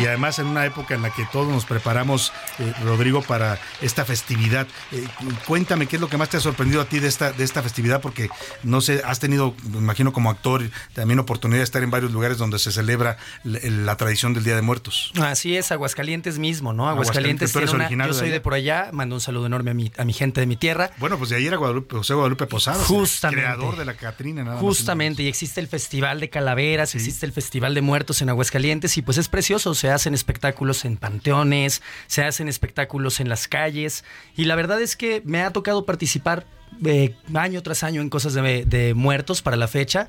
Y 0.00 0.06
además 0.06 0.38
en 0.38 0.46
una 0.46 0.64
época 0.64 0.94
en 0.94 1.02
la 1.02 1.10
que 1.10 1.26
todos 1.32 1.48
nos 1.48 1.64
preparamos, 1.64 2.32
eh, 2.58 2.72
Rodrigo, 2.84 3.22
para 3.22 3.58
esta 3.80 4.04
festividad. 4.04 4.68
Eh, 4.92 5.06
cuéntame 5.46 5.86
qué 5.86 5.96
es 5.96 6.00
lo 6.00 6.08
que 6.08 6.16
más 6.16 6.28
te 6.28 6.36
ha 6.36 6.40
sorprendido 6.40 6.80
a 6.80 6.84
ti 6.84 7.00
de 7.00 7.08
esta, 7.08 7.32
de 7.32 7.44
esta 7.44 7.62
festividad, 7.62 8.00
porque 8.00 8.30
no 8.62 8.80
sé, 8.80 9.02
has 9.04 9.18
tenido, 9.18 9.54
me 9.70 9.78
imagino 9.78 10.12
como 10.12 10.30
actor, 10.30 10.62
también 10.94 11.18
oportunidad 11.18 11.60
de 11.60 11.64
estar 11.64 11.82
en 11.82 11.90
varios 11.90 12.12
lugares 12.12 12.38
donde 12.38 12.58
se 12.58 12.72
celebra 12.72 13.16
la, 13.44 13.96
tradición 13.96 14.34
del 14.34 14.44
Día 14.44 14.54
de 14.54 14.62
Muertos. 14.62 15.12
Así 15.20 15.56
es, 15.56 15.72
Aguascalientes 15.72 16.38
mismo, 16.38 16.72
¿no? 16.72 16.88
Aguascalientes, 16.88 17.54
Aguascalientes 17.56 18.06
yo 18.06 18.14
soy 18.14 18.30
de, 18.30 18.40
por 18.40 18.54
allá, 18.54 18.90
mando 18.92 19.14
un 19.14 19.20
saludo 19.20 19.46
enorme 19.46 19.70
a 19.70 19.74
mi, 19.74 19.90
a 19.96 20.04
mi 20.04 20.12
gente 20.12 20.40
de 20.40 20.46
mi 20.46 20.56
tierra. 20.56 20.90
Bueno, 20.98 21.16
pues 21.16 21.30
de 21.30 21.36
ahí 21.36 21.46
era 21.46 21.56
Guadalupe, 21.56 21.96
José 21.96 22.14
Guadalupe 22.14 22.46
Posada, 22.46 22.82
Justamente. 22.84 23.42
creador 23.42 23.76
de 23.76 23.84
la 23.84 23.94
Catrina. 23.94 24.44
Nada 24.44 24.58
Justamente, 24.58 25.22
y 25.22 25.28
existe 25.28 25.60
el 25.60 25.68
Festival 25.68 26.20
de 26.20 26.28
Calaveras, 26.28 26.94
existe 26.94 27.24
el 27.24 27.32
Festival 27.32 27.74
de 27.74 27.80
Muertos 27.80 28.20
en 28.22 28.28
Aguascalientes, 28.28 28.96
y 28.98 29.02
pues 29.02 29.16
es 29.18 29.28
precioso, 29.28 29.74
se 29.74 29.90
hacen 29.90 30.14
espectáculos 30.14 30.84
en 30.84 30.96
panteones, 30.96 31.82
se 32.06 32.24
hacen 32.24 32.48
espectáculos 32.48 33.20
en 33.20 33.28
las 33.28 33.48
calles, 33.48 34.04
y 34.36 34.44
la 34.44 34.54
verdad 34.54 34.80
es 34.80 34.96
que 34.96 35.22
me 35.24 35.42
ha 35.42 35.50
tocado 35.50 35.86
participar 35.86 36.46
eh, 36.84 37.16
año 37.34 37.62
tras 37.62 37.82
año 37.84 38.00
en 38.02 38.10
cosas 38.10 38.34
de, 38.34 38.64
de 38.66 38.94
muertos 38.94 39.42
para 39.42 39.56
la 39.56 39.68
fecha, 39.68 40.08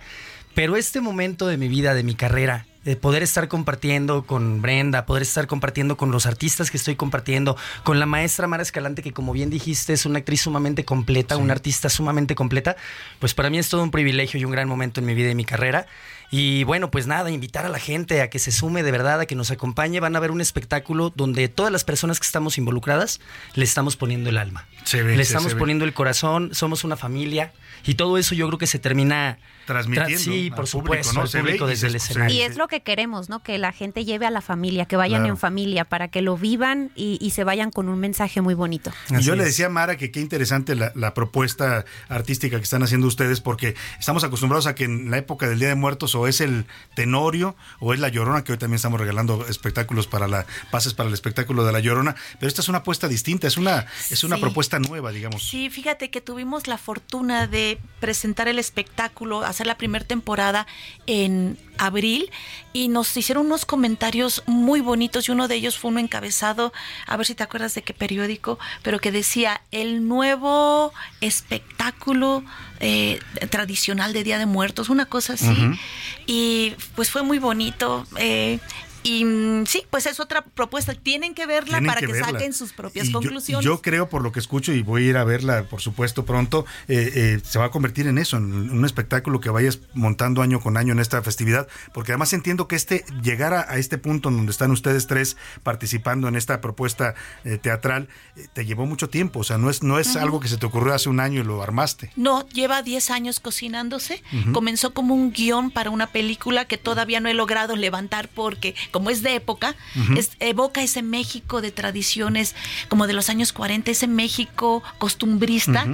pero 0.54 0.76
este 0.76 1.00
momento 1.00 1.48
de 1.48 1.58
mi 1.58 1.70
vida, 1.70 1.94
de 1.94 2.04
mi 2.04 2.14
carrera, 2.14 2.66
de 2.84 2.96
poder 2.96 3.22
estar 3.22 3.48
compartiendo 3.48 4.26
con 4.26 4.62
Brenda, 4.62 5.06
poder 5.06 5.22
estar 5.22 5.48
compartiendo 5.48 5.98
con 5.98 6.12
los 6.12 6.26
artistas 6.26 6.72
que 6.72 6.78
estoy 6.78 6.96
compartiendo, 6.96 7.56
con 7.84 8.00
la 8.00 8.06
maestra 8.06 8.48
Mara 8.48 8.64
Escalante, 8.64 9.04
que 9.04 9.14
como 9.14 9.34
bien 9.34 9.50
dijiste 9.50 9.94
es 9.94 10.06
una 10.06 10.20
actriz 10.20 10.42
sumamente 10.42 10.84
completa, 10.84 11.38
una 11.38 11.54
artista 11.54 11.90
sumamente 11.90 12.34
completa, 12.34 12.76
pues 13.20 13.34
para 13.34 13.50
mí 13.50 13.60
es 13.60 13.70
todo 13.70 13.84
un 13.84 13.92
privilegio 13.92 14.40
y 14.40 14.46
un 14.46 14.52
gran 14.52 14.68
momento 14.68 15.00
en 15.00 15.06
mi 15.06 15.14
vida 15.14 15.30
y 15.30 15.36
mi 15.36 15.46
carrera. 15.46 15.86
Y 16.34 16.64
bueno, 16.64 16.90
pues 16.92 17.08
nada, 17.08 17.30
invitar 17.30 17.66
a 17.66 17.70
la 17.70 17.78
gente 17.78 18.22
a 18.22 18.30
que 18.30 18.40
se 18.40 18.54
sume 18.54 18.84
de 18.84 18.92
verdad, 18.92 19.20
a 19.20 19.26
que 19.26 19.36
nos 19.36 19.52
acompañe. 19.52 20.00
Van 20.00 20.16
a 20.16 20.20
ver 20.22 20.32
un 20.32 20.40
espectáculo 20.40 21.12
donde 21.14 21.50
todas 21.50 21.74
las 21.74 21.84
personas 21.84 22.22
que 22.22 22.26
estamos 22.26 22.58
involucradas 22.58 23.20
le 23.54 23.66
estamos 23.66 23.98
poniendo 23.98 24.30
el 24.30 24.38
alma. 24.38 24.66
le 24.94 25.22
estamos 25.22 25.56
poniendo 25.56 25.84
el 25.84 25.94
corazón, 25.94 26.56
somos 26.56 26.86
una 26.86 26.96
familia. 26.96 27.52
Y 27.86 27.96
todo 27.96 28.18
eso 28.18 28.34
yo 28.34 28.48
creo 28.48 28.58
que 28.58 28.68
se 28.68 28.80
termina 28.80 29.40
transmitiendo. 29.66 30.20
sí, 30.20 30.52
por 30.52 30.68
supuesto, 30.68 31.14
¿no? 31.14 31.26
público 31.26 31.68
desde 31.68 31.88
el 31.88 31.96
escenario. 31.96 32.36
Y 32.36 32.42
es 32.42 32.58
lo 32.58 32.68
que 32.68 32.82
queremos, 32.82 33.30
¿no? 33.30 33.42
Que 33.42 33.58
la 33.58 33.72
gente 33.72 34.06
lleve 34.06 34.26
a 34.26 34.32
la 34.32 34.42
familia, 34.42 34.86
que 34.86 34.96
vayan 34.96 35.26
en 35.26 35.38
familia, 35.38 35.86
para 35.86 36.10
que 36.10 36.22
lo 36.22 36.38
vivan 36.38 36.92
y, 36.96 37.32
se 37.32 37.46
vayan 37.46 37.72
con 37.72 37.88
un 37.88 37.98
mensaje 37.98 38.42
muy 38.42 38.56
bonito. 38.56 38.92
Y 39.10 39.22
yo 39.22 39.36
le 39.36 39.46
decía 39.46 39.68
a 39.68 39.70
Mara 39.70 39.96
que 39.96 40.12
qué 40.12 40.20
interesante 40.20 40.76
la, 40.76 41.14
propuesta 41.14 41.86
artística 42.08 42.58
que 42.58 42.64
están 42.64 42.84
haciendo 42.84 43.08
ustedes, 43.08 43.42
porque 43.42 43.76
estamos 44.00 44.24
acostumbrados 44.24 44.66
a 44.66 44.76
que 44.76 44.86
en 44.86 45.12
la 45.12 45.18
época 45.18 45.48
del 45.48 45.60
Día 45.60 45.70
de 45.70 45.76
Muertos 45.76 46.16
o 46.16 46.28
es 46.28 46.42
el 46.42 46.66
Tenorio 46.96 47.56
o 47.80 47.94
es 47.94 48.00
la 48.00 48.10
Llorona, 48.10 48.44
que 48.44 48.54
hoy 48.54 48.58
también 48.58 48.78
estamos 48.78 49.00
regalando 49.00 49.46
espectáculos 49.48 50.08
para 50.08 50.28
la, 50.28 50.46
pases 50.72 50.94
para 50.94 51.08
el 51.08 51.14
espectáculo 51.14 51.64
de 51.66 51.72
la 51.72 51.80
Llorona, 51.80 52.16
pero 52.40 52.48
esta 52.48 52.62
es 52.62 52.70
una 52.70 52.80
apuesta 52.80 53.08
distinta, 53.08 53.48
es 53.48 53.58
una, 53.58 53.86
es 54.10 54.24
una 54.24 54.38
propuesta 54.38 54.80
nueva, 54.80 55.12
digamos. 55.12 55.48
Sí, 55.48 55.70
fíjate 55.70 56.10
que 56.10 56.22
tuvimos 56.22 56.68
la 56.68 56.78
fortuna 56.78 57.48
de 57.48 57.80
presentar 58.00 58.48
el 58.48 58.60
espectáculo, 58.60 59.44
hacer 59.62 59.68
la 59.68 59.78
primera 59.78 60.04
temporada 60.04 60.66
en 61.06 61.58
abril 61.78 62.32
y 62.74 62.88
nos 62.88 63.16
hicieron 63.16 63.46
unos 63.46 63.66
comentarios 63.66 64.44
muy 64.48 64.82
bonitos 64.82 65.28
y 65.28 65.32
uno 65.32 65.48
de 65.48 65.56
ellos 65.56 65.78
fue 65.78 65.92
uno 65.92 66.00
encabezado, 66.00 66.74
a 67.06 67.16
ver 67.16 67.28
si 67.28 67.36
te 67.36 67.44
acuerdas 67.44 67.76
de 67.76 67.84
qué 67.84 67.94
periódico, 67.94 68.58
pero 68.82 69.00
que 69.00 69.12
decía 69.12 69.62
el 69.72 70.08
nuevo 70.08 70.94
espectáculo 71.22 72.44
eh, 72.80 73.20
tradicional 73.52 74.14
de 74.14 74.24
Día 74.24 74.40
de 74.40 74.48
Muertos, 74.48 74.90
una 74.90 75.06
cosa 75.06 75.34
así. 75.34 75.56
Y 76.26 76.74
pues 76.96 77.12
fue 77.12 77.22
muy 77.22 77.38
bonito. 77.38 78.06
Eh, 78.18 78.60
y 79.04 79.26
mm, 79.26 79.66
sí, 79.66 79.84
pues 79.90 80.06
es 80.06 80.20
otra 80.20 80.44
propuesta. 80.44 80.94
Tienen 80.94 81.34
que 81.34 81.46
verla 81.46 81.82
para 81.86 82.02
que, 82.02 82.14
saquen 82.14 82.54
sus 82.54 82.74
propias 82.74 83.10
conclusiones. 83.10 83.66
Yo, 83.66 83.82
creo, 83.82 84.10
por 84.10 84.22
lo 84.22 84.32
que 84.32 84.40
escucho, 84.40 84.74
y 84.74 84.82
voy 84.82 85.06
a 85.06 85.10
ir 85.10 85.18
a 85.18 85.24
verla, 85.24 85.64
por 85.64 85.82
supuesto, 85.82 86.26
pronto, 86.26 86.66
eh, 86.88 87.12
eh, 87.16 87.40
se 87.44 87.60
va 87.60 87.66
a 87.66 87.72
convertir 87.72 88.08
en 88.08 88.18
eso, 88.18 88.38
en 88.38 88.70
un 88.70 88.86
espectáculo 88.86 89.40
que 89.40 89.50
vayas 89.50 89.80
montando 89.94 90.42
año 90.42 90.60
con 90.60 90.78
año 90.78 90.94
en 90.94 91.00
esta 91.00 91.22
festividad, 91.22 91.68
porque 91.94 92.12
además 92.12 92.34
entiendo 92.34 92.68
que 92.68 92.76
este 92.76 93.06
llegar 93.24 93.54
a, 93.54 93.78
este 93.78 93.98
punto 93.98 94.30
en 94.30 94.38
donde 94.38 94.52
están 94.52 94.72
ustedes 94.72 95.08
tres 95.08 95.38
participando 95.64 96.28
en 96.28 96.36
esta 96.36 96.62
propuesta 96.62 97.16
eh, 97.44 97.58
teatral, 97.58 98.08
te 98.54 98.66
llevó 98.66 98.86
mucho 98.86 99.10
tiempo. 99.10 99.40
O 99.40 99.44
sea, 99.44 99.58
no 99.58 99.70
es, 99.70 99.84
no 99.84 100.00
es 100.00 100.16
algo 100.16 100.40
que 100.40 100.48
se 100.48 100.58
te 100.58 100.66
ocurrió 100.66 100.94
hace 100.94 101.10
un 101.10 101.20
año 101.20 101.42
y 101.42 101.44
lo 101.44 101.62
armaste. 101.64 102.12
No, 102.16 102.48
lleva 102.50 102.82
10 102.82 103.10
años 103.12 103.40
cocinándose. 103.40 104.24
Comenzó 104.54 104.94
como 104.94 105.14
un 105.14 105.32
guion 105.32 105.72
para 105.72 105.90
una 105.90 106.08
película 106.08 106.66
que 106.66 106.78
todavía 106.78 107.20
no 107.20 107.30
he 107.30 107.34
logrado 107.34 107.76
levantar 107.76 108.30
porque 108.30 108.76
como 108.92 109.10
es 109.10 109.24
de 109.24 109.36
época, 109.36 109.76
evoca 110.40 110.82
ese 110.84 111.02
México 111.02 111.62
de 111.62 111.72
tradiciones 111.72 112.56
como 112.90 113.08
de 113.08 113.14
los 113.14 113.30
años 113.30 113.54
40, 113.54 113.92
ese 113.92 114.08
México 114.08 114.84
costumbrista. 114.98 115.88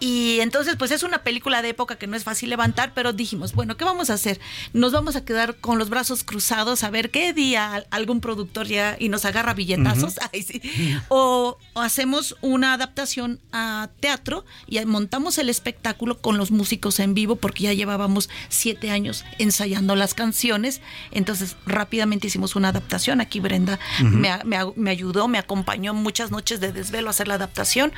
Y 0.00 0.40
entonces, 0.40 0.76
pues 0.76 0.90
es 0.90 1.02
una 1.02 1.22
película 1.22 1.62
de 1.62 1.70
época 1.70 1.96
que 1.96 2.06
no 2.06 2.16
es 2.16 2.24
fácil 2.24 2.50
levantar, 2.50 2.92
pero 2.94 3.12
dijimos, 3.12 3.52
bueno, 3.52 3.76
¿qué 3.76 3.84
vamos 3.84 4.10
a 4.10 4.14
hacer? 4.14 4.40
Nos 4.72 4.92
vamos 4.92 5.16
a 5.16 5.24
quedar 5.24 5.56
con 5.56 5.78
los 5.78 5.88
brazos 5.88 6.24
cruzados 6.24 6.84
a 6.84 6.90
ver 6.90 7.10
qué 7.10 7.32
día 7.32 7.84
algún 7.90 8.20
productor 8.20 8.66
ya 8.66 8.96
y 8.98 9.08
nos 9.08 9.24
agarra 9.24 9.54
billetazos. 9.54 10.16
o, 11.08 11.58
hacemos 11.74 12.36
una 12.40 12.74
adaptación 12.74 13.40
a 13.52 13.90
teatro 14.00 14.44
y 14.66 14.84
montamos 14.84 15.38
el 15.38 15.48
espectáculo 15.48 16.20
con 16.20 16.38
los 16.38 16.50
músicos 16.50 17.00
en 17.00 17.14
vivo, 17.14 17.36
porque 17.36 17.64
ya 17.64 17.72
llevábamos 17.72 18.28
siete 18.48 18.90
años 18.90 19.24
ensayando 19.38 19.96
las 19.96 20.14
canciones. 20.14 20.80
Entonces, 21.10 21.56
rápidamente 21.66 22.26
hicimos 22.26 22.56
una 22.56 22.68
adaptación. 22.68 23.20
Aquí 23.20 23.40
Brenda 23.40 23.78
me, 24.02 24.30
me 24.76 24.90
ayudó, 24.90 25.28
me 25.28 25.38
acompañó 25.38 25.94
muchas 25.94 26.30
noches 26.30 26.60
de 26.60 26.72
desvelo 26.72 27.08
a 27.08 27.10
hacer 27.10 27.28
la 27.28 27.34
adaptación 27.34 27.92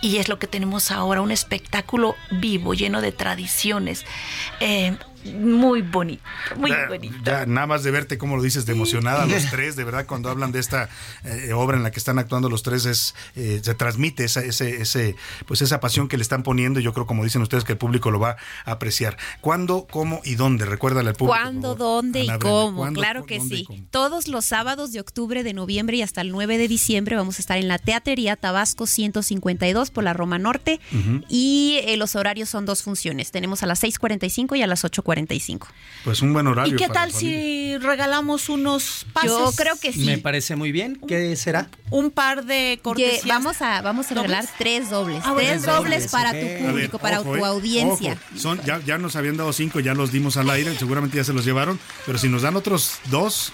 y 0.00 0.16
es 0.16 0.28
lo 0.28 0.38
que 0.38 0.46
tenemos 0.46 0.90
ahora, 0.90 1.20
un 1.20 1.30
espectáculo 1.42 2.14
vivo, 2.30 2.72
lleno 2.74 3.00
de 3.00 3.12
tradiciones. 3.12 4.04
Eh, 4.60 4.96
muy 5.24 5.82
bonito, 5.82 6.22
muy 6.56 6.70
Ya- 6.70 6.86
bonito. 6.88 7.16
Ya, 7.24 7.46
nada 7.46 7.66
más 7.66 7.82
de 7.82 7.90
verte 7.90 8.18
cómo 8.18 8.36
lo 8.36 8.42
dices 8.42 8.66
de 8.66 8.72
emocionada 8.72 9.26
los 9.26 9.46
tres, 9.50 9.76
de 9.76 9.84
verdad, 9.84 10.06
cuando 10.06 10.28
hablan 10.30 10.52
de 10.52 10.58
esta 10.60 10.88
eh, 11.24 11.52
obra 11.52 11.76
en 11.76 11.82
la 11.82 11.90
que 11.90 11.98
están 11.98 12.18
actuando 12.18 12.48
los 12.48 12.62
tres, 12.62 12.86
es, 12.86 13.14
eh, 13.36 13.60
se 13.62 13.74
transmite 13.74 14.24
esa, 14.24 14.40
ese, 14.40 14.82
ese, 14.82 15.16
pues 15.46 15.62
esa 15.62 15.80
pasión 15.80 16.08
que 16.08 16.16
le 16.16 16.22
están 16.22 16.42
poniendo 16.42 16.80
y 16.80 16.82
yo 16.82 16.92
creo, 16.92 17.06
como 17.06 17.24
dicen 17.24 17.42
ustedes, 17.42 17.64
que 17.64 17.72
el 17.72 17.78
público 17.78 18.10
lo 18.10 18.18
va 18.20 18.36
a 18.64 18.72
apreciar. 18.72 19.16
¿Cuándo, 19.40 19.86
cómo 19.90 20.20
y 20.24 20.34
dónde? 20.34 20.64
Recuérdale 20.64 21.10
al 21.10 21.14
público. 21.16 21.38
¿Cuándo, 21.38 21.74
dónde 21.74 22.20
y 22.20 22.26
Brenda, 22.26 22.38
cómo? 22.38 22.78
¿cuándo, 22.78 23.00
Claro 23.00 23.26
que 23.26 23.40
sí. 23.40 23.66
Todos 23.90 24.28
los 24.28 24.44
sábados 24.44 24.92
de 24.92 25.00
octubre, 25.00 25.42
de 25.42 25.52
noviembre 25.54 25.96
y 25.98 26.02
hasta 26.02 26.20
el 26.20 26.30
9 26.32 26.58
de 26.58 26.68
diciembre 26.68 27.16
vamos 27.16 27.38
a 27.38 27.42
estar 27.42 27.58
en 27.58 27.68
la 27.68 27.78
Teatería 27.78 28.36
Tabasco 28.36 28.86
152 28.86 29.90
por 29.90 30.04
la 30.04 30.12
Roma 30.12 30.38
Norte 30.38 30.80
y 31.28 31.78
eh, 31.84 31.96
los 31.96 32.16
horarios 32.16 32.48
son 32.48 32.66
dos 32.66 32.82
funciones. 32.82 33.30
Tenemos 33.30 33.62
a 33.62 33.66
las 33.66 33.82
6.45 33.82 34.58
y 34.58 34.62
a 34.62 34.66
las 34.66 34.84
8.45. 34.84 35.11
Pues 36.04 36.20
un 36.22 36.32
buen 36.32 36.46
horario. 36.48 36.74
¿Y 36.74 36.76
qué 36.76 36.88
para 36.88 37.02
tal 37.02 37.12
si 37.12 37.76
regalamos 37.78 38.48
unos 38.48 39.06
pases? 39.12 39.30
Yo 39.30 39.52
creo 39.56 39.76
que 39.80 39.92
sí. 39.92 40.04
Me 40.04 40.18
parece 40.18 40.56
muy 40.56 40.72
bien. 40.72 41.00
¿Qué 41.06 41.36
será? 41.36 41.68
Un 41.90 42.10
par 42.10 42.44
de 42.44 42.80
cortesías. 42.82 43.26
Vamos 43.26 43.62
a 43.62 43.82
vamos 43.82 44.10
a 44.10 44.14
regalar 44.14 44.42
¿Dobles? 44.44 44.58
tres 44.58 44.90
dobles, 44.90 45.22
Ah, 45.24 45.32
bueno, 45.32 45.50
tres 45.50 45.62
dobles 45.64 45.82
dobles, 45.84 46.10
para 46.10 46.30
tu 46.30 46.36
ver, 46.36 46.58
público, 46.66 46.98
para 46.98 47.20
Ojo, 47.20 47.34
tu 47.34 47.36
eh, 47.44 47.48
audiencia. 47.48 48.12
ojo. 48.30 48.38
Son, 48.40 48.60
ya, 48.64 48.80
ya 48.84 48.98
nos 48.98 49.14
habían 49.14 49.36
dado 49.36 49.52
cinco, 49.52 49.78
ya 49.80 49.94
los 49.94 50.10
dimos 50.10 50.36
al 50.36 50.50
aire, 50.50 50.74
seguramente 50.76 51.16
ya 51.18 51.24
se 51.24 51.32
los 51.32 51.44
llevaron, 51.44 51.78
pero 52.06 52.18
si 52.18 52.28
nos 52.28 52.42
dan 52.42 52.56
otros 52.56 52.98
dos, 53.10 53.52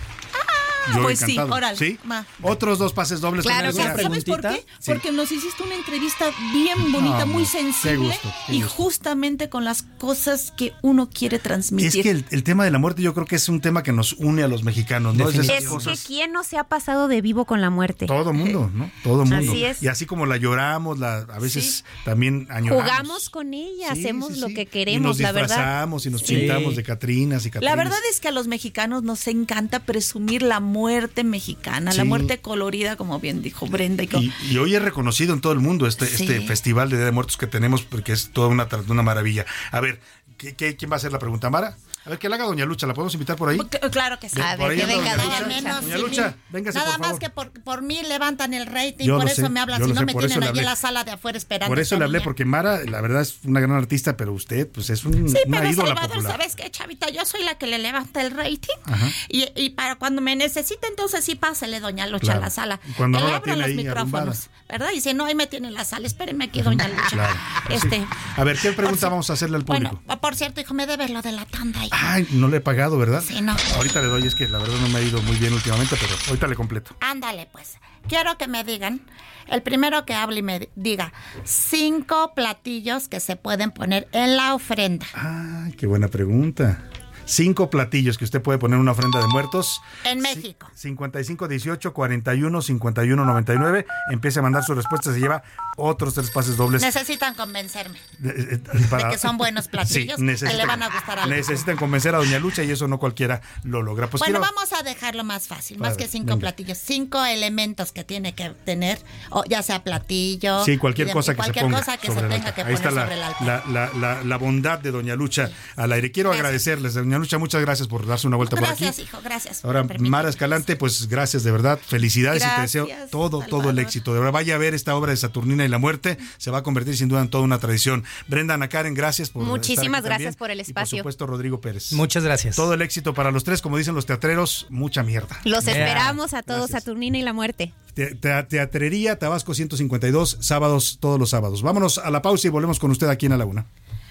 yo 0.94 1.02
pues 1.02 1.18
sí, 1.20 1.38
órale, 1.38 1.76
¿Sí? 1.76 1.98
Otros 2.42 2.78
dos 2.78 2.92
pases 2.92 3.20
dobles. 3.20 3.44
Claro. 3.44 3.72
¿Sabes 3.72 4.24
por 4.24 4.40
qué? 4.40 4.64
Sí. 4.78 4.90
Porque 4.92 5.12
nos 5.12 5.30
hiciste 5.32 5.62
una 5.62 5.74
entrevista 5.74 6.26
bien 6.52 6.92
bonita, 6.92 7.20
No, 7.20 7.26
muy 7.26 7.42
no, 7.42 7.48
qué 7.50 7.58
sensible 7.58 8.08
gusto, 8.08 8.32
qué 8.46 8.54
y 8.54 8.62
gusto. 8.62 8.74
justamente 8.76 9.48
con 9.48 9.64
las 9.64 9.82
cosas 9.82 10.52
que 10.56 10.72
uno 10.82 11.08
quiere 11.10 11.38
transmitir. 11.38 11.88
Es 12.00 12.02
que 12.02 12.10
el, 12.10 12.24
el 12.30 12.42
tema 12.42 12.64
de 12.64 12.70
la 12.70 12.78
muerte 12.78 13.02
yo 13.02 13.14
creo 13.14 13.26
que 13.26 13.36
es 13.36 13.48
un 13.48 13.60
tema 13.60 13.82
que 13.82 13.92
nos 13.92 14.14
une 14.14 14.42
a 14.42 14.48
los 14.48 14.62
mexicanos, 14.64 15.14
¿no? 15.14 15.28
Es 15.28 15.38
que 15.38 15.96
quién 16.06 16.32
no 16.32 16.44
se 16.44 16.58
ha 16.58 16.64
pasado 16.64 17.08
de 17.08 17.20
vivo 17.20 17.44
con 17.44 17.60
la 17.60 17.70
muerte. 17.70 18.06
Todo 18.06 18.32
mundo, 18.32 18.70
¿no? 18.72 18.90
Todo 19.02 19.24
mundo. 19.24 19.36
Así 19.52 19.64
es. 19.64 19.82
Y 19.82 19.88
así 19.88 20.06
como 20.06 20.26
la 20.26 20.36
lloramos, 20.36 20.98
la, 20.98 21.18
a 21.18 21.38
veces 21.38 21.84
también 22.04 22.46
añoramos. 22.50 22.84
Jugamos 22.90 23.30
con 23.30 23.54
ella, 23.54 23.94
Sí, 23.94 24.00
hacemos 24.00 24.34
sí, 24.34 24.40
lo 24.40 24.48
que 24.48 24.62
y 24.62 24.66
queremos, 24.66 25.02
nos 25.08 25.20
la 25.20 25.32
verdad. 25.32 25.48
disfrazamos 25.56 26.06
y 26.06 26.10
nos 26.10 26.22
Sí. 26.22 26.36
pintamos 26.36 26.76
de 26.76 26.82
Catrinas 26.82 27.44
y 27.46 27.50
Catrinas. 27.50 27.76
La 27.76 27.82
verdad 27.82 27.98
es 28.10 28.20
que 28.20 28.28
a 28.28 28.32
los 28.32 28.46
mexicanos 28.48 29.02
nos 29.02 29.26
encanta 29.28 29.80
presumir 29.80 30.42
la 30.42 30.60
muerte 30.60 30.77
mexicana, 31.24 31.92
la 31.92 32.04
muerte 32.04 32.38
colorida, 32.40 32.96
como 32.96 33.18
bien 33.20 33.42
dijo 33.42 33.66
Brenda. 33.66 34.02
Y, 34.02 34.06
co- 34.06 34.20
Y, 34.20 34.32
y 34.50 34.58
hoy 34.58 34.74
es 34.74 34.82
reconocido 34.82 35.34
en 35.34 35.40
todo 35.40 35.52
el 35.52 35.58
mundo 35.60 35.86
este, 35.86 36.06
Sí. 36.06 36.22
este 36.24 36.40
festival 36.42 36.88
de 36.90 36.96
Día 36.96 37.06
de 37.06 37.12
Muertos 37.12 37.36
que 37.36 37.46
tenemos, 37.46 37.82
porque 37.82 38.12
es 38.12 38.30
toda 38.32 38.48
una, 38.48 38.68
una 38.88 39.02
maravilla. 39.02 39.44
A 39.72 39.80
ver, 39.80 40.00
¿qué, 40.36 40.54
qué- 40.54 40.76
quién 40.76 40.90
va 40.90 40.94
a 40.94 40.98
hacer 40.98 41.12
la 41.12 41.18
pregunta? 41.18 41.50
¿Mara? 41.50 41.76
A 42.08 42.12
ver, 42.12 42.18
que 42.18 42.28
la 42.30 42.36
haga 42.36 42.46
Doña 42.46 42.64
Lucha, 42.64 42.86
¿la 42.86 42.94
podemos 42.94 43.12
invitar 43.12 43.36
por 43.36 43.50
ahí? 43.50 43.58
C- 43.70 43.80
Claro 43.90 44.18
que 44.18 44.30
sí. 44.30 44.40
A 44.40 44.56
ver, 44.56 44.78
que 44.78 44.86
venga 44.86 45.14
Doña 45.14 45.40
Lucha. 45.42 45.80
Doña 45.82 45.98
Lucha, 45.98 46.34
véngase, 46.48 46.78
Nada 46.78 46.96
más 46.96 47.18
que 47.18 47.28
por, 47.28 47.50
por 47.62 47.82
mí 47.82 48.00
levantan 48.08 48.54
el 48.54 48.64
rating, 48.64 49.08
por 49.10 49.28
eso 49.28 49.50
me 49.50 49.60
hablan, 49.60 49.84
si 49.84 49.92
no 49.92 50.02
me 50.04 50.14
tienen 50.14 50.42
allí 50.42 50.60
en 50.60 50.64
la 50.64 50.74
sala 50.74 51.04
de 51.04 51.10
afuera 51.10 51.36
esperando. 51.36 51.70
Por 51.70 51.78
eso 51.78 51.98
le 51.98 52.04
hablé, 52.06 52.22
porque 52.22 52.46
Mara, 52.46 52.82
la 52.86 53.02
verdad, 53.02 53.20
es 53.20 53.40
una 53.44 53.60
gran 53.60 53.72
artista, 53.76 54.16
pero 54.16 54.32
usted, 54.32 54.66
pues 54.68 54.88
es 54.88 55.04
un, 55.04 55.28
Sí, 55.28 55.36
una 55.46 55.58
pero 55.58 55.70
ídola 55.70 55.88
Salvador, 55.88 56.08
popular. 56.16 56.32
¿sabes 56.32 56.56
qué, 56.56 56.70
Chavita? 56.70 57.10
Yo 57.10 57.26
soy 57.26 57.44
la 57.44 57.56
que 57.58 57.66
le 57.66 57.78
levanta 57.78 58.22
el 58.22 58.30
rating. 58.30 58.74
Ajá. 58.86 59.06
Y, 59.28 59.46
y 59.54 59.70
para 59.70 59.96
cuando 59.96 60.22
me 60.22 60.34
necesite, 60.34 60.86
entonces 60.86 61.22
sí 61.26 61.34
pásele, 61.34 61.78
doña 61.80 62.06
Lucha, 62.06 62.24
Claro. 62.28 62.40
a 62.40 62.44
la 62.44 62.50
sala. 62.50 62.80
Cuando 62.96 63.18
que 63.18 63.24
no 63.30 63.42
tiene 63.42 63.58
los 63.66 63.76
micrófonos, 63.76 64.48
¿verdad? 64.66 64.88
Y 64.94 65.02
si 65.02 65.12
no, 65.12 65.26
ahí 65.26 65.34
me 65.34 65.46
tiene 65.46 65.68
en 65.68 65.74
la 65.74 65.84
sala. 65.84 66.06
Espéreme 66.06 66.44
aquí, 66.46 66.62
doña 66.62 66.88
Lucha. 66.88 67.08
Claro, 67.10 67.34
pues 67.66 67.80
sí. 67.82 67.86
este, 67.92 68.06
A 68.38 68.44
ver, 68.44 68.56
¿qué 68.58 68.72
pregunta 68.72 69.10
vamos 69.10 69.28
a 69.28 69.34
hacerle 69.34 69.56
al 69.56 69.64
público? 69.66 70.00
bueno, 70.06 70.20
por 70.22 70.34
cierto, 70.36 70.62
hijo, 70.62 70.72
me 70.72 70.86
debes 70.86 71.10
lo 71.10 71.20
de 71.20 71.32
la 71.32 71.44
tanda. 71.44 71.84
hijo. 71.84 71.97
Ay, 72.00 72.28
no 72.32 72.48
le 72.48 72.58
he 72.58 72.60
pagado, 72.60 72.98
¿verdad? 72.98 73.22
Sí, 73.26 73.40
no. 73.40 73.56
Ahorita 73.76 74.00
le 74.00 74.08
doy, 74.08 74.26
es 74.26 74.34
que 74.34 74.48
la 74.48 74.58
verdad 74.58 74.76
no 74.80 74.88
me 74.88 74.98
ha 74.98 75.02
ido 75.02 75.20
muy 75.22 75.36
bien 75.36 75.52
últimamente, 75.52 75.96
pero 76.00 76.14
ahorita 76.28 76.46
le 76.46 76.54
completo. 76.54 76.96
Ándale, 77.00 77.48
pues. 77.50 77.76
Quiero 78.08 78.38
que 78.38 78.46
me 78.46 78.64
digan, 78.64 79.00
el 79.48 79.62
primero 79.62 80.06
que 80.06 80.14
hable 80.14 80.38
y 80.38 80.42
me 80.42 80.68
diga, 80.76 81.12
cinco 81.44 82.32
platillos 82.34 83.08
que 83.08 83.20
se 83.20 83.36
pueden 83.36 83.70
poner 83.70 84.08
en 84.12 84.36
la 84.36 84.54
ofrenda. 84.54 85.06
Ay, 85.14 85.72
qué 85.72 85.86
buena 85.86 86.08
pregunta. 86.08 86.82
Cinco 87.28 87.68
platillos 87.68 88.16
que 88.16 88.24
usted 88.24 88.40
puede 88.40 88.58
poner 88.58 88.76
en 88.76 88.80
una 88.80 88.92
ofrenda 88.92 89.18
de 89.20 89.26
muertos. 89.26 89.82
En 90.04 90.20
México. 90.20 90.66
55 90.74 91.46
18 91.46 91.92
41 91.92 92.62
51 92.62 93.24
99. 93.24 93.86
Empiece 94.10 94.38
a 94.38 94.42
mandar 94.42 94.64
sus 94.64 94.74
respuestas. 94.76 95.12
Se 95.14 95.20
lleva 95.20 95.42
otros 95.76 96.14
tres 96.14 96.30
pases 96.30 96.56
dobles. 96.56 96.80
Necesitan 96.80 97.34
convencerme 97.34 97.98
Eh, 98.24 98.32
eh, 98.52 98.56
de 98.58 99.08
que 99.10 99.18
son 99.18 99.36
buenos 99.36 99.68
platillos 99.68 100.16
que 100.16 100.22
necesitan- 100.22 100.56
le 100.56 100.66
van 100.66 100.82
a 100.82 100.88
gustar 100.88 101.18
a 101.18 101.26
Necesitan 101.26 101.76
convencer 101.76 102.14
a 102.14 102.18
Doña 102.18 102.38
Lucha 102.38 102.62
y 102.64 102.70
eso 102.70 102.88
no 102.88 102.98
cualquiera 102.98 103.42
lo 103.62 103.82
logra. 103.82 104.08
Pues 104.08 104.20
bueno, 104.20 104.40
quiero- 104.40 104.54
vamos 104.54 104.72
a 104.72 104.82
dejarlo 104.82 105.22
más 105.22 105.46
fácil, 105.48 105.78
más 105.78 105.90
ver, 105.90 105.98
que 105.98 106.08
cinco 106.08 106.28
venga. 106.28 106.40
platillos, 106.40 106.78
cinco 106.78 107.22
elementos 107.24 107.92
que 107.92 108.04
tiene 108.04 108.34
que 108.34 108.50
tener, 108.64 108.98
o 109.30 109.44
ya 109.44 109.62
sea 109.62 109.84
platillo, 109.84 110.64
Sí, 110.64 110.78
cualquier 110.78 111.08
de- 111.08 111.12
cosa 111.12 111.32
que 111.32 111.36
cualquier 111.36 111.64
se 111.66 111.70
ponga 111.70 111.78
cosa 111.80 111.96
que 111.98 112.06
se 112.08 112.14
sobre 112.14 112.28
tenga 112.28 112.54
que 112.54 112.62
Ahí 112.62 112.74
poner 112.74 112.74
está 112.74 112.90
la, 112.90 113.02
sobre 113.02 113.14
el 113.16 113.22
altar. 113.22 113.46
la, 113.46 113.62
la, 113.68 113.92
la- 113.98 114.24
la 114.24 114.36
bondad 114.38 114.78
de 114.78 114.90
Doña 114.90 115.14
Lucha 115.14 115.50
al 115.76 115.92
aire. 115.92 116.10
Quiero 116.10 116.32
agradecerles, 116.32 116.94
Doña 116.94 117.17
Lucha, 117.18 117.38
muchas 117.38 117.60
gracias 117.60 117.88
por 117.88 118.06
darse 118.06 118.26
una 118.26 118.36
vuelta 118.36 118.56
Gracias, 118.56 118.78
por 118.78 118.88
aquí. 118.88 119.02
hijo, 119.02 119.18
gracias. 119.22 119.64
Ahora. 119.64 119.84
Mara 119.98 120.28
Escalante, 120.28 120.76
pues 120.76 121.08
gracias 121.08 121.42
de 121.42 121.50
verdad, 121.50 121.78
felicidades 121.84 122.42
y 122.42 122.46
te 122.46 122.52
Gracias, 122.54 122.86
deseo 122.86 123.08
todo, 123.10 123.40
todo 123.48 123.70
el 123.70 123.78
éxito. 123.78 124.12
De 124.12 124.18
verdad, 124.20 124.32
vaya 124.32 124.54
a 124.54 124.58
ver 124.58 124.74
esta 124.74 124.94
obra 124.96 125.10
de 125.10 125.16
Saturnina 125.16 125.64
y 125.64 125.68
la 125.68 125.78
muerte, 125.78 126.18
se 126.38 126.50
va 126.50 126.58
a 126.58 126.62
convertir 126.62 126.96
sin 126.96 127.08
duda 127.08 127.20
en 127.22 127.28
toda 127.28 127.44
una 127.44 127.58
tradición. 127.58 128.04
Brenda, 128.26 128.54
Ana 128.54 128.68
Karen, 128.68 128.94
gracias 128.94 129.30
por 129.30 129.44
Muchísimas 129.44 129.98
estar 130.00 130.12
aquí 130.12 130.22
gracias 130.24 130.36
también. 130.36 130.38
por 130.38 130.50
el 130.50 130.58
Y 130.60 130.62
por 130.62 130.68
espacio. 130.70 130.98
supuesto, 130.98 131.26
Rodrigo 131.26 131.60
Pérez. 131.60 131.92
Muchas 131.92 132.22
gracias. 132.24 132.56
Todo 132.56 132.74
el 132.74 132.82
éxito 132.82 133.14
para 133.14 133.30
los 133.30 133.44
tres, 133.44 133.60
como 133.62 133.76
dicen 133.78 133.94
los 133.94 134.06
teatreros, 134.06 134.66
mucha 134.70 135.02
mierda. 135.02 135.38
Los 135.44 135.64
Yeah. 135.64 135.74
esperamos 135.76 136.34
a 136.34 136.42
todos, 136.42 136.70
Saturnina 136.70 137.18
y 137.18 137.22
la 137.22 137.32
muerte. 137.32 137.72
Te- 137.94 138.14
te- 138.14 138.42
Teatrería 138.44 139.18
Tabasco 139.18 139.54
152, 139.54 140.38
sábados, 140.40 140.98
todos 141.00 141.18
los 141.18 141.30
sábados. 141.30 141.62
Vámonos 141.62 141.98
a 141.98 142.10
la 142.10 142.22
pausa 142.22 142.46
y 142.46 142.50
volvemos 142.50 142.78
con 142.78 142.90
usted 142.90 143.08
aquí 143.08 143.26
en 143.26 143.32
A 143.32 143.36
la 143.36 143.44
Una. 143.44 143.66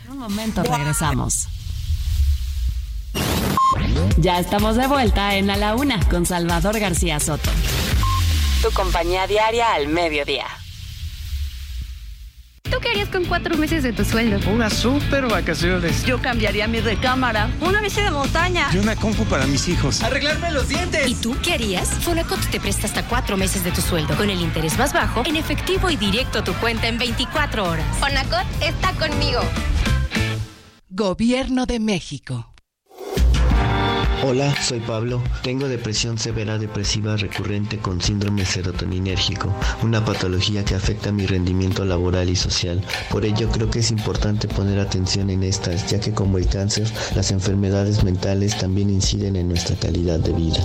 Un 0.09 0.17
momento, 0.17 0.63
regresamos. 0.63 1.47
Ya 4.17 4.39
estamos 4.39 4.75
de 4.75 4.87
vuelta 4.87 5.35
en 5.35 5.49
A 5.49 5.57
la 5.57 5.75
Una 5.75 5.99
con 6.09 6.25
Salvador 6.25 6.79
García 6.79 7.19
Soto. 7.19 7.49
Tu 8.61 8.71
compañía 8.71 9.27
diaria 9.27 9.73
al 9.73 9.87
mediodía. 9.87 10.45
¿Tú 12.63 12.79
qué 12.81 12.89
harías 12.89 13.09
con 13.09 13.25
cuatro 13.25 13.57
meses 13.57 13.83
de 13.83 13.93
tu 13.93 14.03
sueldo? 14.03 14.39
Unas 14.51 14.73
super 14.73 15.27
vacaciones. 15.27 16.03
Yo 16.05 16.21
cambiaría 16.21 16.67
mi 16.67 16.79
recámara. 16.79 17.49
Una 17.61 17.81
bici 17.81 18.01
de 18.01 18.11
montaña. 18.11 18.69
Y 18.73 18.77
una 18.77 18.95
compu 18.95 19.23
para 19.25 19.47
mis 19.47 19.67
hijos. 19.67 20.03
Arreglarme 20.03 20.51
los 20.51 20.67
dientes. 20.67 21.07
¿Y 21.07 21.15
tú 21.15 21.35
qué 21.41 21.53
harías? 21.53 21.89
Fonacot 21.89 22.39
te 22.51 22.59
presta 22.59 22.87
hasta 22.87 23.03
cuatro 23.07 23.37
meses 23.37 23.63
de 23.63 23.71
tu 23.71 23.81
sueldo 23.81 24.15
con 24.15 24.29
el 24.29 24.41
interés 24.41 24.77
más 24.77 24.93
bajo 24.93 25.23
en 25.25 25.37
efectivo 25.37 25.89
y 25.89 25.95
directo 25.95 26.39
a 26.39 26.43
tu 26.43 26.53
cuenta 26.55 26.87
en 26.87 26.97
24 26.97 27.69
horas. 27.69 27.85
Fonacot 27.99 28.45
está 28.61 28.91
conmigo. 28.93 29.41
Gobierno 30.89 31.65
de 31.65 31.79
México. 31.79 32.56
Hola, 34.29 34.53
soy 34.61 34.81
Pablo. 34.81 35.23
Tengo 35.41 35.69
depresión 35.69 36.17
severa 36.17 36.57
depresiva 36.57 37.15
recurrente 37.15 37.77
con 37.77 38.01
síndrome 38.01 38.43
serotoninérgico, 38.45 39.55
una 39.83 40.03
patología 40.03 40.65
que 40.65 40.75
afecta 40.75 41.13
mi 41.13 41.25
rendimiento 41.25 41.85
laboral 41.85 42.27
y 42.27 42.35
social. 42.35 42.83
Por 43.09 43.23
ello 43.23 43.49
creo 43.49 43.71
que 43.71 43.79
es 43.79 43.89
importante 43.89 44.49
poner 44.49 44.79
atención 44.79 45.29
en 45.29 45.43
estas, 45.43 45.89
ya 45.89 46.01
que 46.01 46.11
como 46.11 46.39
el 46.39 46.49
cáncer, 46.49 46.91
las 47.15 47.31
enfermedades 47.31 48.03
mentales 48.03 48.57
también 48.57 48.89
inciden 48.89 49.37
en 49.37 49.47
nuestra 49.47 49.77
calidad 49.77 50.19
de 50.19 50.33
vida. 50.33 50.59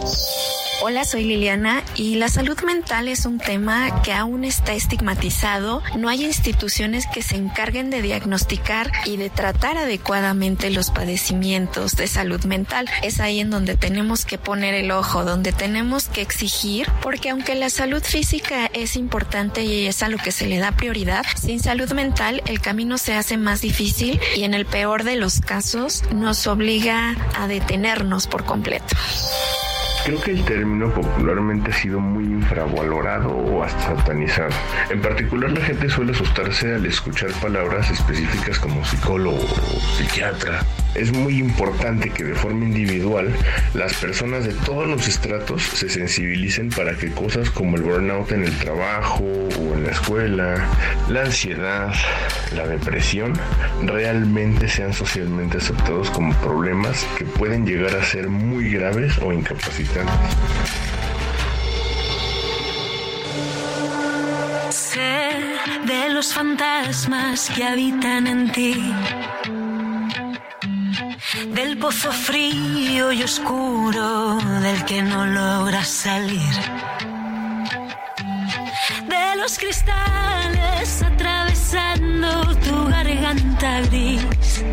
Hola, 0.85 1.05
soy 1.05 1.23
Liliana 1.23 1.85
y 1.95 2.17
la 2.17 2.29
salud 2.29 2.61
mental 2.63 3.07
es 3.07 3.25
un 3.25 3.39
tema 3.39 4.03
que 4.03 4.13
aún 4.13 4.43
está 4.43 4.73
estigmatizado. 4.73 5.81
No 5.97 6.09
hay 6.09 6.25
instituciones 6.25 7.07
que 7.07 7.23
se 7.23 7.37
encarguen 7.37 7.89
de 7.89 8.03
diagnosticar 8.03 8.91
y 9.07 9.17
de 9.17 9.31
tratar 9.31 9.79
adecuadamente 9.79 10.71
los 10.71 10.91
padecimientos 10.91 11.95
de 11.95 12.09
salud 12.09 12.45
mental. 12.47 12.89
Es 13.05 13.21
ahí 13.21 13.39
en 13.39 13.51
donde 13.51 13.77
tenemos 13.77 14.25
que 14.25 14.39
poner 14.39 14.75
el 14.75 14.91
ojo, 14.91 15.25
donde 15.25 15.53
tenemos 15.53 16.09
que 16.09 16.21
exigir, 16.21 16.89
porque 17.01 17.31
aunque 17.31 17.55
la 17.55 17.71
salud 17.71 18.03
física 18.03 18.69
es 18.73 18.97
importante 18.97 19.63
y 19.63 19.87
es 19.87 20.03
a 20.03 20.09
lo 20.09 20.19
que 20.19 20.33
se 20.33 20.49
le 20.49 20.59
da 20.59 20.73
prioridad, 20.73 21.25
sin 21.41 21.61
salud 21.61 21.93
mental 21.93 22.43
el 22.47 22.61
camino 22.61 22.99
se 22.99 23.15
hace 23.15 23.37
más 23.37 23.61
difícil 23.61 24.19
y 24.35 24.43
en 24.43 24.53
el 24.53 24.67
peor 24.67 25.05
de 25.05 25.15
los 25.15 25.41
casos 25.41 26.03
nos 26.13 26.49
obliga 26.49 27.15
a 27.39 27.47
detenernos 27.47 28.27
por 28.27 28.45
completo. 28.45 28.97
Creo 30.05 30.21
que 30.21 30.33
el 30.33 30.45
término 30.45 30.93
popularmente 30.93 31.71
ha 31.71 31.75
sido 31.75 32.01
muy 32.01 32.25
infravalorado 32.25 33.31
o 33.31 33.63
hasta 33.63 33.97
satanizado. 33.97 34.51
En 34.91 35.01
particular 35.01 35.53
la 35.53 35.61
gente 35.61 35.89
suele 35.89 36.11
asustarse 36.11 36.75
al 36.75 36.85
escuchar 36.87 37.31
palabras 37.41 37.89
específicas 37.89 38.59
como 38.59 38.85
psicólogo 38.85 39.39
o 39.39 39.81
psiquiatra. 39.97 40.65
Es 40.97 41.13
muy 41.13 41.39
importante 41.39 42.11
que 42.11 42.25
de 42.25 42.35
forma 42.35 42.65
individual 42.65 43.33
las 43.75 43.95
personas 43.95 44.45
de 44.45 44.53
todos 44.53 44.89
los 44.89 45.07
estratos 45.07 45.63
se 45.63 45.89
sensibilicen 45.89 46.71
para 46.71 46.95
que 46.97 47.13
cosas 47.13 47.49
como 47.51 47.77
el 47.77 47.83
burnout 47.83 48.33
en 48.33 48.43
el 48.43 48.59
trabajo 48.59 49.23
o 49.25 49.75
en 49.75 49.85
la 49.85 49.93
escuela, 49.93 50.69
la 51.09 51.23
ansiedad, 51.23 51.95
la 52.57 52.67
depresión, 52.67 53.35
realmente 53.85 54.69
sean 54.69 54.93
socialmente 54.93 55.59
aceptados 55.59 56.11
como 56.11 56.35
problemas 56.41 57.07
que 57.17 57.25
pueden 57.25 57.65
llegar 57.65 57.95
a 57.97 58.05
ser 58.05 58.29
muy 58.29 58.71
graves 58.73 59.17
o 59.19 59.33
incapacitantes. 59.33 59.92
Sé 64.71 65.39
de 65.85 66.09
los 66.09 66.33
fantasmas 66.33 67.51
que 67.55 67.63
habitan 67.65 68.27
en 68.27 68.51
ti, 68.53 68.95
del 71.49 71.77
pozo 71.77 72.11
frío 72.11 73.13
y 73.13 73.23
oscuro 73.23 74.37
del 74.63 74.83
que 74.87 75.03
no 75.03 75.27
logras 75.27 75.89
salir, 75.89 76.55
de 79.09 79.37
los 79.37 79.59
cristales 79.59 81.03
atravesando 81.03 82.57
tu 82.57 82.87
garganta 82.87 83.81
gris. 83.83 84.65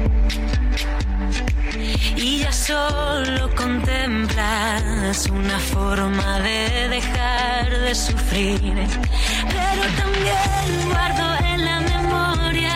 Y 2.22 2.40
ya 2.40 2.52
solo 2.52 3.50
contemplas 3.56 5.26
una 5.28 5.58
forma 5.58 6.40
de 6.42 6.90
dejar 6.90 7.70
de 7.80 7.96
sufrir. 7.96 8.60
Pero 8.62 9.84
también 10.02 10.90
guardo 10.90 11.46
en 11.46 11.64
la 11.64 11.80
memoria 11.80 12.76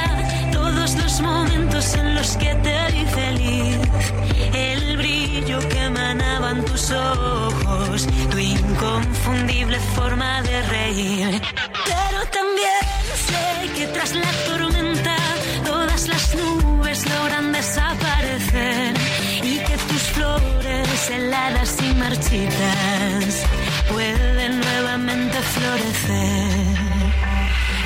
todos 0.54 0.96
los 0.96 1.20
momentos 1.20 1.94
en 1.96 2.16
los 2.16 2.38
que 2.38 2.56
te 2.56 2.92
vi 2.94 3.06
feliz. 3.06 3.78
El 4.54 4.96
brillo 4.96 5.60
que 5.68 5.80
emanaban 5.84 6.64
tus 6.64 6.92
ojos, 6.92 8.08
tu 8.32 8.38
inconfundible 8.38 9.78
forma 9.94 10.42
de 10.44 10.62
reír. 10.62 11.42
Pero 11.84 12.20
también 12.32 12.86
sé 13.28 13.74
que 13.76 13.88
tras 13.88 14.16
la 14.16 14.32
tormenta 14.48 15.23
las 15.94 16.36
nubes 16.36 17.06
logran 17.08 17.52
desaparecer 17.52 18.96
y 19.44 19.60
que 19.60 19.78
tus 19.90 20.02
flores 20.16 21.10
heladas 21.12 21.78
y 21.84 21.94
marchitas 21.94 23.46
pueden 23.92 24.60
nuevamente 24.60 25.38
florecer. 25.54 26.78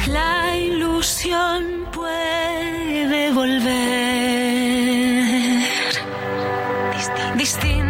La 0.07 0.55
ilusión 0.55 1.85
puede 1.91 3.31
volver. 3.31 3.67
Distinta, 7.35 7.86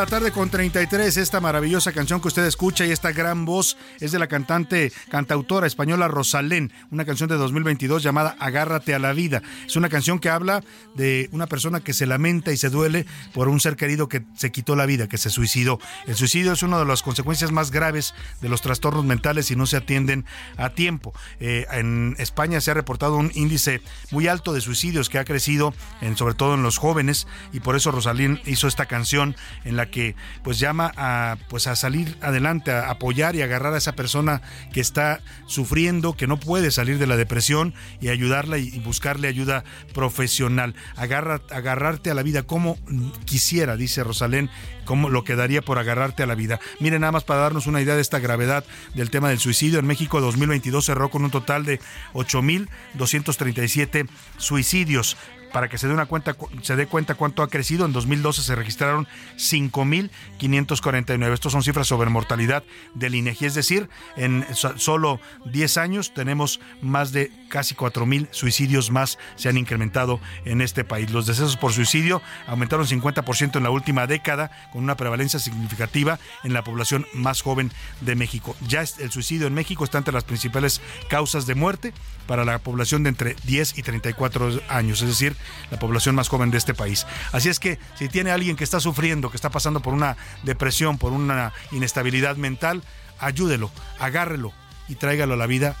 la 0.00 0.06
tarde 0.06 0.32
con 0.32 0.48
33, 0.48 1.18
esta 1.18 1.40
maravillosa 1.40 1.92
canción 1.92 2.22
que 2.22 2.28
usted 2.28 2.46
escucha 2.46 2.86
y 2.86 2.90
esta 2.90 3.12
gran 3.12 3.44
voz 3.44 3.76
es 4.00 4.12
de 4.12 4.18
la 4.18 4.28
cantante, 4.28 4.94
cantautora 5.10 5.66
española 5.66 6.08
Rosalén, 6.08 6.72
una 6.90 7.04
canción 7.04 7.28
de 7.28 7.36
2022 7.36 8.02
llamada 8.02 8.34
Agárrate 8.40 8.94
a 8.94 8.98
la 8.98 9.12
vida. 9.12 9.42
Es 9.66 9.76
una 9.76 9.90
canción 9.90 10.18
que 10.18 10.30
habla 10.30 10.64
de 10.94 11.28
una 11.32 11.48
persona 11.48 11.80
que 11.80 11.92
se 11.92 12.06
lamenta 12.06 12.50
y 12.50 12.56
se 12.56 12.70
duele 12.70 13.04
por 13.34 13.50
un 13.50 13.60
ser 13.60 13.76
querido 13.76 14.08
que 14.08 14.24
se 14.34 14.50
quitó 14.50 14.74
la 14.74 14.86
vida, 14.86 15.06
que 15.06 15.18
se 15.18 15.28
suicidó. 15.28 15.78
El 16.06 16.16
suicidio 16.16 16.52
es 16.52 16.62
una 16.62 16.78
de 16.78 16.86
las 16.86 17.02
consecuencias 17.02 17.52
más 17.52 17.70
graves 17.70 18.14
de 18.40 18.48
los 18.48 18.62
trastornos 18.62 19.04
mentales 19.04 19.48
si 19.48 19.54
no 19.54 19.66
se 19.66 19.76
atienden 19.76 20.24
a 20.56 20.70
tiempo. 20.70 21.12
Eh, 21.40 21.66
en 21.72 22.16
España 22.18 22.62
se 22.62 22.70
ha 22.70 22.74
reportado 22.74 23.16
un 23.16 23.32
índice 23.34 23.82
muy 24.12 24.28
alto 24.28 24.54
de 24.54 24.62
suicidios 24.62 25.10
que 25.10 25.18
ha 25.18 25.26
crecido, 25.26 25.74
sobre 26.16 26.32
todo 26.32 26.54
en 26.54 26.62
los 26.62 26.78
jóvenes, 26.78 27.26
y 27.52 27.60
por 27.60 27.76
eso 27.76 27.90
Rosalín 27.90 28.40
hizo 28.46 28.66
esta 28.66 28.86
canción 28.86 29.36
en 29.66 29.76
la 29.76 29.89
que 29.90 30.14
pues 30.42 30.58
llama 30.58 30.92
a 30.96 31.36
pues 31.48 31.66
a 31.66 31.76
salir 31.76 32.16
adelante, 32.20 32.70
a 32.72 32.90
apoyar 32.90 33.36
y 33.36 33.42
agarrar 33.42 33.74
a 33.74 33.78
esa 33.78 33.92
persona 33.92 34.42
que 34.72 34.80
está 34.80 35.20
sufriendo, 35.46 36.14
que 36.14 36.26
no 36.26 36.38
puede 36.38 36.70
salir 36.70 36.98
de 36.98 37.06
la 37.06 37.16
depresión 37.16 37.74
y 38.00 38.08
ayudarla 38.08 38.58
y, 38.58 38.78
buscarle 38.80 39.28
ayuda 39.28 39.64
profesional. 39.94 40.74
Agarra, 40.96 41.40
agarrarte 41.50 42.10
a 42.10 42.14
la 42.14 42.22
vida 42.22 42.42
como 42.42 42.78
quisiera, 43.24 43.76
dice 43.76 44.02
Rosalén, 44.04 44.50
como 44.84 45.10
lo 45.10 45.24
que 45.24 45.36
daría 45.36 45.62
por 45.62 45.78
agarrarte 45.78 46.22
a 46.22 46.26
la 46.26 46.34
vida. 46.34 46.60
Miren 46.80 47.02
nada 47.02 47.12
más 47.12 47.24
para 47.24 47.40
darnos 47.40 47.66
una 47.66 47.80
idea 47.80 47.94
de 47.94 48.02
esta 48.02 48.18
gravedad 48.18 48.64
del 48.94 49.10
tema 49.10 49.28
del 49.28 49.38
suicidio. 49.38 49.78
En 49.78 49.86
México 49.86 50.20
2022 50.20 50.84
cerró 50.84 51.10
con 51.10 51.24
un 51.24 51.30
total 51.30 51.64
de 51.64 51.80
8.237 52.14 54.08
suicidios 54.36 55.16
para 55.52 55.68
que 55.68 55.78
se 55.78 55.86
dé 55.88 55.94
una 55.94 56.06
cuenta 56.06 56.36
se 56.62 56.76
dé 56.76 56.86
cuenta 56.86 57.14
cuánto 57.14 57.42
ha 57.42 57.48
crecido. 57.48 57.84
En 57.86 57.92
2012 57.92 58.42
se 58.42 58.54
registraron 58.54 59.06
5549 59.36 61.34
estos 61.34 61.52
son 61.52 61.62
cifras 61.62 61.86
sobre 61.86 62.10
mortalidad 62.10 62.62
del 62.94 63.14
INEGI. 63.14 63.46
Es 63.46 63.54
decir 63.54 63.88
en 64.16 64.44
so- 64.54 64.78
solo 64.78 65.20
10 65.46 65.76
años 65.78 66.12
tenemos 66.14 66.60
más 66.82 67.12
de 67.12 67.32
casi 67.48 67.74
4000 67.74 68.28
suicidios 68.30 68.90
más 68.90 69.18
se 69.36 69.48
han 69.48 69.56
incrementado 69.56 70.20
en 70.44 70.60
este 70.60 70.84
país. 70.84 71.10
Los 71.10 71.26
decesos 71.26 71.56
por 71.56 71.72
suicidio 71.72 72.22
aumentaron 72.46 72.86
50% 72.86 73.56
en 73.56 73.62
la 73.64 73.70
última 73.70 74.06
década 74.06 74.50
con 74.72 74.82
una 74.84 74.96
prevalencia 74.96 75.40
significativa 75.40 76.18
en 76.44 76.52
la 76.52 76.62
población 76.64 77.06
más 77.12 77.42
joven 77.42 77.70
de 78.00 78.14
México. 78.14 78.56
Ya 78.66 78.80
el 78.82 79.10
suicidio 79.10 79.46
en 79.46 79.54
México 79.54 79.84
está 79.84 79.98
entre 79.98 80.14
las 80.14 80.24
principales 80.24 80.80
causas 81.08 81.46
de 81.46 81.54
muerte 81.54 81.92
para 82.30 82.44
la 82.44 82.60
población 82.60 83.02
de 83.02 83.08
entre 83.08 83.34
10 83.42 83.76
y 83.76 83.82
34 83.82 84.60
años, 84.68 85.02
es 85.02 85.08
decir, 85.08 85.34
la 85.72 85.80
población 85.80 86.14
más 86.14 86.28
joven 86.28 86.52
de 86.52 86.58
este 86.58 86.74
país. 86.74 87.04
Así 87.32 87.48
es 87.48 87.58
que 87.58 87.80
si 87.98 88.08
tiene 88.08 88.30
alguien 88.30 88.54
que 88.54 88.62
está 88.62 88.78
sufriendo, 88.78 89.30
que 89.30 89.36
está 89.36 89.50
pasando 89.50 89.82
por 89.82 89.94
una 89.94 90.16
depresión, 90.44 90.96
por 90.96 91.12
una 91.12 91.52
inestabilidad 91.72 92.36
mental, 92.36 92.84
ayúdelo, 93.18 93.72
agárrelo 93.98 94.52
y 94.86 94.94
tráigalo 94.94 95.34
a 95.34 95.36
la 95.36 95.48
vida 95.48 95.74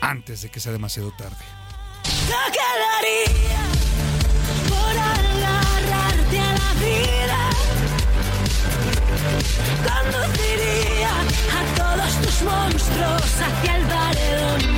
antes 0.00 0.40
de 0.40 0.50
que 0.50 0.60
sea 0.60 0.70
demasiado 0.70 1.10
tarde. 1.18 1.34
Conduciría 9.82 11.10
a 11.58 11.74
todos 11.74 12.22
tus 12.22 12.42
monstruos 12.42 13.40
hacia 13.40 13.76
el. 13.78 14.77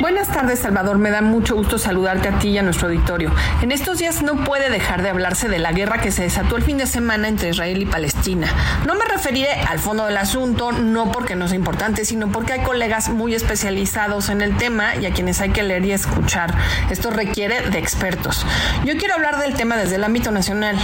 Buenas 0.00 0.28
tardes, 0.28 0.60
Salvador. 0.60 0.96
Me 0.98 1.10
da 1.10 1.22
mucho 1.22 1.56
gusto 1.56 1.76
saludarte 1.76 2.28
a 2.28 2.38
ti 2.38 2.50
y 2.50 2.58
a 2.58 2.62
nuestro 2.62 2.86
auditorio. 2.86 3.32
En 3.62 3.72
estos 3.72 3.98
días 3.98 4.22
no 4.22 4.44
puede 4.44 4.70
dejar 4.70 5.02
de 5.02 5.08
hablarse 5.08 5.48
de 5.48 5.58
la 5.58 5.72
guerra 5.72 6.00
que 6.00 6.12
se 6.12 6.22
desató 6.22 6.56
el 6.56 6.62
fin 6.62 6.78
de 6.78 6.86
semana 6.86 7.26
entre 7.26 7.48
Israel 7.48 7.82
y 7.82 7.84
Palestina. 7.84 8.46
No 8.86 8.94
me 8.94 9.04
referiré 9.04 9.50
al 9.50 9.80
fondo 9.80 10.06
del 10.06 10.16
asunto, 10.16 10.70
no 10.70 11.10
porque 11.10 11.34
no 11.34 11.48
sea 11.48 11.56
importante, 11.56 12.04
sino 12.04 12.30
porque 12.30 12.52
hay 12.52 12.60
colegas 12.60 13.08
muy 13.08 13.34
especializados 13.34 14.28
en 14.28 14.40
el 14.40 14.56
tema 14.56 14.94
y 14.94 15.06
a 15.06 15.12
quienes 15.12 15.40
hay 15.40 15.50
que 15.50 15.64
leer 15.64 15.84
y 15.84 15.90
escuchar. 15.90 16.54
Esto 16.90 17.10
requiere 17.10 17.68
de 17.68 17.78
expertos. 17.78 18.46
Yo 18.84 18.96
quiero 18.98 19.14
hablar 19.14 19.40
del 19.40 19.54
tema 19.54 19.76
desde 19.76 19.96
el 19.96 20.04
ámbito 20.04 20.30
nacional, 20.30 20.76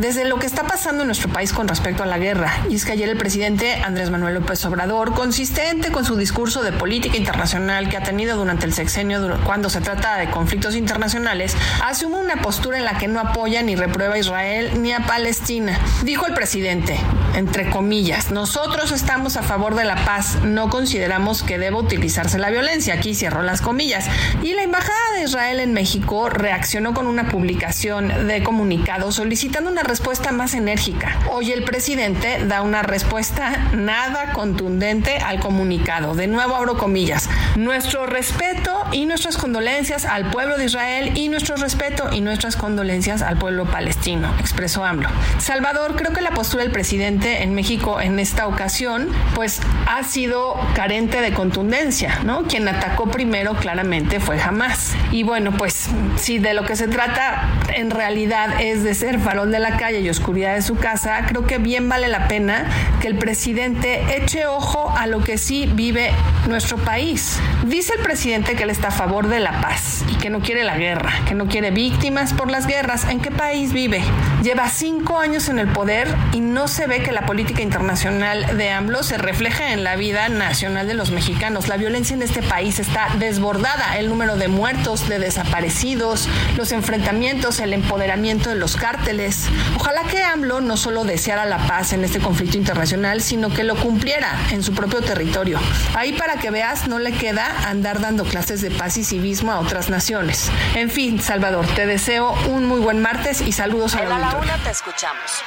desde 0.00 0.24
lo 0.24 0.38
que 0.38 0.46
está 0.46 0.62
pasando 0.62 1.02
en 1.02 1.08
nuestro 1.08 1.30
país 1.30 1.52
con 1.52 1.68
respecto 1.68 2.04
a 2.04 2.06
la 2.06 2.16
guerra. 2.16 2.50
Y 2.70 2.76
es 2.76 2.86
que 2.86 2.92
ayer 2.92 3.10
el 3.10 3.18
presidente 3.18 3.82
Andrés 3.84 4.08
Manuel 4.08 4.32
López 4.32 4.64
Obrador, 4.64 5.12
consistente 5.12 5.92
con 5.92 6.06
su 6.06 6.16
discurso 6.16 6.62
de 6.62 6.72
política 6.72 7.18
internacional 7.18 7.90
que 7.90 7.98
ha 7.98 8.02
tenido 8.02 8.38
durante 8.38 8.61
el 8.62 8.72
sexenio 8.72 9.12
cuando 9.44 9.70
se 9.70 9.80
trata 9.80 10.16
de 10.16 10.30
conflictos 10.30 10.74
internacionales, 10.74 11.56
asume 11.84 12.16
una 12.16 12.36
postura 12.36 12.78
en 12.78 12.84
la 12.84 12.98
que 12.98 13.08
no 13.08 13.20
apoya 13.20 13.62
ni 13.62 13.76
reprueba 13.76 14.14
a 14.14 14.18
Israel 14.18 14.82
ni 14.82 14.92
a 14.92 15.00
Palestina. 15.00 15.78
Dijo 16.02 16.26
el 16.26 16.34
presidente, 16.34 16.98
entre 17.34 17.70
comillas, 17.70 18.30
nosotros 18.30 18.92
estamos 18.92 19.36
a 19.36 19.42
favor 19.42 19.74
de 19.74 19.84
la 19.84 19.96
paz, 20.04 20.38
no 20.42 20.70
consideramos 20.70 21.42
que 21.42 21.58
deba 21.58 21.78
utilizarse 21.78 22.38
la 22.38 22.50
violencia. 22.50 22.94
Aquí 22.94 23.14
cierro 23.14 23.42
las 23.42 23.60
comillas. 23.60 24.06
Y 24.42 24.54
la 24.54 24.62
Embajada 24.62 25.12
de 25.16 25.24
Israel 25.24 25.60
en 25.60 25.72
México 25.72 26.28
reaccionó 26.28 26.94
con 26.94 27.06
una 27.06 27.28
publicación 27.28 28.28
de 28.28 28.42
comunicado 28.42 29.12
solicitando 29.12 29.70
una 29.70 29.82
respuesta 29.82 30.32
más 30.32 30.54
enérgica. 30.54 31.18
Hoy 31.30 31.52
el 31.52 31.64
presidente 31.64 32.44
da 32.46 32.62
una 32.62 32.82
respuesta 32.82 33.70
nada 33.74 34.32
contundente 34.32 35.18
al 35.18 35.40
comunicado. 35.40 36.14
De 36.14 36.26
nuevo 36.26 36.54
abro 36.54 36.76
comillas. 36.78 37.28
Nuestro 37.56 38.06
respeto 38.06 38.51
y 38.92 39.06
nuestras 39.06 39.38
condolencias 39.38 40.04
al 40.04 40.30
pueblo 40.30 40.58
de 40.58 40.66
Israel 40.66 41.12
y 41.16 41.28
nuestro 41.28 41.56
respeto 41.56 42.12
y 42.12 42.20
nuestras 42.20 42.56
condolencias 42.56 43.22
al 43.22 43.38
pueblo 43.38 43.64
palestino, 43.64 44.32
expresó 44.38 44.84
AMLO. 44.84 45.08
Salvador, 45.38 45.96
creo 45.96 46.12
que 46.12 46.20
la 46.20 46.32
postura 46.32 46.62
del 46.62 46.72
presidente 46.72 47.42
en 47.42 47.54
México 47.54 48.00
en 48.00 48.18
esta 48.18 48.46
ocasión 48.46 49.08
pues 49.34 49.60
ha 49.86 50.02
sido 50.04 50.54
carente 50.74 51.20
de 51.20 51.32
contundencia, 51.32 52.20
¿no? 52.24 52.44
Quien 52.44 52.68
atacó 52.68 53.10
primero 53.10 53.54
claramente 53.54 54.20
fue 54.20 54.40
Hamas. 54.40 54.94
Y 55.10 55.22
bueno, 55.22 55.52
pues 55.52 55.88
si 56.16 56.38
de 56.38 56.52
lo 56.52 56.64
que 56.64 56.76
se 56.76 56.88
trata 56.88 57.48
en 57.74 57.90
realidad 57.90 58.60
es 58.60 58.82
de 58.84 58.94
ser 58.94 59.18
farol 59.20 59.50
de 59.50 59.58
la 59.58 59.76
calle 59.76 60.00
y 60.00 60.10
oscuridad 60.10 60.54
de 60.54 60.62
su 60.62 60.76
casa, 60.76 61.24
creo 61.26 61.46
que 61.46 61.58
bien 61.58 61.88
vale 61.88 62.08
la 62.08 62.28
pena 62.28 62.66
que 63.00 63.08
el 63.08 63.16
presidente 63.16 64.16
eche 64.16 64.46
ojo 64.46 64.92
a 64.96 65.06
lo 65.06 65.22
que 65.24 65.38
sí 65.38 65.68
vive 65.72 66.10
nuestro 66.46 66.76
país. 66.76 67.38
Dice 67.64 67.94
el 67.94 68.02
presidente 68.02 68.41
que 68.42 68.64
él 68.64 68.70
está 68.70 68.88
a 68.88 68.92
favor 68.92 69.28
de 69.28 69.40
la 69.40 69.60
paz 69.60 70.04
y 70.10 70.16
que 70.16 70.28
no 70.28 70.40
quiere 70.40 70.64
la 70.64 70.76
guerra, 70.76 71.12
que 71.26 71.34
no 71.34 71.46
quiere 71.46 71.70
víctimas 71.70 72.34
por 72.34 72.50
las 72.50 72.66
guerras. 72.66 73.04
¿En 73.08 73.20
qué 73.20 73.30
país 73.30 73.72
vive? 73.72 74.02
Lleva 74.42 74.68
cinco 74.68 75.18
años 75.18 75.48
en 75.48 75.58
el 75.58 75.68
poder 75.68 76.08
y 76.32 76.40
no 76.40 76.68
se 76.68 76.86
ve 76.86 77.02
que 77.02 77.12
la 77.12 77.24
política 77.24 77.62
internacional 77.62 78.58
de 78.58 78.70
AMLO 78.70 79.02
se 79.02 79.16
refleja 79.16 79.72
en 79.72 79.84
la 79.84 79.96
vida 79.96 80.28
nacional 80.28 80.88
de 80.88 80.94
los 80.94 81.10
mexicanos. 81.10 81.68
La 81.68 81.76
violencia 81.76 82.14
en 82.14 82.22
este 82.22 82.42
país 82.42 82.78
está 82.78 83.08
desbordada. 83.18 83.96
El 83.98 84.08
número 84.08 84.36
de 84.36 84.48
muertos, 84.48 85.08
de 85.08 85.18
desaparecidos, 85.18 86.28
los 86.56 86.72
enfrentamientos, 86.72 87.60
el 87.60 87.72
empoderamiento 87.72 88.50
de 88.50 88.56
los 88.56 88.76
cárteles. 88.76 89.48
Ojalá 89.76 90.02
que 90.04 90.22
AMLO 90.22 90.60
no 90.60 90.76
solo 90.76 91.04
deseara 91.04 91.46
la 91.46 91.58
paz 91.66 91.92
en 91.92 92.04
este 92.04 92.18
conflicto 92.18 92.56
internacional, 92.58 93.22
sino 93.22 93.50
que 93.50 93.62
lo 93.64 93.76
cumpliera 93.76 94.36
en 94.50 94.62
su 94.62 94.74
propio 94.74 95.00
territorio. 95.00 95.58
Ahí 95.94 96.12
para 96.12 96.36
que 96.36 96.50
veas, 96.50 96.88
no 96.88 96.98
le 96.98 97.12
queda 97.12 97.68
andar 97.68 98.00
dando 98.00 98.24
clases 98.32 98.62
de 98.62 98.70
paz 98.70 98.96
y 98.96 99.04
civismo 99.04 99.52
a 99.52 99.60
otras 99.60 99.90
naciones. 99.90 100.50
En 100.74 100.88
fin, 100.88 101.20
Salvador, 101.20 101.66
te 101.74 101.84
deseo 101.84 102.32
un 102.48 102.64
muy 102.64 102.80
buen 102.80 103.02
martes 103.02 103.42
y 103.42 103.52
saludos 103.52 103.94
a 103.94 104.04
la 104.04 104.18
la 104.18 104.36
una 104.36 104.56
te 104.64 104.70
escuchamos. 104.70 105.42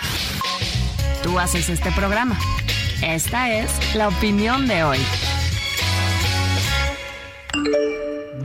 Tú 1.23 1.39
haces 1.39 1.67
este 1.69 1.91
programa. 1.93 2.37
Esta 3.01 3.49
es 3.49 3.71
la 3.95 4.07
opinión 4.07 4.67
de 4.67 4.83
hoy. 4.83 4.99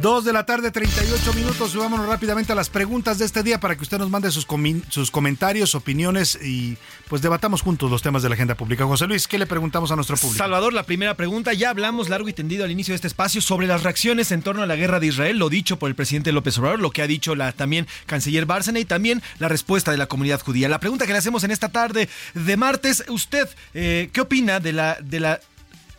Dos 0.01 0.25
de 0.25 0.33
la 0.33 0.47
tarde, 0.47 0.71
38 0.71 1.35
minutos. 1.35 1.73
Subámonos 1.73 2.07
rápidamente 2.07 2.53
a 2.53 2.55
las 2.55 2.71
preguntas 2.71 3.19
de 3.19 3.27
este 3.27 3.43
día 3.43 3.61
para 3.61 3.77
que 3.77 3.83
usted 3.83 3.99
nos 3.99 4.09
mande 4.09 4.31
sus, 4.31 4.47
sus 4.89 5.11
comentarios, 5.11 5.75
opiniones 5.75 6.39
y 6.43 6.79
pues 7.09 7.21
debatamos 7.21 7.61
juntos 7.61 7.91
los 7.91 8.01
temas 8.01 8.23
de 8.23 8.31
la 8.31 8.35
agenda 8.35 8.55
pública. 8.55 8.87
José 8.87 9.07
Luis, 9.07 9.29
¿qué 9.29 9.39
le 9.39 9.45
preguntamos 9.45 9.91
a 9.91 9.97
nuestro 9.97 10.17
público? 10.17 10.39
Salvador, 10.39 10.73
la 10.73 10.85
primera 10.85 11.17
pregunta. 11.17 11.53
Ya 11.53 11.69
hablamos 11.69 12.09
largo 12.09 12.31
y 12.31 12.33
tendido 12.33 12.65
al 12.65 12.71
inicio 12.71 12.93
de 12.93 12.97
este 12.97 13.09
espacio 13.09 13.43
sobre 13.43 13.67
las 13.67 13.83
reacciones 13.83 14.33
en 14.33 14.41
torno 14.41 14.63
a 14.63 14.67
la 14.67 14.77
guerra 14.77 15.01
de 15.01 15.09
Israel, 15.09 15.39
lo 15.39 15.51
dicho 15.51 15.79
por 15.79 15.91
el 15.91 15.95
presidente 15.95 16.33
López 16.33 16.57
Obrador, 16.57 16.81
lo 16.81 16.93
que 16.93 17.03
ha 17.03 17.07
dicho 17.07 17.35
la 17.35 17.53
también 17.53 17.87
canciller 18.07 18.47
Bárcena 18.47 18.81
y 18.81 18.87
también 18.87 19.23
la 19.39 19.49
respuesta 19.49 19.91
de 19.91 19.99
la 19.99 20.07
comunidad 20.07 20.41
judía. 20.41 20.71
La 20.71 20.81
pregunta 20.81 21.05
que 21.05 21.13
le 21.13 21.19
hacemos 21.19 21.45
en 21.45 21.51
esta 21.51 21.69
tarde 21.69 22.09
de 22.33 22.57
martes, 22.57 23.05
usted, 23.09 23.47
eh, 23.75 24.09
¿qué 24.15 24.23
opina 24.23 24.61
de 24.61 24.73
la, 24.73 24.97
de 25.03 25.21
la 25.21 25.41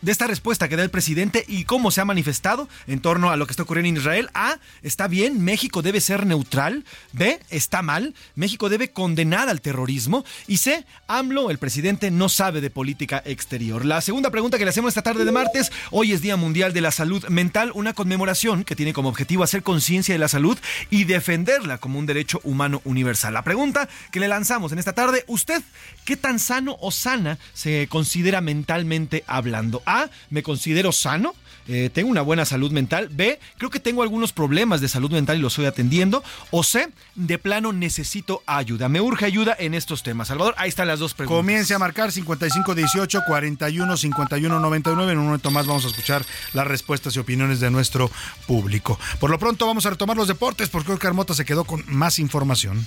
de 0.01 0.11
esta 0.11 0.27
respuesta 0.27 0.67
que 0.67 0.75
da 0.75 0.83
el 0.83 0.89
presidente 0.89 1.45
y 1.47 1.65
cómo 1.65 1.91
se 1.91 2.01
ha 2.01 2.05
manifestado 2.05 2.67
en 2.87 2.99
torno 2.99 3.29
a 3.29 3.35
lo 3.35 3.45
que 3.45 3.51
está 3.51 3.63
ocurriendo 3.63 3.89
en 3.89 3.97
Israel. 3.97 4.29
A, 4.33 4.57
está 4.81 5.07
bien, 5.07 5.43
México 5.43 5.81
debe 5.81 6.01
ser 6.01 6.25
neutral. 6.25 6.85
B, 7.13 7.39
está 7.49 7.81
mal, 7.81 8.15
México 8.35 8.69
debe 8.69 8.91
condenar 8.91 9.49
al 9.49 9.61
terrorismo. 9.61 10.25
Y 10.47 10.57
C, 10.57 10.85
AMLO, 11.07 11.51
el 11.51 11.57
presidente, 11.57 12.11
no 12.11 12.29
sabe 12.29 12.61
de 12.61 12.69
política 12.69 13.21
exterior. 13.25 13.85
La 13.85 14.01
segunda 14.01 14.31
pregunta 14.31 14.57
que 14.57 14.65
le 14.65 14.69
hacemos 14.69 14.89
esta 14.89 15.03
tarde 15.03 15.25
de 15.25 15.31
martes, 15.31 15.71
hoy 15.91 16.13
es 16.13 16.21
Día 16.21 16.35
Mundial 16.35 16.73
de 16.73 16.81
la 16.81 16.91
Salud 16.91 17.25
Mental, 17.29 17.71
una 17.75 17.93
conmemoración 17.93 18.63
que 18.63 18.75
tiene 18.75 18.93
como 18.93 19.09
objetivo 19.09 19.43
hacer 19.43 19.63
conciencia 19.63 20.15
de 20.15 20.19
la 20.19 20.27
salud 20.27 20.57
y 20.89 21.03
defenderla 21.03 21.77
como 21.77 21.99
un 21.99 22.05
derecho 22.05 22.39
humano 22.43 22.81
universal. 22.85 23.33
La 23.33 23.43
pregunta 23.43 23.87
que 24.11 24.19
le 24.19 24.27
lanzamos 24.27 24.71
en 24.71 24.79
esta 24.79 24.93
tarde, 24.93 25.23
¿usted 25.27 25.61
qué 26.05 26.17
tan 26.17 26.39
sano 26.39 26.77
o 26.81 26.91
sana 26.91 27.37
se 27.53 27.87
considera 27.87 28.41
mentalmente 28.41 29.23
hablando? 29.27 29.83
A, 29.99 30.09
me 30.29 30.43
considero 30.43 30.91
sano, 30.91 31.33
eh, 31.67 31.89
tengo 31.93 32.09
una 32.09 32.21
buena 32.21 32.45
salud 32.45 32.71
mental. 32.71 33.09
B, 33.11 33.39
creo 33.57 33.69
que 33.69 33.79
tengo 33.79 34.01
algunos 34.01 34.33
problemas 34.33 34.81
de 34.81 34.87
salud 34.87 35.11
mental 35.11 35.37
y 35.37 35.41
los 35.41 35.53
estoy 35.53 35.65
atendiendo. 35.65 36.23
O 36.49 36.63
C, 36.63 36.89
de 37.15 37.37
plano 37.37 37.71
necesito 37.73 38.43
ayuda. 38.45 38.89
Me 38.89 39.01
urge 39.01 39.25
ayuda 39.25 39.55
en 39.57 39.73
estos 39.73 40.03
temas. 40.03 40.29
Salvador, 40.29 40.55
ahí 40.57 40.69
están 40.69 40.87
las 40.87 40.99
dos 40.99 41.13
preguntas. 41.13 41.37
Comience 41.37 41.73
a 41.73 41.79
marcar 41.79 42.11
5518 42.11 43.21
41 43.27 43.97
51 43.97 44.59
99. 44.59 45.11
En 45.11 45.19
un 45.19 45.25
momento 45.25 45.51
más 45.51 45.67
vamos 45.67 45.85
a 45.85 45.87
escuchar 45.87 46.25
las 46.53 46.67
respuestas 46.67 47.15
y 47.15 47.19
opiniones 47.19 47.59
de 47.59 47.71
nuestro 47.71 48.09
público. 48.47 48.99
Por 49.19 49.29
lo 49.29 49.39
pronto 49.39 49.67
vamos 49.67 49.85
a 49.85 49.91
retomar 49.91 50.17
los 50.17 50.27
deportes 50.27 50.69
porque 50.69 50.91
Oscar 50.91 51.13
Mota 51.13 51.33
se 51.33 51.45
quedó 51.45 51.63
con 51.63 51.83
más 51.87 52.19
información. 52.19 52.85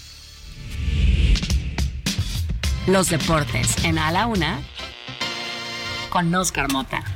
Los 2.87 3.09
deportes 3.09 3.83
en 3.83 3.99
A 3.99 4.13
la 4.13 4.27
Una 4.27 4.61
con 6.15 6.33
Oscar 6.33 6.71
Mota. 6.71 7.14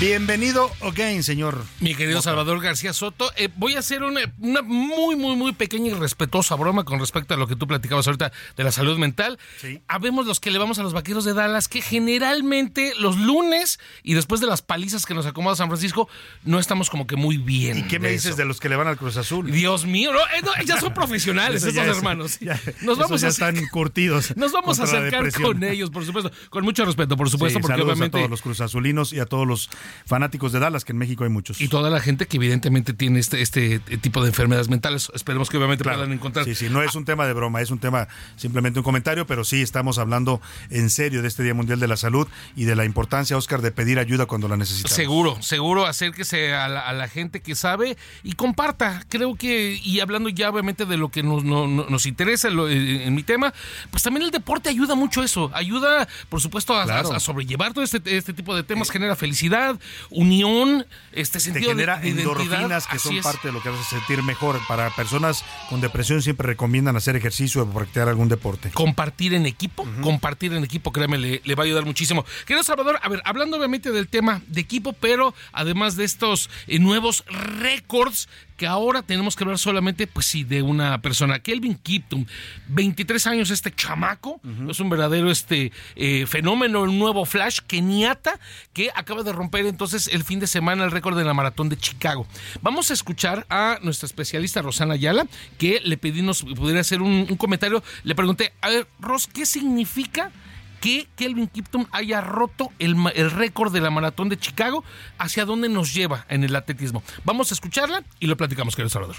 Bienvenido 0.00 0.70
again, 0.80 1.24
señor. 1.24 1.64
Mi 1.80 1.92
querido 1.92 2.22
Salvador 2.22 2.62
García 2.62 2.92
Soto. 2.92 3.32
Eh, 3.36 3.48
voy 3.56 3.74
a 3.74 3.80
hacer 3.80 4.04
una, 4.04 4.20
muy, 4.38 5.16
muy, 5.16 5.34
muy 5.34 5.52
pequeña 5.52 5.88
y 5.88 5.94
respetuosa 5.94 6.54
broma 6.54 6.84
con 6.84 7.00
respecto 7.00 7.34
a 7.34 7.36
lo 7.36 7.48
que 7.48 7.56
tú 7.56 7.66
platicabas 7.66 8.06
ahorita 8.06 8.30
de 8.56 8.62
la 8.62 8.70
salud 8.70 8.96
mental. 8.96 9.40
Sí. 9.60 9.80
Habemos 9.88 10.24
los 10.24 10.38
que 10.38 10.52
le 10.52 10.58
vamos 10.58 10.78
a 10.78 10.84
los 10.84 10.92
vaqueros 10.92 11.24
de 11.24 11.34
Dallas, 11.34 11.66
que 11.66 11.82
generalmente 11.82 12.92
los 13.00 13.18
lunes 13.18 13.80
y 14.04 14.14
después 14.14 14.40
de 14.40 14.46
las 14.46 14.62
palizas 14.62 15.04
que 15.04 15.14
nos 15.14 15.26
acomoda 15.26 15.56
San 15.56 15.66
Francisco, 15.66 16.08
no 16.44 16.60
estamos 16.60 16.90
como 16.90 17.08
que 17.08 17.16
muy 17.16 17.36
bien. 17.36 17.78
¿Y 17.78 17.82
qué 17.82 17.98
me 17.98 18.08
dices 18.08 18.36
de 18.36 18.44
los 18.44 18.60
que 18.60 18.68
le 18.68 18.76
van 18.76 18.86
al 18.86 18.98
Cruz 18.98 19.16
Azul? 19.16 19.50
Dios 19.50 19.84
mío, 19.84 20.12
eh, 20.14 20.64
ya 20.64 20.78
son 20.78 20.94
profesionales 20.94 21.64
esos 21.64 21.76
hermanos. 21.76 22.38
nos 22.82 22.98
vamos 22.98 23.20
ya 23.20 23.28
están 23.28 23.56
curtidos. 23.66 24.32
Nos 24.36 24.52
vamos 24.52 24.78
a 24.78 24.84
acercar 24.84 25.32
con 25.32 25.64
ellos, 25.64 25.90
por 25.90 26.04
supuesto. 26.04 26.30
Con 26.50 26.62
mucho 26.62 26.84
respeto, 26.84 27.16
por 27.16 27.28
supuesto, 27.28 27.58
porque 27.58 27.82
obviamente. 27.82 28.18
A 28.18 28.20
todos 28.20 28.30
los 28.30 28.42
Cruz 28.42 28.60
Azulinos 28.60 29.12
y 29.12 29.18
a 29.18 29.26
todos 29.26 29.46
los 29.46 29.68
fanáticos 30.06 30.52
de 30.52 30.58
Dallas, 30.58 30.84
que 30.84 30.92
en 30.92 30.98
México 30.98 31.24
hay 31.24 31.30
muchos. 31.30 31.60
Y 31.60 31.68
toda 31.68 31.90
la 31.90 32.00
gente 32.00 32.26
que 32.26 32.36
evidentemente 32.36 32.92
tiene 32.92 33.18
este, 33.18 33.40
este 33.40 33.80
tipo 34.00 34.22
de 34.22 34.28
enfermedades 34.28 34.68
mentales. 34.68 35.10
Esperemos 35.14 35.50
que 35.50 35.56
obviamente 35.56 35.84
puedan 35.84 36.12
encontrar. 36.12 36.44
Sí, 36.44 36.54
sí, 36.54 36.68
no 36.68 36.82
es 36.82 36.94
un 36.94 37.04
tema 37.04 37.26
de 37.26 37.32
broma, 37.32 37.60
es 37.60 37.70
un 37.70 37.78
tema 37.78 38.08
simplemente 38.36 38.78
un 38.80 38.84
comentario, 38.84 39.26
pero 39.26 39.44
sí 39.44 39.62
estamos 39.62 39.98
hablando 39.98 40.40
en 40.70 40.90
serio 40.90 41.22
de 41.22 41.28
este 41.28 41.42
Día 41.42 41.54
Mundial 41.54 41.80
de 41.80 41.88
la 41.88 41.96
Salud 41.96 42.28
y 42.56 42.64
de 42.64 42.76
la 42.76 42.84
importancia, 42.84 43.36
Oscar, 43.36 43.62
de 43.62 43.72
pedir 43.72 43.98
ayuda 43.98 44.26
cuando 44.26 44.48
la 44.48 44.56
necesitamos. 44.56 44.94
Seguro, 44.94 45.42
seguro, 45.42 45.86
acérquese 45.86 46.54
a 46.54 46.68
la, 46.68 46.80
a 46.80 46.92
la 46.92 47.08
gente 47.08 47.40
que 47.40 47.54
sabe 47.54 47.96
y 48.22 48.32
comparta. 48.32 49.04
Creo 49.08 49.34
que, 49.36 49.78
y 49.82 50.00
hablando 50.00 50.28
ya 50.28 50.50
obviamente 50.50 50.84
de 50.84 50.96
lo 50.96 51.10
que 51.10 51.22
nos, 51.22 51.44
nos 51.44 52.06
interesa 52.06 52.48
eh, 52.48 53.06
en 53.06 53.14
mi 53.14 53.22
tema, 53.22 53.52
pues 53.90 54.02
también 54.02 54.24
el 54.24 54.30
deporte 54.30 54.68
ayuda 54.68 54.94
mucho 54.94 55.22
eso. 55.22 55.50
Ayuda, 55.54 56.08
por 56.28 56.40
supuesto, 56.40 56.76
a, 56.76 57.20
sobrellevar 57.20 57.72
todo 57.72 57.84
este, 57.84 58.00
este 58.16 58.32
tipo 58.32 58.54
de 58.54 58.62
temas, 58.62 58.90
genera 58.90 59.16
felicidad, 59.16 59.77
unión, 60.10 60.86
este 61.12 61.40
sentido 61.40 61.66
Te 61.66 61.70
genera 61.70 61.98
de, 61.98 62.10
endorfinas 62.10 62.86
que 62.86 62.98
son 62.98 63.20
parte 63.20 63.48
de 63.48 63.52
lo 63.52 63.62
que 63.62 63.68
hace 63.68 63.82
sentir 63.84 64.22
mejor. 64.22 64.60
Para 64.68 64.90
personas 64.90 65.44
con 65.68 65.80
depresión 65.80 66.22
siempre 66.22 66.46
recomiendan 66.46 66.96
hacer 66.96 67.16
ejercicio 67.16 67.62
o 67.62 67.70
practicar 67.70 68.08
algún 68.08 68.28
deporte. 68.28 68.70
Compartir 68.70 69.34
en 69.34 69.46
equipo, 69.46 69.86
compartir 70.02 70.52
en 70.52 70.64
equipo, 70.64 70.92
créeme, 70.92 71.18
le, 71.18 71.40
le, 71.44 71.54
va 71.54 71.64
a 71.64 71.66
ayudar 71.66 71.84
muchísimo. 71.84 72.24
Querido 72.46 72.62
Salvador, 72.62 72.98
a 73.02 73.08
ver, 73.08 73.22
hablando 73.24 73.56
obviamente 73.56 73.92
del 73.92 74.08
tema 74.08 74.42
de 74.46 74.60
equipo, 74.60 74.92
pero 74.92 75.34
además 75.52 75.96
de 75.96 76.04
estos 76.04 76.50
eh, 76.66 76.78
nuevos 76.78 77.24
récords 77.28 78.28
que 78.58 78.66
ahora 78.66 79.02
tenemos 79.02 79.36
que 79.36 79.44
hablar 79.44 79.56
solamente, 79.56 80.06
pues 80.08 80.26
sí, 80.26 80.42
de 80.42 80.62
una 80.62 81.00
persona, 81.00 81.38
Kelvin 81.38 81.76
Kiptum, 81.76 82.26
23 82.66 83.26
años 83.28 83.50
este 83.50 83.72
chamaco, 83.72 84.40
es 84.68 84.80
un 84.80 84.90
verdadero 84.90 85.30
este 85.30 85.72
eh, 85.94 86.26
fenómeno, 86.26 86.84
el 86.84 86.98
nuevo 86.98 87.24
Flash 87.24 87.60
keniata 87.66 88.38
que 88.72 88.90
acaba 88.94 89.22
de 89.22 89.32
romper 89.32 89.64
entonces 89.64 90.08
el 90.12 90.24
fin 90.24 90.40
de 90.40 90.48
semana 90.48 90.84
el 90.84 90.90
récord 90.90 91.16
de 91.16 91.24
la 91.24 91.34
maratón 91.34 91.68
de 91.68 91.76
Chicago. 91.76 92.26
Vamos 92.60 92.90
a 92.90 92.94
escuchar 92.94 93.46
a 93.48 93.78
nuestra 93.82 94.06
especialista 94.06 94.60
Rosana 94.60 94.94
Ayala, 94.94 95.28
que 95.56 95.80
le 95.84 95.96
pedimos 95.96 96.42
pudiera 96.42 96.80
hacer 96.80 97.00
un, 97.00 97.26
un 97.30 97.36
comentario. 97.36 97.82
Le 98.02 98.16
pregunté, 98.16 98.52
a 98.60 98.70
ver, 98.70 98.88
Ros, 98.98 99.28
¿qué 99.28 99.46
significa 99.46 100.32
que 100.80 101.06
Kelvin 101.16 101.48
Kipton 101.48 101.86
haya 101.92 102.20
roto 102.20 102.70
el, 102.78 102.96
el 103.14 103.30
récord 103.30 103.72
de 103.72 103.80
la 103.80 103.90
maratón 103.90 104.28
de 104.28 104.38
Chicago, 104.38 104.84
hacia 105.18 105.44
dónde 105.44 105.68
nos 105.68 105.94
lleva 105.94 106.26
en 106.28 106.44
el 106.44 106.54
atletismo. 106.56 107.02
Vamos 107.24 107.50
a 107.50 107.54
escucharla 107.54 108.02
y 108.20 108.26
lo 108.26 108.36
platicamos, 108.36 108.76
querido 108.76 108.90
Salvador. 108.90 109.16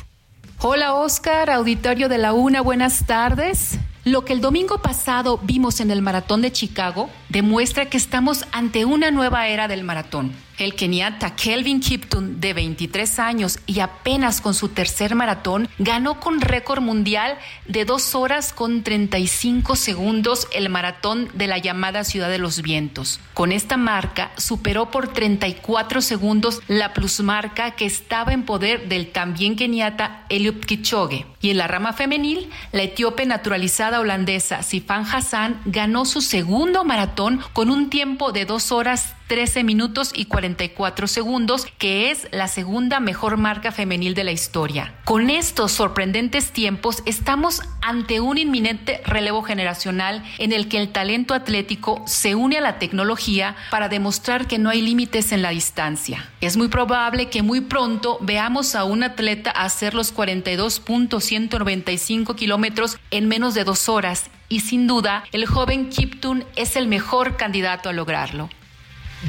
Hola 0.62 0.94
Oscar, 0.94 1.50
auditorio 1.50 2.10
de 2.10 2.18
la 2.18 2.34
UNA, 2.34 2.62
buenas 2.62 3.06
tardes. 3.06 3.80
Lo 4.04 4.26
que 4.26 4.34
el 4.34 4.42
domingo 4.42 4.82
pasado 4.82 5.40
vimos 5.44 5.80
en 5.80 5.92
el 5.92 6.02
maratón 6.02 6.42
de 6.42 6.52
Chicago 6.52 7.10
demuestra 7.30 7.86
que 7.86 7.98
estamos 7.98 8.46
ante 8.52 8.84
una 8.84 9.12
nueva 9.12 9.48
era 9.48 9.68
del 9.68 9.84
maratón. 9.84 10.34
El 10.60 10.76
keniata 10.76 11.38
Kelvin 11.38 11.80
Kipton, 11.80 12.42
de 12.42 12.54
23 12.54 13.20
años 13.20 13.60
y 13.66 13.80
apenas 13.80 14.42
con 14.42 14.54
su 14.54 14.68
tercer 14.68 15.16
maratón, 15.16 15.70
ganó 15.80 16.20
con 16.20 16.42
récord 16.42 16.82
mundial 16.82 17.38
de 17.66 17.86
2 17.86 18.14
horas 18.16 18.52
con 18.52 18.84
35 18.84 19.78
segundos 19.78 20.50
el 20.54 20.68
maratón 20.68 21.30
de 21.34 21.48
la 21.48 21.60
llamada 21.60 22.04
Ciudad 22.04 22.30
de 22.30 22.40
los 22.40 22.62
Vientos. 22.62 23.22
Con 23.34 23.54
esta 23.54 23.78
marca 23.78 24.32
superó 24.36 24.92
por 24.92 25.14
34 25.14 26.02
segundos 26.02 26.62
la 26.68 26.94
plusmarca 26.94 27.72
que 27.72 27.86
estaba 27.86 28.34
en 28.34 28.44
poder 28.44 28.90
del 28.90 29.14
también 29.14 29.56
keniata 29.56 30.26
Eliud 30.28 30.60
Kipchoge. 30.66 31.26
Y 31.40 31.52
en 31.52 31.58
la 31.58 31.68
rama 31.68 31.94
femenil, 31.94 32.50
la 32.74 32.82
etíope 32.82 33.26
naturalizada 33.26 34.02
holandesa 34.02 34.62
Sifan 34.62 35.06
Hassan 35.06 35.62
ganó 35.64 36.04
su 36.04 36.20
segundo 36.20 36.84
maratón 36.84 37.40
con 37.54 37.70
un 37.70 37.90
tiempo 37.90 38.34
de 38.34 38.44
2 38.44 38.74
horas 38.74 39.14
13 39.30 39.64
minutos 39.64 40.12
y 40.14 40.26
44 40.26 41.08
segundos, 41.08 41.68
que 41.78 42.10
es 42.10 42.28
la 42.32 42.48
segunda 42.48 43.00
mejor 43.00 43.38
marca 43.38 43.72
femenil 43.72 44.16
de 44.16 44.24
la 44.24 44.32
historia. 44.32 44.96
Con 45.06 45.30
estos 45.30 45.72
sorprendentes 45.72 46.52
tiempos 46.52 47.04
estamos 47.06 47.62
ante 47.82 48.20
un 48.20 48.40
inminente 48.40 49.02
relevo 49.06 49.44
generacional 49.44 50.24
en 50.40 50.52
el 50.52 50.68
que 50.68 50.82
el 50.82 50.90
talento 50.90 51.36
atlético 51.36 52.02
se 52.08 52.34
une 52.34 52.58
a 52.58 52.62
la 52.62 52.80
tecnología 52.80 53.56
para 53.70 53.88
demostrar 53.88 54.48
que 54.48 54.58
no 54.58 54.72
hay 54.72 54.82
límites 54.82 55.32
en 55.32 55.44
la 55.44 55.52
distancia. 55.52 56.28
Es 56.42 56.58
muy 56.58 56.68
probable 56.68 57.30
que 57.30 57.44
muy 57.44 57.62
pronto 57.62 58.18
veamos 58.22 58.74
a 58.74 58.84
un 58.84 59.04
atleta 59.04 59.52
hacer 59.52 59.94
los 59.94 60.12
42.195 60.16 62.36
kilómetros 62.36 62.98
en 63.12 63.28
menos 63.28 63.54
de 63.54 63.64
dos 63.64 63.90
horas 63.90 64.32
y 64.50 64.62
sin 64.62 64.88
duda 64.88 65.24
el 65.32 65.46
joven 65.46 65.90
Kiptun 65.90 66.44
es 66.56 66.76
el 66.76 66.88
mejor 66.88 67.38
candidato 67.38 67.90
a 67.90 67.94
lograrlo. 67.94 68.50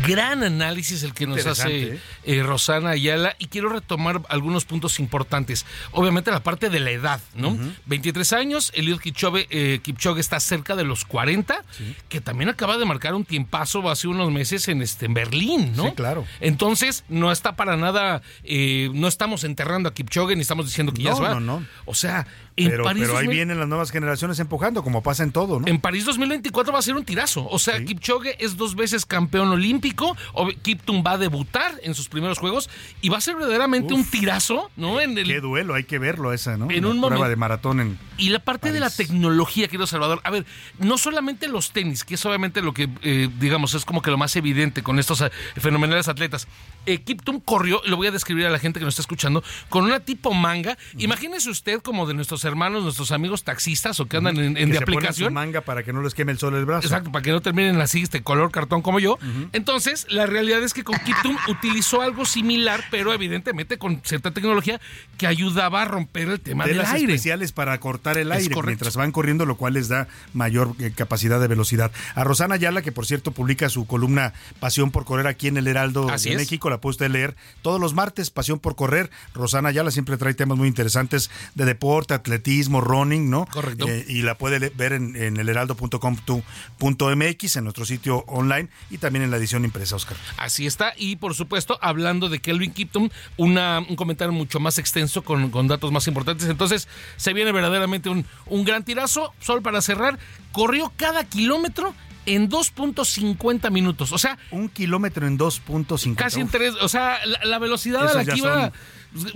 Gran 0.06 0.42
análisis 0.42 1.02
el 1.02 1.14
que 1.14 1.26
nos 1.26 1.44
hace 1.46 1.98
eh, 2.24 2.42
Rosana 2.42 2.90
Ayala 2.90 3.34
y 3.38 3.46
quiero 3.46 3.68
retomar 3.68 4.22
algunos 4.28 4.64
puntos 4.64 5.00
importantes. 5.00 5.66
Obviamente 5.92 6.30
la 6.30 6.42
parte 6.42 6.70
de 6.70 6.80
la 6.80 6.90
edad, 6.90 7.20
¿no? 7.34 7.58
23 7.86 8.32
años, 8.34 8.70
Eliud 8.74 9.00
Kipchoge, 9.00 9.46
eh, 9.50 9.80
Kipchoge 9.82 10.20
está 10.20 10.38
cerca 10.40 10.76
de 10.76 10.84
los 10.84 11.04
40, 11.04 11.64
que 12.08 12.20
también 12.20 12.50
acaba 12.50 12.78
de 12.78 12.84
marcar 12.84 13.14
un 13.14 13.24
tiempazo 13.24 13.88
hace 13.90 14.08
unos 14.08 14.30
meses 14.30 14.68
en, 14.68 14.82
este, 14.82 15.06
en 15.06 15.14
Berlín, 15.14 15.72
¿no? 15.76 15.86
Sí, 15.86 15.92
claro. 15.92 16.24
Entonces, 16.40 17.04
no 17.08 17.32
está 17.32 17.56
para 17.56 17.76
nada, 17.76 18.22
eh, 18.44 18.90
no 18.94 19.08
estamos 19.08 19.44
enterrando 19.44 19.88
a 19.88 19.94
Kipchoge 19.94 20.34
ni 20.36 20.42
estamos 20.42 20.66
diciendo 20.66 20.92
que 20.92 21.02
ya 21.02 21.10
No, 21.10 21.16
se 21.16 21.22
va. 21.22 21.30
no, 21.34 21.40
no. 21.40 21.66
O 21.84 21.94
sea, 21.94 22.26
en 22.64 22.70
Pero, 22.70 22.84
París 22.84 23.02
pero 23.02 23.18
ahí 23.18 23.26
2000 23.26 23.36
vienen 23.36 23.58
las 23.58 23.68
nuevas 23.68 23.90
generaciones 23.90 24.38
empujando, 24.38 24.82
como 24.82 25.02
pasa 25.02 25.22
en 25.22 25.32
todo, 25.32 25.60
¿no? 25.60 25.66
en 25.66 25.80
París 25.80 26.04
2024 26.04 26.72
va 26.72 26.78
a 26.78 26.82
ser 26.82 26.96
un 26.96 27.04
tirazo. 27.04 27.46
O 27.48 27.58
sea, 27.58 27.82
Kipchoge 27.84 28.42
es 28.44 28.56
dos 28.56 28.74
veces 28.74 29.06
campeón 29.06 29.48
olímpico. 29.48 30.16
Kiptum 30.62 31.02
va 31.06 31.12
a 31.12 31.18
debutar 31.18 31.74
en 31.82 31.94
sus 31.94 32.08
primeros 32.08 32.38
juegos 32.38 32.68
y 33.00 33.08
va 33.08 33.18
a 33.18 33.20
ser 33.20 33.36
verdaderamente 33.36 33.94
un 33.94 34.04
tirazo, 34.04 34.70
¿no? 34.76 35.00
En 35.00 35.16
el, 35.16 35.26
Qué 35.26 35.40
duelo, 35.40 35.74
hay 35.74 35.84
que 35.84 35.98
verlo 35.98 36.32
esa, 36.32 36.56
¿no? 36.56 36.70
En 36.70 36.82
La 36.82 36.90
un 36.90 37.00
prueba 37.00 37.28
de 37.28 37.36
maratón 37.36 37.80
en 37.80 37.98
Y 38.18 38.30
la 38.30 38.40
parte 38.40 38.72
de 38.72 38.80
la 38.80 38.90
tecnología, 38.90 39.68
querido 39.68 39.86
Salvador. 39.86 40.20
A 40.24 40.30
ver, 40.30 40.44
no 40.78 40.98
solamente 40.98 41.48
los 41.48 41.72
tenis, 41.72 42.04
que 42.04 42.14
es 42.14 42.26
obviamente 42.26 42.62
lo 42.62 42.74
que, 42.74 42.88
eh, 43.02 43.28
digamos, 43.38 43.74
es 43.74 43.84
como 43.84 44.02
que 44.02 44.10
lo 44.10 44.18
más 44.18 44.34
evidente 44.36 44.82
con 44.82 44.98
estos 44.98 45.20
eh, 45.20 45.30
fenomenales 45.56 46.08
atletas. 46.08 46.46
Eh, 46.92 47.02
Kiptum 47.02 47.40
corrió, 47.40 47.80
lo 47.86 47.96
voy 47.96 48.06
a 48.08 48.10
describir 48.10 48.46
a 48.46 48.50
la 48.50 48.58
gente 48.58 48.78
que 48.80 48.84
nos 48.84 48.94
está 48.94 49.02
escuchando, 49.02 49.42
con 49.68 49.84
una 49.84 50.00
tipo 50.00 50.32
manga. 50.34 50.76
Imagínese 50.98 51.50
usted 51.50 51.80
como 51.80 52.06
de 52.06 52.14
nuestros 52.14 52.44
hermanos, 52.44 52.82
nuestros 52.82 53.12
amigos 53.12 53.44
taxistas 53.44 54.00
o 54.00 54.06
que 54.06 54.16
andan 54.16 54.36
en, 54.38 54.56
en 54.56 54.68
que 54.68 54.72
de 54.72 54.78
se 54.78 54.84
ponen 54.86 54.86
su 54.86 54.96
aplicación. 54.98 55.32
manga 55.34 55.60
para 55.60 55.82
que 55.82 55.92
no 55.92 56.02
les 56.02 56.14
queme 56.14 56.32
el 56.32 56.38
sol 56.38 56.54
el 56.54 56.64
brazo. 56.64 56.86
Exacto, 56.86 57.12
para 57.12 57.22
que 57.22 57.30
no 57.30 57.40
terminen 57.40 57.80
así, 57.80 58.02
este 58.02 58.22
color 58.22 58.50
cartón 58.50 58.82
como 58.82 58.98
yo. 59.00 59.18
Entonces, 59.52 60.06
la 60.10 60.26
realidad 60.26 60.62
es 60.62 60.74
que 60.74 60.84
con 60.84 60.98
Kiptum 60.98 61.36
utilizó 61.48 62.02
algo 62.02 62.24
similar, 62.24 62.84
pero 62.90 63.12
evidentemente 63.12 63.78
con 63.78 64.00
cierta 64.04 64.30
tecnología 64.32 64.80
que 65.16 65.26
ayudaba 65.26 65.82
a 65.82 65.84
romper 65.84 66.28
el 66.28 66.40
tema 66.40 66.64
del 66.64 66.76
Telas 66.76 66.92
aire. 66.94 67.12
especiales 67.12 67.52
para 67.52 67.78
cortar 67.78 68.18
el 68.18 68.30
Es 68.32 68.38
aire 68.38 68.54
correcto. 68.54 68.66
mientras 68.70 68.96
van 68.96 69.12
corriendo, 69.12 69.46
lo 69.46 69.56
cual 69.56 69.74
les 69.74 69.88
da 69.88 70.08
mayor 70.34 70.74
eh, 70.80 70.92
capacidad 70.94 71.40
de 71.40 71.46
velocidad. 71.48 71.92
A 72.14 72.24
Rosana 72.24 72.56
Ayala, 72.56 72.82
que 72.82 72.92
por 72.92 73.06
cierto 73.06 73.30
publica 73.32 73.68
su 73.68 73.86
columna 73.86 74.32
Pasión 74.58 74.90
por 74.90 75.04
Correr 75.04 75.26
aquí 75.26 75.48
en 75.48 75.56
el 75.56 75.66
Heraldo 75.66 76.08
Así 76.10 76.28
de 76.30 76.36
es. 76.36 76.40
México, 76.42 76.70
la 76.70 76.79
puede 76.80 76.92
usted 76.92 77.10
leer 77.10 77.36
todos 77.62 77.80
los 77.80 77.94
martes, 77.94 78.30
Pasión 78.30 78.58
por 78.58 78.76
Correr. 78.76 79.10
Rosana 79.34 79.70
Ayala 79.70 79.90
siempre 79.90 80.16
trae 80.16 80.34
temas 80.34 80.58
muy 80.58 80.68
interesantes 80.68 81.30
de 81.54 81.64
deporte, 81.64 82.14
atletismo, 82.14 82.80
running, 82.80 83.30
¿no? 83.30 83.46
Correcto. 83.46 83.86
Eh, 83.88 84.04
y 84.08 84.22
la 84.22 84.36
puede 84.36 84.70
ver 84.70 84.92
en, 84.92 85.16
en 85.16 85.36
el 85.36 85.48
heraldo.com.mx, 85.48 87.56
en 87.56 87.64
nuestro 87.64 87.84
sitio 87.84 88.24
online 88.26 88.68
y 88.90 88.98
también 88.98 89.24
en 89.24 89.30
la 89.30 89.36
edición 89.36 89.64
impresa, 89.64 89.96
Oscar. 89.96 90.16
Así 90.36 90.66
está. 90.66 90.92
Y 90.96 91.16
por 91.16 91.34
supuesto, 91.34 91.78
hablando 91.82 92.28
de 92.28 92.40
Kelvin 92.40 92.72
Kipton, 92.72 93.10
una, 93.36 93.80
un 93.80 93.96
comentario 93.96 94.32
mucho 94.32 94.60
más 94.60 94.78
extenso 94.78 95.22
con, 95.22 95.50
con 95.50 95.68
datos 95.68 95.92
más 95.92 96.06
importantes. 96.08 96.48
Entonces, 96.48 96.88
se 97.16 97.32
viene 97.32 97.52
verdaderamente 97.52 98.08
un, 98.08 98.26
un 98.46 98.64
gran 98.64 98.84
tirazo. 98.84 99.32
Solo 99.40 99.62
para 99.62 99.82
cerrar, 99.82 100.18
corrió 100.52 100.92
cada 100.96 101.24
kilómetro 101.24 101.94
en 102.26 102.50
2.50 102.50 103.70
minutos. 103.70 104.12
O 104.12 104.18
sea, 104.18 104.38
un 104.50 104.68
kilómetro 104.68 105.26
en 105.26 105.38
2.50. 105.38 106.14
Casi 106.16 106.40
en 106.40 106.48
tres. 106.48 106.74
O 106.80 106.88
sea, 106.88 107.24
la, 107.24 107.44
la 107.44 107.58
velocidad 107.58 108.08
a 108.08 108.14
la 108.14 108.24
que 108.24 108.38
iba. 108.38 108.72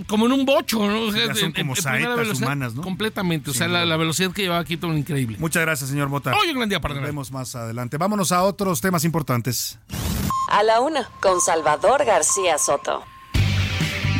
Como 0.07 0.25
en 0.25 0.31
un 0.31 0.45
bocho, 0.45 0.87
¿no? 0.87 1.01
O 1.01 1.11
sea, 1.11 1.27
Ya 1.27 1.35
son 1.35 1.51
como 1.51 1.75
en 1.75 1.81
saetas 1.81 2.41
humanas, 2.41 2.75
¿no? 2.75 2.81
Completamente. 2.81 3.51
O 3.51 3.53
sea, 3.53 3.67
la, 3.67 3.97
velocidad 3.97 4.31
que 4.31 4.43
llevaba 4.43 4.63
Kipton, 4.63 4.97
increíble. 4.97 5.37
Muchas 5.39 5.61
gracias, 5.63 5.89
señor 5.89 6.07
Mota. 6.07 6.33
Hoy 6.35 6.49
un 6.49 6.55
gran 6.55 6.69
día 6.69 6.79
para 6.79 6.95
Nos 6.95 7.03
vemos 7.03 7.31
más 7.31 7.55
adelante. 7.55 7.97
Vámonos 7.97 8.31
a 8.31 8.43
otros 8.43 8.79
temas 8.79 9.03
importantes. 9.03 9.77
A 10.49 10.63
la 10.63 10.79
una, 10.79 11.09
con 11.21 11.41
Salvador 11.41 12.05
García 12.05 12.57
Soto. 12.57 13.03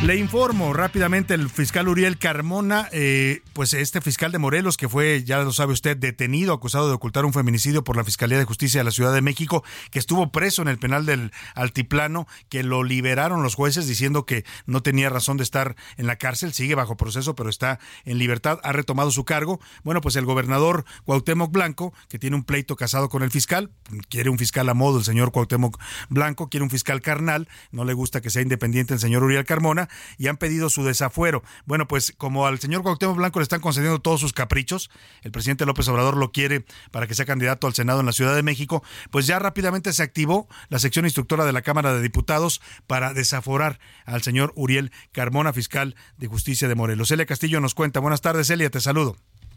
Le 0.06 0.18
informo 0.18 0.72
rápidamente 0.72 1.34
el 1.34 1.50
fiscal 1.50 1.88
Uriel 1.88 2.20
Carmona, 2.20 2.88
eh, 2.92 3.42
pues 3.54 3.74
este 3.74 4.02
fiscal 4.02 4.32
de 4.32 4.38
Morelos 4.38 4.78
que 4.78 4.88
fue, 4.88 5.24
ya 5.24 5.40
lo 5.40 5.52
sabe 5.52 5.74
usted, 5.74 5.98
detenido, 5.98 6.54
acusado 6.54 6.88
de 6.88 6.94
ocultar 6.94 7.26
un 7.26 7.34
feminicidio 7.34 7.84
por 7.84 7.98
la 7.98 8.04
Fiscalía 8.04 8.38
de 8.38 8.46
Justicia 8.46 8.80
de 8.80 8.84
la 8.84 8.92
Ciudad 8.92 9.16
de 9.16 9.24
México, 9.24 9.64
que 9.90 9.98
estuvo 9.98 10.32
preso 10.32 10.62
en 10.62 10.68
el 10.68 10.78
penal 10.78 11.08
del 11.08 11.32
Altiplano, 11.56 12.28
que 12.50 12.62
lo 12.62 12.84
liberaron 12.84 13.42
los 13.42 13.56
jueces 13.56 13.88
diciendo 13.88 14.28
que 14.28 14.46
no 14.68 14.84
tenía 14.84 15.10
razón 15.10 15.38
de 15.38 15.44
estar 15.44 15.76
en 15.98 16.06
la 16.06 16.18
cárcel, 16.18 16.54
sigue 16.54 16.76
bajo 16.76 16.98
proceso, 16.98 17.34
pero 17.34 17.50
está 17.50 17.80
en 18.04 18.20
libertad, 18.20 18.60
ha 18.62 18.74
retomado 18.74 19.10
su 19.10 19.26
cargo. 19.26 19.60
Bueno, 19.84 20.02
pues 20.02 20.16
el 20.18 20.26
gobernador 20.26 20.86
Cuauhtémoc 21.06 21.52
Blanco, 21.52 21.96
que 22.10 22.20
tiene 22.20 22.36
un 22.36 22.44
pleito 22.44 22.76
casado 22.76 23.10
con 23.10 23.24
el 23.24 23.32
fiscal, 23.32 23.72
quiere 24.08 24.30
un 24.30 24.38
fiscal 24.38 24.70
a 24.70 24.76
modo 24.76 25.00
el 25.00 25.04
señor 25.04 25.32
Cuauhtémoc 25.32 25.82
Blanco, 26.10 26.48
quiere 26.48 26.64
un 26.64 26.70
fiscal 26.70 27.02
carnal, 27.02 27.50
no 27.72 27.86
le 27.86 27.94
gusta 27.94 28.22
que 28.22 28.30
sea 28.30 28.44
independiente 28.44 28.94
el 28.94 29.00
señor 29.00 29.24
Uriel 29.24 29.46
Carmona, 29.46 29.90
y 30.18 30.28
han 30.28 30.38
pedido 30.38 30.70
su 30.70 30.84
desafuero. 30.84 31.44
Bueno, 31.66 31.88
pues 31.88 32.14
como 32.18 32.48
al 32.48 32.60
señor 32.60 32.84
Cuauhtémoc 32.84 33.18
Blanco 33.18 33.40
le 33.40 33.44
están 33.44 33.62
concediendo 33.62 34.00
todos 34.00 34.20
sus 34.20 34.34
caprichos, 34.34 34.90
el 35.22 35.32
presidente 35.32 35.66
López 35.66 35.88
Obrador 35.88 36.18
lo 36.18 36.32
quiere 36.32 36.66
para 36.92 37.08
que 37.08 37.16
sea 37.16 37.26
candidato 37.26 37.68
al 37.68 37.74
Senado 37.74 38.00
en 38.00 38.06
la 38.06 38.12
Ciudad 38.12 38.36
de 38.36 38.44
México, 38.44 38.84
pues 39.12 39.28
ya 39.28 39.40
rápidamente 39.40 39.94
se 39.94 40.04
activó 40.04 40.48
la 40.70 40.80
sección 40.80 41.06
instructora 41.06 41.46
de 41.46 41.54
la 41.54 41.62
Cámara 41.62 41.94
de 41.94 42.02
Diputados 42.02 42.62
para 42.88 43.14
desaforar 43.14 43.80
al 44.06 44.22
señor 44.22 44.54
Uriel 44.56 44.92
Carmona, 45.12 45.54
fiscal 45.54 45.96
de 46.18 46.28
justicia 46.28 46.68
de 46.68 46.76
Morelos. 46.76 47.10
Celia 47.10 47.26
Castillo 47.26 47.60
nos 47.60 47.76
cuenta. 47.76 48.00
Buenas 48.00 48.22
tardes, 48.22 48.48
Celia, 48.48 48.70
te 48.70 48.82
saludo. 48.82 49.16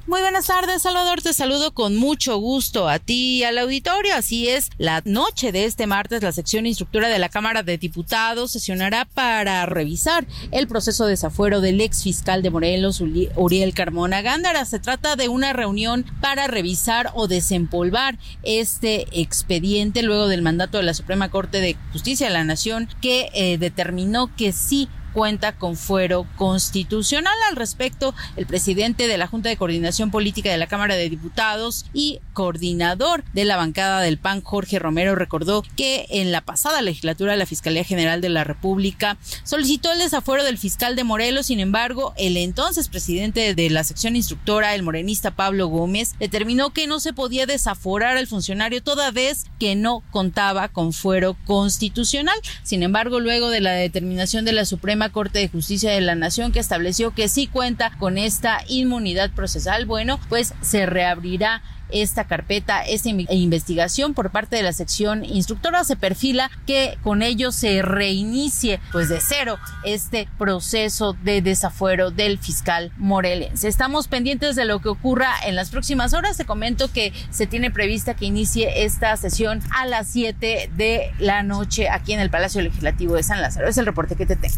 Muy 0.09 0.23
buenas 0.23 0.47
tardes, 0.47 0.81
Salvador. 0.81 1.21
Te 1.21 1.35
saludo 1.35 1.75
con 1.75 1.95
mucho 1.95 2.39
gusto 2.39 2.89
a 2.89 2.99
ti 2.99 3.41
y 3.41 3.45
al 3.45 3.59
auditorio. 3.59 4.15
Así 4.15 4.49
es, 4.49 4.71
la 4.79 5.03
noche 5.05 5.53
de 5.53 5.67
este 5.67 5.87
martes, 5.87 6.23
la 6.23 6.33
sección 6.33 6.65
instructora 6.65 7.11
de 7.11 7.19
la 7.19 7.29
Cámara 7.29 7.63
de 7.63 7.77
Diputados 7.77 8.53
sesionará 8.53 9.05
para 9.05 9.67
revisar 9.67 10.27
el 10.51 10.67
proceso 10.67 11.05
de 11.05 11.11
desafuero 11.11 11.61
del 11.61 11.83
ex 11.83 12.05
fiscal 12.05 12.41
de 12.41 12.49
Morelos, 12.49 13.03
Uriel 13.03 13.75
Carmona 13.75 14.23
Gándara. 14.23 14.65
Se 14.65 14.79
trata 14.79 15.15
de 15.15 15.29
una 15.29 15.53
reunión 15.53 16.07
para 16.23 16.47
revisar 16.47 17.11
o 17.15 17.29
desempolvar 17.29 18.19
este 18.43 19.09
expediente 19.13 20.03
luego 20.03 20.29
del 20.29 20.41
mandato 20.41 20.79
de 20.79 20.85
la 20.85 20.95
Suprema 20.95 21.29
Corte 21.29 21.61
de 21.61 21.77
Justicia 21.93 22.29
de 22.29 22.33
la 22.33 22.45
Nación 22.45 22.89
que 23.03 23.29
eh, 23.35 23.59
determinó 23.59 24.35
que 24.35 24.53
sí 24.53 24.89
cuenta 25.13 25.57
con 25.57 25.77
fuero 25.77 26.27
constitucional. 26.37 27.35
Al 27.49 27.57
respecto, 27.57 28.15
el 28.37 28.47
presidente 28.47 29.09
de 29.09 29.19
la 29.19 29.27
Junta 29.27 29.49
de 29.49 29.57
Coordinación 29.57 30.11
Política 30.11 30.51
de 30.51 30.59
la 30.59 30.67
Cámara 30.67 30.97
de 30.97 31.09
Diputados 31.09 31.87
y 31.93 32.21
coordinador 32.33 33.25
de 33.33 33.45
la 33.45 33.57
bancada 33.57 34.01
del 34.01 34.19
PAN, 34.19 34.43
Jorge 34.43 34.79
Romero, 34.79 35.15
recordó 35.15 35.63
que 35.77 36.07
en 36.11 36.33
la 36.33 36.41
pasada 36.41 36.83
legislatura 36.83 37.37
la 37.37 37.47
Fiscalía 37.47 37.85
General 37.85 38.21
de 38.21 38.29
la 38.29 38.45
República 38.45 39.19
solicitó 39.45 39.93
el 39.93 39.99
desafuero 39.99 40.45
del 40.45 40.59
fiscal 40.59 40.97
de 40.97 41.05
Morelos. 41.05 41.47
Sin 41.47 41.61
embargo, 41.61 42.15
el 42.17 42.37
entonces 42.37 42.89
presidente 42.89 43.55
de 43.55 43.71
la 43.71 43.85
sección 43.85 44.17
instructora, 44.17 44.75
el 44.75 44.83
morenista 44.83 45.33
Pablo 45.33 45.69
Gómez, 45.69 46.15
determinó 46.19 46.71
que 46.71 46.87
no 46.87 47.01
se 47.01 47.13
podía 47.13 47.47
desaforar 47.47 48.17
al 48.17 48.27
funcionario 48.27 48.83
toda 48.83 49.11
vez 49.11 49.47
que 49.59 49.75
no 49.75 50.03
contaba 50.11 50.69
con 50.69 50.93
fuero 50.93 51.37
constitucional. 51.47 52.39
Sin 52.63 52.83
embargo, 52.83 53.21
luego 53.21 53.51
de 53.51 53.61
la 53.61 53.73
determinación 53.73 54.45
de 54.45 54.53
la 54.53 54.65
Suprema 54.65 54.98
Corte 55.11 55.39
de 55.39 55.49
Justicia 55.49 55.93
de 55.93 56.01
la 56.01 56.15
Nación 56.15 56.53
que 56.53 56.61
estableció 56.61 57.13
que 57.13 57.29
sí 57.29 57.47
cuenta 57.47 57.93
con 57.99 58.19
esta 58.19 58.61
inmunidad 58.69 59.31
procesal, 59.31 59.87
bueno, 59.87 60.19
pues 60.29 60.55
se 60.61 60.87
reabrirá 60.87 61.63
esta 61.91 62.25
carpeta, 62.25 62.83
esta 62.83 63.09
investigación 63.09 64.15
por 64.15 64.31
parte 64.31 64.57
de 64.57 64.63
la 64.63 64.73
sección 64.73 65.25
instructora. 65.25 65.85
Se 65.85 65.97
perfila 65.97 66.51
que 66.67 66.99
con 67.03 67.23
ello 67.23 67.53
se 67.53 67.83
reinicie 67.83 68.81
pues 68.93 69.09
de 69.09 69.21
cero 69.21 69.59
este 69.85 70.29
proceso 70.39 71.15
de 71.23 71.43
desafuero 71.43 72.11
del 72.11 72.39
fiscal 72.39 72.93
morelense. 72.97 73.69
Estamos 73.69 74.09
pendientes 74.09 74.57
de 74.57 74.65
lo 74.65 74.81
que 74.81 74.89
ocurra 74.89 75.33
en 75.47 75.57
las 75.57 75.71
próximas 75.71 76.15
horas. 76.15 76.37
Te 76.37 76.45
comento 76.45 76.93
que 76.93 77.13
se 77.31 77.47
tiene 77.47 77.71
prevista 77.71 78.15
que 78.15 78.27
inicie 78.27 78.85
esta 78.85 79.17
sesión 79.17 79.61
a 79.71 79.87
las 79.87 80.09
7 80.09 80.71
de 80.77 81.13
la 81.19 81.43
noche 81.43 81.89
aquí 81.89 82.13
en 82.13 82.21
el 82.21 82.31
Palacio 82.31 82.61
Legislativo 82.61 83.15
de 83.15 83.23
San 83.23 83.41
Lázaro. 83.41 83.69
Es 83.69 83.79
el 83.79 83.87
reporte 83.87 84.17
que 84.17 84.27
te 84.27 84.37
tengo. 84.37 84.57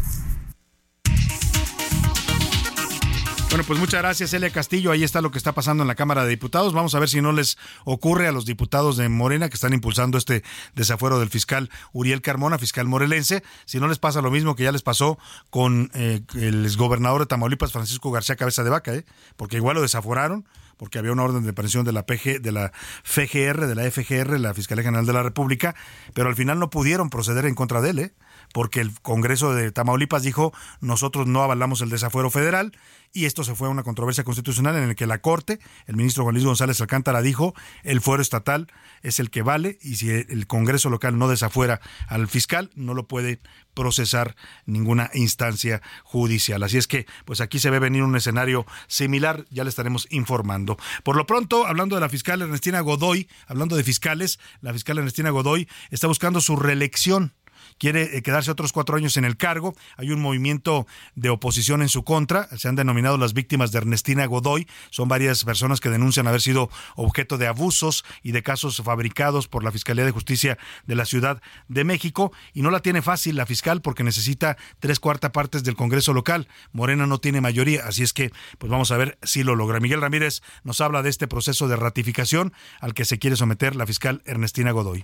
Bueno, 3.51 3.65
pues 3.67 3.79
muchas 3.79 4.01
gracias, 4.01 4.33
Elia 4.33 4.49
Castillo. 4.49 4.93
Ahí 4.93 5.03
está 5.03 5.19
lo 5.19 5.29
que 5.29 5.37
está 5.37 5.51
pasando 5.51 5.83
en 5.83 5.89
la 5.89 5.95
Cámara 5.95 6.23
de 6.23 6.29
Diputados. 6.29 6.71
Vamos 6.71 6.95
a 6.95 6.99
ver 6.99 7.09
si 7.09 7.19
no 7.19 7.33
les 7.33 7.57
ocurre 7.83 8.29
a 8.29 8.31
los 8.31 8.45
diputados 8.45 8.95
de 8.95 9.09
Morena 9.09 9.49
que 9.49 9.55
están 9.55 9.73
impulsando 9.73 10.17
este 10.17 10.41
desafuero 10.73 11.19
del 11.19 11.27
fiscal 11.27 11.69
Uriel 11.91 12.21
Carmona, 12.21 12.57
fiscal 12.57 12.87
morelense, 12.87 13.43
si 13.65 13.81
no 13.81 13.89
les 13.89 13.99
pasa 13.99 14.21
lo 14.21 14.31
mismo 14.31 14.55
que 14.55 14.63
ya 14.63 14.71
les 14.71 14.83
pasó 14.83 15.19
con 15.49 15.91
eh, 15.95 16.21
el 16.35 16.63
exgobernador 16.63 17.19
de 17.19 17.25
Tamaulipas, 17.25 17.73
Francisco 17.73 18.09
García 18.09 18.37
Cabeza 18.37 18.63
de 18.63 18.69
Vaca, 18.69 18.95
¿eh? 18.95 19.05
porque 19.35 19.57
igual 19.57 19.75
lo 19.75 19.81
desaforaron 19.81 20.45
porque 20.77 20.97
había 20.97 21.11
una 21.11 21.23
orden 21.23 21.43
de 21.43 21.51
presión 21.51 21.83
de 21.83 21.91
la 21.91 22.05
PG, 22.05 22.41
de 22.41 22.51
la 22.53 22.71
FGR, 23.03 23.67
de 23.67 23.75
la 23.75 23.91
FGR, 23.91 24.39
la 24.39 24.53
Fiscalía 24.53 24.83
General 24.83 25.05
de 25.05 25.13
la 25.13 25.23
República, 25.23 25.75
pero 26.13 26.29
al 26.29 26.35
final 26.35 26.57
no 26.57 26.69
pudieron 26.69 27.09
proceder 27.09 27.45
en 27.45 27.53
contra 27.53 27.81
de 27.81 27.89
él, 27.91 27.99
¿eh? 27.99 28.13
Porque 28.53 28.81
el 28.81 28.99
Congreso 29.01 29.53
de 29.53 29.71
Tamaulipas 29.71 30.23
dijo 30.23 30.53
nosotros 30.79 31.27
no 31.27 31.43
avalamos 31.43 31.81
el 31.81 31.89
desafuero 31.89 32.29
federal 32.29 32.71
y 33.13 33.25
esto 33.25 33.43
se 33.43 33.55
fue 33.55 33.67
a 33.67 33.71
una 33.71 33.83
controversia 33.83 34.23
constitucional 34.23 34.75
en 34.77 34.87
la 34.87 34.95
que 34.95 35.05
la 35.05 35.19
Corte, 35.19 35.59
el 35.85 35.97
ministro 35.97 36.23
Juan 36.23 36.35
Luis 36.35 36.45
González 36.45 36.79
Alcántara 36.79 37.21
dijo 37.21 37.53
el 37.83 38.01
fuero 38.01 38.21
estatal 38.21 38.67
es 39.01 39.19
el 39.19 39.29
que 39.29 39.41
vale 39.41 39.77
y 39.81 39.95
si 39.95 40.09
el 40.09 40.47
Congreso 40.47 40.89
local 40.89 41.17
no 41.17 41.27
desafuera 41.27 41.81
al 42.07 42.27
fiscal 42.27 42.69
no 42.75 42.93
lo 42.93 43.07
puede 43.07 43.39
procesar 43.73 44.35
ninguna 44.65 45.09
instancia 45.13 45.81
judicial. 46.03 46.63
Así 46.63 46.77
es 46.77 46.87
que, 46.87 47.05
pues 47.25 47.41
aquí 47.41 47.59
se 47.59 47.69
ve 47.69 47.79
venir 47.79 48.03
un 48.03 48.15
escenario 48.15 48.65
similar, 48.87 49.45
ya 49.49 49.63
le 49.63 49.69
estaremos 49.69 50.07
informando. 50.09 50.77
Por 51.03 51.15
lo 51.15 51.25
pronto, 51.25 51.65
hablando 51.65 51.95
de 51.95 52.01
la 52.01 52.09
fiscal 52.09 52.41
Ernestina 52.41 52.81
Godoy, 52.81 53.27
hablando 53.47 53.75
de 53.75 53.83
fiscales, 53.83 54.39
la 54.61 54.73
fiscal 54.73 54.97
Ernestina 54.97 55.29
Godoy 55.29 55.67
está 55.89 56.07
buscando 56.07 56.41
su 56.41 56.55
reelección 56.55 57.33
quiere 57.81 58.15
eh, 58.15 58.21
quedarse 58.21 58.51
otros 58.51 58.73
cuatro 58.73 58.95
años 58.95 59.17
en 59.17 59.25
el 59.25 59.37
cargo. 59.37 59.73
Hay 59.97 60.11
un 60.11 60.21
movimiento 60.21 60.85
de 61.15 61.29
oposición 61.31 61.81
en 61.81 61.89
su 61.89 62.03
contra. 62.03 62.47
Se 62.55 62.67
han 62.67 62.75
denominado 62.75 63.17
las 63.17 63.33
víctimas 63.33 63.71
de 63.71 63.79
Ernestina 63.79 64.27
Godoy. 64.27 64.67
Son 64.91 65.07
varias 65.07 65.43
personas 65.43 65.79
que 65.79 65.89
denuncian 65.89 66.27
haber 66.27 66.41
sido 66.41 66.69
objeto 66.95 67.39
de 67.39 67.47
abusos 67.47 68.05
y 68.21 68.33
de 68.33 68.43
casos 68.43 68.83
fabricados 68.85 69.47
por 69.47 69.63
la 69.63 69.71
Fiscalía 69.71 70.05
de 70.05 70.11
Justicia 70.11 70.59
de 70.85 70.93
la 70.93 71.05
Ciudad 71.05 71.41
de 71.69 71.83
México. 71.83 72.31
Y 72.53 72.61
no 72.61 72.69
la 72.69 72.81
tiene 72.81 73.01
fácil 73.01 73.35
la 73.35 73.47
fiscal 73.47 73.81
porque 73.81 74.03
necesita 74.03 74.57
tres 74.79 74.99
cuartas 74.99 75.31
partes 75.31 75.63
del 75.63 75.75
Congreso 75.75 76.13
local. 76.13 76.47
Morena 76.73 77.07
no 77.07 77.17
tiene 77.17 77.41
mayoría, 77.41 77.87
así 77.87 78.03
es 78.03 78.13
que 78.13 78.31
pues 78.59 78.69
vamos 78.69 78.91
a 78.91 78.97
ver 78.97 79.17
si 79.23 79.41
lo 79.41 79.55
logra. 79.55 79.79
Miguel 79.79 80.01
Ramírez 80.01 80.43
nos 80.63 80.81
habla 80.81 81.01
de 81.01 81.09
este 81.09 81.27
proceso 81.27 81.67
de 81.67 81.77
ratificación 81.77 82.53
al 82.79 82.93
que 82.93 83.05
se 83.05 83.17
quiere 83.17 83.37
someter 83.37 83.75
la 83.75 83.87
fiscal 83.87 84.21
Ernestina 84.25 84.69
Godoy. 84.69 85.03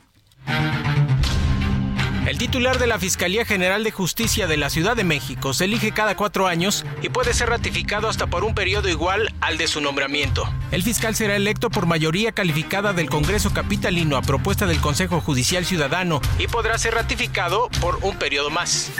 El 2.27 2.37
titular 2.37 2.77
de 2.77 2.87
la 2.87 2.99
Fiscalía 2.99 3.45
General 3.45 3.85
de 3.85 3.91
Justicia 3.91 4.47
de 4.47 4.57
la 4.57 4.69
Ciudad 4.69 4.97
de 4.97 5.05
México 5.05 5.53
se 5.53 5.63
elige 5.63 5.93
cada 5.93 6.17
cuatro 6.17 6.45
años 6.45 6.83
y 7.01 7.07
puede 7.07 7.33
ser 7.33 7.47
ratificado 7.47 8.09
hasta 8.09 8.27
por 8.27 8.43
un 8.43 8.53
periodo 8.53 8.89
igual 8.89 9.33
al 9.39 9.57
de 9.57 9.69
su 9.69 9.79
nombramiento. 9.79 10.43
El 10.71 10.83
fiscal 10.83 11.15
será 11.15 11.37
electo 11.37 11.69
por 11.69 11.85
mayoría 11.85 12.33
calificada 12.33 12.91
del 12.91 13.09
Congreso 13.09 13.53
Capitalino 13.53 14.17
a 14.17 14.21
propuesta 14.21 14.67
del 14.67 14.81
Consejo 14.81 15.21
Judicial 15.21 15.63
Ciudadano 15.63 16.19
y 16.37 16.47
podrá 16.47 16.77
ser 16.77 16.95
ratificado 16.95 17.69
por 17.79 17.99
un 18.01 18.17
periodo 18.19 18.49
más. 18.49 18.91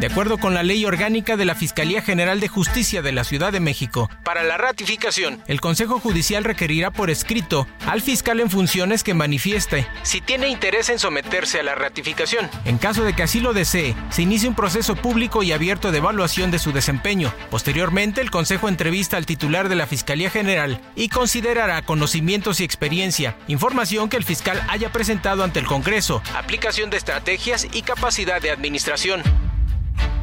De 0.00 0.06
acuerdo 0.06 0.38
con 0.38 0.54
la 0.54 0.62
ley 0.62 0.84
orgánica 0.84 1.36
de 1.36 1.44
la 1.44 1.54
Fiscalía 1.54 2.02
General 2.02 2.40
de 2.40 2.48
Justicia 2.48 3.02
de 3.02 3.12
la 3.12 3.24
Ciudad 3.24 3.52
de 3.52 3.60
México, 3.60 4.10
para 4.24 4.42
la 4.42 4.56
ratificación, 4.56 5.42
el 5.46 5.60
Consejo 5.60 6.00
Judicial 6.00 6.44
requerirá 6.44 6.90
por 6.90 7.10
escrito 7.10 7.68
al 7.86 8.00
fiscal 8.00 8.40
en 8.40 8.50
funciones 8.50 9.04
que 9.04 9.14
manifieste 9.14 9.86
si 10.02 10.20
tiene 10.20 10.48
interés 10.48 10.88
en 10.88 10.98
someterse 10.98 11.60
a 11.60 11.62
la 11.62 11.74
ratificación. 11.74 12.50
En 12.64 12.78
caso 12.78 13.04
de 13.04 13.14
que 13.14 13.22
así 13.22 13.40
lo 13.40 13.52
desee, 13.52 13.94
se 14.10 14.22
inicia 14.22 14.48
un 14.48 14.56
proceso 14.56 14.96
público 14.96 15.42
y 15.42 15.52
abierto 15.52 15.92
de 15.92 15.98
evaluación 15.98 16.50
de 16.50 16.58
su 16.58 16.72
desempeño. 16.72 17.32
Posteriormente, 17.50 18.20
el 18.20 18.30
Consejo 18.30 18.68
entrevista 18.68 19.16
al 19.16 19.26
titular 19.26 19.68
de 19.68 19.76
la 19.76 19.86
Fiscalía 19.86 20.30
General 20.30 20.80
y 20.96 21.08
considerará 21.10 21.82
conocimientos 21.82 22.60
y 22.60 22.64
experiencia, 22.64 23.36
información 23.46 24.08
que 24.08 24.16
el 24.16 24.24
fiscal 24.24 24.60
haya 24.68 24.90
presentado 24.90 25.44
ante 25.44 25.60
el 25.60 25.66
Congreso, 25.66 26.22
aplicación 26.34 26.90
de 26.90 26.96
estrategias 26.96 27.68
y 27.72 27.82
capacidad 27.82 28.40
de 28.40 28.50
administración. 28.50 29.22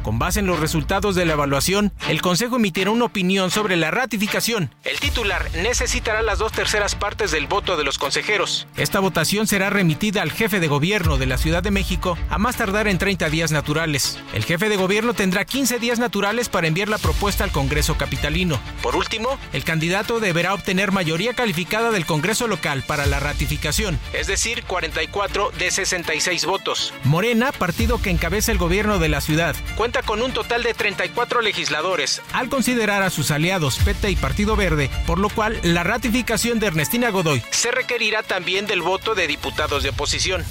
Con 0.02 0.18
base 0.18 0.40
en 0.40 0.46
los 0.46 0.60
resultados 0.60 1.14
de 1.14 1.26
la 1.26 1.34
evaluación, 1.34 1.92
el 2.08 2.22
Consejo 2.22 2.56
emitirá 2.56 2.90
una 2.90 3.04
opinión 3.04 3.50
sobre 3.50 3.76
la 3.76 3.90
ratificación. 3.90 4.74
El 4.84 4.98
titular 4.98 5.50
necesitará 5.56 6.22
las 6.22 6.38
dos 6.38 6.52
terceras 6.52 6.94
partes 6.94 7.30
del 7.30 7.46
voto 7.46 7.76
de 7.76 7.84
los 7.84 7.98
consejeros. 7.98 8.66
Esta 8.76 8.98
votación 9.00 9.46
será 9.46 9.68
remitida 9.68 10.22
al 10.22 10.32
jefe 10.32 10.58
de 10.58 10.68
gobierno 10.68 11.18
de 11.18 11.26
la 11.26 11.36
Ciudad 11.36 11.62
de 11.62 11.70
México 11.70 12.16
a 12.30 12.38
más 12.38 12.56
tardar 12.56 12.88
en 12.88 12.96
30 12.96 13.28
días 13.28 13.52
naturales. 13.52 14.18
El 14.32 14.44
jefe 14.44 14.70
de 14.70 14.76
gobierno 14.76 15.12
tendrá 15.12 15.44
15 15.44 15.78
días 15.78 15.98
naturales 15.98 16.48
para 16.48 16.66
enviar 16.66 16.88
la 16.88 16.98
propuesta 16.98 17.44
al 17.44 17.52
Congreso 17.52 17.98
Capitalino. 17.98 18.58
Por 18.82 18.96
último, 18.96 19.38
el 19.52 19.64
candidato 19.64 20.18
deberá 20.18 20.54
obtener 20.54 20.92
mayoría 20.92 21.34
calificada 21.34 21.90
del 21.90 22.06
Congreso 22.06 22.48
local 22.48 22.82
para 22.86 23.04
la 23.04 23.20
ratificación, 23.20 23.98
es 24.14 24.26
decir, 24.26 24.64
44 24.64 25.50
de 25.58 25.70
66 25.70 26.46
votos. 26.46 26.94
Morena, 27.04 27.52
partido 27.52 28.00
que 28.00 28.10
encabeza 28.10 28.50
el 28.50 28.58
gobierno 28.58 28.98
de 28.98 29.08
la 29.08 29.20
ciudad, 29.20 29.54
cuenta 29.76 29.89
con 30.04 30.22
un 30.22 30.32
total 30.32 30.62
de 30.62 30.74
34 30.74 31.40
legisladores, 31.40 32.22
al 32.32 32.48
considerar 32.48 33.02
a 33.02 33.10
sus 33.10 33.30
aliados 33.30 33.78
PETA 33.78 34.08
y 34.08 34.16
Partido 34.16 34.56
Verde, 34.56 34.90
por 35.06 35.18
lo 35.18 35.28
cual 35.28 35.58
la 35.62 35.82
ratificación 35.82 36.60
de 36.60 36.68
Ernestina 36.68 37.10
Godoy 37.10 37.42
se 37.50 37.70
requerirá 37.70 38.22
también 38.22 38.66
del 38.66 38.82
voto 38.82 39.14
de 39.14 39.26
diputados 39.26 39.82
de 39.82 39.90
oposición. 39.90 40.44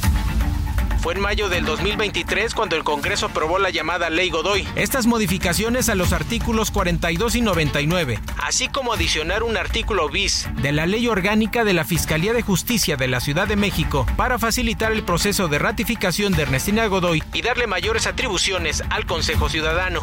Fue 1.02 1.14
en 1.14 1.22
mayo 1.22 1.48
del 1.48 1.64
2023 1.64 2.54
cuando 2.54 2.76
el 2.76 2.84
Congreso 2.84 3.28
aprobó 3.28 3.58
la 3.58 3.70
llamada 3.70 4.10
Ley 4.10 4.30
Godoy. 4.30 4.68
Estas 4.76 5.06
modificaciones 5.06 5.88
a 5.88 5.96
los 5.96 6.12
artículos 6.12 6.72
42 6.72 7.36
y 7.36 7.42
99, 7.42 8.20
así 8.44 8.68
como 8.68 8.92
adicionar 8.92 9.44
un 9.44 9.56
artículo 9.56 10.10
bis 10.10 10.50
de 10.62 10.74
la 10.74 10.86
Ley 10.86 11.08
Orgánica 11.08 11.64
de 11.64 11.74
la 11.74 11.86
Fiscalía 11.86 12.34
de 12.34 12.42
Justicia 12.42 12.98
de 12.98 13.08
la 13.08 13.22
Ciudad 13.22 13.48
de 13.48 13.56
México 13.56 14.06
para 14.18 14.40
facilitar 14.40 14.92
el 14.92 15.04
proceso 15.04 15.48
de 15.48 15.58
ratificación 15.58 16.34
de 16.34 16.42
Ernestina 16.42 16.86
Godoy 16.88 17.24
y 17.34 17.42
darle 17.44 17.66
mayores 17.66 18.06
atribuciones 18.06 18.84
al 18.90 19.06
Consejo 19.06 19.48
Ciudadano. 19.48 20.02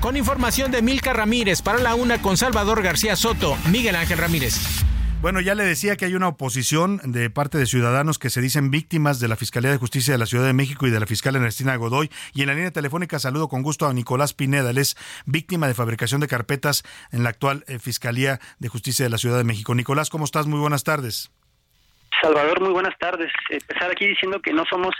Con 0.00 0.18
información 0.18 0.70
de 0.70 0.82
Milka 0.82 1.14
Ramírez 1.14 1.62
para 1.62 1.78
la 1.78 1.94
una 1.94 2.20
con 2.20 2.36
Salvador 2.36 2.82
García 2.82 3.16
Soto, 3.16 3.56
Miguel 3.70 3.96
Ángel 3.96 4.18
Ramírez. 4.18 4.84
Bueno, 5.24 5.40
ya 5.40 5.54
le 5.54 5.64
decía 5.64 5.96
que 5.96 6.04
hay 6.04 6.14
una 6.16 6.28
oposición 6.28 7.00
de 7.02 7.30
parte 7.30 7.56
de 7.56 7.64
ciudadanos 7.64 8.18
que 8.18 8.28
se 8.28 8.42
dicen 8.42 8.70
víctimas 8.70 9.20
de 9.20 9.28
la 9.28 9.36
Fiscalía 9.36 9.70
de 9.70 9.78
Justicia 9.78 10.12
de 10.12 10.18
la 10.18 10.26
Ciudad 10.26 10.44
de 10.44 10.52
México 10.52 10.86
y 10.86 10.90
de 10.90 11.00
la 11.00 11.06
fiscal 11.06 11.34
Ernestina 11.34 11.74
Godoy. 11.76 12.10
Y 12.34 12.42
en 12.42 12.48
la 12.48 12.54
línea 12.54 12.72
telefónica 12.72 13.18
saludo 13.18 13.48
con 13.48 13.62
gusto 13.62 13.86
a 13.86 13.94
Nicolás 13.94 14.34
Pineda. 14.34 14.68
Él 14.68 14.76
es 14.76 14.98
víctima 15.24 15.66
de 15.66 15.72
fabricación 15.72 16.20
de 16.20 16.28
carpetas 16.28 16.82
en 17.10 17.22
la 17.22 17.30
actual 17.30 17.64
eh, 17.68 17.78
Fiscalía 17.78 18.38
de 18.58 18.68
Justicia 18.68 19.06
de 19.06 19.08
la 19.08 19.16
Ciudad 19.16 19.38
de 19.38 19.44
México. 19.44 19.74
Nicolás, 19.74 20.10
¿cómo 20.10 20.26
estás? 20.26 20.46
Muy 20.46 20.60
buenas 20.60 20.84
tardes. 20.84 21.30
Salvador, 22.20 22.60
muy 22.60 22.72
buenas 22.72 22.96
tardes. 22.98 23.32
Empezar 23.48 23.90
aquí 23.90 24.06
diciendo 24.06 24.40
que 24.40 24.52
no 24.52 24.64
somos 24.68 24.94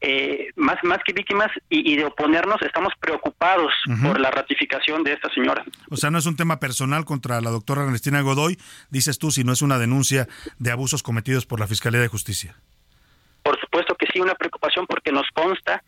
eh, 0.00 0.50
más, 0.56 0.76
más 0.82 0.98
que 1.04 1.12
víctimas 1.12 1.48
y, 1.68 1.96
de 1.96 2.04
oponernos, 2.04 2.60
estamos 2.62 2.92
preocupados 3.00 3.72
por 4.02 4.20
la 4.20 4.30
ratificación 4.30 5.02
de 5.04 5.12
esta 5.12 5.28
señora. 5.30 5.64
O 5.90 5.96
sea, 5.96 6.10
no 6.10 6.18
es 6.18 6.26
un 6.26 6.36
tema 6.36 6.58
personal 6.58 7.04
contra 7.04 7.40
la 7.40 7.50
doctora 7.50 7.84
Ernestina 7.84 8.20
Godoy, 8.20 8.58
dices 8.90 9.18
tú, 9.18 9.30
sino 9.30 9.52
es 9.52 9.62
una 9.62 9.78
denuncia 9.78 10.28
de 10.58 10.70
abusos 10.70 11.02
cometidos 11.02 11.46
por 11.46 11.60
la 11.60 11.66
Fiscalía 11.66 12.00
de 12.00 12.08
Justicia. 12.08 12.54
Por 13.42 13.60
supuesto 13.60 13.94
que 13.94 14.06
sí, 14.12 14.20
una 14.20 14.34
preocupación 14.34 14.86
porque 14.86 15.12
nos 15.12 15.28
consta 15.32 15.82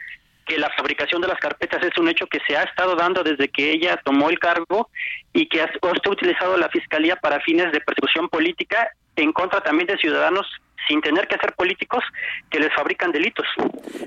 que 0.46 0.58
la 0.58 0.70
fabricación 0.76 1.20
de 1.20 1.28
las 1.28 1.38
carpetas 1.38 1.84
es 1.84 1.96
un 1.98 2.08
hecho 2.08 2.26
que 2.26 2.38
se 2.46 2.56
ha 2.56 2.62
estado 2.62 2.96
dando 2.96 3.22
desde 3.22 3.48
que 3.48 3.70
ella 3.70 4.00
tomó 4.02 4.30
el 4.30 4.38
cargo 4.38 4.88
y 5.34 5.46
que 5.46 5.60
ha, 5.60 5.66
ha 5.66 6.10
utilizado 6.10 6.56
la 6.56 6.70
Fiscalía 6.70 7.16
para 7.16 7.40
fines 7.40 7.70
de 7.70 7.80
persecución 7.80 8.28
política 8.28 8.90
en 9.16 9.32
contra 9.32 9.60
también 9.60 9.88
de 9.88 9.98
ciudadanos 9.98 10.46
sin 10.88 11.00
tener 11.00 11.28
que 11.28 11.36
ser 11.36 11.52
políticos 11.54 12.02
que 12.50 12.58
les 12.58 12.74
fabrican 12.74 13.12
delitos. 13.12 13.46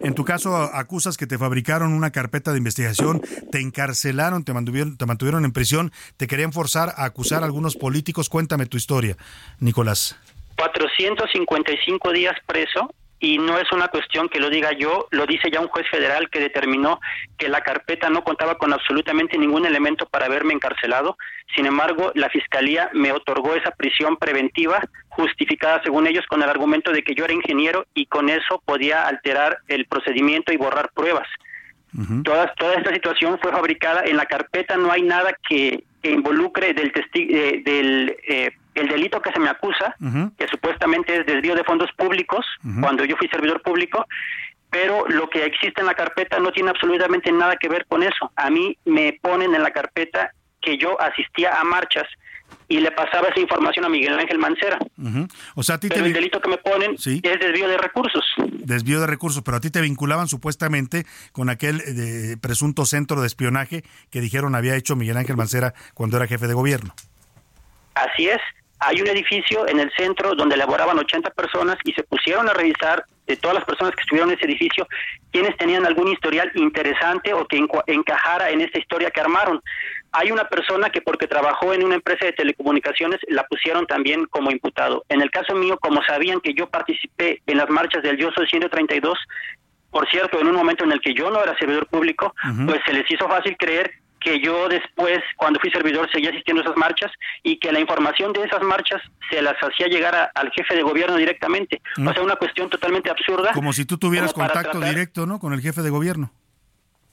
En 0.03 0.15
tu 0.15 0.25
caso, 0.25 0.55
acusas 0.55 1.17
que 1.17 1.27
te 1.27 1.37
fabricaron 1.37 1.93
una 1.93 2.11
carpeta 2.11 2.51
de 2.51 2.57
investigación, 2.57 3.21
te 3.51 3.59
encarcelaron, 3.59 4.43
te 4.43 4.53
mantuvieron, 4.53 4.97
te 4.97 5.05
mantuvieron 5.05 5.45
en 5.45 5.53
prisión, 5.53 5.91
te 6.17 6.27
querían 6.27 6.51
forzar 6.51 6.89
a 6.97 7.05
acusar 7.05 7.43
a 7.43 7.45
algunos 7.45 7.75
políticos. 7.75 8.29
Cuéntame 8.29 8.65
tu 8.65 8.77
historia, 8.77 9.15
Nicolás. 9.59 10.17
455 10.57 12.11
días 12.11 12.35
preso 12.45 12.93
y 13.21 13.37
no 13.37 13.59
es 13.59 13.71
una 13.71 13.87
cuestión 13.87 14.27
que 14.29 14.39
lo 14.39 14.49
diga 14.49 14.71
yo, 14.71 15.07
lo 15.11 15.27
dice 15.27 15.51
ya 15.51 15.61
un 15.61 15.67
juez 15.67 15.87
federal 15.89 16.27
que 16.31 16.39
determinó 16.39 16.99
que 17.37 17.49
la 17.49 17.61
carpeta 17.61 18.09
no 18.09 18.23
contaba 18.23 18.57
con 18.57 18.73
absolutamente 18.73 19.37
ningún 19.37 19.67
elemento 19.67 20.07
para 20.07 20.25
haberme 20.25 20.55
encarcelado. 20.55 21.17
Sin 21.55 21.67
embargo, 21.67 22.11
la 22.15 22.29
fiscalía 22.29 22.89
me 22.93 23.11
otorgó 23.11 23.53
esa 23.53 23.71
prisión 23.71 24.17
preventiva 24.17 24.81
justificada 25.09 25.81
según 25.83 26.07
ellos 26.07 26.25
con 26.27 26.41
el 26.41 26.49
argumento 26.49 26.91
de 26.91 27.03
que 27.03 27.13
yo 27.13 27.25
era 27.25 27.33
ingeniero 27.33 27.85
y 27.93 28.07
con 28.07 28.27
eso 28.27 28.59
podía 28.65 29.07
alterar 29.07 29.59
el 29.67 29.85
procedimiento 29.85 30.51
y 30.51 30.57
borrar 30.57 30.89
pruebas. 30.91 31.27
toda, 32.23 32.51
toda 32.55 32.73
esta 32.73 32.91
situación 32.91 33.37
fue 33.39 33.51
fabricada 33.51 34.01
en 34.03 34.17
la 34.17 34.25
carpeta, 34.25 34.77
no 34.77 34.91
hay 34.91 35.03
nada 35.03 35.37
que, 35.47 35.83
involucre 36.01 36.73
del, 36.73 36.91
eh, 37.13 37.61
del 37.63 38.17
eh, 38.27 38.51
el 38.75 38.87
delito 38.87 39.21
que 39.21 39.31
se 39.31 39.39
me 39.39 39.49
acusa, 39.49 39.95
que 40.37 40.47
supuestamente 40.47 41.19
es 41.19 41.25
desvío 41.25 41.55
de 41.55 41.63
fondos 41.63 41.89
públicos, 41.97 42.45
cuando 42.79 43.05
yo 43.05 43.15
fui 43.17 43.27
servidor 43.27 43.61
público, 43.61 44.05
pero 44.69 45.05
lo 45.07 45.29
que 45.29 45.45
existe 45.45 45.81
en 45.81 45.87
la 45.87 45.93
carpeta 45.93 46.39
no 46.39 46.51
tiene 46.51 46.69
absolutamente 46.69 47.31
nada 47.31 47.57
que 47.57 47.67
ver 47.67 47.85
con 47.87 48.03
eso. 48.03 48.31
A 48.35 48.49
mí 48.49 48.77
me 48.85 49.19
ponen 49.21 49.53
en 49.53 49.63
la 49.63 49.71
carpeta 49.71 50.31
que 50.61 50.77
yo 50.77 50.99
asistía 51.01 51.59
a 51.59 51.63
marchas 51.63 52.07
y 52.67 52.79
le 52.79 52.91
pasaba 52.91 53.27
esa 53.27 53.39
información 53.39 53.83
a 53.83 53.89
Miguel 53.89 54.17
Ángel 54.17 54.39
Mancera. 54.39 54.79
O 55.55 55.63
sea, 55.63 55.75
a 55.75 55.79
ti 55.79 55.89
pero 55.89 56.05
el 56.05 56.13
delito 56.13 56.39
que 56.39 56.49
me 56.49 56.57
ponen 56.57 56.93
es 56.93 57.21
desvío 57.21 57.67
de 57.67 57.77
recursos. 57.77 58.23
Desvío 58.47 59.01
de 59.01 59.07
recursos, 59.07 59.43
pero 59.43 59.57
a 59.57 59.59
ti 59.59 59.71
te 59.71 59.81
vinculaban 59.81 60.27
supuestamente 60.27 61.05
con 61.33 61.49
aquel 61.49 61.81
eh, 61.81 62.37
presunto 62.41 62.85
centro 62.85 63.19
de 63.19 63.27
espionaje 63.27 63.83
que 64.09 64.21
dijeron 64.21 64.55
había 64.55 64.75
hecho 64.75 64.95
Miguel 64.95 65.17
Ángel 65.17 65.35
Mancera 65.35 65.73
cuando 65.93 66.15
era 66.15 66.27
jefe 66.27 66.47
de 66.47 66.53
gobierno. 66.53 66.93
Así 67.95 68.29
es. 68.29 68.39
Hay 68.83 68.99
un 68.99 69.07
edificio 69.07 69.67
en 69.67 69.79
el 69.79 69.91
centro 69.95 70.33
donde 70.33 70.57
laboraban 70.57 70.97
80 70.97 71.29
personas 71.31 71.77
y 71.83 71.93
se 71.93 72.01
pusieron 72.03 72.49
a 72.49 72.53
revisar 72.53 73.05
de 73.27 73.37
todas 73.37 73.55
las 73.55 73.65
personas 73.65 73.95
que 73.95 74.01
estuvieron 74.01 74.31
en 74.31 74.37
ese 74.37 74.47
edificio 74.47 74.87
quienes 75.31 75.55
tenían 75.57 75.85
algún 75.85 76.07
historial 76.07 76.51
interesante 76.55 77.31
o 77.33 77.45
que 77.45 77.63
encajara 77.87 78.49
en 78.49 78.61
esta 78.61 78.79
historia 78.79 79.11
que 79.11 79.21
armaron. 79.21 79.61
Hay 80.11 80.31
una 80.31 80.45
persona 80.45 80.89
que 80.89 81.01
porque 81.01 81.27
trabajó 81.27 81.73
en 81.73 81.85
una 81.85 81.95
empresa 81.95 82.25
de 82.25 82.33
telecomunicaciones 82.33 83.19
la 83.27 83.45
pusieron 83.45 83.85
también 83.85 84.25
como 84.25 84.49
imputado. 84.49 85.05
En 85.09 85.21
el 85.21 85.29
caso 85.29 85.53
mío, 85.53 85.77
como 85.79 86.03
sabían 86.03 86.41
que 86.41 86.53
yo 86.55 86.67
participé 86.67 87.41
en 87.45 87.57
las 87.57 87.69
marchas 87.69 88.01
del 88.01 88.17
Yo 88.17 88.31
Soy 88.35 88.47
132, 88.47 89.17
por 89.91 90.09
cierto, 90.09 90.39
en 90.39 90.47
un 90.47 90.55
momento 90.55 90.85
en 90.85 90.91
el 90.91 91.01
que 91.01 91.13
yo 91.13 91.29
no 91.29 91.43
era 91.43 91.57
servidor 91.57 91.85
público, 91.85 92.33
pues 92.65 92.79
se 92.85 92.93
les 92.93 93.09
hizo 93.11 93.27
fácil 93.27 93.55
creer 93.57 94.00
que 94.21 94.39
yo 94.39 94.69
después, 94.69 95.19
cuando 95.35 95.59
fui 95.59 95.71
servidor, 95.71 96.09
seguía 96.11 96.29
asistiendo 96.29 96.61
a 96.61 96.65
esas 96.65 96.77
marchas 96.77 97.11
y 97.43 97.57
que 97.57 97.71
la 97.71 97.79
información 97.79 98.31
de 98.31 98.43
esas 98.43 98.61
marchas 98.61 99.01
se 99.29 99.41
las 99.41 99.55
hacía 99.61 99.87
llegar 99.87 100.31
al 100.33 100.51
jefe 100.51 100.75
de 100.75 100.83
gobierno 100.83 101.17
directamente. 101.17 101.81
O 101.97 102.13
sea, 102.13 102.21
una 102.21 102.35
cuestión 102.35 102.69
totalmente 102.69 103.09
absurda. 103.09 103.51
Como 103.51 103.73
si 103.73 103.83
tú 103.83 103.97
tuvieras 103.97 104.33
contacto 104.33 104.79
directo, 104.79 105.25
¿no? 105.25 105.39
Con 105.39 105.53
el 105.53 105.61
jefe 105.61 105.81
de 105.81 105.89
gobierno. 105.89 106.31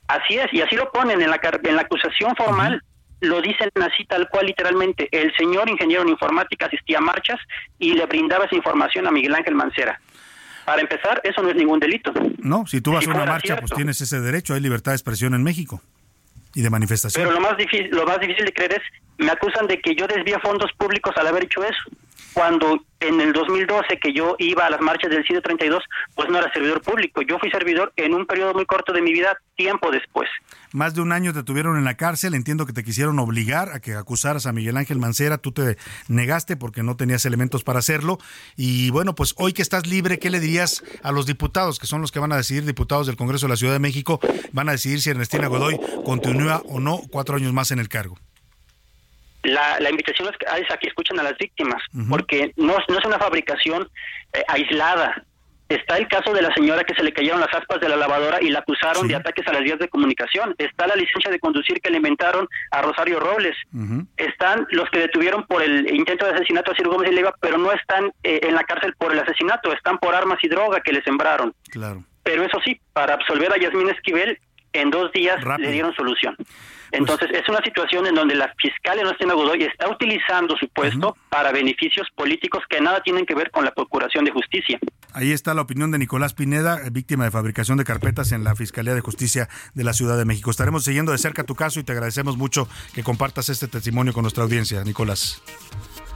Así 0.07 0.37
es, 0.37 0.53
y 0.53 0.61
así 0.61 0.77
lo 0.77 0.91
ponen 0.93 1.21
en 1.21 1.31
la, 1.31 1.41
en 1.65 1.77
la 1.77 1.83
acusación 1.83 2.37
formal. 2.37 2.83
Lo 3.21 3.41
dicen 3.41 3.71
así 3.81 4.05
tal 4.05 4.29
cual 4.29 4.47
literalmente. 4.47 5.09
El 5.11 5.35
señor 5.37 5.69
ingeniero 5.69 6.03
en 6.03 6.11
informática 6.11 6.67
asistía 6.67 6.99
a 6.99 7.01
marchas 7.01 7.41
y 7.79 7.95
le 7.95 8.07
brindaba 8.07 8.45
esa 8.45 8.55
información 8.55 9.07
a 9.07 9.11
Miguel 9.11 9.35
Ángel 9.35 9.55
Mancera. 9.55 10.01
Para 10.65 10.83
empezar, 10.83 11.21
eso 11.25 11.43
no 11.43 11.49
es 11.49 11.57
ningún 11.57 11.81
delito. 11.81 12.13
No, 12.39 12.67
si 12.67 12.83
tú 12.83 12.93
vas 12.93 13.07
a 13.07 13.11
una 13.11 13.25
marcha, 13.25 13.57
pues 13.57 13.73
tienes 13.73 14.01
ese 14.03 14.21
derecho, 14.21 14.53
hay 14.53 14.61
libertad 14.61 14.93
de 14.93 14.97
expresión 14.97 15.35
en 15.35 15.43
México 15.43 15.83
y 16.55 16.62
de 16.62 16.70
manifestación. 16.70 17.25
Pero 17.25 17.35
lo 17.35 17.41
más 17.41 17.57
difícil, 17.57 17.89
lo 17.91 18.05
más 18.07 18.20
difícil 18.20 18.45
de 18.45 18.53
creer 18.53 18.73
es, 18.75 18.83
me 19.19 19.31
acusan 19.31 19.66
de 19.66 19.81
que 19.81 19.95
yo 19.95 20.07
desvío 20.07 20.39
fondos 20.41 20.70
públicos 20.73 21.15
al 21.16 21.27
haber 21.27 21.45
hecho 21.45 21.62
eso 21.65 21.91
cuando 22.39 22.78
en 23.01 23.20
el 23.20 23.32
2012 23.32 23.98
que 24.01 24.12
yo 24.12 24.36
iba 24.39 24.65
a 24.65 24.70
las 24.70 24.81
marchas 24.81 25.10
del 25.10 25.24
132, 25.24 25.82
pues 26.15 26.28
no 26.31 26.39
era 26.39 26.52
servidor 26.52 26.81
público. 26.82 27.20
Yo 27.23 27.36
fui 27.40 27.51
servidor 27.51 27.93
en 27.97 28.15
un 28.15 28.27
periodo 28.27 28.55
muy 28.55 28.65
corto 28.65 28.93
de 28.93 29.02
mi 29.02 29.12
vida, 29.12 29.36
tiempo 29.56 29.90
después. 29.90 30.28
Más 30.70 30.94
de 30.94 31.01
un 31.01 31.10
año 31.10 31.32
te 31.32 31.43
tuvieron 31.43 31.77
en 31.77 31.85
la 31.85 31.97
cárcel. 31.97 32.35
Entiendo 32.35 32.65
que 32.65 32.73
te 32.73 32.85
quisieron 32.85 33.19
obligar 33.19 33.70
a 33.70 33.81
que 33.81 33.97
acusaras 33.97 34.47
a 34.47 34.52
Miguel 34.52 34.77
Ángel 34.77 34.98
Mancera. 34.98 35.39
Tú 35.39 35.51
te 35.51 35.78
negaste 36.06 36.56
porque 36.56 36.85
no 36.85 36.97
tenías 36.97 37.24
elementos 37.24 37.65
para 37.65 37.81
hacerlo. 37.81 38.19
Y 38.56 38.90
bueno, 38.90 39.16
pues 39.16 39.35
hoy 39.36 39.52
que 39.52 39.62
estás 39.62 39.89
libre, 39.89 40.20
¿qué 40.20 40.31
le 40.31 40.39
dirías 40.39 40.85
a 41.02 41.10
los 41.10 41.27
diputados, 41.27 41.81
que 41.81 41.89
son 41.89 42.02
los 42.02 42.12
que 42.12 42.20
van 42.20 42.31
a 42.31 42.36
decidir, 42.36 42.65
diputados 42.65 43.09
del 43.09 43.16
Congreso 43.16 43.47
de 43.47 43.51
la 43.51 43.56
Ciudad 43.56 43.73
de 43.73 43.81
México, 43.81 44.20
van 44.52 44.69
a 44.69 44.73
decidir 44.73 45.01
si 45.01 45.10
Ernestina 45.10 45.48
Godoy 45.48 45.81
continúa 46.05 46.62
o 46.66 46.78
no 46.78 47.01
cuatro 47.10 47.35
años 47.35 47.52
más 47.52 47.73
en 47.73 47.81
el 47.81 47.89
cargo? 47.89 48.16
La, 49.43 49.78
la 49.81 49.90
invitación 49.90 50.28
es 50.28 50.70
a 50.70 50.77
que 50.77 50.89
escuchen 50.89 51.19
a 51.20 51.23
las 51.23 51.36
víctimas, 51.39 51.82
porque 52.09 52.52
no, 52.56 52.77
no 52.89 52.98
es 52.98 53.05
una 53.05 53.19
fabricación 53.19 53.89
eh, 54.32 54.43
aislada. 54.48 55.24
Está 55.69 55.98
el 55.98 56.09
caso 56.09 56.32
de 56.32 56.40
la 56.40 56.52
señora 56.55 56.82
que 56.82 56.94
se 56.94 57.02
le 57.02 57.12
cayeron 57.12 57.40
las 57.40 57.55
aspas 57.55 57.78
de 57.78 57.90
la 57.90 57.97
lavadora 57.97 58.39
y 58.40 58.48
la 58.48 58.60
acusaron 58.60 59.06
de 59.06 59.15
ataques 59.15 59.47
a 59.47 59.52
las 59.52 59.62
vías 59.62 59.78
de 59.78 59.89
comunicación. 59.89 60.55
Está 60.56 60.86
la 60.86 60.97
licencia 60.97 61.31
de 61.31 61.39
conducir 61.39 61.78
que 61.82 61.90
le 61.90 61.98
inventaron 61.98 62.48
a 62.70 62.81
Rosario 62.81 63.20
Robles. 63.20 63.55
Están 64.16 64.66
los 64.70 64.89
que 64.89 65.01
detuvieron 65.01 65.44
por 65.47 65.62
el 65.62 65.94
intento 65.94 66.24
de 66.24 66.32
asesinato 66.32 66.73
a 66.73 66.74
Ciro 66.74 66.90
Gómez 66.90 67.10
y 67.10 67.15
Leiva, 67.15 67.35
pero 67.40 67.59
no 67.59 67.70
están 67.73 68.10
eh, 68.23 68.40
en 68.44 68.55
la 68.55 68.65
cárcel 68.65 68.94
por 68.97 69.12
el 69.12 69.19
asesinato, 69.19 69.70
están 69.73 69.98
por 69.98 70.15
armas 70.15 70.39
y 70.43 70.48
droga 70.48 70.81
que 70.81 70.93
le 70.93 71.02
sembraron. 71.02 71.55
Claro. 71.70 72.02
Pero 72.23 72.44
eso 72.44 72.59
sí, 72.65 72.81
para 72.94 73.15
absolver 73.15 73.52
a 73.52 73.59
Yasmín 73.59 73.90
Esquivel, 73.90 74.39
en 74.73 74.90
dos 74.90 75.12
días 75.12 75.36
le 75.59 75.70
dieron 75.70 75.94
solución. 75.94 76.35
Entonces, 76.93 77.28
es 77.32 77.48
una 77.48 77.60
situación 77.62 78.06
en 78.06 78.15
donde 78.15 78.35
la 78.35 78.52
fiscal 78.60 78.98
Ernestina 78.98 79.35
Godoy 79.35 79.62
está 79.62 79.89
utilizando 79.89 80.56
su 80.56 80.69
puesto 80.69 81.16
para 81.28 81.52
beneficios 81.52 82.06
políticos 82.15 82.62
que 82.69 82.81
nada 82.81 83.02
tienen 83.02 83.27
que 83.27 83.35
ver 83.35 83.51
con 83.51 83.65
la 83.65 83.73
Procuración 83.73 84.24
de 84.24 84.31
Justicia. 84.31 84.78
Ahí 85.12 85.32
está 85.32 85.55
la 85.55 85.62
opinión 85.62 85.90
de 85.90 85.98
Nicolás 85.98 86.35
Pineda, 86.35 86.78
víctima 86.93 87.24
de 87.24 87.31
fabricación 87.31 87.78
de 87.78 87.85
carpetas 87.85 88.32
en 88.32 88.44
la 88.44 88.55
Fiscalía 88.55 88.94
de 88.94 89.01
Justicia 89.01 89.48
de 89.74 89.85
la 89.85 89.93
Ciudad 89.93 90.16
de 90.16 90.24
México. 90.24 90.51
Estaremos 90.51 90.85
siguiendo 90.85 91.12
de 91.12 91.19
cerca 91.19 91.44
tu 91.44 91.55
caso 91.55 91.81
y 91.81 91.85
te 91.85 91.93
agradecemos 91.93 92.36
mucho 92.36 92.69
que 92.94 93.02
compartas 93.02 93.48
este 93.48 93.69
testimonio 93.69 94.12
con 94.12 94.23
nuestra 94.23 94.44
audiencia, 94.44 94.85
Nicolás. 94.85 95.43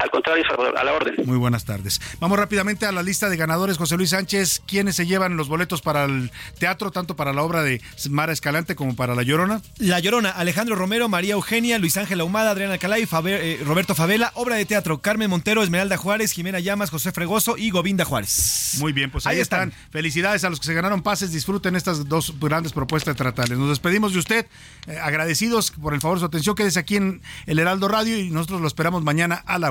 Al 0.02 0.10
contrario, 0.10 0.44
Salvador, 0.48 0.76
a 0.76 0.82
la 0.82 0.94
orden. 0.94 1.14
Muy 1.24 1.36
buenas 1.36 1.64
tardes. 1.64 2.00
Vamos 2.18 2.36
rápidamente 2.36 2.86
a 2.86 2.92
la 2.92 3.04
lista 3.04 3.28
de 3.28 3.36
ganadores. 3.36 3.78
José 3.78 3.96
Luis 3.96 4.10
Sánchez, 4.10 4.60
¿quiénes 4.66 4.96
se 4.96 5.06
llevan 5.06 5.36
los 5.36 5.48
boletos 5.48 5.80
para 5.80 6.04
el 6.06 6.32
teatro, 6.58 6.90
tanto 6.90 7.14
para 7.14 7.32
la 7.32 7.42
obra 7.42 7.62
de 7.62 7.80
Mara 8.10 8.32
Escalante 8.32 8.74
como 8.74 8.96
para 8.96 9.14
La 9.14 9.22
Llorona? 9.22 9.62
La 9.78 10.00
Llorona, 10.00 10.30
Alejandro 10.30 10.74
Romero, 10.74 11.08
María 11.08 11.34
Eugenia, 11.34 11.78
Luis 11.78 11.96
Ángel 11.96 12.20
Ahumada, 12.20 12.50
Adriana 12.50 12.74
Alcalá 12.74 12.98
eh, 12.98 13.60
Roberto 13.64 13.94
Favela. 13.94 14.32
Obra 14.34 14.56
de 14.56 14.64
teatro, 14.64 14.98
Carmen 14.98 15.30
Montero, 15.30 15.62
Esmeralda 15.62 15.96
Juárez, 15.96 16.32
Jimena 16.32 16.58
Llamas, 16.58 16.90
José 16.90 17.12
Fregoso 17.12 17.56
y 17.56 17.70
Govinda 17.70 18.04
Juárez. 18.04 18.78
Muy 18.80 18.92
bien, 18.92 19.10
pues 19.10 19.26
ahí, 19.28 19.38
están. 19.38 19.72
Felicidades 19.90 20.42
a 20.42 20.50
los 20.50 20.58
que 20.58 20.66
se 20.66 20.74
ganaron 20.74 21.02
pases. 21.02 21.30
Disfruten 21.30 21.76
estas 21.76 22.08
dos 22.08 22.34
grandes 22.40 22.72
propuestas 22.72 23.14
teatrales. 23.14 23.56
Nos 23.56 23.68
despedimos 23.68 24.12
de 24.12 24.18
usted, 24.18 24.46
eh, 24.88 24.98
agradecidos 25.00 25.70
por 25.70 25.94
el 25.94 26.00
favor 26.00 26.16
de 26.16 26.20
su 26.20 26.26
atención. 26.26 26.56
Quédese 26.56 26.80
aquí 26.80 26.96
en 26.96 27.22
el 27.46 27.60
Heraldo 27.60 27.86
Radio 27.86 28.18
y 28.18 28.30
nosotros 28.30 28.60
lo 28.60 28.66
esperamos 28.66 29.04
mañana 29.04 29.42
a 29.46 29.58
la 29.58 29.70